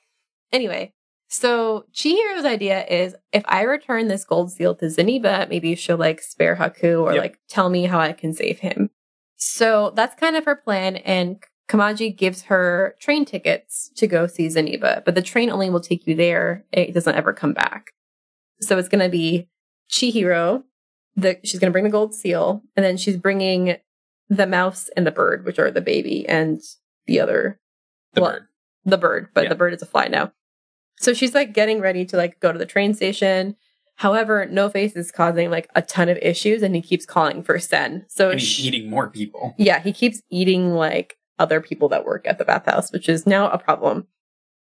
Anyway, 0.53 0.93
so 1.29 1.87
Chihiro's 1.93 2.45
idea 2.45 2.85
is 2.87 3.17
if 3.33 3.43
I 3.47 3.63
return 3.63 4.09
this 4.09 4.25
gold 4.25 4.53
seal 4.53 4.75
to 4.77 4.87
Zeniba, 4.87 5.49
maybe 5.49 5.75
she'll 5.75 5.97
like 5.97 6.21
spare 6.21 6.57
Haku 6.57 7.03
or 7.03 7.13
Yep. 7.15 7.23
like 7.23 7.39
tell 7.49 7.71
me 7.71 7.87
how 7.87 7.99
I 7.99 8.13
can 8.13 8.33
save 8.33 8.61
him. 8.61 8.91
So 9.37 9.93
that's 9.97 10.15
kind 10.15 10.37
of 10.37 10.45
her 10.45 10.55
plan. 10.57 10.97
And 10.97 11.43
Kamaji 11.69 12.17
gives 12.17 12.43
her 12.43 12.95
train 13.01 13.25
tickets 13.25 13.91
to 13.97 14.07
go 14.07 14.27
see 14.27 14.47
Zeniba, 14.49 15.05
but 15.05 15.15
the 15.15 15.23
train 15.23 15.51
only 15.51 15.71
will 15.71 15.81
take 15.81 16.07
you 16.07 16.15
there. 16.15 16.65
It 16.73 16.93
doesn't 16.95 17.15
ever 17.17 17.33
come 17.33 17.53
back. 17.53 17.91
So 18.61 18.79
it's 18.79 18.89
going 18.89 19.03
to 19.03 19.09
be 19.11 19.49
Chihiro. 19.91 20.63
The, 21.17 21.39
she's 21.45 21.61
going 21.61 21.71
to 21.71 21.73
bring 21.73 21.85
the 21.85 21.91
gold 21.91 22.15
seal 22.15 22.63
and 22.77 22.85
then 22.85 22.97
she's 22.97 23.17
bringing 23.17 23.77
the 24.29 24.47
mouse 24.47 24.89
and 24.97 25.07
the 25.07 25.11
bird, 25.13 25.45
which 25.45 25.59
are 25.59 25.71
the 25.71 25.81
baby 25.81 26.27
and 26.29 26.61
the 27.07 27.21
other 27.21 27.61
the 28.15 28.21
well, 28.21 28.31
bird. 28.33 28.47
the 28.85 28.99
bird, 28.99 29.29
but 29.35 29.45
Yeah. 29.45 29.49
the 29.51 29.55
bird 29.55 29.75
is 29.75 29.83
a 29.83 29.87
fly 29.87 30.09
now. 30.09 30.33
So 30.99 31.13
she's 31.13 31.35
like 31.35 31.53
getting 31.53 31.81
ready 31.81 32.05
to 32.07 32.17
like 32.17 32.41
go 32.41 32.53
to 32.53 32.59
the 32.59 32.67
train 32.67 32.95
station. 32.95 33.57
However, 33.97 34.47
No 34.47 34.69
Face 34.69 34.97
is 34.97 35.13
causing 35.13 35.51
like 35.51 35.69
a 35.77 35.83
ton 35.83 36.09
of 36.09 36.17
issues 36.19 36.63
and 36.63 36.75
he 36.75 36.83
keeps 36.83 37.07
calling 37.07 37.43
for 37.45 37.59
Sen. 37.61 38.07
So 38.09 38.31
And 38.31 38.41
he's 38.41 38.49
sh- 38.49 38.61
eating 38.65 38.91
more 38.91 39.09
people. 39.09 39.55
yeah, 39.57 39.81
he 39.81 39.93
keeps 39.93 40.21
eating 40.31 40.75
like 40.75 41.17
other 41.39 41.61
people 41.61 41.89
that 41.91 42.05
work 42.05 42.27
at 42.27 42.39
the 42.39 42.45
bathhouse, 42.45 42.91
which 42.93 43.09
is 43.09 43.25
now 43.27 43.51
a 43.51 43.59
problem. 43.59 44.07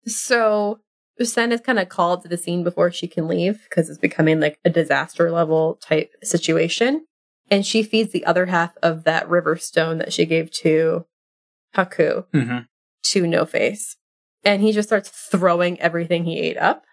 So 0.07 0.79
Sen 1.25 1.51
is 1.51 1.61
kind 1.61 1.79
of 1.79 1.89
called 1.89 2.23
to 2.23 2.27
the 2.27 2.37
scene 2.37 2.63
before 2.63 2.91
she 2.91 3.07
can 3.07 3.27
leave 3.27 3.63
because 3.69 3.89
it's 3.89 3.99
becoming 3.99 4.39
like 4.39 4.59
a 4.65 4.69
disaster 4.69 5.31
level 5.31 5.75
type 5.81 6.11
situation. 6.23 7.05
And 7.49 7.65
she 7.65 7.83
feeds 7.83 8.11
the 8.11 8.25
other 8.25 8.45
half 8.45 8.77
of 8.81 9.03
that 9.03 9.29
river 9.29 9.57
stone 9.57 9.97
that 9.97 10.13
she 10.13 10.25
gave 10.25 10.51
to 10.51 11.05
Haku 11.75 12.25
Mm-hmm. 12.33 12.59
to 13.03 13.27
No 13.27 13.45
Face. 13.45 13.97
And 14.43 14.61
he 14.61 14.71
just 14.71 14.89
starts 14.89 15.09
throwing 15.09 15.79
everything 15.79 16.23
he 16.25 16.39
ate 16.39 16.57
up. 16.57 16.83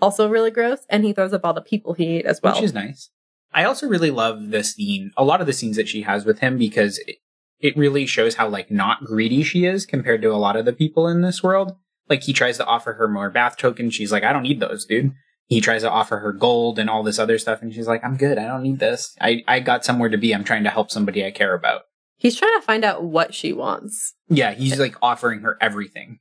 Also 0.00 0.28
really 0.28 0.50
gross. 0.50 0.80
And 0.90 1.04
he 1.04 1.12
throws 1.12 1.32
up 1.32 1.44
all 1.44 1.54
the 1.54 1.60
people 1.60 1.94
he 1.94 2.18
ate 2.18 2.26
as 2.26 2.40
well. 2.42 2.54
Which 2.54 2.64
is 2.64 2.74
nice. 2.74 3.10
I 3.52 3.64
also 3.64 3.88
really 3.88 4.10
love 4.10 4.50
the 4.50 4.62
scene, 4.62 5.10
a 5.16 5.24
lot 5.24 5.40
of 5.40 5.46
the 5.46 5.52
scenes 5.52 5.76
that 5.76 5.88
she 5.88 6.02
has 6.02 6.24
with 6.24 6.40
him 6.40 6.58
because 6.58 6.98
it, 7.06 7.16
it 7.60 7.76
really 7.76 8.04
shows 8.04 8.34
how 8.34 8.48
like 8.48 8.70
not 8.70 9.04
greedy 9.04 9.42
she 9.42 9.64
is 9.64 9.86
compared 9.86 10.20
to 10.22 10.32
a 10.32 10.36
lot 10.36 10.56
of 10.56 10.64
the 10.64 10.72
people 10.72 11.08
in 11.08 11.22
this 11.22 11.42
world. 11.42 11.76
Like 12.08 12.22
he 12.22 12.32
tries 12.32 12.56
to 12.58 12.64
offer 12.66 12.94
her 12.94 13.08
more 13.08 13.30
bath 13.30 13.56
tokens. 13.56 13.94
She's 13.94 14.12
like, 14.12 14.24
I 14.24 14.32
don't 14.32 14.42
need 14.42 14.60
those, 14.60 14.84
dude. 14.84 15.12
He 15.46 15.60
tries 15.60 15.82
to 15.82 15.90
offer 15.90 16.18
her 16.18 16.32
gold 16.32 16.78
and 16.78 16.90
all 16.90 17.02
this 17.02 17.18
other 17.18 17.38
stuff. 17.38 17.62
And 17.62 17.72
she's 17.72 17.88
like, 17.88 18.04
I'm 18.04 18.16
good. 18.16 18.36
I 18.38 18.46
don't 18.46 18.62
need 18.62 18.78
this. 18.80 19.16
I, 19.20 19.42
I 19.48 19.60
got 19.60 19.84
somewhere 19.84 20.08
to 20.10 20.18
be. 20.18 20.34
I'm 20.34 20.44
trying 20.44 20.64
to 20.64 20.70
help 20.70 20.90
somebody 20.90 21.24
I 21.24 21.30
care 21.30 21.54
about. 21.54 21.82
He's 22.18 22.36
trying 22.36 22.58
to 22.60 22.66
find 22.66 22.84
out 22.84 23.04
what 23.04 23.32
she 23.34 23.52
wants. 23.52 24.14
Yeah. 24.28 24.52
He's 24.52 24.78
like 24.78 24.96
offering 25.00 25.40
her 25.40 25.56
everything. 25.60 26.18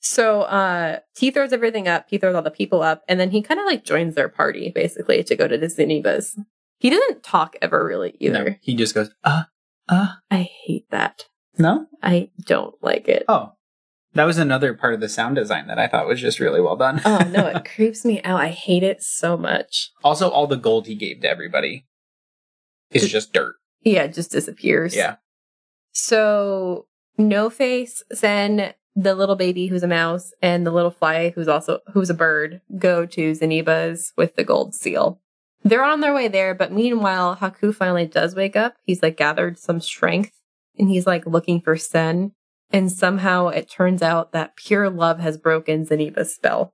So 0.00 0.42
uh 0.42 0.98
he 1.16 1.30
throws 1.30 1.52
everything 1.54 1.88
up, 1.88 2.04
he 2.08 2.18
throws 2.18 2.34
all 2.34 2.42
the 2.42 2.50
people 2.50 2.82
up, 2.82 3.02
and 3.08 3.18
then 3.18 3.30
he 3.30 3.40
kind 3.40 3.58
of 3.58 3.64
like 3.66 3.84
joins 3.84 4.14
their 4.14 4.28
party 4.28 4.70
basically 4.70 5.24
to 5.24 5.34
go 5.34 5.48
to 5.48 5.56
the 5.56 5.66
Zeniba's. 5.66 6.38
He 6.78 6.90
doesn't 6.90 7.22
talk 7.22 7.56
ever 7.62 7.82
really 7.84 8.14
either. 8.20 8.44
No, 8.50 8.54
he 8.60 8.74
just 8.76 8.94
goes, 8.94 9.10
uh, 9.24 9.44
uh, 9.88 10.08
I 10.30 10.42
hate 10.66 10.90
that. 10.90 11.24
no. 11.56 11.86
I 12.02 12.28
don't 12.44 12.74
like 12.82 13.08
it. 13.08 13.24
Oh, 13.28 13.52
that 14.14 14.24
was 14.24 14.38
another 14.38 14.74
part 14.74 14.94
of 14.94 15.00
the 15.00 15.08
sound 15.08 15.36
design 15.36 15.66
that 15.66 15.78
I 15.78 15.86
thought 15.88 16.06
was 16.06 16.20
just 16.20 16.40
really 16.40 16.60
well 16.60 16.76
done. 16.76 17.00
oh 17.04 17.18
no, 17.30 17.46
it 17.46 17.64
creeps 17.74 18.04
me 18.04 18.22
out. 18.22 18.40
I 18.40 18.48
hate 18.48 18.82
it 18.82 19.02
so 19.02 19.36
much. 19.36 19.90
Also, 20.02 20.28
all 20.30 20.46
the 20.46 20.56
gold 20.56 20.86
he 20.86 20.94
gave 20.94 21.20
to 21.20 21.28
everybody 21.30 21.86
is 22.90 23.02
Just- 23.02 23.12
just 23.12 23.32
dirt. 23.32 23.56
Yeah, 23.82 24.04
it 24.04 24.14
just 24.14 24.30
disappears. 24.32 24.96
Yeah. 24.96 25.16
So 25.92 26.86
No 27.18 27.50
Face, 27.50 28.02
Sen, 28.12 28.72
the 28.96 29.14
little 29.14 29.36
baby 29.36 29.66
who's 29.66 29.82
a 29.82 29.88
mouse, 29.88 30.32
and 30.42 30.66
the 30.66 30.70
little 30.70 30.90
fly 30.90 31.30
who's 31.30 31.48
also 31.48 31.80
who's 31.92 32.10
a 32.10 32.14
bird 32.14 32.60
go 32.78 33.06
to 33.06 33.32
Zeniba's 33.32 34.12
with 34.16 34.36
the 34.36 34.44
gold 34.44 34.74
seal. 34.74 35.20
They're 35.64 35.84
on 35.84 36.00
their 36.00 36.14
way 36.14 36.28
there, 36.28 36.54
but 36.54 36.72
meanwhile, 36.72 37.36
Haku 37.36 37.74
finally 37.74 38.06
does 38.06 38.34
wake 38.34 38.54
up. 38.56 38.74
He's 38.84 39.02
like 39.02 39.16
gathered 39.16 39.58
some 39.58 39.80
strength 39.80 40.32
and 40.78 40.88
he's 40.88 41.06
like 41.06 41.26
looking 41.26 41.60
for 41.60 41.76
Sen. 41.76 42.32
And 42.74 42.90
somehow 42.92 43.48
it 43.48 43.70
turns 43.70 44.02
out 44.02 44.32
that 44.32 44.56
pure 44.56 44.90
love 44.90 45.20
has 45.20 45.38
broken 45.38 45.86
Zeniba's 45.86 46.34
spell. 46.34 46.72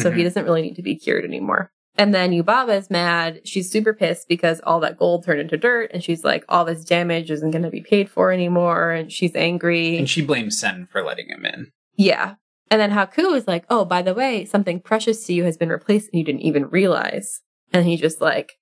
So 0.00 0.10
he 0.10 0.20
Mhm. 0.22 0.24
doesn't 0.24 0.44
really 0.44 0.62
need 0.62 0.76
to 0.76 0.82
be 0.82 0.94
cured 0.96 1.24
anymore. 1.24 1.70
And 1.96 2.12
then 2.14 2.30
Yubaba 2.32 2.76
is 2.78 2.90
mad. 2.90 3.40
She's 3.44 3.70
super 3.70 3.92
pissed 3.92 4.26
because 4.28 4.60
all 4.64 4.80
that 4.80 4.96
gold 4.98 5.24
turned 5.24 5.40
into 5.40 5.56
dirt. 5.56 5.90
And 5.92 6.02
she's 6.02 6.24
like, 6.24 6.44
all 6.48 6.64
this 6.64 6.84
damage 6.84 7.30
isn't 7.30 7.50
going 7.52 7.62
to 7.62 7.70
be 7.70 7.82
paid 7.82 8.08
for 8.08 8.32
anymore. 8.32 8.90
And 8.90 9.12
she's 9.12 9.36
angry. 9.36 9.96
and 9.98 10.08
she 10.10 10.22
blames 10.22 10.58
Sen 10.58 10.86
for 10.90 11.02
letting 11.04 11.28
him 11.28 11.44
in. 11.44 11.70
yeah. 11.96 12.34
And 12.70 12.80
then 12.80 12.90
Haku 12.92 13.36
is 13.36 13.46
like, 13.46 13.64
oh, 13.70 13.84
by 13.84 14.02
the 14.02 14.14
way, 14.14 14.44
something 14.44 14.80
precious 14.80 15.24
to 15.26 15.32
you 15.34 15.44
has 15.44 15.56
been 15.56 15.68
replaced 15.68 16.08
and 16.12 16.18
you 16.18 16.24
didn't 16.24 16.40
even 16.40 16.66
realize. 16.70 17.40
And 17.72 17.84
he 17.86 17.96
just 17.96 18.20
like 18.20 18.52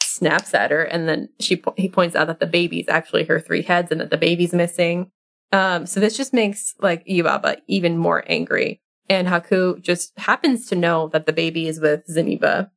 snaps 0.00 0.54
at 0.54 0.70
her. 0.70 0.82
And 0.84 1.08
then 1.08 1.28
she 1.40 1.56
po- 1.56 1.74
he 1.76 1.88
points 1.88 2.14
out 2.14 2.26
that 2.28 2.40
the 2.40 2.46
baby's 2.46 2.88
actually 2.88 3.24
her 3.24 3.40
three 3.40 3.62
heads 3.62 3.90
and 3.90 4.00
that 4.00 4.10
the 4.10 4.16
baby's 4.18 4.52
missing. 4.52 5.10
Um, 5.52 5.86
so 5.86 6.00
this 6.00 6.16
just 6.16 6.32
makes 6.32 6.74
like 6.80 7.06
Yubaba 7.06 7.58
even 7.66 7.96
more 7.96 8.24
angry. 8.26 8.80
And 9.08 9.28
Haku 9.28 9.80
just 9.82 10.18
happens 10.18 10.66
to 10.68 10.74
know 10.76 11.08
that 11.08 11.26
the 11.26 11.32
baby 11.32 11.68
is 11.68 11.78
with 11.80 12.06
Zeniba. 12.08 12.70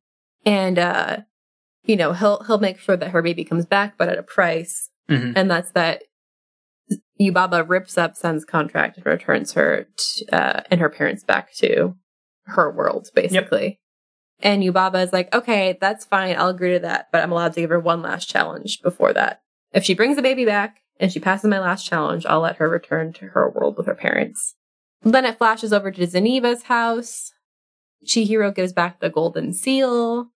And 0.44 0.78
uh, 0.78 1.18
you 1.84 1.96
know, 1.96 2.12
he'll 2.12 2.42
he'll 2.44 2.58
make 2.58 2.78
sure 2.78 2.96
that 2.96 3.10
her 3.10 3.22
baby 3.22 3.44
comes 3.44 3.66
back, 3.66 3.96
but 3.96 4.08
at 4.08 4.18
a 4.18 4.22
price. 4.22 4.90
Mhm. 5.10 5.32
And 5.36 5.50
that's 5.50 5.70
that 5.72 6.02
Yubaba 7.20 7.68
rips 7.68 7.98
up 7.98 8.16
Sen's 8.16 8.44
contract 8.44 8.96
and 8.96 9.06
returns 9.06 9.52
her 9.52 9.86
t- 9.96 10.26
uh, 10.32 10.62
and 10.70 10.80
her 10.80 10.88
parents 10.88 11.24
back 11.24 11.52
to 11.54 11.96
her 12.46 12.70
world, 12.70 13.08
basically. 13.14 13.80
And 14.40 14.62
Yubaba 14.62 15.04
is 15.04 15.12
like, 15.12 15.34
okay, 15.34 15.76
that's 15.80 16.04
fine. 16.04 16.36
I'll 16.38 16.48
agree 16.48 16.74
to 16.74 16.78
that, 16.80 17.08
but 17.10 17.22
I'm 17.22 17.32
allowed 17.32 17.54
to 17.54 17.60
give 17.60 17.70
her 17.70 17.80
one 17.80 18.02
last 18.02 18.28
challenge 18.28 18.80
before 18.82 19.12
that. 19.14 19.42
If 19.72 19.84
she 19.84 19.94
brings 19.94 20.16
the 20.16 20.22
baby 20.22 20.44
back 20.44 20.80
and 21.00 21.12
she 21.12 21.20
passes 21.20 21.48
my 21.48 21.58
last 21.58 21.84
challenge, 21.86 22.26
I'll 22.26 22.40
let 22.40 22.56
her 22.56 22.68
return 22.68 23.12
to 23.14 23.26
her 23.28 23.48
world 23.50 23.76
with 23.76 23.86
her 23.86 23.94
parents. 23.94 24.54
Then 25.02 25.24
it 25.24 25.38
flashes 25.38 25.72
over 25.72 25.90
to 25.90 26.06
Zeniba's 26.06 26.64
house. 26.64 27.32
Chihiro 28.06 28.54
gives 28.54 28.72
back 28.72 29.00
the 29.00 29.10
golden 29.10 29.52
seal. 29.52 30.30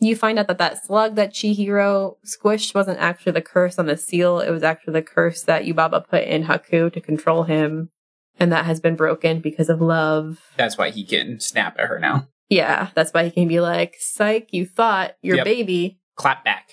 You 0.00 0.14
find 0.14 0.38
out 0.38 0.46
that 0.46 0.58
that 0.58 0.84
slug 0.84 1.16
that 1.16 1.32
Chihiro 1.32 2.16
squished 2.24 2.74
wasn't 2.74 2.98
actually 3.00 3.32
the 3.32 3.42
curse 3.42 3.78
on 3.78 3.86
the 3.86 3.96
seal. 3.96 4.38
It 4.40 4.50
was 4.50 4.62
actually 4.62 4.92
the 4.94 5.02
curse 5.02 5.42
that 5.42 5.64
Yubaba 5.64 6.06
put 6.08 6.22
in 6.24 6.44
Haku 6.44 6.92
to 6.92 7.00
control 7.00 7.42
him. 7.44 7.90
And 8.38 8.52
that 8.52 8.64
has 8.66 8.78
been 8.78 8.94
broken 8.94 9.40
because 9.40 9.68
of 9.68 9.80
love. 9.80 10.40
That's 10.56 10.78
why 10.78 10.90
he 10.90 11.04
can 11.04 11.40
snap 11.40 11.76
at 11.80 11.86
her 11.88 11.98
now. 11.98 12.28
Yeah, 12.48 12.90
that's 12.94 13.12
why 13.12 13.24
he 13.24 13.30
can 13.32 13.48
be 13.48 13.58
like, 13.60 13.96
psych, 13.98 14.48
you 14.52 14.64
thought 14.64 15.16
your 15.20 15.36
Yep. 15.38 15.44
baby. 15.44 15.98
Clap 16.14 16.44
back. 16.44 16.68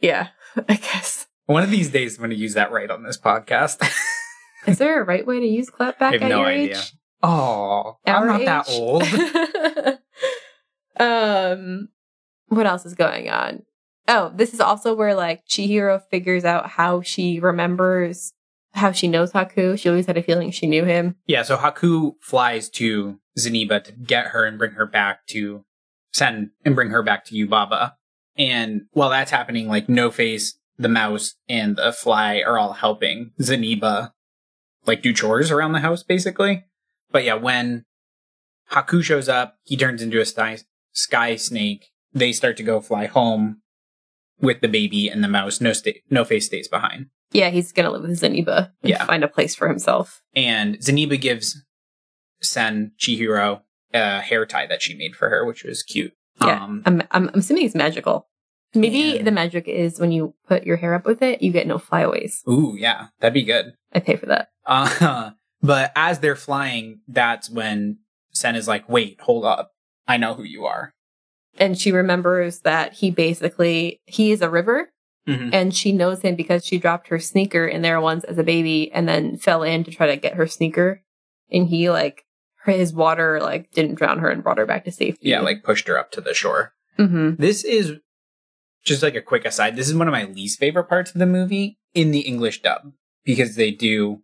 Yeah, 0.00 0.28
I 0.68 0.74
guess. 0.74 1.26
One 1.46 1.62
of 1.62 1.70
these 1.70 1.90
days, 1.90 2.16
I'm 2.16 2.20
going 2.20 2.30
to 2.30 2.36
use 2.36 2.54
that 2.54 2.72
right 2.72 2.90
on 2.90 3.02
this 3.02 3.18
podcast. 3.18 3.86
Is 4.66 4.78
there 4.78 5.02
a 5.02 5.04
right 5.04 5.26
way 5.26 5.40
to 5.40 5.46
use 5.46 5.70
clapback 5.70 5.94
I 6.00 6.12
have 6.12 6.22
at 6.22 6.28
no 6.28 6.38
your 6.40 6.46
idea. 6.46 6.78
age? 6.78 6.92
Oh, 7.22 7.98
I'm 8.06 8.26
not 8.26 8.44
that 8.44 8.68
old. 8.68 9.02
um, 10.98 11.88
what 12.48 12.66
else 12.66 12.86
is 12.86 12.94
going 12.94 13.28
on? 13.28 13.62
Oh, 14.08 14.32
this 14.34 14.54
is 14.54 14.60
also 14.60 14.94
where 14.94 15.14
like 15.14 15.46
Chihiro 15.46 16.00
figures 16.10 16.44
out 16.44 16.68
how 16.68 17.00
she 17.02 17.40
remembers 17.40 18.32
how 18.72 18.92
she 18.92 19.08
knows 19.08 19.32
Haku. 19.32 19.78
She 19.78 19.88
always 19.88 20.06
had 20.06 20.18
a 20.18 20.22
feeling 20.22 20.50
she 20.50 20.66
knew 20.66 20.84
him. 20.84 21.14
Yeah, 21.26 21.42
so 21.42 21.56
Haku 21.56 22.14
flies 22.20 22.68
to 22.70 23.18
Zeniba 23.38 23.82
to 23.84 23.92
get 23.92 24.28
her 24.28 24.44
and 24.44 24.58
bring 24.58 24.72
her 24.72 24.86
back 24.86 25.26
to 25.28 25.64
Sen 26.12 26.50
and 26.64 26.74
bring 26.74 26.90
her 26.90 27.02
back 27.02 27.24
to 27.26 27.34
Yubaba. 27.34 27.92
And 28.36 28.82
while 28.92 29.10
that's 29.10 29.30
happening, 29.30 29.68
like 29.68 29.88
No 29.88 30.10
Face, 30.10 30.58
the 30.78 30.88
mouse, 30.88 31.34
and 31.48 31.76
the 31.76 31.92
fly 31.92 32.42
are 32.44 32.58
all 32.58 32.72
helping 32.74 33.32
Zeniba 33.40 34.12
like 34.86 35.02
do 35.02 35.12
chores 35.12 35.50
around 35.50 35.72
the 35.72 35.80
house, 35.80 36.02
basically. 36.02 36.64
But 37.10 37.24
yeah, 37.24 37.34
when 37.34 37.84
Haku 38.72 39.02
shows 39.02 39.28
up, 39.28 39.56
he 39.62 39.76
turns 39.76 40.02
into 40.02 40.20
a 40.20 40.24
sky, 40.26 40.58
sky 40.92 41.36
snake. 41.36 41.86
They 42.12 42.32
start 42.32 42.56
to 42.58 42.62
go 42.62 42.80
fly 42.80 43.06
home 43.06 43.60
with 44.40 44.60
the 44.60 44.68
baby 44.68 45.08
and 45.08 45.22
the 45.22 45.28
mouse. 45.28 45.60
No, 45.60 45.72
sta- 45.72 46.02
no 46.10 46.24
face 46.24 46.46
stays 46.46 46.68
behind. 46.68 47.06
Yeah, 47.32 47.50
he's 47.50 47.72
gonna 47.72 47.90
live 47.90 48.02
with 48.02 48.20
Zeniba 48.20 48.70
and 48.82 48.90
Yeah. 48.90 49.04
find 49.04 49.24
a 49.24 49.28
place 49.28 49.54
for 49.54 49.68
himself. 49.68 50.22
and 50.34 50.76
Zeniba 50.78 51.20
gives 51.20 51.62
Sen 52.42 52.92
Chihiro 52.98 53.62
a 53.92 54.20
hair 54.20 54.44
tie 54.46 54.66
that 54.66 54.82
she 54.82 54.94
made 54.94 55.14
for 55.16 55.28
her, 55.30 55.44
which 55.44 55.64
was 55.64 55.82
cute. 55.82 56.12
Yeah. 56.40 56.62
Um, 56.64 56.82
I'm, 56.84 57.00
I'm, 57.12 57.28
I'm 57.32 57.38
assuming 57.40 57.64
it's 57.66 57.74
magical. 57.74 58.26
Maybe 58.74 59.22
the 59.22 59.30
magic 59.30 59.68
is 59.68 60.00
when 60.00 60.12
you 60.12 60.34
put 60.48 60.64
your 60.64 60.76
hair 60.76 60.94
up 60.94 61.04
with 61.06 61.22
it, 61.22 61.42
you 61.42 61.52
get 61.52 61.66
no 61.66 61.78
flyaways. 61.78 62.42
ooh, 62.48 62.74
yeah, 62.78 63.08
that'd 63.20 63.34
be 63.34 63.44
good. 63.44 63.74
I 63.92 64.00
pay 64.00 64.16
for 64.16 64.26
that. 64.26 64.48
Uh, 64.66 65.30
but 65.62 65.92
as 65.94 66.18
they're 66.20 66.36
flying, 66.36 67.00
that's 67.08 67.48
when 67.50 67.98
Sen 68.32 68.56
is 68.56 68.66
like, 68.68 68.88
"Wait, 68.88 69.20
hold 69.20 69.44
up, 69.44 69.72
I 70.08 70.16
know 70.16 70.34
who 70.34 70.42
you 70.42 70.64
are." 70.64 70.92
And 71.58 71.78
she 71.78 71.92
remembers 71.92 72.60
that 72.60 72.94
he 72.94 73.10
basically 73.12 74.00
he 74.06 74.32
is 74.32 74.42
a 74.42 74.50
river 74.50 74.90
Mhm. 75.28 75.54
and 75.54 75.74
she 75.74 75.92
knows 75.92 76.20
him 76.22 76.34
because 76.34 76.66
she 76.66 76.78
dropped 76.78 77.08
her 77.08 77.18
sneaker 77.18 77.64
in 77.66 77.80
there 77.82 78.00
once 78.00 78.24
as 78.24 78.36
a 78.38 78.42
baby 78.42 78.90
and 78.92 79.08
then 79.08 79.36
fell 79.38 79.62
in 79.62 79.84
to 79.84 79.90
try 79.90 80.06
to 80.08 80.16
get 80.16 80.34
her 80.34 80.46
sneaker. 80.46 81.02
And 81.50 81.68
he 81.68 81.88
like 81.90 82.24
his 82.66 82.92
water 82.92 83.40
like 83.40 83.70
didn't 83.70 83.94
drown 83.94 84.18
her 84.18 84.28
and 84.30 84.42
brought 84.42 84.58
her 84.58 84.66
back 84.66 84.84
to 84.86 84.90
safety. 84.92 85.28
Yeah, 85.30 85.40
like 85.40 85.62
pushed 85.62 85.86
her 85.88 85.96
up 85.98 86.10
to 86.12 86.20
the 86.20 86.34
shore. 86.34 86.72
hmm 86.96 87.34
This 87.38 87.62
is 87.64 87.92
just 88.84 89.02
like 89.02 89.14
a 89.14 89.22
quick 89.22 89.44
aside. 89.44 89.76
This 89.76 89.88
is 89.88 89.94
one 89.94 90.08
of 90.08 90.12
my 90.12 90.24
least 90.24 90.58
favorite 90.58 90.84
parts 90.84 91.12
of 91.12 91.18
the 91.18 91.26
movie 91.26 91.78
in 91.94 92.10
the 92.10 92.20
English 92.20 92.62
dub 92.62 92.92
because 93.24 93.56
they 93.56 93.70
do 93.70 94.22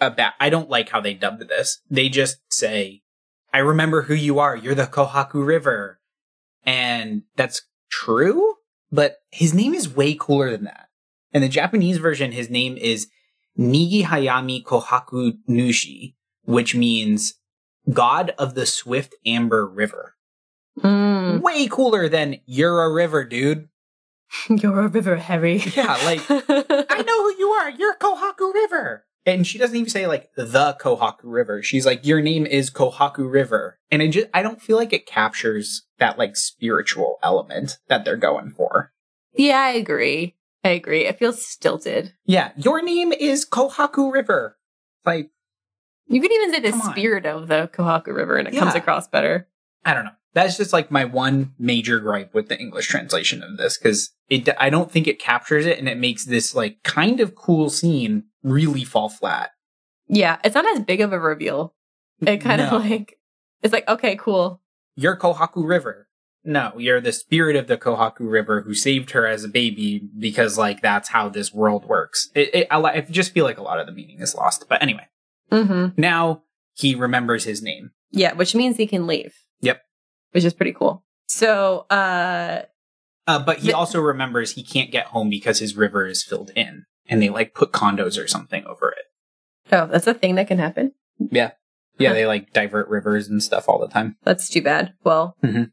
a 0.00 0.10
bad. 0.10 0.32
I 0.40 0.50
don't 0.50 0.70
like 0.70 0.88
how 0.88 1.00
they 1.00 1.14
dubbed 1.14 1.48
this. 1.48 1.80
They 1.90 2.08
just 2.08 2.38
say, 2.50 3.02
"I 3.52 3.58
remember 3.58 4.02
who 4.02 4.14
you 4.14 4.38
are. 4.38 4.56
You're 4.56 4.74
the 4.74 4.86
Kohaku 4.86 5.46
River," 5.46 6.00
and 6.64 7.22
that's 7.36 7.62
true. 7.90 8.54
But 8.90 9.16
his 9.30 9.54
name 9.54 9.74
is 9.74 9.94
way 9.94 10.14
cooler 10.14 10.50
than 10.50 10.64
that. 10.64 10.88
In 11.32 11.40
the 11.40 11.48
Japanese 11.48 11.98
version, 11.98 12.32
his 12.32 12.50
name 12.50 12.76
is 12.76 13.08
Nigi 13.58 14.04
Hayami 14.04 14.62
Kohaku 14.62 15.38
Nushi, 15.48 16.14
which 16.44 16.74
means 16.74 17.34
God 17.90 18.34
of 18.38 18.54
the 18.54 18.66
Swift 18.66 19.14
Amber 19.26 19.66
River. 19.66 20.14
Mm. 20.78 21.40
Way 21.40 21.68
cooler 21.68 22.08
than 22.08 22.40
you're 22.46 22.82
a 22.82 22.92
river, 22.92 23.24
dude. 23.24 23.68
You're 24.48 24.80
a 24.80 24.88
river, 24.88 25.16
Harry. 25.16 25.56
Yeah, 25.74 25.96
like 26.04 26.20
I 26.28 27.02
know 27.06 27.22
who 27.22 27.34
you 27.38 27.48
are. 27.50 27.70
You're 27.70 27.96
Kohaku 27.96 28.52
River. 28.54 29.04
And 29.24 29.46
she 29.46 29.56
doesn't 29.58 29.76
even 29.76 29.88
say 29.90 30.06
like 30.08 30.30
the 30.36 30.76
Kohaku 30.80 31.20
River. 31.24 31.62
She's 31.62 31.86
like, 31.86 32.04
your 32.04 32.20
name 32.20 32.44
is 32.44 32.70
Kohaku 32.70 33.30
River. 33.30 33.78
And 33.90 34.02
I 34.02 34.08
just, 34.08 34.26
I 34.34 34.42
don't 34.42 34.60
feel 34.60 34.76
like 34.76 34.92
it 34.92 35.06
captures 35.06 35.86
that 35.98 36.18
like 36.18 36.34
spiritual 36.36 37.18
element 37.22 37.78
that 37.88 38.04
they're 38.04 38.16
going 38.16 38.50
for. 38.50 38.92
yeah, 39.34 39.60
I 39.60 39.70
agree. 39.70 40.34
I 40.64 40.70
agree. 40.70 41.04
It 41.06 41.18
feels 41.18 41.44
stilted. 41.44 42.14
Yeah, 42.24 42.50
your 42.56 42.82
name 42.82 43.12
is 43.12 43.44
Kohaku 43.48 44.12
River. 44.12 44.56
Like, 45.04 45.30
You 46.08 46.20
could 46.20 46.32
even 46.32 46.52
say 46.52 46.60
the 46.60 46.70
Come 46.70 46.80
on. 46.82 46.92
spirit 46.92 47.26
of 47.26 47.48
the 47.48 47.68
Kohaku 47.72 48.08
River 48.14 48.36
and 48.36 48.48
it 48.48 48.56
comes 48.56 48.74
across 48.74 49.06
better. 49.08 49.48
I 49.84 49.94
don't 49.94 50.04
know. 50.04 50.12
That's 50.34 50.56
just 50.56 50.72
like 50.72 50.90
my 50.90 51.04
one 51.04 51.52
major 51.58 51.98
gripe 52.00 52.32
with 52.34 52.48
the 52.48 52.58
English 52.58 52.88
translation 52.88 53.42
of 53.42 53.56
this 53.58 53.76
because 53.76 54.12
it, 54.28 54.48
I 54.58 54.70
don't 54.70 54.90
think 54.90 55.06
it 55.06 55.18
captures 55.20 55.66
it 55.66 55.78
and 55.78 55.88
it 55.88 55.98
makes 55.98 56.24
this 56.24 56.54
like 56.54 56.82
kind 56.82 57.20
of 57.20 57.34
cool 57.34 57.68
scene 57.68 58.24
really 58.42 58.84
fall 58.84 59.08
flat. 59.10 59.50
Yeah, 60.08 60.38
it's 60.44 60.54
not 60.54 60.66
as 60.66 60.80
big 60.80 61.00
of 61.00 61.12
a 61.12 61.18
reveal. 61.20 61.74
It 62.26 62.38
kind 62.38 62.60
No. 62.60 62.68
of 62.76 62.84
like, 62.84 63.18
it's 63.62 63.72
like, 63.72 63.86
okay, 63.88 64.16
cool. 64.16 64.60
you're 64.96 65.16
Kohaku 65.16 65.66
River. 65.66 66.08
No, 66.44 66.72
you're 66.76 67.00
the 67.00 67.12
spirit 67.12 67.54
of 67.54 67.66
the 67.68 67.76
Kohaku 67.76 68.28
River 68.30 68.62
who 68.62 68.74
saved 68.74 69.12
her 69.12 69.26
as 69.26 69.44
a 69.44 69.48
baby 69.48 70.02
because, 70.18 70.58
like, 70.58 70.80
that's 70.82 71.08
how 71.10 71.28
this 71.28 71.54
world 71.54 71.84
works. 71.84 72.30
It, 72.34 72.52
it, 72.52 72.66
I, 72.68 72.78
I 72.80 73.00
just 73.02 73.32
feel 73.32 73.44
like 73.44 73.58
a 73.58 73.62
lot 73.62 73.78
of 73.78 73.86
the 73.86 73.92
meaning 73.92 74.18
is 74.20 74.34
lost. 74.34 74.64
But 74.68 74.82
anyway, 74.82 75.06
Mm-hmm. 75.52 76.00
now 76.00 76.42
he 76.74 76.94
remembers 76.96 77.44
his 77.44 77.62
name. 77.62 77.90
Yeah, 78.10 78.32
which 78.34 78.54
means 78.56 78.76
he 78.76 78.86
can 78.88 79.06
leave. 79.06 79.34
Yep. 79.60 79.82
Which 80.32 80.44
is 80.44 80.54
pretty 80.54 80.72
cool. 80.72 81.04
So, 81.28 81.86
uh, 81.90 82.62
Uh, 83.26 83.38
but 83.38 83.58
he 83.58 83.68
The- 83.68 83.76
also 83.76 84.00
remembers 84.00 84.52
he 84.52 84.64
can't 84.64 84.90
get 84.90 85.06
home 85.06 85.30
because 85.30 85.60
his 85.60 85.76
river 85.76 86.06
is 86.06 86.22
filled 86.24 86.50
in, 86.56 86.84
and 87.06 87.22
they 87.22 87.28
like 87.28 87.54
put 87.54 87.70
condos 87.72 88.22
or 88.22 88.26
something 88.26 88.64
over 88.66 88.90
it. 88.90 89.04
oh, 89.74 89.86
that's 89.86 90.06
a 90.06 90.12
thing 90.14 90.34
that 90.34 90.48
can 90.48 90.58
happen. 90.58 90.92
Yeah, 91.30 91.52
Huh. 92.00 92.12
they 92.14 92.26
like 92.26 92.52
divert 92.52 92.88
rivers 92.88 93.28
and 93.28 93.42
stuff 93.42 93.68
all 93.68 93.78
the 93.78 93.86
time. 93.88 94.16
That's 94.24 94.48
too 94.50 94.60
bad. 94.60 94.92
Well, 95.04 95.36
Mhm. 95.42 95.70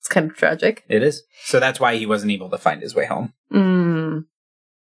it's 0.00 0.08
kind 0.08 0.28
of 0.30 0.36
tragic. 0.36 0.84
It 0.88 1.02
is. 1.02 1.22
So 1.44 1.60
that's 1.60 1.78
why 1.80 1.94
he 1.96 2.04
wasn't 2.06 2.32
able 2.32 2.50
to 2.50 2.58
find 2.58 2.82
his 2.82 2.94
way 2.94 3.06
home. 3.06 3.32
Mm. 3.52 4.24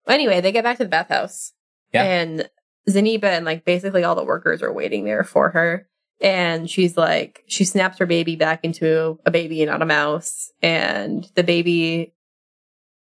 Anyway, 0.09 0.41
they 0.41 0.53
get 0.53 0.65
back 0.65 0.79
to 0.79 0.85
the 0.85 0.91
bathhouse. 0.91 1.53
Yeah. 1.95 2.03
And 2.03 2.51
Zeniba 2.89 3.25
and 3.25 3.45
like 3.47 3.65
basically 3.65 4.03
all 4.05 4.15
the 4.17 4.25
workers 4.25 4.63
are 4.63 4.73
waiting 4.73 5.05
there 5.05 5.23
for 5.25 5.51
her. 5.51 5.89
And 6.21 6.69
she's 6.69 6.97
like, 6.97 7.45
she 7.47 7.65
snaps 7.65 7.99
her 7.99 8.07
baby 8.07 8.35
back 8.37 8.65
into 8.65 9.19
a 9.25 9.31
baby 9.31 9.63
and 9.63 9.71
not 9.71 9.83
a 9.83 9.87
mouse. 9.87 10.51
And 10.63 11.31
the 11.35 11.45
baby 11.45 12.13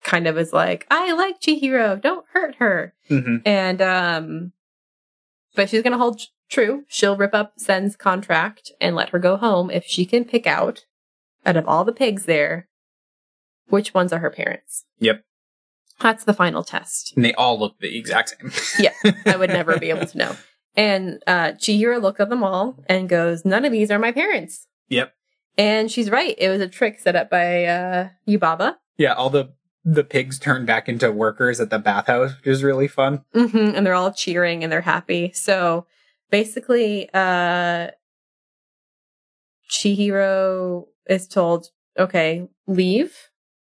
kind 0.04 0.26
of 0.28 0.38
is 0.38 0.52
like, 0.52 0.86
I 0.90 1.12
like 1.12 1.40
Chihiro. 1.40 2.00
Don't 2.00 2.24
hurt 2.32 2.54
her. 2.56 2.94
hmm 3.08 3.38
And, 3.44 3.82
um, 3.82 4.52
but 5.56 5.68
she's 5.68 5.82
going 5.82 5.92
to 5.92 5.98
hold 5.98 6.20
true. 6.48 6.84
She'll 6.88 7.16
rip 7.16 7.34
up 7.34 7.54
Sen's 7.56 7.96
contract 7.96 8.70
and 8.80 8.94
let 8.94 9.08
her 9.10 9.18
go 9.18 9.36
home 9.36 9.70
if 9.70 9.84
she 9.84 10.06
can 10.06 10.24
pick 10.24 10.46
out, 10.46 10.84
out 11.44 11.56
of 11.56 11.66
all 11.66 11.84
the 11.84 11.92
pigs 11.92 12.26
there, 12.26 12.68
which 13.68 13.92
ones 13.94 14.12
are 14.12 14.20
her 14.20 14.30
parents. 14.30 14.84
Yep. 15.00 15.24
That's 16.00 16.22
the 16.22 16.32
final 16.32 16.62
test. 16.62 17.12
And 17.16 17.24
they 17.24 17.34
all 17.34 17.58
look 17.58 17.80
the 17.80 17.98
exact 17.98 18.36
same. 18.52 18.52
Yeah. 18.78 19.12
I 19.26 19.36
would 19.36 19.50
never 19.50 19.76
be 19.80 19.90
able 19.90 20.06
to 20.06 20.18
know. 20.18 20.36
And 20.78 21.20
uh, 21.26 21.52
Chihiro 21.58 22.00
looks 22.00 22.20
at 22.20 22.28
them 22.30 22.44
all 22.44 22.76
and 22.88 23.08
goes, 23.08 23.44
None 23.44 23.64
of 23.64 23.72
these 23.72 23.90
are 23.90 23.98
my 23.98 24.12
parents. 24.12 24.68
Yep. 24.88 25.12
And 25.58 25.90
she's 25.90 26.08
right. 26.08 26.36
It 26.38 26.48
was 26.48 26.60
a 26.60 26.68
trick 26.68 27.00
set 27.00 27.16
up 27.16 27.28
by 27.28 27.64
uh, 27.64 28.08
Yubaba. 28.28 28.76
Yeah, 28.96 29.14
all 29.14 29.28
the 29.28 29.52
the 29.84 30.04
pigs 30.04 30.38
turn 30.38 30.66
back 30.66 30.88
into 30.88 31.10
workers 31.10 31.60
at 31.60 31.70
the 31.70 31.78
bathhouse, 31.78 32.36
which 32.36 32.46
is 32.46 32.62
really 32.62 32.86
fun. 32.86 33.24
hmm 33.32 33.72
And 33.74 33.84
they're 33.84 33.94
all 33.94 34.12
cheering 34.12 34.62
and 34.62 34.72
they're 34.72 34.80
happy. 34.82 35.32
So 35.32 35.86
basically, 36.30 37.10
uh, 37.12 37.88
Chihiro 39.68 40.86
is 41.08 41.26
told, 41.26 41.70
okay, 41.98 42.48
leave. 42.68 43.16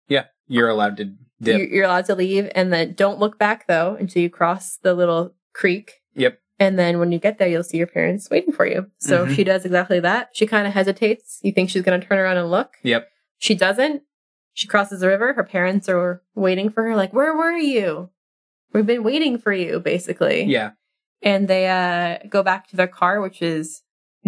Yeah, 0.07 0.25
you're 0.47 0.69
allowed 0.69 0.97
to 0.97 1.05
dip. 1.41 1.57
You're, 1.59 1.67
you're 1.67 1.85
allowed 1.85 2.05
to 2.05 2.15
leave. 2.15 2.49
And 2.53 2.71
then 2.71 2.93
don't 2.93 3.19
look 3.19 3.39
back, 3.39 3.67
though, 3.67 3.95
until 3.99 4.21
you 4.21 4.29
cross 4.29 4.77
the 4.77 4.93
little 4.93 5.33
creek. 5.53 6.01
Yep. 6.15 6.39
And 6.59 6.77
then 6.77 6.99
when 6.99 7.11
you 7.11 7.19
get 7.19 7.37
there, 7.37 7.47
you'll 7.47 7.63
see 7.63 7.77
your 7.77 7.87
parents 7.87 8.29
waiting 8.29 8.51
for 8.53 8.65
you. 8.65 8.87
So 8.99 9.25
Mhm. 9.25 9.35
she 9.35 9.43
does 9.45 9.63
exactly 9.65 9.99
that. 10.01 10.29
She 10.33 10.45
kind 10.45 10.67
of 10.67 10.73
hesitates. 10.73 11.39
You 11.41 11.51
think 11.53 11.69
she's 11.69 11.83
going 11.83 11.99
to 11.99 12.05
turn 12.05 12.17
around 12.19 12.37
and 12.37 12.51
look. 12.51 12.73
Yep. 12.83 13.07
She 13.37 13.55
doesn't. 13.55 14.03
She 14.53 14.67
crosses 14.67 14.99
the 14.99 15.07
river. 15.07 15.33
Her 15.33 15.43
parents 15.45 15.87
are 15.87 16.21
waiting 16.35 16.69
for 16.69 16.83
her, 16.83 16.95
like, 16.95 17.13
where 17.13 17.33
were 17.35 17.53
you? 17.55 18.09
We've 18.73 18.85
been 18.85 19.03
waiting 19.03 19.37
for 19.37 19.53
you, 19.53 19.79
basically. 19.79 20.43
Yeah. 20.43 20.71
And 21.21 21.47
they 21.47 21.67
uh, 21.69 22.27
go 22.27 22.43
back 22.43 22.67
to 22.69 22.75
their 22.75 22.87
car, 22.87 23.21
which 23.21 23.41
is 23.41 23.81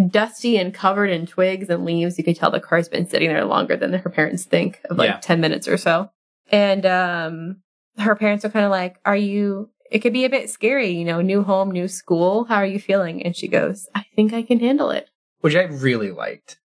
dusty 0.08 0.56
and 0.56 0.72
covered 0.72 1.10
in 1.10 1.26
twigs 1.26 1.68
and 1.68 1.84
leaves. 1.84 2.16
You 2.16 2.24
can 2.24 2.34
tell 2.34 2.50
the 2.50 2.60
car's 2.60 2.88
been 2.88 3.06
sitting 3.06 3.28
there 3.28 3.44
longer 3.44 3.76
than 3.76 3.92
her 3.92 4.10
parents 4.10 4.44
think 4.44 4.80
of 4.88 4.96
like 4.96 5.10
Yeah. 5.10 5.18
10 5.20 5.40
minutes 5.40 5.68
or 5.68 5.76
so. 5.76 6.10
And 6.50 6.86
um, 6.86 7.62
her 7.98 8.14
parents 8.16 8.44
are 8.46 8.50
kind 8.50 8.64
of 8.64 8.70
like, 8.70 8.96
Are 9.04 9.16
you, 9.16 9.68
it 9.92 10.00
could 10.00 10.12
be 10.12 10.24
a 10.24 10.30
bit 10.30 10.48
scary, 10.48 10.90
you 10.90 11.04
know, 11.04 11.20
new 11.20 11.42
home, 11.42 11.70
new 11.70 11.86
school. 11.86 12.44
How 12.44 12.56
are 12.56 12.66
you 12.66 12.80
feeling? 12.80 13.22
And 13.22 13.36
she 13.36 13.46
goes, 13.46 13.88
I 13.94 14.04
think 14.16 14.32
I 14.32 14.42
can 14.42 14.58
handle 14.58 14.90
it. 14.90 15.10
Which 15.40 15.54
I 15.54 15.64
really 15.64 16.10
liked. 16.10 16.58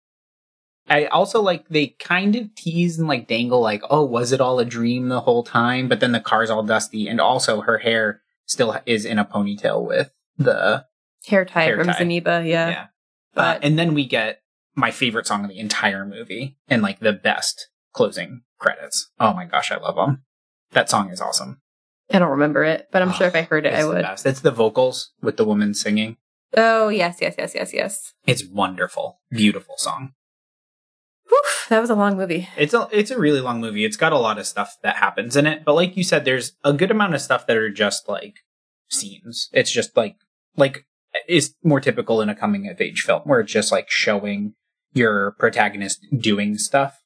I 0.89 1.07
also 1.07 1.41
like 1.41 1.67
they 1.69 1.97
kind 1.99 2.37
of 2.37 2.55
tease 2.55 2.99
and 2.99 3.09
like 3.09 3.27
dangle 3.27 3.63
like, 3.63 3.83
oh, 3.89 4.05
was 4.05 4.33
it 4.33 4.43
all 4.43 4.59
a 4.59 4.67
dream 4.67 5.09
the 5.09 5.23
whole 5.23 5.43
time? 5.43 5.89
But 5.89 6.01
then 6.01 6.13
the 6.13 6.21
car's 6.21 6.51
all 6.51 6.63
dusty, 6.63 7.09
and 7.09 7.19
also 7.19 7.63
her 7.63 7.79
hair 7.79 8.21
still 8.45 8.77
is 8.85 9.07
in 9.07 9.19
a 9.19 9.25
ponytail 9.25 9.87
with 9.87 10.11
the 10.37 10.85
Hair 11.27 11.47
tie 11.47 11.65
Hair 11.65 11.79
from 11.79 11.87
tie. 11.87 11.95
Zeniba. 11.95 12.47
Yeah. 12.47 12.69
yeah. 12.69 12.87
Uh, 13.35 13.59
and 13.63 13.79
then 13.79 13.95
we 13.95 14.07
get 14.07 14.43
my 14.75 14.91
favorite 14.91 15.27
song 15.27 15.45
of 15.45 15.49
the 15.49 15.59
entire 15.59 16.05
movie 16.05 16.59
and 16.69 16.83
like 16.83 17.01
the 17.01 17.15
best 17.15 17.69
closing 17.95 18.43
credits. 18.59 19.11
Oh 19.19 19.33
my 19.33 19.47
gosh, 19.47 19.73
I 19.73 19.77
love 19.77 19.97
them. 19.97 20.25
That 20.73 20.91
song 20.91 21.09
is 21.11 21.21
awesome. 21.23 21.63
I 22.15 22.19
don't 22.19 22.31
remember 22.31 22.65
it, 22.65 22.89
but 22.93 23.03
I'm 23.03 23.13
sure 23.13 23.27
if 23.27 23.35
I 23.35 23.41
ah, 23.41 23.45
heard 23.45 23.67
it, 23.67 23.75
I 23.75 23.85
would. 23.85 24.03
best. 24.03 24.25
It's 24.25 24.41
the 24.41 24.51
vocals 24.51 25.13
with 25.21 25.37
the 25.37 25.45
woman 25.45 25.75
singing. 25.75 26.17
Oh, 26.57 26.89
yes, 26.89 27.19
yes, 27.21 27.35
yes, 27.37 27.55
yes, 27.55 27.75
yes. 27.75 28.13
It's 28.27 28.45
wonderful, 28.45 29.21
beautiful 29.31 29.75
song. 29.77 30.13
Whew, 31.29 31.43
that 31.71 31.81
was 31.81 31.91
a 31.91 31.95
long 31.95 32.17
movie. 32.17 32.49
It's 32.57 32.75
a 32.75 32.87
it's 32.93 33.11
a 33.11 33.19
really 33.19 33.41
long 33.41 33.61
movie. 33.61 33.85
It's 33.85 33.97
got 33.97 34.13
a 34.13 34.19
lot 34.19 34.39
of 34.39 34.47
stuff 34.47 34.77
that 34.83 34.97
happens 34.97 35.37
in 35.37 35.47
it, 35.47 35.65
but 35.65 35.75
like 35.75 35.97
you 35.97 36.05
said, 36.05 36.25
there's 36.25 36.53
a 36.63 36.73
good 36.73 36.91
amount 36.91 37.15
of 37.15 37.23
stuff 37.23 37.47
that 37.47 37.57
are 37.57 37.71
just 37.71 38.09
like 38.09 38.37
scenes. 38.91 39.49
It's 39.53 39.73
just 39.73 39.97
like 39.97 40.17
like 40.57 40.87
is 41.27 41.55
more 41.65 41.81
typical 41.81 42.21
in 42.21 42.29
a 42.29 42.35
coming 42.35 42.69
of 42.69 42.81
age 42.81 43.01
film 43.01 43.23
where 43.25 43.41
it's 43.41 43.53
just 43.53 43.73
like 43.73 43.91
showing 43.91 44.55
your 44.93 45.33
protagonist 45.39 46.07
doing 46.17 46.59
stuff. 46.59 47.01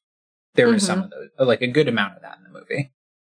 There 0.55 0.67
was 0.67 0.85
some 0.85 1.03
mm-hmm. 1.03 1.05
of 1.05 1.29
those, 1.37 1.47
like 1.47 1.61
a 1.61 1.67
good 1.67 1.87
amount 1.87 2.17
of 2.17 2.21
that 2.21 2.37
in 2.37 2.43
the 2.43 2.59
movie. 2.59 2.91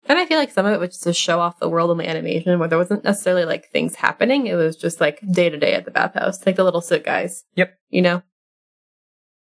And 0.07 0.19
I 0.19 0.25
feel 0.25 0.37
like 0.37 0.51
some 0.51 0.65
of 0.65 0.73
it 0.73 0.79
was 0.79 0.89
just 0.89 1.03
to 1.03 1.13
show 1.13 1.39
off 1.39 1.59
the 1.59 1.69
world 1.69 1.91
and 1.91 1.99
the 1.99 2.07
animation 2.07 2.57
where 2.59 2.67
there 2.67 2.77
wasn't 2.77 3.03
necessarily 3.03 3.45
like 3.45 3.69
things 3.71 3.95
happening. 3.95 4.47
It 4.47 4.55
was 4.55 4.75
just 4.75 5.01
like 5.01 5.19
day 5.31 5.49
to 5.49 5.57
day 5.57 5.73
at 5.73 5.85
the 5.85 5.91
bathhouse, 5.91 6.45
like 6.45 6.55
the 6.55 6.63
little 6.63 6.81
soot 6.81 7.03
guys. 7.03 7.43
Yep. 7.55 7.75
You 7.89 8.01
know? 8.01 8.23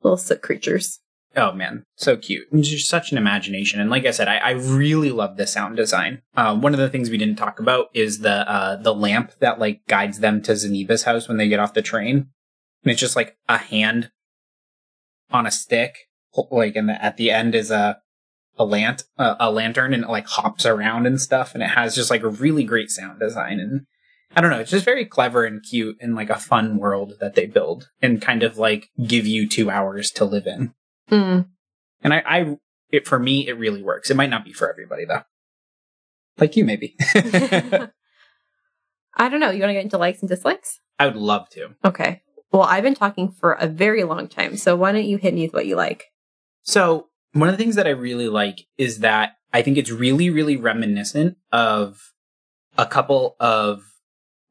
Little 0.02 0.16
soot 0.16 0.43
creatures. 0.43 1.01
Oh 1.36 1.52
man, 1.52 1.85
so 1.97 2.16
cute. 2.16 2.51
And 2.51 2.64
just 2.64 2.89
such 2.89 3.12
an 3.12 3.18
imagination. 3.18 3.78
And 3.78 3.90
like 3.90 4.06
I 4.06 4.10
said, 4.10 4.27
I, 4.27 4.36
I 4.39 4.51
really 4.52 5.10
love 5.10 5.36
the 5.36 5.47
sound 5.47 5.77
design. 5.77 6.23
Uh, 6.35 6.56
one 6.56 6.73
of 6.73 6.81
the 6.81 6.89
things 6.89 7.10
we 7.10 7.18
didn't 7.18 7.36
talk 7.36 7.60
about 7.60 7.89
is 7.93 8.20
the 8.20 8.51
uh, 8.51 8.77
the 8.77 8.94
lamp 8.94 9.32
that 9.40 9.59
like 9.59 9.82
guides 9.86 10.20
them 10.20 10.40
to 10.43 10.52
Zeniba's 10.52 11.02
house 11.02 11.28
when 11.28 11.36
they 11.36 11.48
get 11.48 11.60
off 11.60 11.74
the 11.74 11.82
train. 11.82 12.28
And 12.82 12.93
it's 12.93 13.01
just 13.01 13.16
like 13.16 13.36
a 13.48 13.59
hand 13.59 14.10
on 15.31 15.44
a 15.44 15.51
stick, 15.51 16.09
like, 16.51 16.77
and 16.77 16.89
the, 16.89 17.05
at 17.05 17.18
the 17.18 17.31
end 17.31 17.55
is 17.55 17.70
a 17.70 17.98
a 18.59 18.65
lant 18.65 19.05
a, 19.19 19.37
a 19.41 19.51
lantern, 19.51 19.95
and 19.95 20.05
it 20.05 20.11
like 20.11 20.27
hops 20.27 20.66
around 20.66 21.07
and 21.07 21.20
stuff. 21.20 21.55
And 21.55 21.62
it 21.62 21.70
has 21.70 21.95
just 21.95 22.11
like 22.11 22.23
a 22.23 22.28
really 22.28 22.65
great 22.65 22.91
sound 22.91 23.20
design. 23.20 23.61
And 23.61 23.87
I 24.35 24.41
don't 24.41 24.51
know, 24.51 24.59
it's 24.59 24.70
just 24.70 24.85
very 24.85 25.05
clever 25.05 25.45
and 25.45 25.62
cute 25.62 25.97
and 26.01 26.15
like 26.15 26.31
a 26.31 26.39
fun 26.39 26.78
world 26.78 27.15
that 27.20 27.35
they 27.35 27.47
build 27.47 27.91
and 28.03 28.20
kind 28.20 28.43
of 28.43 28.59
like 28.59 28.89
give 29.07 29.27
you 29.27 29.49
two 29.49 29.70
hours 29.70 30.11
to 30.12 30.24
live 30.24 30.47
in. 30.47 30.74
Mm. 31.11 31.49
And 32.03 32.15
I, 32.15 32.23
I, 32.27 32.57
it 32.91 33.07
for 33.07 33.19
me, 33.19 33.49
it 33.49 33.59
really 33.59 33.83
works. 33.83 34.11
It 34.11 34.16
might 34.16 34.31
not 34.31 34.45
be 34.45 34.53
for 34.53 34.70
everybody 34.70 35.05
though. 35.05 35.23
Like 36.39 36.57
you, 36.57 36.65
maybe. 36.65 36.97
I 37.15 37.91
don't 39.31 39.41
know. 39.41 39.51
You 39.51 39.61
want 39.61 39.70
to 39.70 39.74
get 39.74 39.85
into 39.85 39.99
likes 39.99 40.20
and 40.20 40.28
dislikes? 40.28 40.81
I 40.99 41.07
would 41.07 41.16
love 41.16 41.49
to. 41.51 41.74
Okay. 41.85 42.23
Well, 42.53 42.62
I've 42.62 42.83
been 42.83 42.95
talking 42.95 43.33
for 43.33 43.53
a 43.53 43.66
very 43.66 44.05
long 44.05 44.28
time. 44.28 44.57
So 44.57 44.77
why 44.77 44.93
don't 44.93 45.05
you 45.05 45.16
hit 45.16 45.35
me 45.35 45.45
with 45.45 45.55
what 45.55 45.66
you 45.66 45.77
like? 45.77 46.05
So 46.62 47.09
one 47.36 47.48
of 47.48 47.52
the 47.56 47.62
things 47.62 47.76
that 47.76 47.86
I 47.86 47.90
really 47.90 48.28
like 48.28 48.66
is 48.78 49.00
that 49.00 49.32
I 49.52 49.62
think 49.62 49.76
it's 49.76 49.90
really, 49.90 50.30
really 50.30 50.56
reminiscent 50.56 51.36
of 51.52 52.12
a 52.78 52.86
couple 52.86 53.36
of 53.40 53.82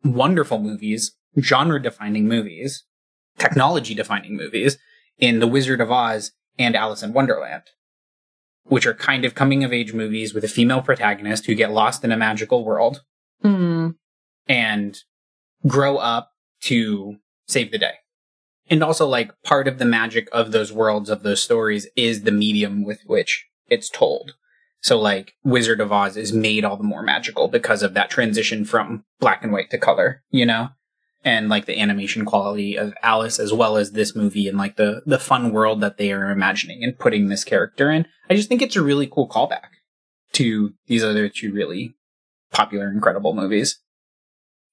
wonderful 0.04 0.60
movies, 0.60 1.16
genre 1.40 1.82
defining 1.82 2.28
movies, 2.28 2.84
technology 3.38 3.94
defining 3.94 4.38
movies 4.38 4.78
in 5.18 5.40
The 5.40 5.48
Wizard 5.48 5.82
of 5.82 5.92
Oz 5.92 6.32
and 6.60 6.76
Alice 6.76 7.04
in 7.04 7.12
Wonderland, 7.14 7.64
which 8.64 8.86
are 8.86 8.94
kind 8.94 9.26
of 9.26 9.36
coming 9.36 9.64
of 9.64 9.74
age 9.74 9.94
movies 9.94 10.34
with 10.34 10.44
a 10.44 10.48
female 10.48 10.82
protagonist 10.82 11.46
who 11.46 11.56
get 11.56 11.72
lost 11.72 12.04
in 12.04 12.12
a 12.12 12.18
magical 12.18 12.64
world 12.64 13.02
Hmm. 13.42 13.90
and 14.48 14.98
grow 15.68 15.98
up 15.98 16.32
to 16.62 17.18
save 17.48 17.72
the 17.72 17.78
day. 17.78 17.96
And 18.70 18.84
also, 18.84 19.08
like, 19.08 19.32
part 19.44 19.68
of 19.68 19.78
the 19.78 19.86
magic 19.86 20.28
of 20.32 20.52
those 20.52 20.72
worlds, 20.72 21.10
of 21.10 21.24
those 21.24 21.44
stories, 21.44 21.88
is 21.96 22.24
the 22.24 22.32
medium 22.32 22.84
with 22.84 23.02
which 23.06 23.46
it's 23.68 23.90
told. 23.90 24.34
So, 24.82 25.00
like, 25.00 25.34
Wizard 25.44 25.82
of 25.82 25.92
Oz 25.92 26.18
is 26.18 26.34
made 26.34 26.66
all 26.66 26.78
the 26.78 26.84
more 26.84 27.02
magical 27.02 27.48
because 27.48 27.84
of 27.84 27.94
that 27.94 28.10
transition 28.10 28.66
from 28.66 29.04
black 29.20 29.44
and 29.44 29.52
white 29.52 29.70
to 29.72 29.78
color, 29.78 30.24
you 30.30 30.46
know? 30.46 30.70
And, 31.24 31.50
like, 31.50 31.66
the 31.66 31.80
animation 31.80 32.24
quality 32.24 32.76
of 32.76 32.94
Alice 33.02 33.40
as 33.40 33.52
well 33.52 33.78
as 33.78 33.92
this 33.92 34.16
movie 34.16 34.48
and, 34.48 34.58
like, 34.58 34.76
the, 34.76 35.02
the 35.06 35.18
fun 35.18 35.52
world 35.52 35.82
that 35.82 35.98
they 35.98 36.12
are 36.12 36.30
imagining 36.30 36.84
and 36.84 36.98
putting 36.98 37.30
this 37.30 37.44
character 37.44 37.90
in. 37.90 38.06
I 38.30 38.36
just 38.36 38.48
think 38.48 38.62
it's 38.62 38.76
a 38.76 38.84
really 38.84 39.08
cool 39.08 39.28
callback 39.28 39.70
to 40.34 40.74
these 40.86 41.04
other 41.04 41.30
two 41.30 41.52
really 41.52 41.96
popular, 42.52 42.90
incredible 42.90 43.34
movies. 43.34 43.80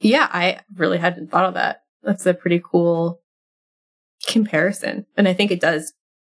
Yeah, 0.00 0.28
I 0.30 0.60
really 0.76 0.98
hadn't 0.98 1.30
thought 1.30 1.46
of 1.46 1.54
that. 1.54 1.84
That's 2.02 2.26
a 2.26 2.34
pretty 2.34 2.60
cool 2.62 3.21
comparison. 4.26 5.06
And 5.16 5.28
I 5.28 5.32
think 5.34 5.50
it 5.50 5.60
does 5.60 5.92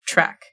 track. 0.06 0.44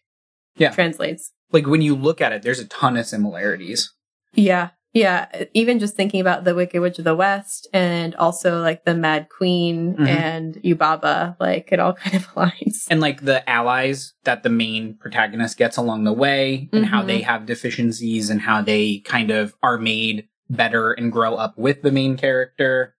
Yeah. 0.58 0.72
Translates. 0.72 1.32
like 1.52 1.66
when 1.68 1.82
you 1.82 1.96
look 1.96 2.22
at 2.22 2.32
it, 2.34 2.42
there's 2.44 2.60
a 2.60 2.68
ton 2.68 2.98
of 2.98 3.06
similarities. 3.06 3.92
Yeah. 4.34 4.70
Yeah. 4.94 5.46
Even 5.54 5.80
just 5.80 5.96
thinking 5.96 6.20
about 6.20 6.44
the 6.44 6.54
Wicked 6.54 6.82
Witch 6.82 6.98
of 7.00 7.06
the 7.06 7.16
West 7.16 7.68
and 7.74 8.14
also 8.16 8.62
like 8.62 8.84
the 8.86 8.94
Mad 8.96 9.28
Queen 9.30 9.96
Mhm. 9.96 10.08
and 10.08 10.56
Yubaba, 10.64 11.36
like 11.40 11.70
it 11.72 11.80
all 11.80 11.94
kind 12.04 12.16
of 12.16 12.28
aligns. 12.34 12.86
And 12.90 13.00
like 13.00 13.22
the 13.22 13.48
allies 13.50 14.14
that 14.26 14.44
the 14.44 14.50
main 14.50 14.96
protagonist 15.00 15.58
gets 15.58 15.78
along 15.78 16.04
the 16.04 16.14
way 16.14 16.70
and 16.74 16.86
how 16.88 17.04
Mhm. 17.04 17.08
they 17.08 17.22
have 17.22 17.46
deficiencies 17.46 18.30
and 18.30 18.42
how 18.42 18.62
they 18.62 19.00
kind 19.06 19.32
of 19.32 19.54
are 19.64 19.78
made 19.78 20.28
better 20.50 20.92
and 20.92 21.12
grow 21.12 21.36
up 21.36 21.58
with 21.58 21.84
the 21.84 21.92
main 21.92 22.18
character. 22.18 22.96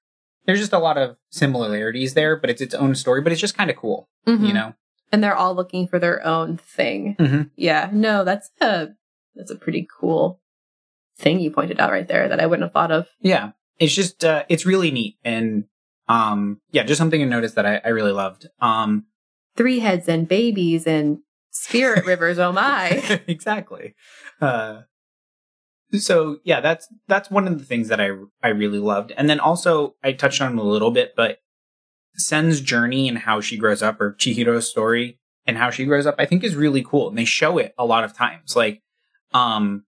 There's 0.46 0.58
just 0.60 0.72
a 0.72 0.78
lot 0.78 0.98
of 0.98 1.16
similarities 1.30 2.14
there, 2.14 2.36
but 2.36 2.50
it's 2.50 2.60
its 2.60 2.74
own 2.74 2.94
story, 2.94 3.20
but 3.20 3.32
it's 3.32 3.40
just 3.40 3.56
kind 3.56 3.70
of 3.70 3.76
cool, 3.76 4.08
you 4.26 4.36
Mhm. 4.36 4.54
know? 4.54 4.74
And 5.12 5.22
they're 5.22 5.36
all 5.36 5.54
looking 5.54 5.86
for 5.88 5.98
their 5.98 6.24
own 6.26 6.56
thing. 6.56 7.16
Mhm. 7.18 7.50
Yeah. 7.56 7.90
No, 7.92 8.24
that's 8.24 8.50
a 8.60 8.88
that's 9.36 9.50
a 9.50 9.56
pretty 9.56 9.86
cool 10.00 10.40
thing 11.18 11.40
you 11.40 11.50
pointed 11.50 11.78
out 11.80 11.92
right 11.92 12.08
there 12.08 12.28
that 12.28 12.40
I 12.40 12.46
wouldn't 12.46 12.64
have 12.64 12.72
thought 12.72 12.90
of. 12.90 13.06
Yeah. 13.20 13.52
It's 13.78 13.94
just, 13.94 14.24
uh, 14.24 14.44
it's 14.48 14.66
really 14.66 14.90
neat. 14.90 15.16
And, 15.24 15.64
um, 16.08 16.60
yeah, 16.72 16.82
just 16.82 16.98
something 16.98 17.20
to 17.20 17.26
notice 17.26 17.52
that 17.54 17.64
I, 17.66 17.80
I 17.84 17.88
really 17.88 18.12
loved. 18.12 18.48
Um, 18.60 19.06
Three 19.56 19.78
heads 19.80 20.08
and 20.08 20.26
babies 20.28 20.86
and 20.86 21.18
spirit 21.50 22.04
rivers, 22.06 22.38
oh 22.38 22.52
my. 22.52 22.88
exactly. 23.26 23.94
Uh, 24.40 24.82
so 25.98 26.38
yeah, 26.44 26.60
that's 26.60 26.88
that's 27.08 27.30
one 27.30 27.46
of 27.46 27.58
the 27.58 27.64
things 27.64 27.88
that 27.88 28.00
I 28.00 28.10
I 28.42 28.48
really 28.48 28.78
loved, 28.78 29.12
and 29.16 29.28
then 29.28 29.40
also 29.40 29.94
I 30.02 30.12
touched 30.12 30.40
on 30.40 30.56
a 30.58 30.62
little 30.62 30.90
bit, 30.90 31.14
but 31.16 31.38
Sen's 32.16 32.60
journey 32.60 33.08
and 33.08 33.18
how 33.18 33.40
she 33.40 33.56
grows 33.56 33.82
up, 33.82 34.00
or 34.00 34.14
Chihiro's 34.14 34.68
story 34.70 35.18
and 35.46 35.56
how 35.56 35.70
she 35.70 35.84
grows 35.84 36.06
up, 36.06 36.16
I 36.18 36.26
think 36.26 36.44
is 36.44 36.54
really 36.54 36.82
cool, 36.84 37.08
and 37.08 37.16
they 37.18 37.24
show 37.24 37.58
it 37.58 37.72
a 37.78 37.84
lot 37.84 38.04
of 38.04 38.12
times, 38.14 38.54
like 38.56 38.82
um, 39.32 39.84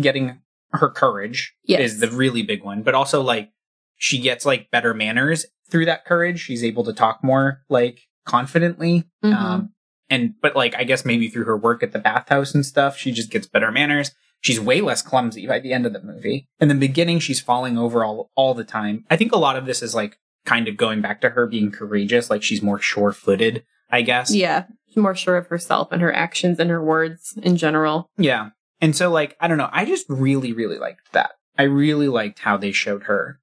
getting 0.00 0.38
her 0.72 0.88
courage 0.90 1.54
Yes. 1.64 1.80
is 1.80 2.00
the 2.00 2.08
really 2.10 2.42
big 2.42 2.62
one, 2.64 2.82
but 2.82 2.94
also 2.94 3.20
like 3.22 3.50
she 3.96 4.18
gets 4.18 4.44
like 4.46 4.70
better 4.70 4.94
manners 4.94 5.46
through 5.70 5.84
that 5.86 6.04
courage. 6.04 6.40
She's 6.40 6.64
able 6.64 6.84
to 6.84 6.92
talk 6.92 7.22
more 7.22 7.62
like 7.68 8.00
confidently. 8.26 9.04
Mhm. 9.24 9.34
Um, 9.34 9.72
and 10.10 10.34
but 10.40 10.56
like 10.56 10.74
I 10.76 10.84
guess 10.84 11.04
maybe 11.04 11.28
through 11.28 11.44
her 11.44 11.56
work 11.56 11.82
at 11.82 11.92
the 11.92 11.98
bathhouse 11.98 12.54
and 12.54 12.64
stuff, 12.66 12.96
she 12.96 13.12
just 13.12 13.30
gets 13.30 13.46
better 13.46 13.70
manners. 13.70 14.12
She's 14.42 14.60
way 14.60 14.80
less 14.82 15.00
clumsy 15.02 15.46
by 15.46 15.58
the 15.60 15.72
end 15.72 15.86
of 15.86 15.92
the 15.94 16.02
movie. 16.02 16.46
In 16.60 16.68
the 16.68 16.74
beginning, 16.74 17.18
she's 17.20 17.40
falling 17.40 17.78
over 17.78 18.04
all 18.04 18.30
all 18.36 18.52
the 18.54 18.64
time. 18.64 19.04
I 19.10 19.16
think 19.16 19.32
a 19.32 19.38
lot 19.38 19.56
of 19.56 19.64
this 19.66 19.82
is 19.82 19.94
like 19.94 20.18
kind 20.44 20.68
of 20.68 20.76
going 20.76 21.00
back 21.00 21.20
to 21.22 21.30
her 21.30 21.46
being 21.46 21.70
courageous, 21.70 22.28
like 22.28 22.42
she's 22.42 22.60
more 22.60 22.80
sure 22.80 23.12
footed, 23.12 23.64
I 23.90 24.02
guess. 24.02 24.34
yeah. 24.34 24.64
She's 24.88 24.96
more 24.98 25.14
sure 25.14 25.36
of 25.38 25.46
herself 25.46 25.88
and 25.90 26.02
her 26.02 26.12
actions 26.14 26.58
and 26.58 26.68
her 26.68 26.82
words 26.84 27.32
in 27.42 27.56
general. 27.56 28.10
Yeah. 28.18 28.50
And 28.80 28.94
so 28.94 29.10
like 29.10 29.36
I 29.40 29.48
don't 29.48 29.58
know, 29.58 29.70
I 29.72 29.84
just 29.86 30.06
really 30.10 30.52
really 30.52 30.76
liked 30.78 31.12
that. 31.12 31.30
I 31.56 31.62
really 31.62 32.08
liked 32.08 32.40
how 32.40 32.56
they 32.58 32.72
showed 32.72 33.04
her 33.04 33.38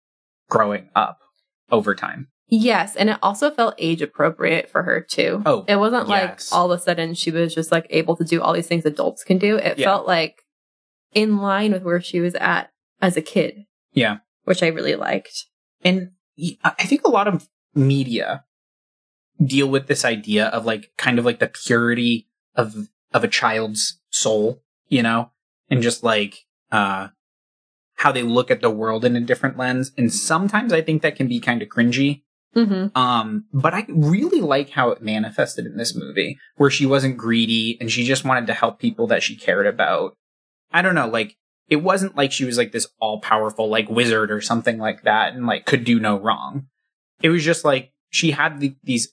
growing 0.50 0.90
up 0.96 1.20
over 1.72 1.96
time. 1.96 2.28
Yes, 2.52 2.96
and 2.96 3.10
it 3.12 3.18
also 3.22 3.52
felt 3.52 3.76
age 3.78 4.02
appropriate 4.02 4.70
for 4.70 4.82
her 4.84 5.00
too. 5.02 5.44
Oh, 5.46 5.66
It 5.68 5.76
wasn't 5.78 6.10
yes. 6.10 6.52
like 6.52 6.58
all 6.60 6.72
of 6.72 6.78
a 6.80 6.82
sudden 6.82 7.14
she 7.14 7.30
was 7.32 7.54
just 7.54 7.72
like 7.72 7.86
able 7.92 8.16
to 8.18 8.24
do 8.24 8.42
all 8.42 8.54
these 8.54 8.68
things 8.68 8.86
adults 8.86 9.24
can 9.24 9.38
do. 9.38 9.56
It 9.58 9.78
Yeah. 9.78 9.86
felt 9.86 10.08
like 10.08 10.42
in 11.14 11.38
line 11.38 11.72
with 11.72 11.84
where 11.84 12.02
she 12.02 12.20
was 12.20 12.36
at 12.36 12.72
as 13.02 13.18
a 13.18 13.22
kid. 13.22 13.66
Yeah. 13.94 14.18
Which 14.44 14.64
I 14.64 14.68
really 14.68 14.96
liked. 14.96 15.46
and 15.84 16.12
I 16.64 16.86
think 16.86 17.04
a 17.04 17.10
lot 17.10 17.28
of 17.28 17.50
media 17.76 18.46
deal 19.44 19.68
with 19.68 19.88
this 19.88 20.06
idea 20.06 20.48
of 20.48 20.66
like 20.66 20.92
kind 20.98 21.20
of 21.20 21.26
like 21.26 21.40
the 21.40 21.48
purity 21.48 22.28
of 22.56 22.90
of 23.14 23.24
a 23.24 23.28
child's 23.28 24.00
soul, 24.10 24.62
you 24.88 25.04
know, 25.04 25.32
and 25.70 25.82
just 25.82 26.04
like 26.04 26.46
uh 26.72 27.10
how 27.96 28.12
they 28.14 28.24
look 28.24 28.50
at 28.50 28.62
the 28.62 28.70
world 28.70 29.04
in 29.04 29.16
a 29.18 29.22
different 29.22 29.58
lens. 29.58 29.92
And 29.98 30.14
sometimes 30.14 30.72
I 30.72 30.82
think 30.82 31.02
that 31.02 31.18
can 31.18 31.28
be 31.28 31.40
kind 31.42 31.62
of 31.62 31.68
cringy. 31.68 32.24
Mm-hmm. 32.56 32.98
Um, 32.98 33.46
but 33.54 33.74
I 33.74 33.86
really 33.90 34.40
like 34.40 34.70
how 34.70 34.90
it 34.92 35.02
manifested 35.02 35.66
in 35.66 35.76
this 35.76 35.94
movie, 35.94 36.40
where 36.56 36.70
she 36.70 36.86
wasn't 36.86 37.18
greedy 37.18 37.78
and 37.80 37.92
she 37.92 38.06
just 38.06 38.24
wanted 38.24 38.48
to 38.48 38.54
help 38.54 38.80
people 38.80 39.06
that 39.08 39.22
she 39.22 39.36
cared 39.36 39.68
about. 39.68 40.16
I 40.72 40.82
don't 40.82 40.96
know, 40.96 41.08
like 41.08 41.36
it 41.70 41.78
wasn't 41.78 42.18
like 42.18 42.32
she 42.32 42.46
was 42.46 42.58
like 42.58 42.72
this 42.72 42.88
all 43.00 43.22
powerful 43.22 43.70
like 43.70 43.90
wizard 43.90 44.32
or 44.32 44.42
something 44.42 44.78
like 44.78 45.04
that 45.04 45.34
and 45.34 45.46
like 45.46 45.66
could 45.66 45.84
do 45.84 46.00
no 46.00 46.20
wrong. 46.20 46.68
It 47.22 47.30
was 47.30 47.44
just 47.44 47.64
like 47.64 47.92
she 48.10 48.32
had 48.32 48.60
the, 48.60 48.76
these 48.84 49.10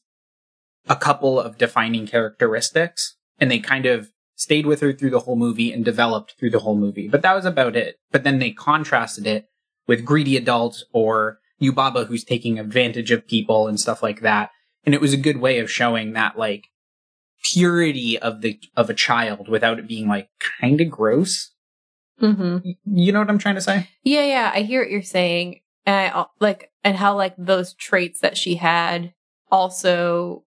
a 0.89 0.97
couple 0.97 1.39
of 1.39 1.59
defining 1.59 2.07
characteristics 2.07 3.17
and 3.39 3.51
they 3.51 3.59
kind 3.59 3.87
of 3.87 4.11
stayed 4.37 4.67
with 4.67 4.81
her 4.81 4.93
through 4.93 5.11
the 5.11 5.21
whole 5.21 5.37
movie 5.37 5.73
and 5.73 5.85
developed 5.85 6.35
through 6.39 6.51
the 6.51 6.61
whole 6.61 6.77
movie. 6.77 7.09
But 7.09 7.23
that 7.23 7.35
was 7.35 7.45
about 7.45 7.77
it. 7.77 7.97
But 8.11 8.25
then 8.25 8.39
they 8.39 8.51
contrasted 8.51 9.27
it 9.27 9.49
with 9.87 10.05
greedy 10.05 10.37
adults 10.37 10.85
or 10.93 11.39
Yubaba 11.61 12.07
who's 12.07 12.25
taking 12.25 12.59
advantage 12.59 13.11
of 13.11 13.27
people 13.27 13.67
and 13.67 13.81
stuff 13.81 14.03
like 14.03 14.21
that. 14.21 14.51
And 14.85 14.95
it 14.95 15.01
was 15.01 15.13
a 15.13 15.19
good 15.19 15.39
way 15.39 15.59
of 15.59 15.71
showing 15.71 16.13
that 16.13 16.39
like 16.39 16.69
purity 17.53 18.19
of 18.19 18.41
the 18.41 18.59
of 18.77 18.91
a 18.91 18.95
child 18.95 19.49
without 19.49 19.79
it 19.79 19.87
being 19.89 20.09
like 20.09 20.29
kind 20.61 20.81
of 20.81 20.91
gross. 20.91 21.53
Mm-hmm. 22.21 22.71
You 22.87 23.13
know 23.13 23.19
what 23.21 23.29
I'm 23.29 23.39
trying 23.39 23.57
to 23.57 23.61
say? 23.61 23.89
Yeah, 24.03 24.25
yeah, 24.25 24.51
I 24.55 24.63
hear 24.63 24.81
what 24.83 24.91
you're 24.91 25.03
saying. 25.03 25.61
And 25.85 26.13
I 26.15 26.25
like 26.41 26.71
and 26.83 26.97
how 26.97 27.15
like 27.17 27.35
those 27.39 27.75
traits 27.75 28.21
that 28.21 28.37
she 28.37 28.57
had 28.57 29.13
also 29.51 30.45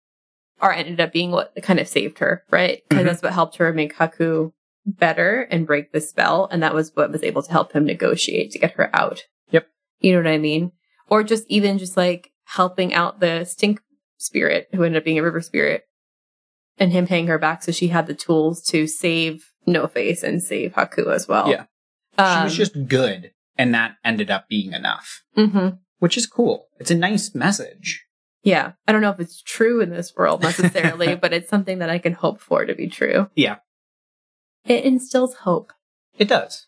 are 0.60 0.72
ended 0.72 1.00
up 1.00 1.12
being 1.12 1.30
what 1.30 1.52
kind 1.62 1.80
of 1.80 1.88
saved 1.88 2.18
her, 2.20 2.44
right? 2.50 2.82
Because 2.88 3.02
Mhm. 3.04 3.06
that's 3.06 3.22
what 3.22 3.32
helped 3.32 3.56
her 3.56 3.72
make 3.72 3.94
Haku 3.96 4.52
better 4.86 5.42
and 5.50 5.66
break 5.66 5.92
the 5.92 6.00
spell, 6.00 6.46
and 6.50 6.62
that 6.62 6.74
was 6.74 6.92
what 6.94 7.10
was 7.10 7.22
able 7.22 7.42
to 7.42 7.50
help 7.50 7.72
him 7.72 7.84
negotiate 7.84 8.50
to 8.52 8.58
get 8.58 8.72
her 8.72 8.94
out. 8.94 9.24
Yep. 9.50 9.66
You 10.00 10.12
know 10.12 10.18
what 10.18 10.26
I 10.32 10.38
mean? 10.38 10.72
Or 11.08 11.22
just 11.22 11.44
even 11.48 11.78
just 11.78 11.96
like 11.96 12.30
helping 12.44 12.94
out 12.94 13.20
the 13.20 13.44
stink 13.44 13.80
spirit 14.18 14.68
who 14.72 14.84
ended 14.84 14.98
up 15.00 15.04
being 15.04 15.18
a 15.18 15.22
river 15.22 15.40
spirit 15.40 15.84
and 16.78 16.92
him 16.92 17.06
paying 17.06 17.26
her 17.26 17.38
back 17.38 17.62
so 17.62 17.72
she 17.72 17.88
had 17.88 18.06
the 18.06 18.14
tools 18.14 18.62
to 18.64 18.86
save 18.86 19.52
No 19.66 19.86
Face 19.86 20.22
and 20.22 20.42
save 20.42 20.72
Haku 20.74 21.12
as 21.12 21.28
well. 21.28 21.48
Yeah. 21.48 21.64
she 22.18 22.22
Um, 22.24 22.44
was 22.44 22.56
just 22.56 22.86
good 22.88 23.32
and 23.56 23.72
that 23.74 23.96
ended 24.04 24.30
up 24.30 24.48
being 24.48 24.72
enough, 24.72 25.22
mhm. 25.36 25.78
which 25.98 26.16
is 26.16 26.26
cool. 26.26 26.66
It's 26.78 26.90
a 26.90 26.96
nice 26.96 27.34
message. 27.34 28.04
Yeah. 28.42 28.72
I 28.86 28.92
don't 28.92 29.00
know 29.00 29.10
if 29.10 29.20
it's 29.20 29.40
true 29.42 29.80
in 29.80 29.90
this 29.90 30.14
world 30.16 30.42
necessarily, 30.42 31.14
but 31.20 31.32
it's 31.32 31.48
something 31.48 31.78
that 31.78 31.90
I 31.90 31.98
can 31.98 32.12
hope 32.12 32.40
for 32.40 32.64
to 32.64 32.74
be 32.74 32.88
true. 32.88 33.28
Yeah. 33.34 33.56
It 34.66 34.84
instills 34.84 35.34
hope. 35.34 35.72
It 36.18 36.28
does. 36.28 36.66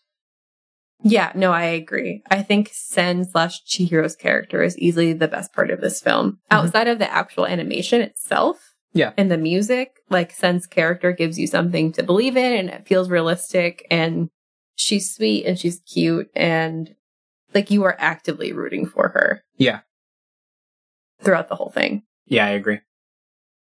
Yeah, 1.03 1.31
no, 1.35 1.51
I 1.51 1.63
agree. 1.65 2.23
I 2.31 2.41
think 2.41 2.69
Sen 2.73 3.23
slash 3.23 3.63
Chihiro's 3.65 4.15
character 4.15 4.63
is 4.63 4.77
easily 4.79 5.13
the 5.13 5.27
best 5.27 5.53
part 5.53 5.69
of 5.69 5.79
this 5.79 6.01
film. 6.01 6.39
Outside 6.49 6.87
of 6.87 6.97
the 6.97 7.11
actual 7.11 7.45
animation 7.45 8.01
itself. 8.01 8.73
Yeah. 8.97 9.13
And 9.17 9.29
the 9.31 9.37
music, 9.37 9.91
like 10.09 10.31
Sen's 10.31 10.65
character 10.67 11.11
gives 11.11 11.37
you 11.37 11.47
something 11.47 11.91
to 11.93 12.03
believe 12.03 12.35
in 12.35 12.53
and 12.53 12.69
it 12.69 12.87
feels 12.87 13.09
realistic 13.09 13.85
and 13.91 14.29
she's 14.75 15.13
sweet 15.13 15.45
and 15.45 15.57
she's 15.59 15.79
cute 15.81 16.29
and 16.35 16.95
like 17.53 17.71
you 17.71 17.83
are 17.83 17.95
actively 17.99 18.51
rooting 18.53 18.85
for 18.85 19.09
her. 19.09 19.43
Yeah. 19.57 19.79
Throughout 21.21 21.47
the 21.47 21.55
whole 21.55 21.69
thing. 21.71 22.03
Yeah, 22.25 22.45
I 22.45 22.49
agree. 22.49 22.79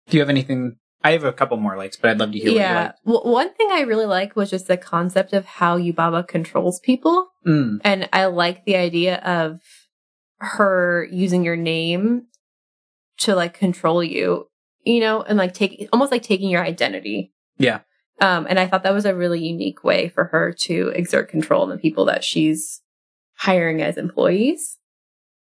Do 0.10 0.18
you 0.18 0.22
have 0.22 0.30
anything? 0.30 0.78
I 1.04 1.12
have 1.12 1.24
a 1.24 1.32
couple 1.32 1.56
more 1.58 1.78
likes, 1.78 1.96
but 1.96 2.10
I'd 2.12 2.20
love 2.20 2.34
to 2.34 2.40
hear 2.40 2.52
yeah. 2.52 2.92
Well, 3.06 3.24
one 3.24 3.54
thing 3.54 3.70
I 3.72 3.82
really 3.82 4.06
like 4.06 4.36
was 4.36 4.50
just 4.50 4.68
the 4.68 4.76
concept 4.78 5.32
of 5.34 5.46
how 5.46 5.78
Yubaba 5.78 6.28
controls 6.28 6.80
people. 6.82 7.30
what 7.44 7.52
you 7.52 7.54
like. 7.54 7.64
Mm, 7.66 7.82
And 7.86 8.10
I 8.12 8.26
like 8.26 8.66
the 8.66 8.76
idea 8.76 9.18
of 9.20 9.62
her 10.40 11.08
using 11.12 11.44
your 11.44 11.56
name 11.56 12.24
to 13.20 13.36
like 13.36 13.54
control 13.54 14.04
you. 14.04 14.49
You 14.90 15.00
know, 15.00 15.22
and 15.22 15.38
like 15.38 15.54
taking 15.54 15.88
almost 15.94 16.12
like 16.12 16.24
taking 16.24 16.50
your 16.50 16.64
identity. 16.64 17.32
Yeah. 17.58 17.82
Um, 18.22 18.48
and 18.50 18.60
I 18.60 18.68
thought 18.68 18.84
that 18.84 18.94
was 18.94 19.06
a 19.06 19.16
really 19.16 19.40
unique 19.40 19.84
way 19.84 20.10
for 20.10 20.26
her 20.26 20.52
to 20.52 20.90
exert 20.90 21.30
control 21.30 21.64
on 21.64 21.70
the 21.70 21.78
people 21.78 22.06
that 22.06 22.24
she's 22.24 22.82
hiring 23.36 23.82
as 23.82 23.98
employees. 23.98 24.78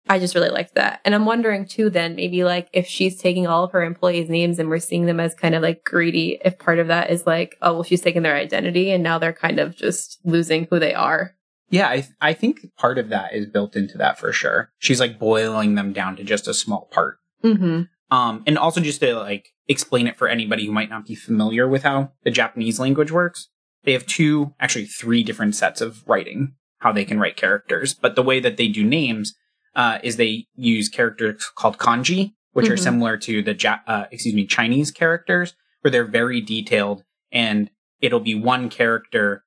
I 0.10 0.20
just 0.20 0.36
really 0.36 0.50
liked 0.50 0.76
that. 0.76 1.02
And 1.04 1.14
I'm 1.16 1.26
wondering 1.26 1.66
too, 1.66 1.90
then 1.90 2.16
maybe 2.16 2.44
like 2.44 2.70
if 2.72 2.88
she's 2.88 3.18
taking 3.18 3.48
all 3.48 3.64
of 3.64 3.72
her 3.72 3.84
employees' 3.84 4.30
names 4.30 4.60
and 4.60 4.70
we're 4.70 4.80
seeing 4.80 5.06
them 5.06 5.20
as 5.20 5.34
kind 5.34 5.56
of 5.56 5.62
like 5.62 5.84
greedy, 5.84 6.40
if 6.46 6.60
part 6.60 6.80
of 6.80 6.88
that 6.88 7.10
is 7.10 7.26
like, 7.26 7.58
oh, 7.62 7.74
well, 7.74 7.84
she's 7.84 8.02
taking 8.02 8.22
their 8.22 8.36
identity 8.36 8.92
and 8.92 9.04
now 9.04 9.18
they're 9.18 9.34
kind 9.34 9.60
of 9.60 9.76
just 9.76 10.20
losing 10.24 10.68
who 10.70 10.80
they 10.80 10.94
are. 10.94 11.36
Yeah, 11.70 11.88
I, 11.90 12.08
I 12.22 12.34
think 12.34 12.62
part 12.78 12.98
of 12.98 13.10
that 13.10 13.34
is 13.34 13.48
built 13.48 13.76
into 13.76 13.98
that 13.98 14.18
for 14.18 14.32
sure. 14.32 14.72
She's 14.78 15.02
like 15.02 15.20
boiling 15.20 15.76
them 15.76 15.92
down 15.92 16.16
to 16.18 16.24
just 16.24 16.48
a 16.48 16.54
small 16.54 16.88
part. 16.92 17.18
Mm-hmm. 17.44 17.84
Um, 18.10 18.44
and 18.48 18.58
also 18.58 18.80
just 18.80 19.02
to 19.02 19.16
like 19.16 19.50
explain 19.68 20.08
it 20.08 20.16
for 20.16 20.28
anybody 20.28 20.66
who 20.66 20.72
might 20.72 20.90
not 20.90 21.06
be 21.06 21.16
familiar 21.16 21.68
with 21.68 21.84
how 21.84 22.12
the 22.24 22.32
Japanese 22.32 22.80
language 22.80 23.12
works. 23.12 23.50
They 23.84 23.94
have 23.94 24.06
two, 24.06 24.54
actually 24.60 24.86
three 24.86 25.24
different 25.24 25.56
sets 25.56 25.82
of 25.82 26.08
writing, 26.08 26.54
how 26.80 26.92
they 26.92 27.06
can 27.06 27.20
write 27.20 27.36
characters. 27.38 27.94
But 27.94 28.16
the 28.16 28.24
way 28.24 28.40
that 28.40 28.58
they 28.58 28.68
do 28.68 28.84
names 28.84 29.36
uh, 29.76 30.00
is 30.04 30.16
they 30.16 30.48
use 30.56 30.90
characters 30.90 31.52
called 31.56 31.78
kanji, 31.78 32.34
which 32.54 32.68
are 32.70 32.76
Mhm. 32.76 32.80
similar 32.84 33.18
to 33.18 33.44
the 33.44 33.54
ja- 33.54 33.82
uh, 33.86 34.06
excuse 34.12 34.34
me 34.34 34.46
Chinese 34.48 34.90
characters, 34.90 35.54
where 35.82 35.92
they're 35.92 36.04
very 36.04 36.42
detailed, 36.42 37.04
and 37.32 37.70
it'll 38.02 38.20
be 38.20 38.34
one 38.36 38.70
character 38.70 39.44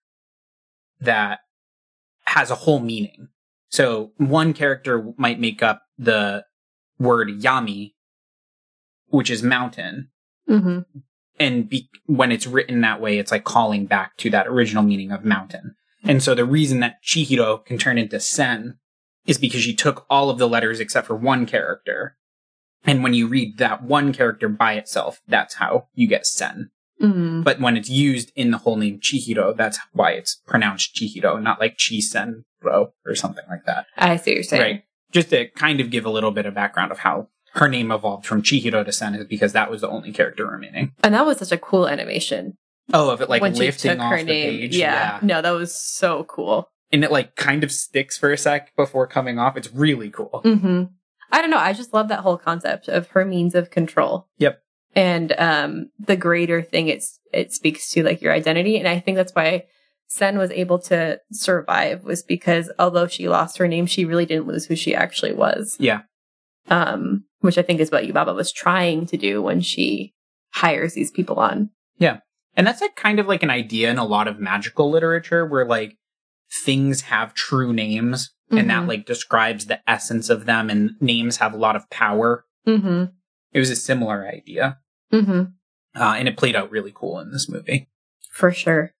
that 1.00 1.40
has 2.26 2.50
a 2.50 2.54
whole 2.54 2.78
meaning. 2.80 3.28
So 3.70 4.12
one 4.18 4.52
character 4.52 5.12
might 5.16 5.40
make 5.40 5.62
up 5.62 5.82
the 5.98 6.44
word 6.98 7.28
yami, 7.40 7.94
which 9.10 9.30
is 9.30 9.42
mountain, 9.42 10.08
Mm-hmm. 10.48 10.80
and 11.38 11.68
be, 11.68 11.88
when 12.06 12.32
it's 12.32 12.46
written 12.46 12.80
that 12.80 13.00
way, 13.00 13.18
it's 13.18 13.30
like 13.30 13.44
calling 13.44 13.86
back 13.86 14.16
to 14.16 14.30
that 14.30 14.48
original 14.48 14.82
meaning 14.82 15.12
of 15.12 15.24
mountain. 15.24 15.76
And 16.02 16.22
so 16.22 16.34
the 16.34 16.44
reason 16.44 16.80
that 16.80 16.96
Chihiro 17.04 17.64
can 17.64 17.78
turn 17.78 17.98
into 17.98 18.18
Sen 18.18 18.78
is 19.26 19.38
because 19.38 19.60
she 19.60 19.74
took 19.74 20.06
all 20.10 20.28
of 20.30 20.38
the 20.38 20.48
letters 20.48 20.80
except 20.80 21.06
for 21.06 21.14
one 21.14 21.46
character. 21.46 22.16
And 22.84 23.04
when 23.04 23.14
you 23.14 23.28
read 23.28 23.58
that 23.58 23.84
one 23.84 24.12
character 24.12 24.48
by 24.48 24.72
itself, 24.72 25.20
that's 25.28 25.54
how 25.54 25.88
you 25.94 26.08
get 26.08 26.26
Sen. 26.26 26.70
Mm-hmm. 27.00 27.42
But 27.42 27.60
when 27.60 27.76
it's 27.76 27.90
used 27.90 28.32
in 28.34 28.50
the 28.50 28.58
whole 28.58 28.76
name 28.76 28.98
Chihiro, 28.98 29.56
that's 29.56 29.78
why 29.92 30.12
it's 30.12 30.40
pronounced 30.46 30.96
Chihiro, 30.96 31.40
not 31.40 31.60
like 31.60 31.76
Chi-Sen-ro 31.78 32.92
or 33.06 33.14
something 33.14 33.44
like 33.48 33.66
that. 33.66 33.86
I 33.96 34.16
see 34.16 34.32
what 34.32 34.34
you're 34.34 34.42
saying. 34.42 34.62
Right. 34.62 34.84
Just 35.12 35.30
to 35.30 35.48
kind 35.50 35.80
of 35.80 35.90
give 35.90 36.06
a 36.06 36.10
little 36.10 36.30
bit 36.30 36.46
of 36.46 36.54
background 36.54 36.92
of 36.92 36.98
how 36.98 37.28
her 37.54 37.68
name 37.68 37.90
evolved 37.90 38.26
from 38.26 38.42
Chihiro 38.42 38.84
to 38.84 38.92
Sen 38.92 39.26
because 39.28 39.52
that 39.52 39.70
was 39.70 39.80
the 39.80 39.88
only 39.88 40.12
character 40.12 40.46
remaining. 40.46 40.92
And 41.02 41.14
that 41.14 41.26
was 41.26 41.38
such 41.38 41.52
a 41.52 41.58
cool 41.58 41.88
animation. 41.88 42.56
Oh, 42.92 43.10
of 43.10 43.20
it 43.20 43.28
like 43.28 43.42
when 43.42 43.54
lifting 43.54 44.00
off 44.00 44.12
her 44.12 44.18
the 44.18 44.24
name. 44.24 44.60
page. 44.60 44.76
Yeah. 44.76 45.18
No, 45.22 45.42
that 45.42 45.50
was 45.50 45.74
so 45.74 46.24
cool. 46.24 46.68
And 46.92 47.04
it 47.04 47.12
like 47.12 47.36
kind 47.36 47.62
of 47.62 47.70
sticks 47.70 48.18
for 48.18 48.32
a 48.32 48.36
sec 48.36 48.74
before 48.76 49.06
coming 49.06 49.38
off. 49.38 49.56
It's 49.56 49.72
really 49.72 50.10
cool. 50.10 50.42
Mm-hmm. 50.44 50.84
I 51.32 51.40
don't 51.40 51.50
know. 51.50 51.58
I 51.58 51.72
just 51.72 51.94
love 51.94 52.08
that 52.08 52.20
whole 52.20 52.36
concept 52.36 52.88
of 52.88 53.08
her 53.08 53.24
means 53.24 53.54
of 53.54 53.70
control. 53.70 54.26
Yep. 54.38 54.60
And 54.96 55.32
um, 55.38 55.90
the 56.00 56.16
greater 56.16 56.62
thing 56.62 56.88
it's 56.88 57.20
it 57.32 57.52
speaks 57.52 57.90
to 57.90 58.02
like 58.02 58.20
your 58.20 58.32
identity, 58.32 58.76
and 58.76 58.88
I 58.88 58.98
think 58.98 59.16
that's 59.16 59.34
why 59.34 59.66
Sen 60.08 60.36
was 60.36 60.50
able 60.50 60.80
to 60.80 61.20
survive 61.30 62.02
was 62.02 62.24
because 62.24 62.72
although 62.76 63.06
she 63.06 63.28
lost 63.28 63.58
her 63.58 63.68
name, 63.68 63.86
she 63.86 64.04
really 64.04 64.26
didn't 64.26 64.48
lose 64.48 64.66
who 64.66 64.74
she 64.74 64.92
actually 64.92 65.32
was. 65.32 65.76
Yeah. 65.78 66.00
Um, 66.70 67.24
which 67.40 67.58
I 67.58 67.62
think 67.62 67.80
is 67.80 67.90
what 67.90 68.04
Yubaba 68.04 68.34
was 68.34 68.52
trying 68.52 69.06
to 69.06 69.16
do 69.16 69.42
when 69.42 69.60
she 69.60 70.14
hires 70.52 70.94
these 70.94 71.10
people 71.10 71.36
on. 71.40 71.70
Yeah. 71.98 72.18
And 72.56 72.66
that's 72.66 72.80
like 72.80 72.96
kind 72.96 73.18
of 73.18 73.26
like 73.26 73.42
an 73.42 73.50
idea 73.50 73.90
in 73.90 73.98
a 73.98 74.04
lot 74.04 74.28
of 74.28 74.38
magical 74.40 74.90
literature 74.90 75.44
where 75.46 75.64
like 75.66 75.96
things 76.64 77.02
have 77.02 77.34
true 77.34 77.72
names 77.72 78.30
and 78.50 78.68
that 78.70 78.82
Mhm. 78.82 78.88
like 78.88 79.06
describes 79.06 79.66
the 79.66 79.80
essence 79.88 80.28
of 80.28 80.44
them 80.46 80.68
and 80.70 80.92
names 81.00 81.36
have 81.38 81.54
a 81.54 81.58
lot 81.58 81.76
of 81.76 81.88
power. 81.90 82.44
Mm-hmm. 82.66 83.04
It 83.52 83.58
was 83.58 83.70
a 83.70 83.76
similar 83.76 84.26
idea. 84.26 84.78
Mm-hmm. 85.12 85.42
Uh, 86.00 86.14
and 86.18 86.28
it 86.28 86.36
played 86.36 86.56
out 86.56 86.70
really 86.70 86.92
cool 86.94 87.20
in 87.20 87.30
this 87.32 87.48
movie. 87.48 87.88
For 88.30 88.52
sure. 88.52 88.92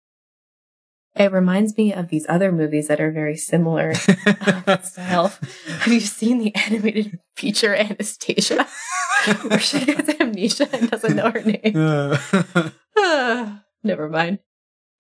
It 1.17 1.33
reminds 1.33 1.77
me 1.77 1.93
of 1.93 2.09
these 2.09 2.25
other 2.29 2.53
movies 2.53 2.89
that 2.89 3.01
are 3.01 3.11
very 3.11 3.37
similar 3.37 3.91
in 3.91 3.95
style. 4.83 5.33
Have 5.67 5.93
you 5.93 6.01
seen 6.01 6.39
the 6.39 6.55
animated 6.55 7.19
feature 7.35 7.75
Anastasia? 7.75 8.67
Where 9.49 9.59
she 9.59 9.85
gets 9.85 10.21
amnesia 10.21 10.69
and 10.73 10.91
doesn't 10.91 11.17
know 11.17 11.31
her 11.31 11.43
name. 11.43 11.73
Ah, 12.97 13.63
Never 13.83 14.09
mind. 14.09 14.39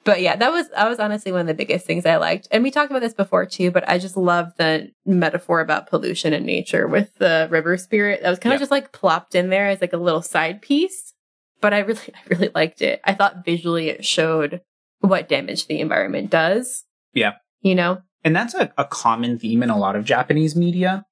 But 0.05 0.23
yeah, 0.23 0.35
that 0.37 0.51
was 0.51 0.69
that 0.71 0.89
was 0.89 0.99
honestly 0.99 1.31
one 1.31 1.43
of 1.43 1.47
the 1.47 1.55
biggest 1.55 1.87
things 1.87 2.07
I 2.07 2.17
liked. 2.17 2.49
And 2.51 2.63
we 2.63 2.71
talked 2.71 2.91
about 2.91 3.03
this 3.03 3.13
before 3.13 3.45
too, 3.45 3.71
but 3.71 3.87
I 3.89 3.99
just 3.99 4.17
love 4.17 4.53
the 4.57 4.91
metaphor 5.05 5.61
about 5.61 5.89
pollution 5.89 6.33
and 6.33 6.47
nature 6.47 6.89
with 6.89 7.15
the 7.17 7.49
river 7.51 7.77
spirit. 7.77 8.23
That 8.23 8.31
was 8.31 8.39
kind 8.39 8.55
of 8.55 8.61
just 8.61 8.71
like 8.71 8.93
plopped 8.93 9.35
in 9.35 9.51
there 9.51 9.69
as 9.69 9.81
like 9.81 9.93
a 9.93 9.99
little 9.99 10.23
side 10.23 10.63
piece. 10.63 11.13
But 11.61 11.75
I 11.75 11.81
really 11.81 12.01
I 12.15 12.21
really 12.29 12.51
liked 12.55 12.81
it. 12.81 13.01
I 13.05 13.13
thought 13.13 13.45
visually 13.45 13.91
it 13.91 14.05
showed 14.05 14.63
what 15.01 15.29
damage 15.29 15.67
the 15.67 15.81
environment 15.81 16.31
does. 16.31 16.85
Yeah. 17.13 17.35
You 17.63 17.75
know? 17.75 18.03
and 18.25 18.37
that's 18.37 18.55
a, 18.55 18.73
a 18.77 18.85
common 18.85 19.39
theme 19.39 19.63
in 19.63 19.71
a 19.71 19.79
lot 19.79 19.97
of 19.97 20.05
Japanese 20.05 20.55
media. 20.55 21.05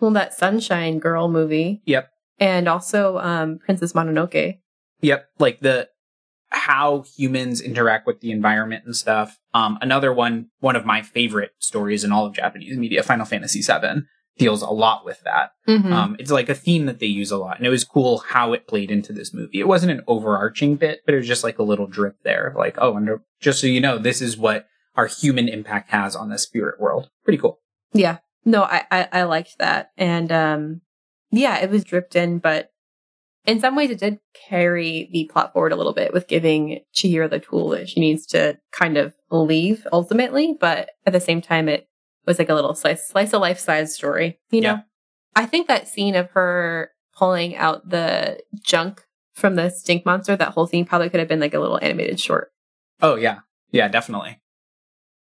Well 0.00 0.12
that 0.12 0.34
Sunshine 0.34 0.98
Girl 0.98 1.28
movie. 1.28 1.82
Yep. 1.84 2.10
And 2.38 2.68
also 2.68 3.18
um 3.18 3.58
Princess 3.58 3.92
Mononoke. 3.92 4.58
Yep. 5.00 5.28
Like 5.38 5.60
the 5.60 5.88
how 6.50 7.04
humans 7.16 7.60
interact 7.60 8.06
with 8.06 8.20
the 8.20 8.30
environment 8.30 8.84
and 8.86 8.96
stuff. 8.96 9.38
Um, 9.52 9.78
another 9.82 10.12
one, 10.12 10.46
one 10.60 10.76
of 10.76 10.86
my 10.86 11.02
favorite 11.02 11.50
stories 11.58 12.04
in 12.04 12.12
all 12.12 12.24
of 12.24 12.32
Japanese 12.32 12.78
media, 12.78 13.02
Final 13.02 13.26
Fantasy 13.26 13.60
VII, 13.60 14.04
deals 14.38 14.62
a 14.62 14.70
lot 14.70 15.04
with 15.04 15.20
that. 15.24 15.50
Mhm. 15.68 15.92
Um, 15.92 16.16
it's 16.18 16.30
like 16.30 16.48
a 16.48 16.54
theme 16.54 16.86
that 16.86 16.98
they 17.00 17.06
use 17.06 17.30
a 17.30 17.36
lot, 17.36 17.58
and 17.58 17.66
it 17.66 17.70
was 17.70 17.84
cool 17.84 18.18
how 18.18 18.52
it 18.52 18.66
played 18.66 18.90
into 18.90 19.12
this 19.12 19.34
movie. 19.34 19.60
It 19.60 19.68
wasn't 19.68 19.92
an 19.92 20.02
overarching 20.06 20.76
bit, 20.76 21.00
but 21.04 21.14
it 21.14 21.18
was 21.18 21.26
just 21.26 21.44
like 21.44 21.58
a 21.58 21.62
little 21.64 21.86
drip 21.86 22.16
there, 22.22 22.46
of 22.48 22.56
like, 22.56 22.76
oh, 22.78 22.96
and 22.96 23.08
just 23.40 23.60
so 23.60 23.66
you 23.66 23.80
know, 23.80 23.98
this 23.98 24.22
is 24.22 24.36
what 24.36 24.66
our 24.96 25.06
human 25.06 25.48
impact 25.48 25.90
has 25.90 26.16
on 26.16 26.28
the 26.30 26.38
spirit 26.38 26.80
world. 26.80 27.10
Pretty 27.24 27.38
cool. 27.38 27.60
Yeah. 27.92 28.18
No, 28.44 28.62
I, 28.62 28.84
I, 28.90 29.08
I 29.12 29.22
liked 29.24 29.58
that. 29.58 29.90
And 29.96 30.32
um 30.32 30.80
yeah, 31.30 31.58
it 31.58 31.70
was 31.70 31.84
dripped 31.84 32.16
in, 32.16 32.38
but 32.38 32.70
in 33.46 33.60
some 33.60 33.76
ways 33.76 33.90
it 33.90 33.98
did 34.00 34.18
carry 34.48 35.08
the 35.12 35.24
plot 35.32 35.52
forward 35.52 35.72
a 35.72 35.76
little 35.76 35.92
bit 35.92 36.12
with 36.12 36.28
giving 36.28 36.80
Chihiro 36.94 37.28
the 37.30 37.38
tool 37.38 37.70
that 37.70 37.88
she 37.88 38.00
needs 38.00 38.26
to 38.26 38.58
kind 38.72 38.96
of 38.96 39.14
leave 39.30 39.86
ultimately, 39.92 40.56
but 40.58 40.90
at 41.06 41.12
the 41.12 41.20
same 41.20 41.40
time 41.40 41.68
it 41.68 41.87
was 42.28 42.38
like 42.38 42.48
a 42.48 42.54
little 42.54 42.74
slice 42.74 43.08
slice 43.08 43.32
of 43.32 43.40
life 43.40 43.58
size 43.58 43.94
story. 43.94 44.38
You 44.50 44.60
know? 44.60 44.72
Yeah. 44.74 44.80
I 45.34 45.46
think 45.46 45.66
that 45.66 45.88
scene 45.88 46.14
of 46.14 46.30
her 46.32 46.90
pulling 47.16 47.56
out 47.56 47.88
the 47.88 48.40
junk 48.62 49.04
from 49.34 49.56
the 49.56 49.70
stink 49.70 50.04
monster, 50.04 50.36
that 50.36 50.52
whole 50.52 50.66
scene 50.66 50.84
probably 50.84 51.08
could 51.10 51.20
have 51.20 51.28
been 51.28 51.40
like 51.40 51.54
a 51.54 51.58
little 51.58 51.78
animated 51.82 52.20
short. 52.20 52.52
Oh 53.00 53.16
yeah, 53.16 53.40
yeah, 53.70 53.88
definitely. 53.88 54.40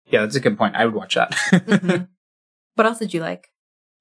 Yeah, 0.07 0.21
that's 0.21 0.37
a 0.37 0.41
good 0.41 0.57
point. 0.57 0.77
I 0.77 0.85
would 0.85 0.95
watch 0.95 1.15
that. 1.15 1.33
Mhm. 1.33 2.09
what 2.75 2.87
else 2.87 2.99
did 2.99 3.13
you 3.13 3.21
like? 3.21 3.49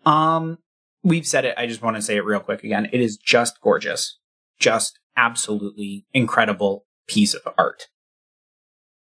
Um, 0.05 0.59
we've 1.03 1.25
said 1.25 1.45
it. 1.45 1.55
I 1.57 1.65
just 1.65 1.81
want 1.81 1.95
to 1.95 2.01
say 2.01 2.17
it 2.17 2.25
real 2.25 2.41
quick 2.41 2.63
again. 2.63 2.89
It 2.91 3.01
is 3.01 3.17
just 3.17 3.59
gorgeous, 3.61 4.19
just 4.59 4.99
absolutely 5.15 6.05
incredible 6.13 6.85
piece 7.07 7.33
of 7.33 7.53
art. 7.57 7.87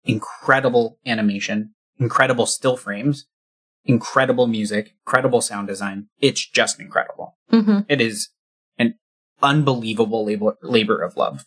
Incredible 0.03 0.99
animation, 1.05 1.73
incredible 1.97 2.45
still 2.45 2.75
frames, 2.75 3.25
incredible 3.85 4.47
music, 4.47 4.93
incredible 5.05 5.41
sound 5.41 5.67
design. 5.67 6.07
It's 6.19 6.47
just 6.47 6.79
incredible. 6.79 7.37
Mm-hmm. 7.51 7.79
It 7.89 8.01
is 8.01 8.29
an 8.77 8.95
unbelievable 9.41 10.25
labor, 10.25 10.57
labor 10.61 11.01
of 11.01 11.17
love. 11.17 11.45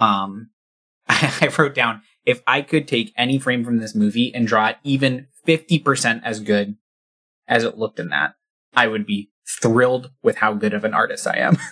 Um, 0.00 0.50
I 1.08 1.50
wrote 1.58 1.74
down 1.74 2.02
if 2.24 2.42
I 2.46 2.62
could 2.62 2.88
take 2.88 3.12
any 3.16 3.38
frame 3.38 3.64
from 3.64 3.78
this 3.78 3.94
movie 3.94 4.34
and 4.34 4.46
draw 4.46 4.68
it 4.68 4.76
even 4.82 5.28
50% 5.46 6.22
as 6.24 6.40
good 6.40 6.76
as 7.46 7.62
it 7.62 7.78
looked 7.78 8.00
in 8.00 8.08
that, 8.08 8.34
I 8.74 8.88
would 8.88 9.06
be 9.06 9.30
thrilled 9.62 10.10
with 10.22 10.36
how 10.36 10.54
good 10.54 10.74
of 10.74 10.84
an 10.84 10.94
artist 10.94 11.26
I 11.26 11.38
am. 11.38 11.58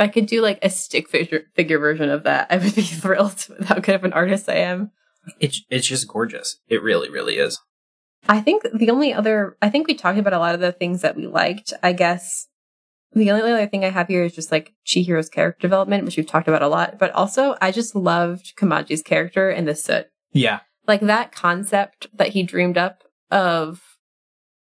If 0.00 0.04
I 0.04 0.08
could 0.08 0.26
do 0.26 0.40
like 0.40 0.58
a 0.62 0.70
stick 0.70 1.08
figure, 1.08 1.42
figure 1.54 1.78
version 1.78 2.08
of 2.08 2.22
that, 2.22 2.46
I 2.48 2.56
would 2.56 2.74
be 2.74 2.82
thrilled 2.82 3.46
with 3.48 3.68
how 3.68 3.80
good 3.80 3.96
of 3.96 4.04
an 4.04 4.12
artist 4.12 4.48
I 4.48 4.54
am. 4.54 4.92
It's 5.38 5.62
it's 5.68 5.86
just 5.86 6.08
gorgeous. 6.08 6.58
It 6.68 6.82
really, 6.82 7.10
really 7.10 7.36
is. 7.36 7.60
I 8.28 8.40
think 8.40 8.64
the 8.72 8.90
only 8.90 9.12
other, 9.12 9.56
I 9.60 9.70
think 9.70 9.86
we 9.86 9.94
talked 9.94 10.18
about 10.18 10.32
a 10.32 10.38
lot 10.38 10.54
of 10.54 10.60
the 10.60 10.72
things 10.72 11.02
that 11.02 11.16
we 11.16 11.26
liked. 11.26 11.72
I 11.82 11.92
guess 11.92 12.48
the 13.12 13.30
only 13.30 13.50
other 13.50 13.66
thing 13.66 13.84
I 13.84 13.90
have 13.90 14.08
here 14.08 14.24
is 14.24 14.34
just 14.34 14.52
like 14.52 14.72
Chihiro's 14.86 15.28
character 15.28 15.60
development, 15.60 16.04
which 16.04 16.16
we've 16.16 16.26
talked 16.26 16.46
about 16.46 16.62
a 16.62 16.68
lot. 16.68 16.98
But 16.98 17.10
also, 17.12 17.56
I 17.60 17.72
just 17.72 17.96
loved 17.96 18.54
Kamaji's 18.56 19.02
character 19.02 19.50
in 19.50 19.64
the 19.64 19.74
soot. 19.74 20.06
Yeah. 20.32 20.60
Like 20.86 21.00
that 21.00 21.32
concept 21.32 22.06
that 22.14 22.28
he 22.28 22.42
dreamed 22.42 22.78
up 22.78 23.02
of 23.30 23.82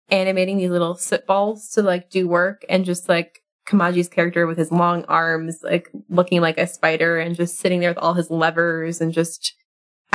animating 0.10 0.57
these 0.57 0.69
little 0.69 0.95
soot 0.95 1.26
balls 1.26 1.69
to 1.69 1.82
like 1.82 2.10
do 2.10 2.27
work 2.27 2.64
and 2.69 2.86
just 2.86 3.10
like 3.10 3.40
Kamaji's 3.68 4.10
character 4.10 4.45
with 4.45 4.60
his 4.60 4.72
long 4.72 5.06
arms, 5.06 5.60
like 5.64 5.90
looking 6.10 6.40
like 6.40 6.60
a 6.60 6.68
spider 6.68 7.18
and 7.18 7.36
just 7.36 7.57
sitting 7.57 7.80
there 7.80 7.90
with 7.90 7.98
all 7.98 8.14
his 8.14 8.30
levers 8.30 9.02
and 9.02 9.11
just, 9.11 9.56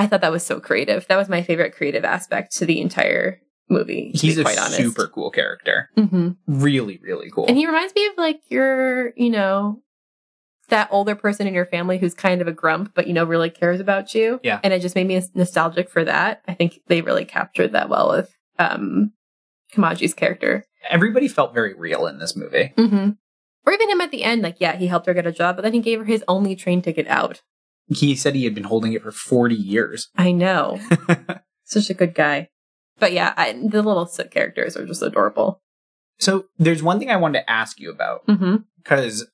I 0.00 0.06
thought 0.06 0.22
that 0.22 0.32
was 0.32 0.42
so 0.42 0.60
creative. 0.60 1.06
That 1.08 1.16
was 1.18 1.28
my 1.28 1.42
favorite 1.42 1.74
creative 1.74 2.06
aspect 2.06 2.56
to 2.56 2.64
the 2.64 2.80
entire 2.80 3.38
movie. 3.68 4.12
To 4.12 4.18
He's 4.18 4.38
a 4.38 4.46
honest. 4.46 4.76
super 4.76 5.06
cool 5.08 5.30
character. 5.30 5.90
hmm 5.94 6.30
Really, 6.46 6.98
really 7.02 7.30
cool. 7.30 7.44
And 7.46 7.58
he 7.58 7.66
reminds 7.66 7.94
me 7.94 8.06
of 8.06 8.14
like 8.16 8.40
your, 8.48 9.12
you 9.14 9.28
know, 9.28 9.82
that 10.70 10.88
older 10.90 11.14
person 11.14 11.46
in 11.46 11.52
your 11.52 11.66
family 11.66 11.98
who's 11.98 12.14
kind 12.14 12.40
of 12.40 12.48
a 12.48 12.52
grump, 12.52 12.92
but 12.94 13.08
you 13.08 13.12
know, 13.12 13.24
really 13.24 13.50
cares 13.50 13.78
about 13.78 14.14
you. 14.14 14.40
Yeah. 14.42 14.58
And 14.64 14.72
it 14.72 14.80
just 14.80 14.94
made 14.94 15.06
me 15.06 15.20
nostalgic 15.34 15.90
for 15.90 16.02
that. 16.02 16.40
I 16.48 16.54
think 16.54 16.80
they 16.86 17.02
really 17.02 17.26
captured 17.26 17.72
that 17.72 17.90
well 17.90 18.08
with 18.08 18.34
um 18.58 19.12
Kamaji's 19.74 20.14
character. 20.14 20.64
Everybody 20.88 21.28
felt 21.28 21.52
very 21.52 21.74
real 21.74 22.06
in 22.06 22.18
this 22.18 22.34
movie. 22.34 22.72
Mm-hmm. 22.74 23.10
Or 23.66 23.72
even 23.74 23.90
him 23.90 24.00
at 24.00 24.10
the 24.10 24.24
end, 24.24 24.40
like, 24.40 24.56
yeah, 24.60 24.76
he 24.76 24.86
helped 24.86 25.04
her 25.04 25.12
get 25.12 25.26
a 25.26 25.32
job, 25.32 25.56
but 25.56 25.62
then 25.62 25.74
he 25.74 25.80
gave 25.80 25.98
her 25.98 26.04
his 26.06 26.24
only 26.26 26.56
train 26.56 26.80
ticket 26.80 27.06
out. 27.06 27.42
He 27.90 28.14
said 28.16 28.34
he 28.34 28.44
had 28.44 28.54
been 28.54 28.64
holding 28.64 28.92
it 28.92 29.02
for 29.02 29.10
40 29.12 29.54
years. 29.54 30.08
I 30.16 30.32
know. 30.32 30.78
Such 31.64 31.90
a 31.90 31.94
good 31.94 32.14
guy. 32.14 32.48
But 32.98 33.12
yeah, 33.12 33.34
I, 33.36 33.52
the 33.52 33.82
little 33.82 34.06
characters 34.30 34.76
are 34.76 34.86
just 34.86 35.02
adorable. 35.02 35.60
so 36.18 36.46
there's 36.58 36.82
one 36.82 36.98
thing 36.98 37.10
I 37.10 37.16
wanted 37.16 37.40
to 37.40 37.50
ask 37.50 37.80
you 37.80 37.90
about 37.90 38.26
Mm-hmm. 38.26 38.56
because 38.82 39.26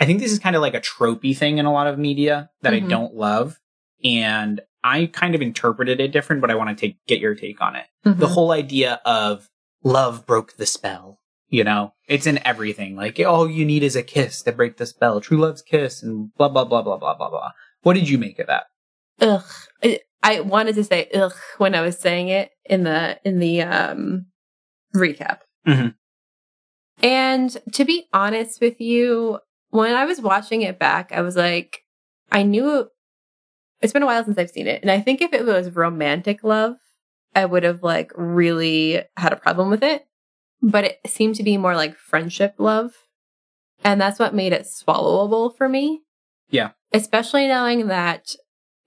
I 0.00 0.04
think 0.06 0.20
this 0.20 0.32
is 0.32 0.38
kind 0.38 0.56
of 0.56 0.62
like 0.62 0.74
a 0.74 0.80
tropey 0.80 1.36
thing 1.36 1.58
in 1.58 1.66
a 1.66 1.72
lot 1.72 1.86
of 1.86 1.98
media 1.98 2.50
that 2.62 2.72
Mhm. 2.72 2.84
I 2.84 2.88
don't 2.88 3.14
love. 3.14 3.58
And 4.04 4.60
I 4.84 5.06
kind 5.06 5.34
of 5.34 5.42
interpreted 5.42 6.00
it 6.00 6.08
different, 6.12 6.40
but 6.42 6.50
I 6.50 6.54
want 6.56 6.70
to 6.76 6.80
take 6.80 6.96
get 7.06 7.20
your 7.20 7.34
take 7.34 7.60
on 7.60 7.76
it. 7.76 7.86
Mm-hmm. 8.04 8.18
The 8.20 8.28
whole 8.28 8.50
idea 8.52 9.00
of 9.04 9.48
love 9.84 10.26
broke 10.26 10.56
the 10.56 10.66
spell. 10.66 11.18
You 11.48 11.64
know, 11.64 11.92
it's 12.08 12.26
in 12.26 12.40
everything. 12.46 12.96
Like 12.96 13.20
all 13.20 13.48
you 13.48 13.64
need 13.66 13.82
is 13.82 13.94
a 13.94 14.02
kiss 14.02 14.42
to 14.42 14.52
break 14.52 14.78
the 14.78 14.86
spell. 14.86 15.20
True 15.20 15.38
love's 15.38 15.60
kiss, 15.62 16.02
and 16.02 16.32
blah 16.34 16.48
blah 16.48 16.64
blah 16.64 16.82
blah 16.82 16.96
blah 16.96 17.14
blah 17.14 17.28
blah. 17.30 17.50
What 17.82 17.94
did 17.94 18.08
you 18.08 18.18
make 18.18 18.38
of 18.38 18.46
that? 18.46 18.64
ugh. 19.20 19.44
I, 19.82 20.00
I 20.22 20.40
wanted 20.40 20.74
to 20.76 20.84
say 20.84 21.08
ugh 21.14 21.34
when 21.58 21.74
I 21.74 21.80
was 21.80 21.98
saying 21.98 22.28
it 22.28 22.50
in 22.64 22.84
the 22.84 23.18
in 23.24 23.38
the 23.38 23.62
um 23.62 24.26
recap. 24.94 25.38
Mhm. 25.66 25.94
And 27.02 27.56
to 27.72 27.84
be 27.84 28.06
honest 28.12 28.60
with 28.60 28.80
you, 28.80 29.38
when 29.70 29.94
I 29.94 30.04
was 30.04 30.20
watching 30.20 30.62
it 30.62 30.78
back, 30.78 31.10
I 31.12 31.22
was 31.22 31.36
like, 31.36 31.80
I 32.30 32.42
knew 32.42 32.88
it's 33.80 33.92
been 33.92 34.02
a 34.02 34.06
while 34.06 34.24
since 34.24 34.38
I've 34.38 34.50
seen 34.50 34.68
it, 34.68 34.82
and 34.82 34.90
I 34.90 35.00
think 35.00 35.20
if 35.20 35.32
it 35.32 35.44
was 35.44 35.74
romantic 35.74 36.44
love, 36.44 36.76
I 37.34 37.44
would 37.44 37.64
have 37.64 37.82
like 37.82 38.12
really 38.14 39.02
had 39.16 39.32
a 39.32 39.36
problem 39.36 39.70
with 39.70 39.82
it. 39.82 40.06
But 40.62 40.84
it 40.84 41.00
seemed 41.08 41.34
to 41.36 41.42
be 41.42 41.56
more 41.58 41.74
like 41.74 41.96
friendship 41.96 42.54
love, 42.58 42.92
and 43.82 44.00
that's 44.00 44.20
what 44.20 44.34
made 44.34 44.52
it 44.52 44.62
swallowable 44.62 45.56
for 45.56 45.68
me. 45.68 46.02
Yeah. 46.52 46.70
especially 46.92 47.48
knowing 47.48 47.88
that 47.88 48.36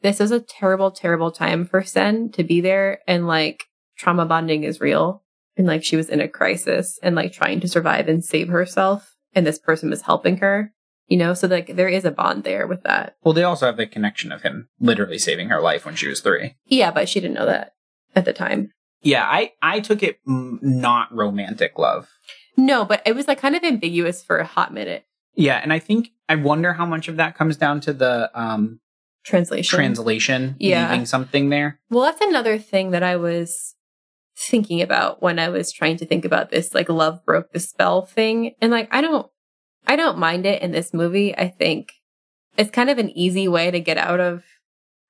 this 0.02 0.22
is 0.22 0.32
a 0.32 0.40
terrible, 0.40 0.92
terrible 0.92 1.32
time 1.32 1.66
for 1.66 1.84
Sen 1.84 2.32
to 2.34 2.44
be 2.44 2.62
there 2.62 3.00
and 3.08 3.28
like 3.28 3.66
trauma 3.98 4.26
bonding 4.26 4.64
is 4.64 4.80
real. 4.80 5.24
And 5.58 5.66
like 5.68 5.84
she 5.84 5.96
was 5.96 6.10
in 6.10 6.22
a 6.22 6.28
crisis 6.28 7.00
and 7.02 7.16
like 7.16 7.34
trying 7.34 7.60
to 7.62 7.68
survive 7.68 8.08
and 8.08 8.24
save 8.24 8.48
herself. 8.50 9.16
And 9.34 9.46
this 9.48 9.58
person 9.60 9.90
was 9.90 10.04
helping 10.04 10.38
her, 10.38 10.72
you 11.08 11.18
know? 11.18 11.34
So 11.34 11.48
like 11.48 11.76
there 11.76 11.88
is 11.90 12.06
a 12.06 12.12
bond 12.12 12.44
there 12.44 12.68
with 12.68 12.84
that. 12.84 13.16
Well, 13.24 13.34
they 13.34 13.44
also 13.44 13.66
have 13.66 13.78
the 13.78 13.88
connection 13.88 14.32
of 14.32 14.44
him 14.44 14.70
literally 14.80 15.18
saving 15.18 15.50
her 15.50 15.62
life 15.62 15.86
when 15.86 15.96
she 15.96 16.08
was 16.08 16.20
three. 16.22 16.56
Yeah, 16.66 16.92
but 16.92 17.10
she 17.10 17.20
didn't 17.20 17.36
know 17.36 17.46
that 17.48 17.74
at 18.16 18.26
the 18.26 18.34
time. 18.34 18.72
Yeah, 19.02 19.24
I 19.24 19.54
I 19.62 19.80
took 19.80 20.04
it 20.04 20.20
not 20.26 21.14
romantic 21.14 21.78
love. 21.80 22.10
No, 22.58 22.86
but 22.86 23.02
it 23.06 23.16
was 23.16 23.28
like 23.28 23.40
kind 23.40 23.56
of 23.56 23.64
ambiguous 23.64 24.24
for 24.24 24.38
a 24.38 24.46
hot 24.46 24.74
minute. 24.74 25.06
Yeah, 25.36 25.60
and 25.62 25.72
I 25.74 25.80
think 25.80 26.10
I 26.28 26.36
wonder 26.36 26.74
how 26.74 26.86
much 26.86 27.08
of 27.08 27.18
that 27.18 27.38
comes 27.38 27.58
down 27.58 27.82
to 27.82 27.94
the 27.94 28.30
um 28.40 28.80
Translation. 29.24 29.76
translation 29.76 30.56
Yeah. 30.60 30.92
leaving 30.92 31.06
something 31.08 31.50
there. 31.50 31.80
Well, 31.90 32.04
that's 32.06 32.22
another 32.22 32.60
thing 32.60 32.92
that 32.92 33.02
I 33.02 33.16
was 33.16 33.74
thinking 34.38 34.82
about 34.82 35.22
when 35.24 35.40
I 35.40 35.50
was 35.50 35.72
trying 35.72 35.98
to 35.98 36.06
think 36.06 36.26
about 36.26 36.50
this 36.52 36.74
like 36.76 36.90
love 36.90 37.26
broke 37.26 37.52
the 37.52 37.60
spell 37.60 38.06
thing. 38.06 38.54
And 38.62 38.72
like 38.72 38.88
I 38.94 39.02
don't 39.02 39.28
I 39.88 39.96
don't 39.96 40.18
mind 40.18 40.46
it 40.46 40.62
in 40.62 40.72
this 40.72 40.94
movie. 40.94 41.36
I 41.36 41.48
think 41.48 41.94
it's 42.58 42.70
kind 42.72 42.90
of 42.90 42.98
an 43.00 43.10
easy 43.12 43.48
way 43.48 43.72
to 43.72 43.80
get 43.80 43.98
out 43.98 44.20
of 44.20 44.44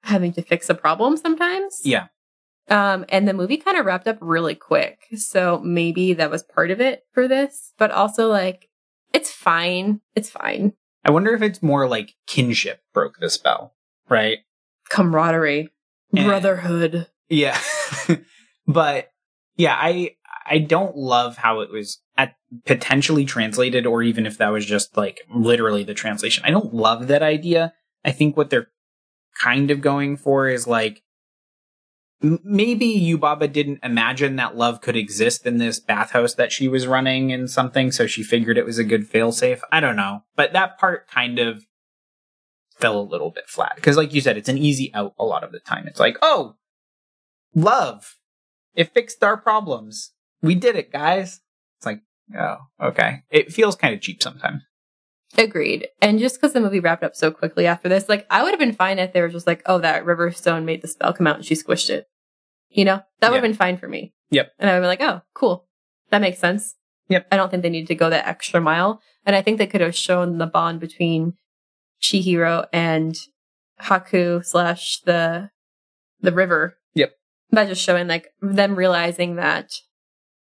having 0.04 0.32
to 0.34 0.42
fix 0.42 0.70
a 0.70 0.76
problem 0.76 1.18
sometimes. 1.18 1.82
Yeah. 1.84 2.08
Um 2.70 3.04
and 3.10 3.28
the 3.28 3.34
movie 3.34 3.58
kind 3.58 3.78
of 3.78 3.86
wrapped 3.86 4.08
up 4.08 4.18
really 4.22 4.56
quick. 4.56 5.00
So 5.16 5.60
maybe 5.60 6.14
that 6.14 6.32
was 6.32 6.44
part 6.44 6.72
of 6.72 6.80
it 6.80 7.02
for 7.14 7.28
this, 7.28 7.74
but 7.78 7.92
also 7.92 8.30
like 8.30 8.70
it's 9.14 9.32
fine. 9.32 10.00
It's 10.16 10.30
fine. 10.30 10.74
I 11.06 11.12
wonder 11.12 11.34
if 11.34 11.42
it's 11.42 11.62
more 11.64 11.88
like 11.88 12.16
kinship 12.28 12.82
broke 12.94 13.20
the 13.20 13.30
spell, 13.30 13.76
right? 14.10 14.40
Camaraderie, 14.90 15.70
Eh. 16.16 16.26
brotherhood. 16.26 17.08
Yeah. 17.30 17.58
but 18.68 19.12
yeah, 19.56 19.78
I 19.80 20.16
I 20.48 20.58
don't 20.60 20.96
love 20.98 21.38
how 21.38 21.62
it 21.62 21.72
was 21.72 22.02
at 22.18 22.36
potentially 22.66 23.26
translated 23.26 23.86
or 23.86 24.04
even 24.04 24.26
if 24.26 24.38
that 24.40 24.50
was 24.50 24.66
just 24.66 24.98
like 24.98 25.22
literally 25.34 25.84
the 25.84 25.94
translation. 25.94 26.44
I 26.46 26.52
don't 26.52 26.74
love 26.74 27.08
that 27.08 27.24
idea. 27.24 27.74
I 28.04 28.12
think 28.12 28.36
what 28.36 28.50
they're 28.50 28.68
kind 29.42 29.72
of 29.72 29.82
going 29.82 30.18
for 30.18 30.48
is 30.48 30.66
like 30.68 31.02
maybe 32.22 32.88
Yubaba 32.88 33.52
didn't 33.52 33.80
imagine 33.84 34.36
that 34.36 34.56
love 34.56 34.82
could 34.82 34.96
exist 34.96 35.46
in 35.46 35.58
this 35.58 35.80
bathhouse 35.80 36.36
that 36.36 36.52
she 36.52 36.68
was 36.68 36.88
running 36.88 37.32
and 37.32 37.50
something, 37.50 37.92
so 37.92 38.08
she 38.08 38.24
figured 38.24 38.58
it 38.58 38.66
was 38.66 38.78
a 38.78 38.84
good 38.84 39.10
failsafe. 39.10 39.62
I 39.72 39.80
don't 39.80 39.96
know. 39.96 40.24
But 40.36 40.54
that 40.54 40.78
part 40.78 41.08
kind 41.08 41.40
of 41.40 41.66
fell 42.78 43.00
a 43.00 43.02
little 43.02 43.32
bit 43.32 43.48
flat. 43.48 43.74
Because 43.76 43.98
like 43.98 44.14
you 44.14 44.22
said, 44.22 44.38
it's 44.38 44.50
an 44.50 44.58
easy 44.58 44.94
out 44.94 45.14
a 45.18 45.26
lot 45.26 45.44
of 45.44 45.52
the 45.52 45.60
time. 45.60 45.88
It's 45.88 46.00
like, 46.00 46.18
oh, 46.22 46.56
love. 47.54 48.16
It 48.74 48.94
fixed 48.94 49.24
our 49.24 49.38
problems. 49.38 50.12
We 50.42 50.56
did 50.56 50.76
it, 50.76 50.92
guys. 50.92 51.42
It's 51.78 51.86
like, 51.86 52.02
oh, 52.38 52.58
okay. 52.82 53.24
It 53.30 53.54
feels 53.54 53.76
kind 53.76 53.94
of 53.94 54.02
cheap 54.02 54.22
sometimes. 54.22 54.64
Agreed. 55.38 55.88
And 56.02 56.20
just 56.20 56.36
because 56.36 56.54
the 56.54 56.62
movie 56.62 56.80
wrapped 56.80 57.04
up 57.04 57.16
so 57.16 57.32
quickly 57.32 57.68
after 57.68 57.90
this, 57.90 58.08
like 58.08 58.26
I 58.30 58.44
would 58.44 58.52
have 58.52 58.60
been 58.60 58.74
fine 58.74 59.00
if 59.00 59.14
they 59.14 59.22
were 59.22 59.30
just 59.30 59.48
like, 59.48 59.62
oh, 59.66 59.80
that 59.80 60.06
Riverstone 60.06 60.64
made 60.64 60.82
the 60.82 60.88
spell 60.88 61.14
come 61.14 61.28
out 61.28 61.36
and 61.36 61.46
she 61.46 61.56
squished 61.56 61.90
it. 61.90 62.08
You 62.70 62.86
know, 62.86 63.02
that 63.20 63.32
would 63.32 63.38
have 63.38 63.44
been 63.44 63.54
fine 63.54 63.78
for 63.78 63.88
me. 63.88 64.14
Yep. 64.32 64.52
And 64.60 64.70
I 64.70 64.74
would 64.74 64.84
have 64.84 65.00
been 65.00 65.08
like, 65.08 65.16
oh, 65.16 65.22
cool. 65.34 65.68
That 66.10 66.22
makes 66.22 66.40
sense. 66.40 66.76
Yep. 67.10 67.28
I 67.32 67.38
don't 67.38 67.50
think 67.50 67.64
they 67.64 67.70
needed 67.70 67.88
to 67.88 67.96
go 67.96 68.10
that 68.10 68.28
extra 68.28 68.60
mile. 68.60 69.02
And 69.26 69.36
I 69.36 69.42
think 69.42 69.58
they 69.58 69.68
could 69.68 69.82
have 69.82 69.96
shown 69.96 70.38
the 70.38 70.46
bond 70.46 70.80
between 70.80 71.34
Chihiro 72.02 72.66
and 72.74 73.16
Haku 73.82 74.44
slash 74.46 75.02
the 75.02 75.52
the 76.22 76.32
river. 76.32 76.78
Yep. 76.96 77.14
By 77.52 77.66
just 77.66 77.82
showing 77.82 78.08
like 78.08 78.30
them 78.42 78.76
realizing 78.76 79.36
that 79.36 79.74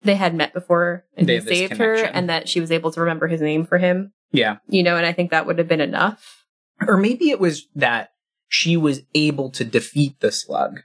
they 0.03 0.15
had 0.15 0.35
met 0.35 0.53
before 0.53 1.05
and 1.17 1.29
They 1.29 1.41
he 1.41 1.47
saved 1.47 1.77
her 1.77 1.95
and 1.95 2.29
that 2.29 2.49
she 2.49 2.61
was 2.61 2.71
able 2.71 2.93
to 2.93 3.01
remember 3.01 3.27
his 3.27 3.41
name 3.41 3.67
for 3.67 3.79
him 3.79 4.13
Yeah. 4.33 4.57
you 4.69 4.83
know, 4.83 4.97
and 4.97 5.07
I 5.07 5.13
think 5.13 5.31
that 5.31 5.47
would 5.47 5.59
have 5.59 5.69
been 5.69 5.81
enough. 5.81 6.45
Or 6.87 6.97
maybe 6.97 7.31
it 7.31 7.41
was 7.41 7.67
that 7.75 8.11
she 8.49 8.77
was 8.77 9.01
able 9.15 9.51
to 9.51 9.65
defeat 9.65 10.21
the 10.21 10.31
slug. 10.31 10.81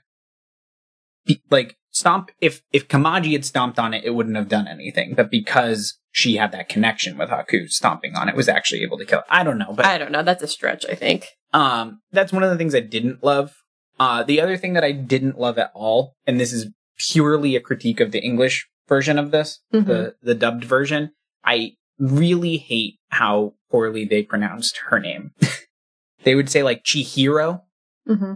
Be- 1.26 1.42
like 1.50 1.76
stomp 1.90 2.30
if 2.40 2.62
if 2.72 2.88
Kamaji 2.88 3.32
had 3.32 3.44
stomped 3.44 3.78
on 3.78 3.94
it, 3.94 4.04
it 4.04 4.10
wouldn't 4.10 4.36
have 4.36 4.48
done 4.48 4.66
anything. 4.68 5.14
But 5.14 5.30
because 5.30 5.98
she 6.10 6.36
had 6.36 6.52
that 6.52 6.68
connection 6.68 7.16
with 7.16 7.30
Haku, 7.30 7.68
stomping 7.70 8.14
on 8.16 8.28
it 8.28 8.36
was 8.36 8.48
actually 8.48 8.82
able 8.82 8.98
to 8.98 9.04
kill 9.04 9.20
it. 9.20 9.24
I 9.30 9.42
don't 9.44 9.58
know, 9.58 9.72
but 9.74 9.86
I 9.86 9.98
don't 9.98 10.12
know. 10.12 10.22
That's 10.22 10.42
a 10.42 10.48
stretch, 10.48 10.84
I 10.88 10.94
think. 10.94 11.28
um, 11.52 12.00
that's 12.12 12.32
one 12.32 12.42
of 12.42 12.50
the 12.50 12.56
things 12.58 12.74
I 12.74 12.80
didn't 12.80 13.22
love. 13.24 13.52
Uh, 13.98 14.22
the 14.24 14.40
other 14.40 14.56
thing 14.56 14.72
that 14.74 14.82
I 14.84 14.90
didn't 14.92 15.38
love 15.38 15.56
at 15.58 15.70
all, 15.74 16.14
and 16.26 16.40
this 16.40 16.52
is 16.52 16.66
purely 16.98 17.54
a 17.56 17.60
critique 17.60 18.00
of 18.00 18.10
the 18.10 18.18
English 18.20 18.66
version 18.88 19.18
of 19.18 19.30
this, 19.30 19.60
Mhm. 19.72 19.86
the 19.86 20.14
the 20.22 20.34
dubbed 20.34 20.64
version. 20.64 21.10
I 21.44 21.72
really 21.98 22.56
hate 22.56 22.98
how 23.10 23.54
poorly 23.70 24.04
they 24.04 24.22
pronounced 24.22 24.78
her 24.88 24.98
name. 24.98 25.32
they 26.24 26.34
would 26.34 26.48
say 26.48 26.62
like 26.62 26.84
Chihiro. 26.84 27.62
Mm-hmm. 28.08 28.34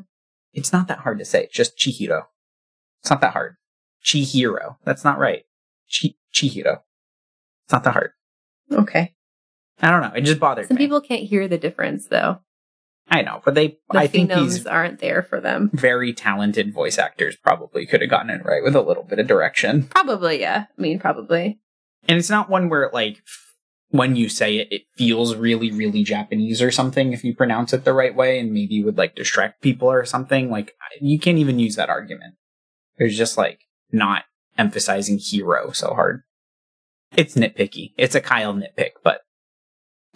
It's 0.53 0.73
not 0.73 0.89
that 0.89 0.99
hard 1.01 1.19
to 1.19 1.25
say. 1.25 1.45
It's 1.45 1.55
just 1.55 1.77
Chihiro. 1.77 2.23
It's 3.01 3.11
not 3.11 3.21
that 3.21 3.33
hard. 3.33 3.57
Chihiro. 4.05 4.77
That's 4.85 5.05
not 5.05 5.19
right. 5.19 5.45
Chi- 5.91 6.15
Chihiro. 6.35 6.81
It's 7.65 7.73
not 7.73 7.85
that 7.85 7.93
hard. 7.93 8.13
Okay. 8.73 9.15
I 9.81 9.91
don't 9.91 10.01
know. 10.01 10.13
It 10.15 10.23
just 10.23 10.41
bothered 10.41 10.65
me. 10.65 10.69
Some 10.69 10.77
me. 10.77 10.85
people 10.85 11.01
can't 11.01 11.23
hear 11.23 11.47
the 11.47 11.59
difference, 11.59 12.07
though. 12.07 12.41
I 13.11 13.23
know, 13.23 13.41
but 13.45 13.55
they. 13.55 13.79
The 13.91 13.99
I 13.99 14.07
think 14.07 14.31
these 14.31 14.67
aren't 14.67 14.99
there 14.99 15.23
for 15.23 15.41
them. 15.41 15.71
very 15.73 16.13
talented 16.13 16.75
voice 16.75 16.99
actors 16.99 17.37
probably 17.37 17.87
could 17.87 18.03
have 18.03 18.11
gotten 18.11 18.29
it 18.31 18.45
right 18.45 18.63
with 18.63 18.77
a 18.77 18.83
little 18.83 19.03
bit 19.05 19.19
of 19.19 19.27
direction. 19.27 19.85
Probably, 19.85 20.41
yeah. 20.41 20.67
I 20.77 20.81
mean, 20.81 20.99
probably. 20.99 21.59
And 22.07 22.19
it's 22.19 22.29
not 22.29 22.51
one 22.51 22.69
where 22.69 22.91
like 22.93 23.19
f- 23.19 23.48
when 23.91 24.17
you 24.17 24.29
say 24.29 24.57
it, 24.57 24.69
it 24.71 24.83
feels 24.97 25.35
really, 25.35 25.71
really 25.73 26.03
Japanese 26.05 26.61
or 26.61 26.71
something 26.71 27.13
if 27.13 27.25
you 27.25 27.35
pronounce 27.35 27.73
it 27.73 27.85
the 27.85 27.93
right 27.93 28.15
way, 28.15 28.39
and 28.39 28.53
maybe 28.53 28.83
would 28.85 28.99
like 28.99 29.15
distract 29.15 29.63
people 29.63 29.89
or 29.91 30.05
something. 30.05 30.51
Like 30.51 30.75
you 31.01 31.19
can't 31.19 31.39
even 31.39 31.59
use 31.59 31.77
that 31.77 31.89
argument. 31.89 32.35
There's 32.99 33.17
just 33.17 33.39
like 33.39 33.61
not 33.93 34.25
emphasizing 34.59 35.19
hero 35.19 35.71
so 35.73 35.95
hard. 35.95 36.23
It's 37.17 37.35
nitpicky. 37.35 37.93
It's 37.97 38.15
a 38.15 38.21
Kyle 38.21 38.53
nitpick, 38.55 38.91
but 39.03 39.23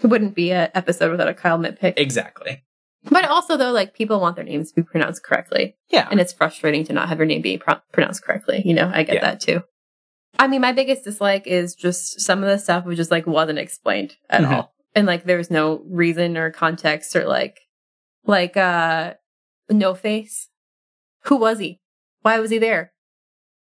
It 0.02 0.08
wouldn't 0.08 0.34
be 0.34 0.52
an 0.52 0.68
episode 0.74 1.10
without 1.10 1.28
a 1.28 1.34
Kyle 1.34 1.58
nitpick. 1.58 1.94
Exactly. 1.96 2.64
But 3.10 3.24
also, 3.24 3.56
though, 3.56 3.72
like 3.72 3.94
people 3.94 4.20
want 4.20 4.36
their 4.36 4.44
names 4.44 4.68
to 4.70 4.74
be 4.76 4.82
pronounced 4.82 5.24
correctly, 5.24 5.76
Yeah. 5.90 6.06
and 6.10 6.20
it's 6.20 6.32
frustrating 6.32 6.84
to 6.84 6.92
not 6.92 7.08
have 7.08 7.18
your 7.18 7.26
name 7.26 7.40
be 7.42 7.56
pro- 7.58 7.80
pronounced 7.92 8.22
correctly. 8.22 8.62
You 8.64 8.74
know, 8.74 8.90
I 8.94 9.02
get 9.02 9.14
Yeah. 9.16 9.20
that 9.22 9.40
too. 9.40 9.62
I 10.38 10.46
mean, 10.48 10.60
my 10.60 10.72
biggest 10.72 11.04
dislike 11.04 11.46
is 11.46 11.74
just 11.74 12.20
some 12.20 12.42
of 12.42 12.48
the 12.48 12.58
stuff 12.58 12.84
which 12.84 12.96
just 12.96 13.10
like 13.10 13.26
wasn't 13.26 13.58
explained 13.58 14.16
at 14.30 14.42
Mhm. 14.42 14.50
all, 14.50 14.74
and 14.94 15.06
like 15.06 15.24
there 15.24 15.36
was 15.38 15.50
no 15.50 15.82
reason 15.88 16.36
or 16.36 16.50
context 16.50 17.14
or 17.14 17.24
like, 17.26 17.60
like 18.24 18.56
uh, 18.56 19.14
no 19.70 19.94
face. 19.94 20.48
Who 21.24 21.36
was 21.36 21.58
he? 21.58 21.80
Why 22.22 22.38
was 22.40 22.50
he 22.50 22.58
there? 22.58 22.92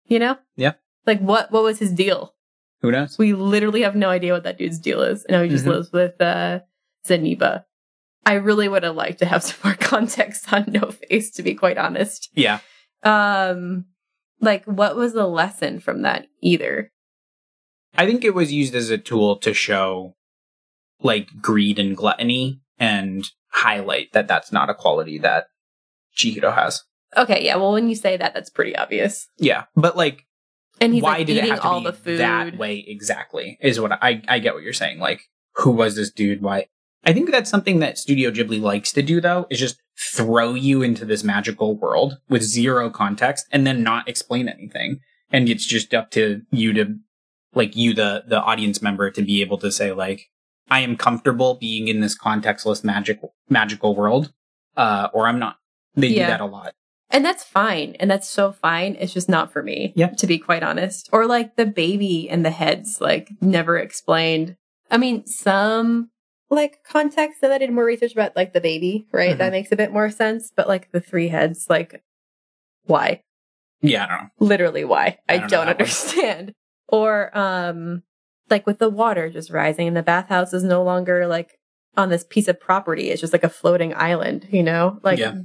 You 0.07 0.19
know? 0.19 0.37
Yeah. 0.55 0.73
Like 1.05 1.19
what? 1.19 1.51
What 1.51 1.63
was 1.63 1.79
his 1.79 1.91
deal? 1.91 2.35
Who 2.81 2.91
knows? 2.91 3.17
We 3.17 3.33
literally 3.33 3.81
have 3.83 3.95
no 3.95 4.09
idea 4.09 4.33
what 4.33 4.43
that 4.43 4.57
dude's 4.57 4.79
deal 4.79 5.01
is, 5.03 5.23
and 5.25 5.35
how 5.35 5.43
he 5.43 5.49
just 5.49 5.65
Mhm. 5.65 5.69
lives 5.73 5.91
with 5.91 6.19
uh, 6.21 6.61
Zeniba. 7.07 7.65
I 8.25 8.33
really 8.35 8.67
would 8.69 8.83
have 8.83 8.95
liked 8.95 9.19
to 9.19 9.25
have 9.25 9.43
some 9.43 9.57
more 9.63 9.73
context 9.79 10.51
on 10.53 10.65
No 10.67 10.91
Face, 10.91 11.31
to 11.31 11.43
be 11.43 11.53
quite 11.53 11.77
honest. 11.77 12.29
Yeah. 12.33 12.59
Um, 13.03 13.85
like, 14.41 14.65
what 14.65 14.95
was 14.95 15.13
the 15.13 15.27
lesson 15.27 15.79
from 15.79 16.01
that 16.01 16.27
either? 16.41 16.91
I 17.95 18.05
think 18.05 18.23
it 18.23 18.33
was 18.35 18.51
used 18.51 18.73
as 18.75 18.89
a 18.89 18.97
tool 18.97 19.37
to 19.37 19.53
show 19.53 20.15
like 21.01 21.27
greed 21.41 21.79
and 21.79 21.95
gluttony 21.95 22.61
and 22.79 23.29
highlight 23.51 24.13
that 24.13 24.27
that's 24.27 24.51
not 24.51 24.69
a 24.69 24.73
quality 24.73 25.17
that 25.19 25.45
Chihiro 26.15 26.53
has. 26.53 26.83
Okay, 27.17 27.43
yeah. 27.43 27.57
Well, 27.57 27.73
when 27.73 27.89
you 27.89 27.95
say 27.95 28.17
that, 28.17 28.33
that's 28.33 28.49
pretty 28.49 28.75
obvious. 28.75 29.27
Yeah. 29.37 29.65
But 29.75 29.97
like 29.97 30.25
And 30.79 30.93
he's 30.93 31.03
why 31.03 31.17
like 31.17 31.27
did 31.27 31.37
it 31.37 31.49
have 31.49 31.61
to 31.61 31.67
all 31.67 31.79
be 31.81 31.87
the 31.87 31.93
food. 31.93 32.19
that 32.19 32.57
way 32.57 32.83
exactly 32.87 33.57
is 33.61 33.79
what 33.79 33.91
I 33.91 34.21
I 34.27 34.39
get 34.39 34.53
what 34.53 34.63
you're 34.63 34.73
saying. 34.73 34.99
Like 34.99 35.21
who 35.55 35.71
was 35.71 35.95
this 35.95 36.11
dude? 36.11 36.41
Why? 36.41 36.67
I 37.03 37.13
think 37.13 37.31
that's 37.31 37.49
something 37.49 37.79
that 37.79 37.97
Studio 37.97 38.29
Ghibli 38.31 38.61
likes 38.61 38.91
to 38.93 39.01
do 39.01 39.19
though, 39.21 39.47
is 39.49 39.59
just 39.59 39.81
throw 40.15 40.53
you 40.53 40.81
into 40.81 41.05
this 41.05 41.23
magical 41.23 41.75
world 41.75 42.17
with 42.29 42.43
zero 42.43 42.89
context 42.89 43.47
and 43.51 43.65
then 43.65 43.83
not 43.83 44.07
explain 44.07 44.47
anything. 44.47 44.99
And 45.31 45.49
it's 45.49 45.65
just 45.65 45.93
up 45.93 46.11
to 46.11 46.41
you 46.51 46.73
to 46.73 46.95
like 47.53 47.75
you 47.75 47.93
the 47.93 48.23
the 48.27 48.39
audience 48.41 48.81
member 48.81 49.09
to 49.11 49.21
be 49.21 49.41
able 49.41 49.57
to 49.59 49.71
say 49.71 49.91
like 49.91 50.29
I 50.69 50.79
am 50.81 50.95
comfortable 50.95 51.55
being 51.55 51.87
in 51.87 51.99
this 52.01 52.17
contextless 52.17 52.83
magic 52.83 53.19
magical 53.49 53.95
world 53.95 54.31
uh 54.77 55.09
or 55.13 55.27
I'm 55.27 55.39
not. 55.39 55.57
They 55.95 56.07
Yeah. 56.07 56.27
do 56.27 56.31
that 56.31 56.41
a 56.41 56.45
lot. 56.45 56.73
And 57.09 57.25
that's 57.25 57.43
fine. 57.43 57.95
And 57.99 58.09
that's 58.09 58.29
so 58.29 58.53
fine. 58.53 58.95
It's 58.99 59.11
just 59.13 59.27
not 59.27 59.51
for 59.51 59.61
me, 59.61 59.91
Yeah. 59.97 60.07
to 60.11 60.27
be 60.27 60.37
quite 60.37 60.63
honest. 60.63 61.09
Or 61.11 61.25
like 61.25 61.57
the 61.57 61.65
baby 61.65 62.29
and 62.29 62.45
the 62.45 62.51
heads, 62.51 63.01
like 63.01 63.29
never 63.41 63.77
explained. 63.77 64.55
I 64.89 64.97
mean, 64.97 65.25
some 65.25 66.10
like 66.51 66.83
context 66.83 67.41
that 67.41 67.51
I 67.51 67.57
did 67.57 67.71
more 67.71 67.85
research 67.85 68.11
about, 68.13 68.35
like 68.35 68.53
the 68.53 68.61
baby, 68.61 69.07
right? 69.11 69.35
Mhm. 69.35 69.37
That 69.39 69.51
makes 69.51 69.71
a 69.71 69.75
bit 69.75 69.91
more 69.91 70.09
sense. 70.11 70.51
But 70.55 70.67
like 70.67 70.91
the 70.91 70.99
three 71.01 71.29
heads, 71.29 71.67
like 71.69 72.03
why? 72.85 73.23
Yeah, 73.81 74.05
I 74.05 74.07
don't 74.07 74.23
know. 74.23 74.29
Literally 74.39 74.83
why? 74.85 75.17
I 75.27 75.33
I, 75.35 75.37
don't 75.37 75.49
don't, 75.49 75.65
that 75.65 75.65
one. 75.65 75.69
understand. 75.69 76.53
Or 76.93 77.35
um 77.37 78.03
like 78.49 78.67
with 78.67 78.79
the 78.79 78.89
water 78.89 79.29
just 79.29 79.49
rising 79.49 79.87
and 79.87 79.95
the 79.95 80.03
bathhouse 80.03 80.51
is 80.53 80.61
no 80.63 80.83
longer 80.83 81.25
like 81.25 81.57
on 81.95 82.09
this 82.09 82.25
piece 82.29 82.49
of 82.49 82.59
property. 82.59 83.09
It's 83.11 83.21
just 83.21 83.31
like 83.31 83.45
a 83.45 83.49
floating 83.49 83.93
island, 83.93 84.45
you 84.51 84.61
know? 84.61 84.99
Like 85.03 85.17
Yeah. 85.19 85.35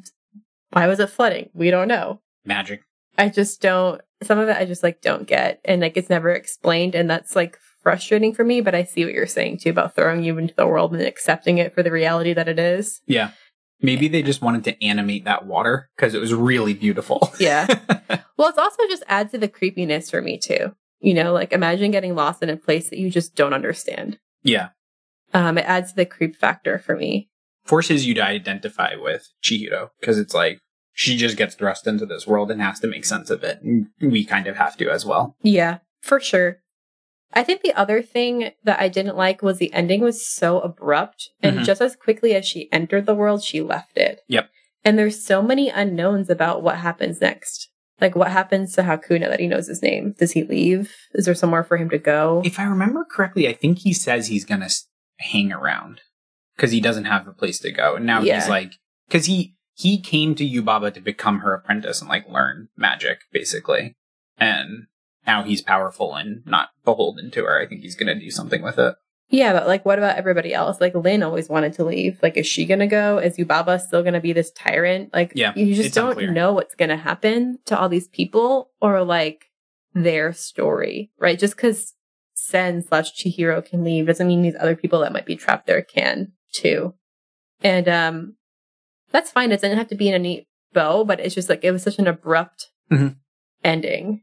why 0.71 0.89
was 0.89 0.99
it 0.99 1.09
flooding? 1.11 1.51
We 1.55 1.71
don't 1.71 1.87
know. 1.87 2.21
Magic. 2.45 2.83
I 3.17 3.29
just 3.29 3.61
don't 3.63 4.01
some 4.25 4.39
of 4.41 4.49
it 4.49 4.57
I 4.57 4.65
just 4.65 4.83
like 4.83 5.03
don't 5.03 5.29
get 5.29 5.61
and 5.65 5.81
like 5.83 5.97
it's 5.97 6.11
never 6.11 6.31
explained 6.31 6.97
and 6.97 7.09
that's 7.09 7.37
like 7.37 7.57
frustrating 7.87 8.35
for 8.35 8.43
me, 8.43 8.61
but 8.61 8.75
I 8.75 8.83
see 8.83 9.05
what 9.05 9.15
you're 9.15 9.29
saying 9.29 9.59
too 9.59 9.71
about 9.71 9.95
throwing 9.95 10.25
you 10.25 10.37
into 10.39 10.53
the 10.57 10.67
world 10.67 10.93
and 10.93 11.03
accepting 11.03 11.59
it 11.59 11.73
for 11.73 11.85
the 11.85 11.93
reality 11.93 12.33
that 12.33 12.49
it 12.49 12.59
is. 12.59 13.01
Yeah. 13.07 13.31
Maybe 13.81 14.09
they 14.09 14.25
just 14.25 14.43
wanted 14.43 14.65
to 14.65 14.85
animate 14.85 15.25
that 15.27 15.47
water 15.47 15.89
because 15.95 16.13
it 16.13 16.21
was 16.21 16.35
really 16.35 16.75
beautiful. 16.75 17.33
Yeah. 17.39 17.67
well, 18.37 18.49
it's 18.49 18.59
also 18.59 18.83
just 18.89 19.05
adds 19.07 19.31
to 19.31 19.39
the 19.39 19.47
creepiness 19.47 20.11
for 20.11 20.21
me 20.21 20.37
too. 20.37 20.75
You 20.99 21.15
know, 21.15 21.33
like 21.33 21.53
imagine 21.53 21.93
getting 21.93 22.17
lost 22.17 22.43
in 22.43 22.51
a 22.51 22.57
place 22.57 22.91
that 22.91 22.99
you 22.99 23.09
just 23.09 23.37
don't 23.37 23.55
understand. 23.55 24.19
yeah. 24.43 24.71
Um, 25.33 25.57
it 25.57 25.65
adds 25.67 25.91
to 25.91 25.97
the 25.97 26.07
creep 26.07 26.35
factor 26.35 26.81
for 26.81 26.97
me. 26.97 27.29
Forces 27.65 28.05
you 28.05 28.15
to 28.15 28.25
identify 28.25 28.97
with 28.97 29.29
Chihiro 29.45 29.91
because 30.01 30.19
it's 30.19 30.35
like 30.35 30.59
she 30.93 31.17
just 31.17 31.37
gets 31.37 31.55
thrust 31.55 31.87
into 31.87 32.05
this 32.05 32.27
world 32.27 32.51
and 32.51 32.61
has 32.61 32.81
to 32.81 32.89
make 32.89 33.05
sense 33.05 33.31
of 33.31 33.45
it. 33.45 33.61
And 33.63 33.91
we 34.01 34.25
kind 34.25 34.49
of 34.49 34.57
have 34.57 34.77
to 34.79 34.91
as 34.91 35.07
well. 35.07 35.37
Yeah, 35.43 35.79
for 36.03 36.19
sure. 36.19 36.63
I 37.33 37.43
think 37.43 37.63
the 37.63 37.75
other 37.75 38.03
thing 38.03 38.51
that 38.65 38.81
I 38.81 38.89
didn't 38.89 39.17
like 39.17 39.43
was 39.43 39.59
the 39.59 39.73
ending 39.73 40.01
was 40.01 40.27
so 40.27 40.61
abrupt 40.61 41.31
and 41.43 41.59
Mhm. 41.59 41.65
just 41.65 41.81
as 41.81 41.97
quickly 41.97 42.35
as 42.35 42.47
she 42.47 42.71
entered 42.73 43.07
the 43.07 43.15
world, 43.15 43.43
she 43.43 43.61
left 43.61 43.97
it. 43.99 44.21
Yep. 44.29 44.49
And 44.85 44.99
there's 44.99 45.23
so 45.25 45.43
many 45.43 45.69
unknowns 45.69 46.31
about 46.31 46.63
what 46.63 46.77
happens 46.79 47.21
next. 47.21 47.69
Like 48.01 48.15
what 48.15 48.31
happens 48.31 48.75
to 48.75 48.83
Haku 48.83 49.19
now 49.21 49.29
that 49.29 49.41
he 49.41 49.47
knows 49.49 49.67
his 49.67 49.83
name? 49.83 50.15
Does 50.19 50.33
he 50.33 50.45
leave? 50.45 50.95
Is 51.15 51.25
there 51.25 51.35
somewhere 51.35 51.65
for 51.65 51.77
him 51.77 51.91
to 51.91 51.99
go? 51.99 52.43
If 52.45 52.59
I 52.59 52.65
remember 52.65 53.05
correctly, 53.05 53.49
I 53.49 53.53
think 53.55 53.79
he 53.79 53.93
says 53.93 54.29
he's 54.29 54.45
going 54.45 54.61
to 54.61 54.75
hang 55.19 55.51
around 55.51 56.03
because 56.57 56.71
he 56.73 56.81
doesn't 56.81 57.07
have 57.07 57.27
a 57.27 57.33
place 57.33 57.59
to 57.61 57.73
go. 57.73 57.97
And 57.97 58.07
now 58.07 58.21
he's 58.21 58.49
like, 58.49 58.73
because 59.09 59.27
he, 59.27 59.57
he 59.75 60.01
came 60.01 60.35
to 60.37 60.49
Yubaba 60.49 60.93
to 60.95 61.01
become 61.01 61.41
her 61.41 61.53
apprentice 61.55 62.01
and 62.01 62.09
like 62.09 62.29
learn 62.29 62.69
magic 62.77 63.21
basically. 63.33 63.95
And 64.39 64.87
now 65.27 65.43
he's 65.43 65.63
powerful 65.63 66.15
and 66.15 66.45
not 66.47 66.69
beholden 66.85 67.31
to 67.33 67.45
her. 67.45 67.61
I 67.61 67.67
think 67.67 67.83
he's 67.83 67.97
going 67.97 68.07
to 68.17 68.19
do 68.25 68.31
something 68.31 68.63
with 68.63 68.79
it. 68.79 68.95
Yeah, 69.29 69.53
but 69.53 69.67
like, 69.67 69.85
what 69.85 69.99
about 69.99 70.17
everybody 70.17 70.55
else? 70.55 70.81
Like, 70.81 70.95
Lin 70.95 71.25
always 71.25 71.49
wanted 71.49 71.73
to 71.75 71.85
leave. 71.85 72.21
Like, 72.23 72.37
is 72.37 72.47
she 72.47 72.65
gonna 72.65 72.87
go? 72.87 73.19
Is 73.19 73.37
Yubaba 73.37 73.81
still 73.81 74.05
gonna 74.05 74.21
be 74.21 74.33
this 74.33 74.53
tyrant? 74.53 75.13
Like, 75.13 75.33
Yeah, 75.35 75.53
you 75.57 75.75
just 75.75 75.97
don't 75.97 76.11
unclear. 76.11 76.31
know 76.31 76.53
what's 76.53 76.77
gonna 76.77 76.97
happen 76.97 77.59
to 77.65 77.77
all 77.77 77.89
these 77.89 78.07
people 78.07 78.71
or 78.81 79.03
like 79.03 79.47
their 79.95 80.33
story, 80.33 81.11
right? 81.19 81.37
Just 81.41 81.57
because 81.57 81.95
Sen 82.35 82.83
slash 82.83 83.13
Chihiro 83.21 83.65
can 83.69 83.83
leave 83.83 84.07
doesn't 84.07 84.29
mean 84.29 84.43
these 84.43 84.55
other 84.61 84.77
people 84.77 85.01
that 85.01 85.13
might 85.13 85.27
be 85.27 85.35
trapped 85.35 85.67
there 85.67 85.83
can 85.83 86.31
too. 86.53 86.95
And 87.65 87.89
um, 87.89 88.37
that's 89.11 89.33
fine. 89.33 89.51
It 89.51 89.61
doesn't 89.61 89.77
have 89.77 89.89
to 89.89 89.97
be 89.97 90.09
in 90.09 90.15
a 90.15 90.21
neat 90.21 90.47
bow, 90.73 91.03
but 91.03 91.19
it's 91.19 91.35
just 91.35 91.49
like 91.49 91.65
it 91.65 91.73
was 91.73 91.83
such 91.83 91.99
an 91.99 92.07
abrupt 92.07 92.69
Mhm. 92.93 93.17
ending. 93.65 94.23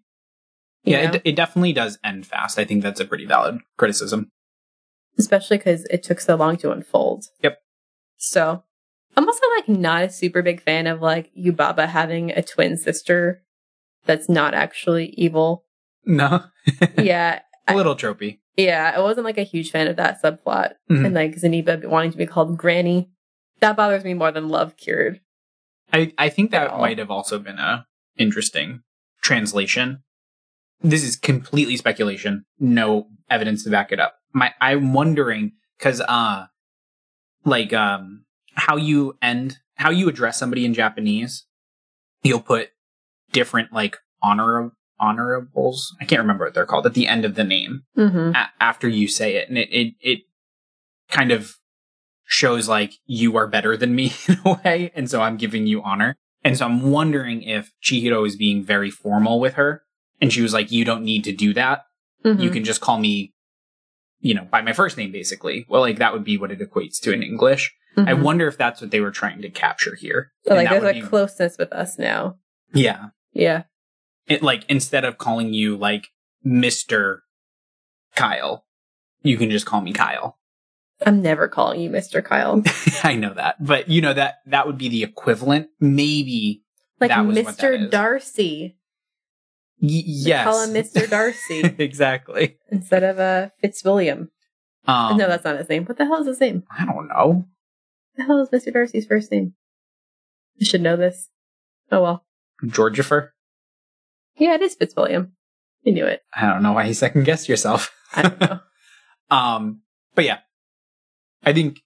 You 0.84 0.94
Yeah, 0.98 1.06
know? 1.08 1.14
it, 1.16 1.22
it 1.26 1.36
definitely 1.36 1.74
does 1.74 1.98
end 2.04 2.26
fast. 2.26 2.60
I 2.60 2.66
think 2.66 2.84
that's 2.84 3.00
a 3.00 3.06
pretty 3.06 3.26
valid 3.26 3.60
criticism. 3.78 4.30
especially 5.18 5.58
because 5.58 5.86
it 5.86 6.04
took 6.04 6.20
so 6.20 6.36
long 6.36 6.58
to 6.58 6.72
unfold. 6.72 7.26
Yep. 7.42 7.58
So 8.18 8.64
I'm 9.16 9.28
also 9.28 9.46
like 9.58 9.70
not 9.70 10.04
a 10.04 10.10
super 10.10 10.42
big 10.42 10.62
fan 10.62 10.88
of 10.88 11.02
like 11.02 11.32
Yubaba 11.36 11.88
having 11.88 12.32
a 12.32 12.42
twin 12.42 12.78
sister 12.78 13.44
that's 14.06 14.28
not 14.28 14.54
actually 14.54 15.08
evil. 15.18 15.66
No, 16.06 16.44
yeah. 16.98 17.42
a 17.68 17.76
little 17.76 17.96
tropey. 17.96 18.40
Yeah. 18.58 18.92
I 18.96 19.00
wasn't 19.00 19.26
like 19.26 19.38
a 19.38 19.44
huge 19.44 19.72
fan 19.72 19.88
of 19.88 19.96
that 19.98 20.22
subplot. 20.22 20.74
Mhm. 20.92 21.06
And 21.06 21.14
like 21.16 21.36
Zeniba 21.36 21.86
wanting 21.86 22.12
to 22.12 22.18
be 22.18 22.26
called 22.26 22.58
Granny. 22.58 23.10
That 23.62 23.78
bothers 23.78 24.04
me 24.04 24.14
more 24.14 24.32
than 24.32 24.50
Love 24.50 24.76
Cured. 24.78 25.22
I, 25.94 26.12
I 26.18 26.28
think 26.30 26.52
that 26.52 26.78
might 26.78 26.98
have 26.98 27.12
also 27.12 27.40
been 27.40 27.60
a 27.60 27.86
interesting 28.18 28.82
translation. 29.22 30.04
This 30.84 31.04
is 31.04 31.16
completely 31.16 31.78
speculation, 31.78 32.46
no 32.60 33.08
evidence 33.30 33.64
to 33.64 33.70
back 33.70 33.92
it 33.92 34.00
up. 34.00 34.16
My 34.34 34.54
I'm 34.60 34.94
wondering 34.94 35.54
because 35.78 36.02
uh 36.02 36.48
like 37.46 37.74
um 37.74 38.26
how 38.56 38.78
you 38.78 39.18
end 39.22 39.58
how 39.76 39.90
you 39.90 40.08
address 40.10 40.38
somebody 40.38 40.66
in 40.66 40.74
Japanese, 40.74 41.46
you'll 42.22 42.42
put 42.42 42.70
different 43.32 43.74
like 43.74 43.98
honor 44.22 44.72
honorables. 45.00 45.96
I 46.00 46.06
can't 46.06 46.22
remember 46.22 46.46
what 46.46 46.54
they're 46.54 46.66
called 46.66 46.86
at 46.86 46.94
the 46.94 47.08
end 47.08 47.26
of 47.26 47.36
the 47.36 47.44
name. 47.44 47.84
Mm-hmm. 47.98 48.36
a- 48.36 48.52
after 48.60 48.88
you 48.88 49.08
say 49.08 49.36
it, 49.36 49.50
and 49.50 49.58
it, 49.58 49.70
it 49.72 49.94
it 50.02 50.20
kind 51.10 51.32
of 51.32 51.56
shows 52.26 52.68
like 52.68 52.94
you 53.06 53.36
are 53.38 53.48
better 53.48 53.76
than 53.78 53.96
me 53.96 54.14
in 54.28 54.38
a 54.46 54.60
way, 54.64 54.92
and 54.96 55.10
so 55.10 55.22
I'm 55.22 55.38
giving 55.38 55.68
you 55.68 55.82
honor. 55.82 56.16
And 56.46 56.58
so 56.58 56.66
I'm 56.66 56.92
wondering 56.92 57.44
if 57.44 57.72
Chihiro 57.82 58.28
is 58.28 58.36
being 58.36 58.64
very 58.64 58.90
formal 58.90 59.40
with 59.40 59.54
her, 59.54 59.83
and 60.24 60.34
she 60.34 60.42
was 60.42 60.54
like, 60.54 60.72
"You 60.72 60.86
don't 60.86 61.04
need 61.04 61.24
to 61.26 61.32
do 61.34 61.54
that. 61.54 61.84
Mm-hmm. 62.26 62.42
You 62.42 62.50
can 62.50 62.64
just 62.64 62.82
call 62.82 62.98
me, 62.98 63.34
you 64.22 64.34
know, 64.34 64.46
by 64.50 64.62
my 64.62 64.74
first 64.74 64.98
name, 64.98 65.12
basically." 65.12 65.66
Well, 65.70 65.82
like 65.82 66.00
that 66.00 66.14
would 66.14 66.24
be 66.24 66.38
what 66.38 66.52
it 66.52 66.60
equates 66.60 67.00
to 67.02 67.12
in 67.14 67.22
English. 67.22 67.72
I 67.96 68.14
wonder 68.16 68.48
if 68.48 68.58
that's 68.58 68.82
what 68.82 68.90
they 68.90 69.02
were 69.02 69.12
trying 69.12 69.42
to 69.44 69.50
capture 69.52 69.94
here. 69.96 70.32
So, 70.48 70.56
like 70.56 70.70
there's 70.70 70.84
a 70.84 70.94
be- 70.94 71.02
closeness 71.02 71.58
with 71.60 71.72
us 71.72 72.00
now. 72.00 72.38
yeah, 72.74 73.10
Yeah. 73.34 73.64
it, 74.28 74.42
like 74.42 74.64
instead 74.68 75.06
of 75.06 75.20
calling 75.20 75.54
you 75.54 75.78
like 75.78 76.08
Mister 76.44 77.22
Kyle, 78.16 78.66
you 79.22 79.38
can 79.38 79.52
just 79.52 79.66
call 79.68 79.82
me 79.82 79.94
Kyle. 79.94 80.40
I'm 81.06 81.22
never 81.22 81.48
calling 81.48 81.82
you 81.82 81.90
Mr. 81.90 82.24
Kyle. 82.24 82.64
I 83.04 83.16
know 83.16 83.34
that, 83.34 83.64
but 83.64 83.90
you 83.90 84.02
know 84.02 84.14
that 84.14 84.36
that 84.48 84.66
would 84.68 84.78
be 84.78 84.90
the 84.90 85.04
equivalent. 85.04 85.68
Maybe 85.80 86.64
Like 87.00 87.10
That 87.10 87.26
was 87.26 87.36
what 87.44 87.58
that 87.58 87.58
Mr. 87.58 87.92
Darcy. 87.92 88.78
Y- 89.82 90.04
yes, 90.06 90.44
Call 90.46 90.62
him 90.64 90.74
Mr. 90.74 91.10
Darcy 91.10 91.62
exactly. 91.78 92.58
instead 92.70 93.04
of 93.04 93.20
uh, 93.20 93.50
Fitzwilliam. 93.62 94.30
Um, 94.86 95.18
no, 95.18 95.28
that's 95.28 95.46
not 95.46 95.58
his 95.58 95.70
name. 95.70 95.86
What 95.86 95.98
the 95.98 96.06
hell 96.06 96.22
is 96.22 96.28
his 96.28 96.42
name? 96.42 96.64
I 96.78 96.86
don't 96.86 97.08
know. 97.08 97.46
the 98.18 98.24
hell 98.24 98.42
is 98.42 98.50
Mr. 98.50 98.74
Darcy's 98.74 99.06
first 99.06 99.32
name? 99.32 99.54
I 100.60 100.66
should 100.66 100.82
know 100.82 100.98
this. 100.98 101.30
Oh 101.92 102.02
well. 102.02 102.26
Georgifer. 102.64 103.30
Yeah, 104.38 104.56
it 104.56 104.62
is 104.62 104.76
Fitzwilliam. 104.76 105.34
You 105.84 105.94
knew 105.94 106.06
it. 106.06 106.22
I 106.36 106.48
don't 106.48 106.64
know 106.64 106.74
why 106.74 106.86
you 106.86 106.94
second 106.94 107.24
guessed 107.26 107.50
yourself. 107.50 107.92
I 108.16 108.22
don't 108.24 108.40
know. 108.42 108.60
um, 109.36 109.82
but 110.16 110.26
yeah, 110.26 110.40
I 111.44 111.54
think, 111.54 111.82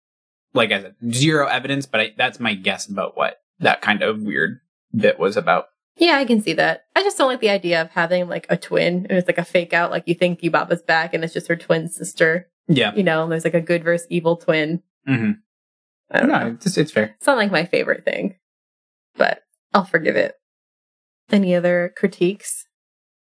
like 0.54 0.72
I 0.72 0.82
said, 0.82 0.96
zero 1.12 1.48
evidence, 1.48 1.86
but 1.86 2.00
I, 2.02 2.14
that's 2.18 2.40
my 2.40 2.54
guess 2.54 2.88
about 2.88 3.18
what 3.18 3.38
that 3.60 3.82
kind 3.82 4.02
of 4.04 4.22
weird 4.22 4.60
bit 4.96 5.20
was 5.20 5.36
about. 5.38 5.66
Yeah, 5.98 6.18
I 6.18 6.26
can 6.26 6.42
see 6.42 6.54
that. 6.54 6.86
I 6.96 7.04
just 7.04 7.18
don't 7.18 7.28
like 7.30 7.40
the 7.40 7.50
idea 7.50 7.82
of 7.82 7.90
having 7.92 8.28
like 8.28 8.46
a 8.50 8.58
twin 8.58 9.06
and 9.10 9.18
it's 9.18 9.28
like 9.28 9.38
a 9.38 9.44
fake 9.46 9.74
out, 9.74 9.92
like 9.92 10.04
you 10.08 10.16
think 10.16 10.42
Yubaba's 10.42 10.82
back 10.82 11.14
and 11.14 11.24
it's 11.24 11.34
just 11.34 11.48
her 11.48 11.56
twin 11.56 11.88
sister, 11.90 12.50
Yeah. 12.68 12.94
you 12.96 13.04
know, 13.04 13.28
there's 13.28 13.44
like 13.44 13.54
a 13.54 13.62
good 13.62 13.84
versus 13.84 14.08
evil 14.10 14.38
twin. 14.38 14.82
Mm-hmm. 15.08 15.32
I 16.12 16.20
don't 16.20 16.30
know. 16.30 16.40
No, 16.40 16.48
it's, 16.54 16.78
it's 16.78 16.92
fair. 16.92 17.16
It's 17.18 17.28
not 17.28 17.38
like 17.38 17.52
my 17.52 17.66
favorite 17.66 18.06
thing, 18.06 18.36
but 19.18 19.42
I'll 19.74 19.84
forgive 19.86 20.16
it. 20.16 20.36
Any 21.32 21.54
other 21.56 21.94
critiques? 21.98 22.66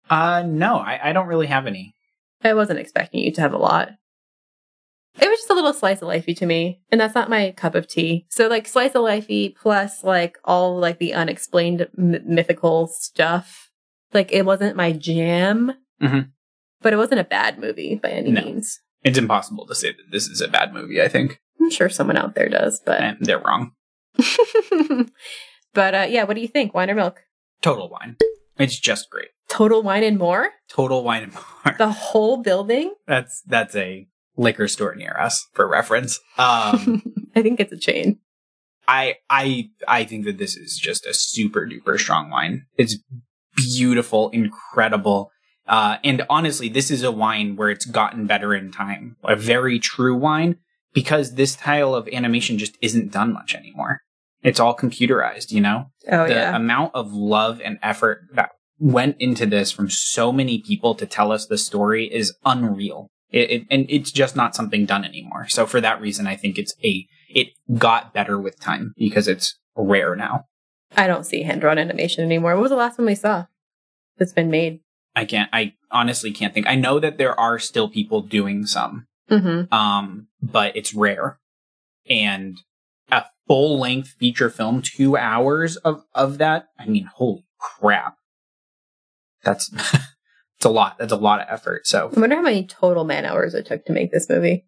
Uh, 0.08 0.42
no, 0.46 0.76
I, 0.78 1.10
I 1.10 1.12
don't 1.12 1.26
really 1.26 1.48
have 1.48 1.66
any. 1.66 1.94
I 2.44 2.54
wasn't 2.54 2.78
expecting 2.78 3.20
you 3.20 3.32
to 3.32 3.40
have 3.40 3.52
a 3.52 3.58
lot. 3.58 3.88
It 5.20 5.26
was 5.28 5.38
just 5.38 5.44
a 5.44 5.46
little 5.58 5.72
slice 5.74 6.00
of 6.02 6.08
lifey 6.08 6.36
to 6.38 6.46
me, 6.46 6.80
and 6.90 7.00
that's 7.00 7.14
not 7.14 7.28
my 7.30 7.52
cup 7.56 7.74
of 7.74 7.86
tea. 7.86 8.26
So, 8.30 8.48
like 8.48 8.66
slice 8.68 8.94
of 8.94 9.02
lifey 9.02 9.54
plus 9.54 10.02
like 10.04 10.38
all 10.44 10.78
like 10.78 10.98
the 10.98 11.14
unexplained 11.14 11.88
m- 11.98 12.22
mythical 12.24 12.86
stuff. 12.88 13.70
Like 14.12 14.32
it 14.32 14.44
wasn't 14.46 14.76
my 14.76 14.92
jam, 14.92 15.72
Mhm. 16.02 16.30
but 16.80 16.92
it 16.92 16.96
wasn't 16.96 17.20
a 17.20 17.24
bad 17.24 17.58
movie 17.58 17.94
by 17.96 18.10
any 18.10 18.30
No. 18.30 18.40
means. 18.42 18.80
It's 19.04 19.18
impossible 19.18 19.66
to 19.66 19.74
say 19.74 19.88
that 19.92 20.10
this 20.10 20.26
is 20.28 20.40
a 20.40 20.48
bad 20.48 20.72
movie, 20.72 21.00
I 21.02 21.08
think. 21.08 21.40
I'm 21.60 21.70
sure 21.70 21.88
someone 21.88 22.16
out 22.16 22.34
there 22.34 22.48
does, 22.48 22.80
but 22.84 23.00
And 23.00 23.18
they're 23.20 23.38
wrong. 23.38 23.72
but 25.74 25.94
uh, 25.94 26.06
yeah, 26.08 26.24
what 26.24 26.34
do 26.34 26.40
you 26.40 26.48
think? 26.48 26.74
Wine 26.74 26.90
or 26.90 26.94
milk? 26.94 27.22
Total 27.62 27.88
wine. 27.88 28.16
It's 28.58 28.78
just 28.78 29.10
great. 29.10 29.28
Total 29.48 29.82
wine 29.82 30.02
and 30.02 30.18
more. 30.18 30.50
Total 30.68 31.02
wine 31.02 31.22
and 31.24 31.34
more. 31.64 31.74
The 31.78 31.90
whole 31.90 32.38
building. 32.42 32.94
That's 33.06 33.42
that's 33.46 33.76
a 33.76 34.08
liquor 34.38 34.68
store 34.68 34.94
near 34.94 35.16
us 35.18 35.46
for 35.52 35.68
reference. 35.68 36.18
Um 36.38 37.02
I 37.36 37.42
think 37.42 37.60
it's 37.60 37.72
a 37.72 37.78
chain. 37.78 38.18
I 38.86 39.16
I 39.28 39.68
I 39.86 40.04
think 40.04 40.24
that 40.24 40.38
this 40.38 40.56
is 40.56 40.78
just 40.78 41.04
a 41.06 41.12
super 41.12 41.66
duper 41.66 41.98
strong 41.98 42.30
wine. 42.30 42.64
It's 42.76 42.96
beautiful, 43.54 44.30
incredible. 44.30 45.30
Uh, 45.66 45.98
and 46.02 46.24
honestly, 46.30 46.70
this 46.70 46.90
is 46.90 47.02
a 47.02 47.12
wine 47.12 47.54
where 47.56 47.68
it's 47.68 47.84
gotten 47.84 48.26
better 48.26 48.54
in 48.54 48.72
time. 48.72 49.16
A 49.22 49.36
very 49.36 49.78
true 49.78 50.16
wine 50.16 50.56
because 50.94 51.34
this 51.34 51.52
style 51.52 51.94
of 51.94 52.08
animation 52.08 52.56
just 52.56 52.78
isn't 52.80 53.12
done 53.12 53.34
much 53.34 53.54
anymore. 53.54 54.00
It's 54.42 54.60
all 54.60 54.74
computerized, 54.74 55.50
you 55.50 55.60
know? 55.60 55.90
Oh 56.10 56.26
the 56.26 56.34
yeah. 56.34 56.56
amount 56.56 56.92
of 56.94 57.12
love 57.12 57.60
and 57.62 57.78
effort 57.82 58.22
that 58.32 58.50
went 58.78 59.16
into 59.18 59.44
this 59.44 59.70
from 59.72 59.90
so 59.90 60.32
many 60.32 60.60
people 60.62 60.94
to 60.94 61.04
tell 61.04 61.32
us 61.32 61.46
the 61.46 61.58
story 61.58 62.06
is 62.06 62.34
unreal. 62.46 63.10
It, 63.30 63.50
it, 63.50 63.66
and 63.70 63.86
it's 63.88 64.10
just 64.10 64.36
not 64.36 64.54
something 64.56 64.86
done 64.86 65.04
anymore. 65.04 65.48
So 65.48 65.66
for 65.66 65.80
that 65.80 66.00
reason, 66.00 66.26
I 66.26 66.36
think 66.36 66.58
it's 66.58 66.74
a 66.82 67.06
it 67.28 67.48
got 67.76 68.14
better 68.14 68.38
with 68.40 68.58
time 68.58 68.94
because 68.96 69.28
it's 69.28 69.58
rare 69.76 70.16
now. 70.16 70.46
I 70.96 71.06
don't 71.06 71.24
see 71.24 71.42
hand 71.42 71.60
drawn 71.60 71.78
animation 71.78 72.24
anymore. 72.24 72.54
What 72.54 72.62
was 72.62 72.70
the 72.70 72.76
last 72.76 72.98
one 72.98 73.06
we 73.06 73.14
saw 73.14 73.44
that's 74.16 74.32
been 74.32 74.50
made? 74.50 74.80
I 75.14 75.24
can't. 75.26 75.50
I 75.52 75.74
honestly 75.90 76.30
can't 76.32 76.54
think. 76.54 76.66
I 76.66 76.74
know 76.74 76.98
that 77.00 77.18
there 77.18 77.38
are 77.38 77.58
still 77.58 77.88
people 77.88 78.22
doing 78.22 78.64
some, 78.66 79.06
Mm-hmm. 79.30 79.72
um, 79.74 80.28
but 80.40 80.74
it's 80.76 80.94
rare. 80.94 81.38
And 82.08 82.56
a 83.12 83.24
full 83.46 83.78
length 83.78 84.14
feature 84.18 84.48
film, 84.48 84.80
two 84.80 85.16
hours 85.18 85.76
of 85.76 86.04
of 86.14 86.38
that. 86.38 86.68
I 86.78 86.86
mean, 86.86 87.04
holy 87.12 87.44
crap! 87.58 88.14
That's 89.44 89.70
it's 90.58 90.64
a 90.64 90.70
lot. 90.70 90.98
That's 90.98 91.12
a 91.12 91.16
lot 91.16 91.40
of 91.40 91.46
effort. 91.48 91.86
So 91.86 92.10
I 92.14 92.18
wonder 92.18 92.34
how 92.34 92.42
many 92.42 92.66
total 92.66 93.04
man 93.04 93.24
hours 93.24 93.54
it 93.54 93.66
took 93.66 93.84
to 93.86 93.92
make 93.92 94.10
this 94.10 94.28
movie. 94.28 94.66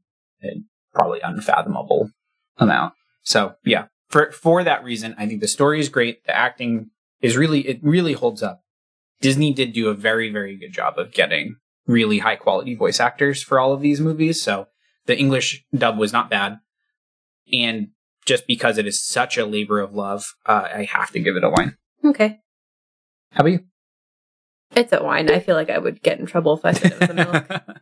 probably 0.95 1.21
unfathomable 1.21 2.11
amount. 2.59 2.95
So 3.23 3.55
yeah, 3.65 3.87
for 4.09 4.31
for 4.31 4.63
that 4.63 4.85
reason, 4.85 5.17
I 5.19 5.27
think 5.27 5.41
the 5.41 5.49
story 5.49 5.81
is 5.81 5.89
great. 5.89 6.25
The 6.27 6.37
acting 6.37 6.91
is 7.21 7.37
really 7.37 7.67
it 7.67 7.81
really 7.83 8.13
holds 8.13 8.41
up. 8.41 8.61
Disney 9.21 9.53
did 9.53 9.73
do 9.73 9.89
a 9.89 9.95
very 9.95 10.31
very 10.31 10.57
good 10.57 10.73
job 10.73 10.97
of 10.97 11.13
getting 11.13 11.57
really 11.89 12.19
high 12.19 12.37
quality 12.37 12.77
voice 12.77 13.01
actors 13.01 13.43
for 13.43 13.59
all 13.59 13.73
of 13.73 13.81
these 13.81 14.01
movies. 14.01 14.41
So 14.41 14.69
the 15.07 15.19
English 15.19 15.65
dub 15.77 15.99
was 15.99 16.13
not 16.13 16.31
bad, 16.31 16.61
and 17.53 17.89
just 18.27 18.47
because 18.47 18.79
it 18.79 18.87
is 18.87 19.05
such 19.05 19.37
a 19.37 19.45
labor 19.45 19.81
of 19.81 19.93
love, 19.93 20.35
uh, 20.47 20.69
I 20.73 20.85
have 20.85 21.11
to 21.11 21.19
give 21.19 21.35
it 21.35 21.43
a 21.43 21.51
wine. 21.51 21.77
Okay. 22.05 22.39
How 23.33 23.41
about 23.41 23.53
you? 23.53 23.61
It's 24.75 24.93
a 24.93 25.03
wine. 25.03 25.31
I 25.31 25.41
feel 25.41 25.57
like 25.57 25.71
I 25.71 25.79
would 25.79 26.03
get 26.03 26.19
in 26.21 26.27
trouble 26.27 26.55
if 26.57 26.65
I 26.65 26.73
said 26.73 26.93
it 26.93 27.01
was 27.01 27.11
a 27.11 27.15
milk. 27.15 27.47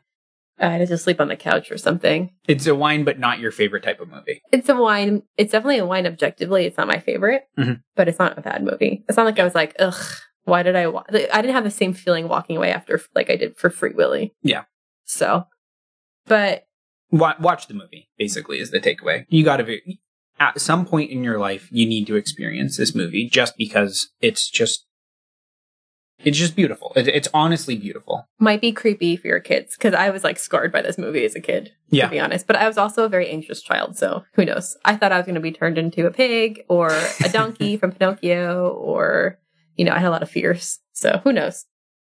I'd 0.61 0.81
have 0.81 0.89
to 0.89 0.99
sleep 0.99 1.21
on 1.21 1.29
the 1.29 1.37
couch 1.37 1.71
or 1.71 1.79
something. 1.79 2.31
it's 2.49 2.67
a 2.67 2.75
wine, 2.75 3.05
but 3.05 3.19
not 3.21 3.39
your 3.39 3.53
favorite 3.53 3.85
type 3.85 4.01
of 4.01 4.09
movie. 4.09 4.43
It's 4.51 4.69
a 4.69 4.75
wine. 4.75 5.23
It's 5.37 5.53
definitely 5.53 5.79
a 5.79 5.87
wine 5.87 6.05
objectively. 6.07 6.65
It's 6.67 6.77
not 6.77 6.89
my 6.89 6.99
favorite, 6.99 7.45
Mhm. 7.57 7.81
but 7.95 8.09
it's 8.09 8.19
not 8.19 8.37
a 8.37 8.41
bad 8.41 8.65
movie. 8.65 9.05
It's 9.09 9.17
not 9.17 9.25
like 9.25 9.39
I 9.39 9.45
was 9.45 9.55
like, 9.55 9.77
ugh, 9.79 9.95
why 10.45 10.65
did 10.65 10.75
I 10.75 10.89
wa-? 10.89 11.05
I 11.09 11.41
didn't 11.43 11.55
have 11.55 11.63
the 11.63 11.71
same 11.71 11.93
feeling 11.93 12.27
walking 12.27 12.57
away 12.57 12.73
after 12.73 13.01
like 13.15 13.31
I 13.31 13.37
did 13.37 13.57
for 13.57 13.71
Free 13.71 13.93
Willy. 13.95 14.35
Yeah. 14.43 14.65
So, 15.05 15.45
but 16.27 16.65
watch 17.11 17.69
the 17.69 17.75
movie 17.75 18.09
basically 18.19 18.59
is 18.59 18.71
the 18.71 18.79
takeaway 18.81 19.25
you 19.31 19.43
gotta 19.43 19.65
be 19.65 19.99
at 20.39 20.61
some 20.61 20.85
point 20.85 21.11
in 21.11 21.25
your 21.25 21.39
life 21.39 21.67
you 21.73 21.87
need 21.87 22.07
to 22.07 22.17
experience 22.17 22.77
this 22.77 22.95
movie 22.95 23.27
just 23.27 23.57
because 23.57 24.11
it's 24.21 24.51
just 24.51 24.85
it's 26.25 26.37
just 26.37 26.57
beautiful 26.57 26.93
it, 26.97 27.07
it's 27.09 27.29
honestly 27.33 27.77
beautiful 27.77 28.27
might 28.41 28.61
be 28.61 28.73
creepy 28.73 29.17
for 29.17 29.29
your 29.29 29.39
kids 29.41 29.77
because 29.77 29.95
I 29.95 30.11
was 30.11 30.25
like 30.25 30.39
scarred 30.39 30.73
by 30.73 30.83
this 30.83 30.99
movie 30.99 31.25
as 31.25 31.35
a 31.37 31.41
kid, 31.41 31.73
Yeah. 31.91 32.07
to 32.07 32.11
be 32.11 32.21
honest. 32.21 32.47
But 32.47 32.57
I 32.57 32.67
was 32.67 32.77
also 32.79 33.05
a 33.05 33.09
very 33.09 33.29
anxious 33.31 33.63
child, 33.63 33.97
so 33.97 34.25
who 34.35 34.45
knows? 34.45 34.77
I 34.85 34.97
thought 34.97 35.13
I 35.13 35.17
was 35.17 35.27
going 35.27 35.37
to 35.37 35.41
be 35.41 35.53
turned 35.53 35.79
into 35.79 36.07
a 36.07 36.11
pig 36.11 36.65
or 36.69 36.89
a 37.25 37.29
donkey 37.33 37.77
from 37.77 37.93
Pinocchio, 37.93 38.69
or 38.71 39.39
you 39.77 39.85
know, 39.85 39.93
I 39.93 39.99
had 39.99 40.09
a 40.09 40.11
lot 40.11 40.23
of 40.23 40.31
fears. 40.31 40.81
So 40.93 41.21
who 41.23 41.33
knows? 41.33 41.67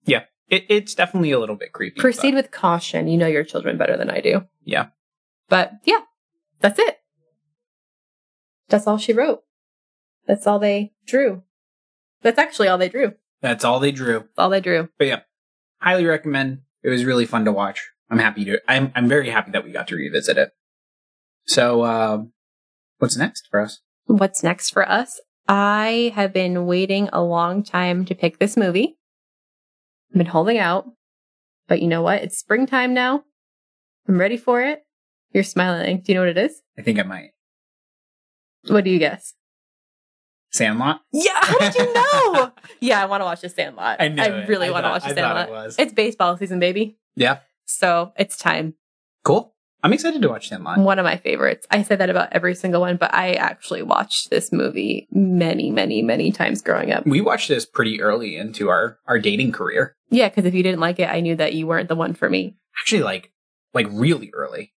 Yeah, 0.05 0.23
it, 0.49 0.65
it's 0.69 0.95
definitely 0.95 1.33
a 1.33 1.41
little 1.41 1.57
bit 1.57 1.73
creepy 1.73 2.01
Proceed 2.01 2.31
but- 2.33 2.45
with 2.45 2.51
caution. 2.53 3.09
You 3.09 3.19
know 3.19 3.27
your 3.27 3.45
children 3.45 3.77
better 3.77 3.97
than 3.97 4.11
I 4.11 4.20
do. 4.20 4.45
Yeah. 4.65 4.87
But 5.49 5.73
yeah, 5.85 6.01
that's 6.61 6.78
it. 6.78 6.99
That's 8.69 8.87
all 8.87 8.99
she 8.99 9.12
wrote. 9.12 9.43
That's 10.27 10.47
all 10.47 10.59
they 10.59 10.93
drew. 11.07 11.43
That's 12.23 12.39
actually 12.39 12.69
all 12.69 12.78
they 12.78 12.89
drew. 12.89 13.15
That's 13.43 13.65
all 13.65 13.79
they 13.81 13.93
drew 13.93 14.21
That's 14.21 14.29
all 14.39 14.51
they 14.51 14.61
drew. 14.61 14.89
but 14.99 15.07
yeah 15.07 15.21
highly 15.81 16.05
recommend 16.07 16.61
it 16.83 16.89
was 16.91 17.05
really 17.05 17.27
fun 17.27 17.45
to 17.45 17.53
watch 17.53 17.91
i'm 18.11 18.19
happy 18.19 18.45
to 18.47 18.61
i'm, 18.69 18.93
I'm 18.95 19.09
very 19.09 19.31
happy 19.31 19.51
that 19.53 19.65
we 19.65 19.73
got 19.73 19.89
to 19.89 19.97
revisit 19.97 20.39
it 20.39 20.51
so 21.47 21.83
uh, 21.83 22.23
what's 22.99 23.17
next 23.17 23.49
for 23.51 23.61
us 23.61 23.81
What's 24.09 24.45
next 24.45 24.71
for 24.71 24.89
us? 24.89 25.21
I 25.49 26.13
have 26.15 26.33
been 26.33 26.67
waiting 26.67 27.09
a 27.13 27.23
long 27.25 27.65
time 27.65 28.05
to 28.05 28.15
pick 28.15 28.39
this 28.39 28.57
movie. 28.57 28.97
I've 30.13 30.19
been 30.19 30.27
holding 30.29 30.59
out. 30.59 30.87
But 31.67 31.83
you 31.83 31.89
know 31.89 32.03
what? 32.03 32.23
It's 32.23 32.39
springtime 32.39 32.95
now. 32.95 33.25
I'm 34.09 34.17
ready 34.21 34.37
for 34.37 34.63
it. 34.63 34.83
You're 35.33 35.43
smiling. 35.43 36.03
Do 36.03 36.13
you 36.13 36.15
know 36.15 36.21
what 36.21 36.29
it 36.29 36.39
is? 36.39 36.63
i 36.79 36.83
think 36.83 37.01
i 37.01 37.03
might 37.03 37.31
What 38.69 38.85
do 38.85 38.91
you 38.91 39.01
guess? 39.01 39.35
Sandlot 40.57 41.01
Yeah, 41.12 41.31
how 41.35 41.59
did 41.59 41.74
you 41.74 41.95
know? 41.95 42.53
yeah, 42.81 43.03
I 43.03 43.07
want 43.07 43.20
to 43.20 43.24
watch 43.24 43.41
The 43.43 43.49
Sandlot. 43.49 43.97
I 44.01 44.09
knew 44.09 44.23
it. 44.23 44.49
really 44.49 44.70
want 44.70 44.85
to 44.85 44.91
watch 44.91 45.03
The 45.05 45.15
Sandlot. 45.15 45.49
it 45.49 45.53
was. 45.53 45.77
It's 45.78 45.93
baseball 45.93 46.37
season, 46.37 46.59
baby. 46.59 46.97
yeah 47.15 47.39
So 47.66 48.12
it's 48.16 48.37
time. 48.37 48.74
cool 49.24 49.53
i'm 49.83 49.93
excited 49.93 50.20
to 50.23 50.28
watch 50.28 50.49
sandlot 50.49 50.78
One 50.78 50.99
of 50.99 51.05
my 51.05 51.16
favorites. 51.16 51.66
I 51.70 51.83
say 51.83 51.95
that 51.97 52.11
about 52.11 52.33
every 52.33 52.55
single 52.57 52.81
one, 52.81 52.97
but 52.97 53.15
I 53.15 53.35
actually 53.35 53.83
watched 53.83 54.31
this 54.31 54.51
movie 54.51 55.07
many, 55.12 55.70
many, 55.70 56.03
many 56.03 56.33
times 56.33 56.62
growing 56.62 56.91
up. 56.93 57.07
we 57.07 57.20
watched 57.20 57.49
this 57.49 57.65
pretty 57.66 58.01
early 58.01 58.37
into 58.37 58.69
our 58.69 58.99
our 59.07 59.19
dating 59.20 59.53
career 59.53 59.95
Yeah, 60.11 60.28
because 60.28 60.45
if 60.45 60.55
you 60.55 60.62
didn't 60.62 60.81
like 60.81 60.99
it, 60.99 61.09
I 61.09 61.20
knew 61.20 61.37
that 61.37 61.53
you 61.55 61.66
weren't 61.66 61.89
the 61.89 61.95
one 61.97 62.15
for 62.15 62.28
me. 62.31 62.57
actually 62.81 63.03
like 63.03 63.33
like 63.74 63.87
really 63.91 64.31
early 64.33 64.73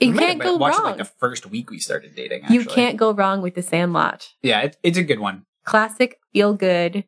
You 0.00 0.14
can't 0.14 0.40
go 0.40 0.56
watched 0.56 0.78
it, 0.78 0.82
wrong. 0.82 0.86
like 0.90 0.98
the 0.98 1.04
first 1.04 1.46
week 1.46 1.70
we 1.70 1.78
started 1.78 2.14
dating 2.14 2.42
actually. 2.42 2.56
You 2.58 2.64
can't 2.64 2.96
go 2.96 3.12
wrong 3.12 3.42
with 3.42 3.54
The 3.54 3.62
Sandlot. 3.62 4.28
yeah 4.42 4.60
it, 4.62 4.76
it's 4.82 4.98
a 4.98 5.02
good 5.04 5.18
one 5.20 5.44
Classic, 5.64 6.18
feel 6.32 6.54
good. 6.54 7.04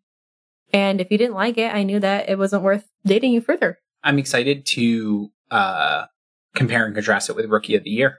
And 0.74 1.00
if 1.00 1.10
you 1.10 1.18
didn't 1.18 1.34
like 1.34 1.56
it, 1.58 1.74
I 1.74 1.82
knew 1.82 1.98
that 2.00 2.28
it 2.28 2.38
wasn't 2.38 2.62
worth 2.62 2.88
dating 3.04 3.32
you 3.32 3.40
further. 3.40 3.78
i'm 4.04 4.18
excited 4.18 4.66
to 4.66 5.30
uh 5.50 6.04
compare 6.54 6.84
and 6.86 6.94
contrast 6.94 7.30
it 7.30 7.36
with 7.36 7.46
rookie 7.46 7.74
of 7.76 7.84
the 7.84 7.90
year 7.90 8.18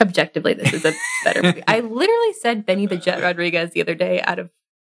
Objectively, 0.00 0.52
this 0.52 0.72
is 0.74 0.84
a 0.84 0.92
better 1.24 1.42
movie. 1.42 1.62
I 1.68 1.80
literally 1.80 2.32
said 2.34 2.66
Benny 2.66 2.86
the 2.86 2.98
Jet 2.98 3.22
Rodriguez 3.22 3.70
the 3.70 3.80
other 3.80 3.94
day 3.94 4.20
out 4.20 4.38
of 4.38 4.50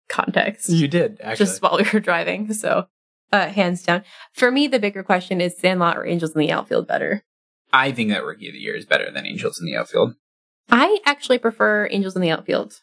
context. 0.09 0.67
you 0.69 0.87
did 0.89 1.17
actually 1.21 1.45
just 1.45 1.61
while 1.61 1.77
we 1.77 1.85
were 1.93 2.01
driving. 2.01 2.51
So, 2.53 2.87
uh, 3.31 3.47
hands 3.47 3.83
down. 3.83 4.03
For 4.33 4.51
me, 4.51 4.67
the 4.67 4.79
bigger 4.79 5.01
question 5.01 5.39
is 5.39 5.57
Sandlot 5.57 5.97
or 5.97 6.05
Angels 6.05 6.33
in 6.35 6.39
the 6.39 6.51
Outfield 6.51 6.87
better? 6.87 7.23
I 7.73 7.91
think 7.91 8.09
that 8.09 8.23
Rookie 8.25 8.47
of 8.47 8.53
the 8.53 8.59
Year 8.59 8.75
is 8.75 8.85
better 8.85 9.09
than 9.11 9.25
Angels 9.25 9.59
in 9.59 9.65
the 9.65 9.75
Outfield. 9.75 10.15
I 10.69 10.99
actually 11.05 11.37
prefer 11.37 11.87
Angels 11.91 12.15
in 12.15 12.21
the 12.21 12.31
Outfield, 12.31 12.79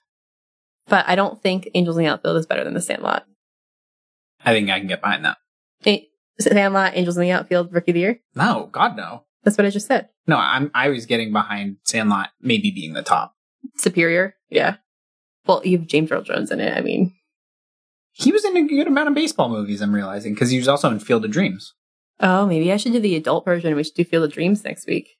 but 0.88 1.06
I 1.08 1.14
don't 1.14 1.40
think 1.42 1.68
Angels 1.74 1.96
in 1.96 2.04
the 2.04 2.10
Outfield 2.10 2.36
is 2.36 2.46
better 2.46 2.64
than 2.64 2.74
The 2.74 2.80
Sandlot. 2.80 3.26
I 4.44 4.52
think 4.52 4.70
I 4.70 4.78
can 4.78 4.88
get 4.88 5.00
behind 5.02 5.24
that. 5.24 5.38
A- 5.86 6.08
Sandlot, 6.40 6.92
Angels 6.96 7.16
in 7.16 7.22
the 7.22 7.32
Outfield, 7.32 7.72
Rookie 7.72 7.90
of 7.90 7.94
the 7.94 8.00
Year. 8.00 8.20
No, 8.34 8.68
God 8.72 8.96
no. 8.96 9.24
That's 9.44 9.56
what 9.56 9.66
I 9.66 9.70
just 9.70 9.86
said. 9.86 10.08
No, 10.26 10.36
I'm 10.36 10.70
I 10.74 10.88
was 10.88 11.06
getting 11.06 11.32
behind 11.32 11.76
Sandlot 11.84 12.30
maybe 12.40 12.70
being 12.70 12.92
the 12.92 13.02
top. 13.02 13.34
Superior. 13.76 14.34
Yeah. 14.50 14.76
Well, 15.46 15.62
you 15.64 15.78
have 15.78 15.86
James 15.86 16.10
Earl 16.12 16.22
Jones 16.22 16.50
in 16.50 16.60
it. 16.60 16.76
I 16.76 16.80
mean, 16.82 17.14
He 18.12 18.32
was 18.32 18.44
in 18.44 18.56
a 18.56 18.66
good 18.66 18.86
amount 18.86 19.08
of 19.08 19.14
baseball 19.14 19.48
movies, 19.48 19.80
I'm 19.80 19.94
realizing, 19.94 20.34
because 20.34 20.50
he 20.50 20.58
was 20.58 20.68
also 20.68 20.90
in 20.90 20.98
Field 21.00 21.24
of 21.24 21.30
Dreams. 21.30 21.74
Oh, 22.20 22.46
maybe 22.46 22.72
I 22.72 22.76
should 22.76 22.92
do 22.92 23.00
the 23.00 23.16
adult 23.16 23.44
version. 23.44 23.74
We 23.74 23.84
should 23.84 23.94
do 23.94 24.04
Field 24.04 24.24
of 24.24 24.32
Dreams 24.32 24.64
next 24.64 24.86
week. 24.86 25.16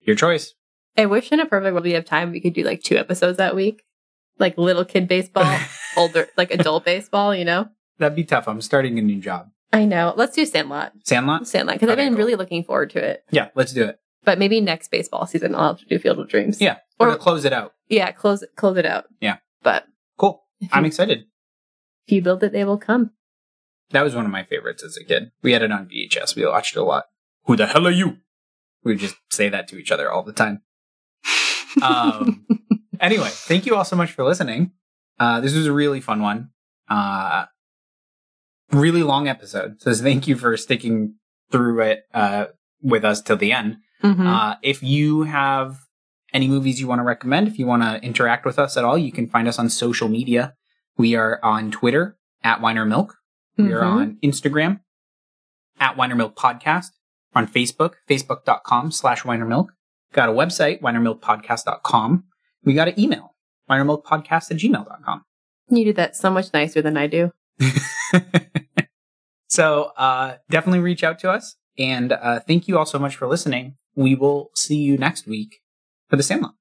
Your 0.00 0.16
choice. 0.16 0.54
I 0.96 1.06
wish 1.06 1.30
in 1.30 1.40
a 1.40 1.46
perfect 1.46 1.72
world 1.72 1.84
we 1.84 1.92
have 1.92 2.04
time 2.04 2.32
we 2.32 2.40
could 2.40 2.54
do 2.54 2.62
like 2.64 2.82
two 2.82 2.96
episodes 2.96 3.38
that 3.38 3.54
week, 3.54 3.84
like 4.38 4.58
little 4.58 4.84
kid 4.84 5.06
baseball, 5.08 5.58
older 5.96 6.28
like 6.36 6.50
adult 6.50 6.84
baseball. 6.84 7.34
You 7.34 7.44
know. 7.44 7.68
That'd 7.98 8.16
be 8.16 8.24
tough. 8.24 8.46
I'm 8.48 8.60
starting 8.60 8.98
a 8.98 9.02
new 9.02 9.20
job. 9.20 9.50
I 9.72 9.84
know. 9.84 10.14
Let's 10.16 10.34
do 10.34 10.46
Sandlot. 10.46 10.92
Sandlot? 11.04 11.46
Sandlot 11.46 11.74
because 11.76 11.90
I've 11.90 11.96
been 11.96 12.10
cool. 12.10 12.18
really 12.18 12.34
looking 12.36 12.64
forward 12.64 12.90
to 12.90 12.98
it. 13.04 13.24
Yeah, 13.30 13.48
let's 13.54 13.72
do 13.72 13.84
it. 13.84 13.98
But 14.24 14.38
maybe 14.38 14.60
next 14.60 14.90
baseball 14.90 15.26
season 15.26 15.54
I'll 15.54 15.68
have 15.74 15.78
to 15.80 15.84
do 15.86 15.98
Field 15.98 16.18
of 16.18 16.28
Dreams. 16.28 16.60
Yeah. 16.60 16.78
Or 16.98 17.14
close 17.16 17.44
it 17.44 17.52
out. 17.52 17.74
Yeah. 17.88 18.10
Close 18.12 18.42
it. 18.42 18.50
Close 18.56 18.76
it 18.76 18.86
out. 18.86 19.04
Yeah. 19.20 19.36
But 19.62 19.84
Cool. 20.16 20.42
I'm 20.72 20.84
excited. 20.86 21.24
if 22.06 22.12
you 22.12 22.22
build 22.22 22.42
it, 22.42 22.52
they 22.52 22.64
will 22.64 22.78
come. 22.78 23.10
That 23.90 24.02
was 24.02 24.14
one 24.14 24.24
of 24.26 24.30
my 24.30 24.44
favorites 24.44 24.82
as 24.82 24.96
a 24.96 25.04
kid. 25.04 25.30
We 25.42 25.52
had 25.52 25.62
it 25.62 25.72
on 25.72 25.88
VHS. 25.88 26.36
We 26.36 26.46
watched 26.46 26.76
it 26.76 26.80
a 26.80 26.84
lot. 26.84 27.04
Who 27.44 27.56
the 27.56 27.66
hell 27.66 27.86
are 27.86 27.90
you? 27.90 28.18
We 28.84 28.92
would 28.92 28.98
just 29.00 29.16
say 29.30 29.48
that 29.48 29.68
to 29.68 29.76
each 29.78 29.90
other 29.90 30.10
all 30.10 30.22
the 30.22 30.32
time. 30.32 30.62
Um, 31.82 32.46
anyway, 33.00 33.28
thank 33.30 33.66
you 33.66 33.74
all 33.76 33.84
so 33.84 33.96
much 33.96 34.12
for 34.12 34.24
listening. 34.24 34.72
Uh, 35.18 35.40
this 35.40 35.54
was 35.54 35.66
a 35.66 35.72
really 35.72 36.00
fun 36.00 36.20
one. 36.22 36.50
Uh, 36.88 37.46
really 38.72 39.02
long 39.02 39.28
episode. 39.28 39.80
So 39.80 39.92
thank 39.94 40.28
you 40.28 40.36
for 40.36 40.56
sticking 40.56 41.14
through 41.50 41.80
it 41.80 42.02
uh, 42.12 42.46
with 42.82 43.04
us 43.04 43.22
till 43.22 43.36
the 43.36 43.52
end. 43.52 43.78
Mhm. 44.02 44.26
Uh, 44.26 44.56
if 44.62 44.82
you 44.82 45.22
have 45.22 45.78
any 46.32 46.46
movies 46.46 46.78
you 46.80 46.86
want 46.86 46.98
to 47.00 47.04
recommend, 47.04 47.48
if 47.48 47.58
you 47.58 47.66
want 47.66 47.82
to 47.82 48.02
interact 48.04 48.44
with 48.44 48.58
us 48.58 48.76
at 48.76 48.84
all, 48.84 48.98
you 48.98 49.10
can 49.10 49.26
find 49.26 49.48
us 49.48 49.58
on 49.58 49.68
social 49.70 50.08
media. 50.08 50.54
We 50.96 51.14
are 51.14 51.40
on 51.42 51.70
Twitter 51.70 52.18
at 52.44 52.60
Winer 52.60 52.86
Milk. 52.86 53.16
We 53.58 53.72
are 53.72 53.80
Mhm. 53.82 53.92
on 53.92 54.18
Instagram 54.22 54.80
at 55.80 55.96
Winermilk 55.96 56.34
Podcast. 56.34 56.90
We're 57.34 57.42
on 57.42 57.48
Facebook, 57.48 57.94
facebook.com 58.08 58.92
slash 58.92 59.22
winermilk. 59.22 59.68
Got 60.12 60.28
a 60.28 60.32
website, 60.32 60.80
winermilkpodcast.com. 60.80 62.24
We 62.64 62.74
got 62.74 62.88
an 62.88 62.98
email, 62.98 63.34
winermilkpodcast 63.68 64.50
at 64.50 64.56
gmail.com. 64.58 65.24
You 65.70 65.84
did 65.84 65.96
that 65.96 66.16
so 66.16 66.30
much 66.30 66.52
nicer 66.54 66.80
than 66.80 66.96
I 66.96 67.06
do. 67.08 67.32
so 69.48 69.92
uh, 69.96 70.36
definitely 70.50 70.80
reach 70.80 71.02
out 71.04 71.18
to 71.20 71.30
us. 71.30 71.56
And 71.78 72.12
uh, 72.12 72.40
thank 72.40 72.68
you 72.68 72.78
all 72.78 72.86
so 72.86 72.98
much 72.98 73.16
for 73.16 73.26
listening. 73.28 73.74
We 73.94 74.14
will 74.14 74.50
see 74.54 74.76
you 74.76 74.96
next 74.96 75.26
week 75.26 75.60
for 76.08 76.16
the 76.16 76.22
Sandlot. 76.22 76.54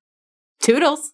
Toodles. 0.62 1.14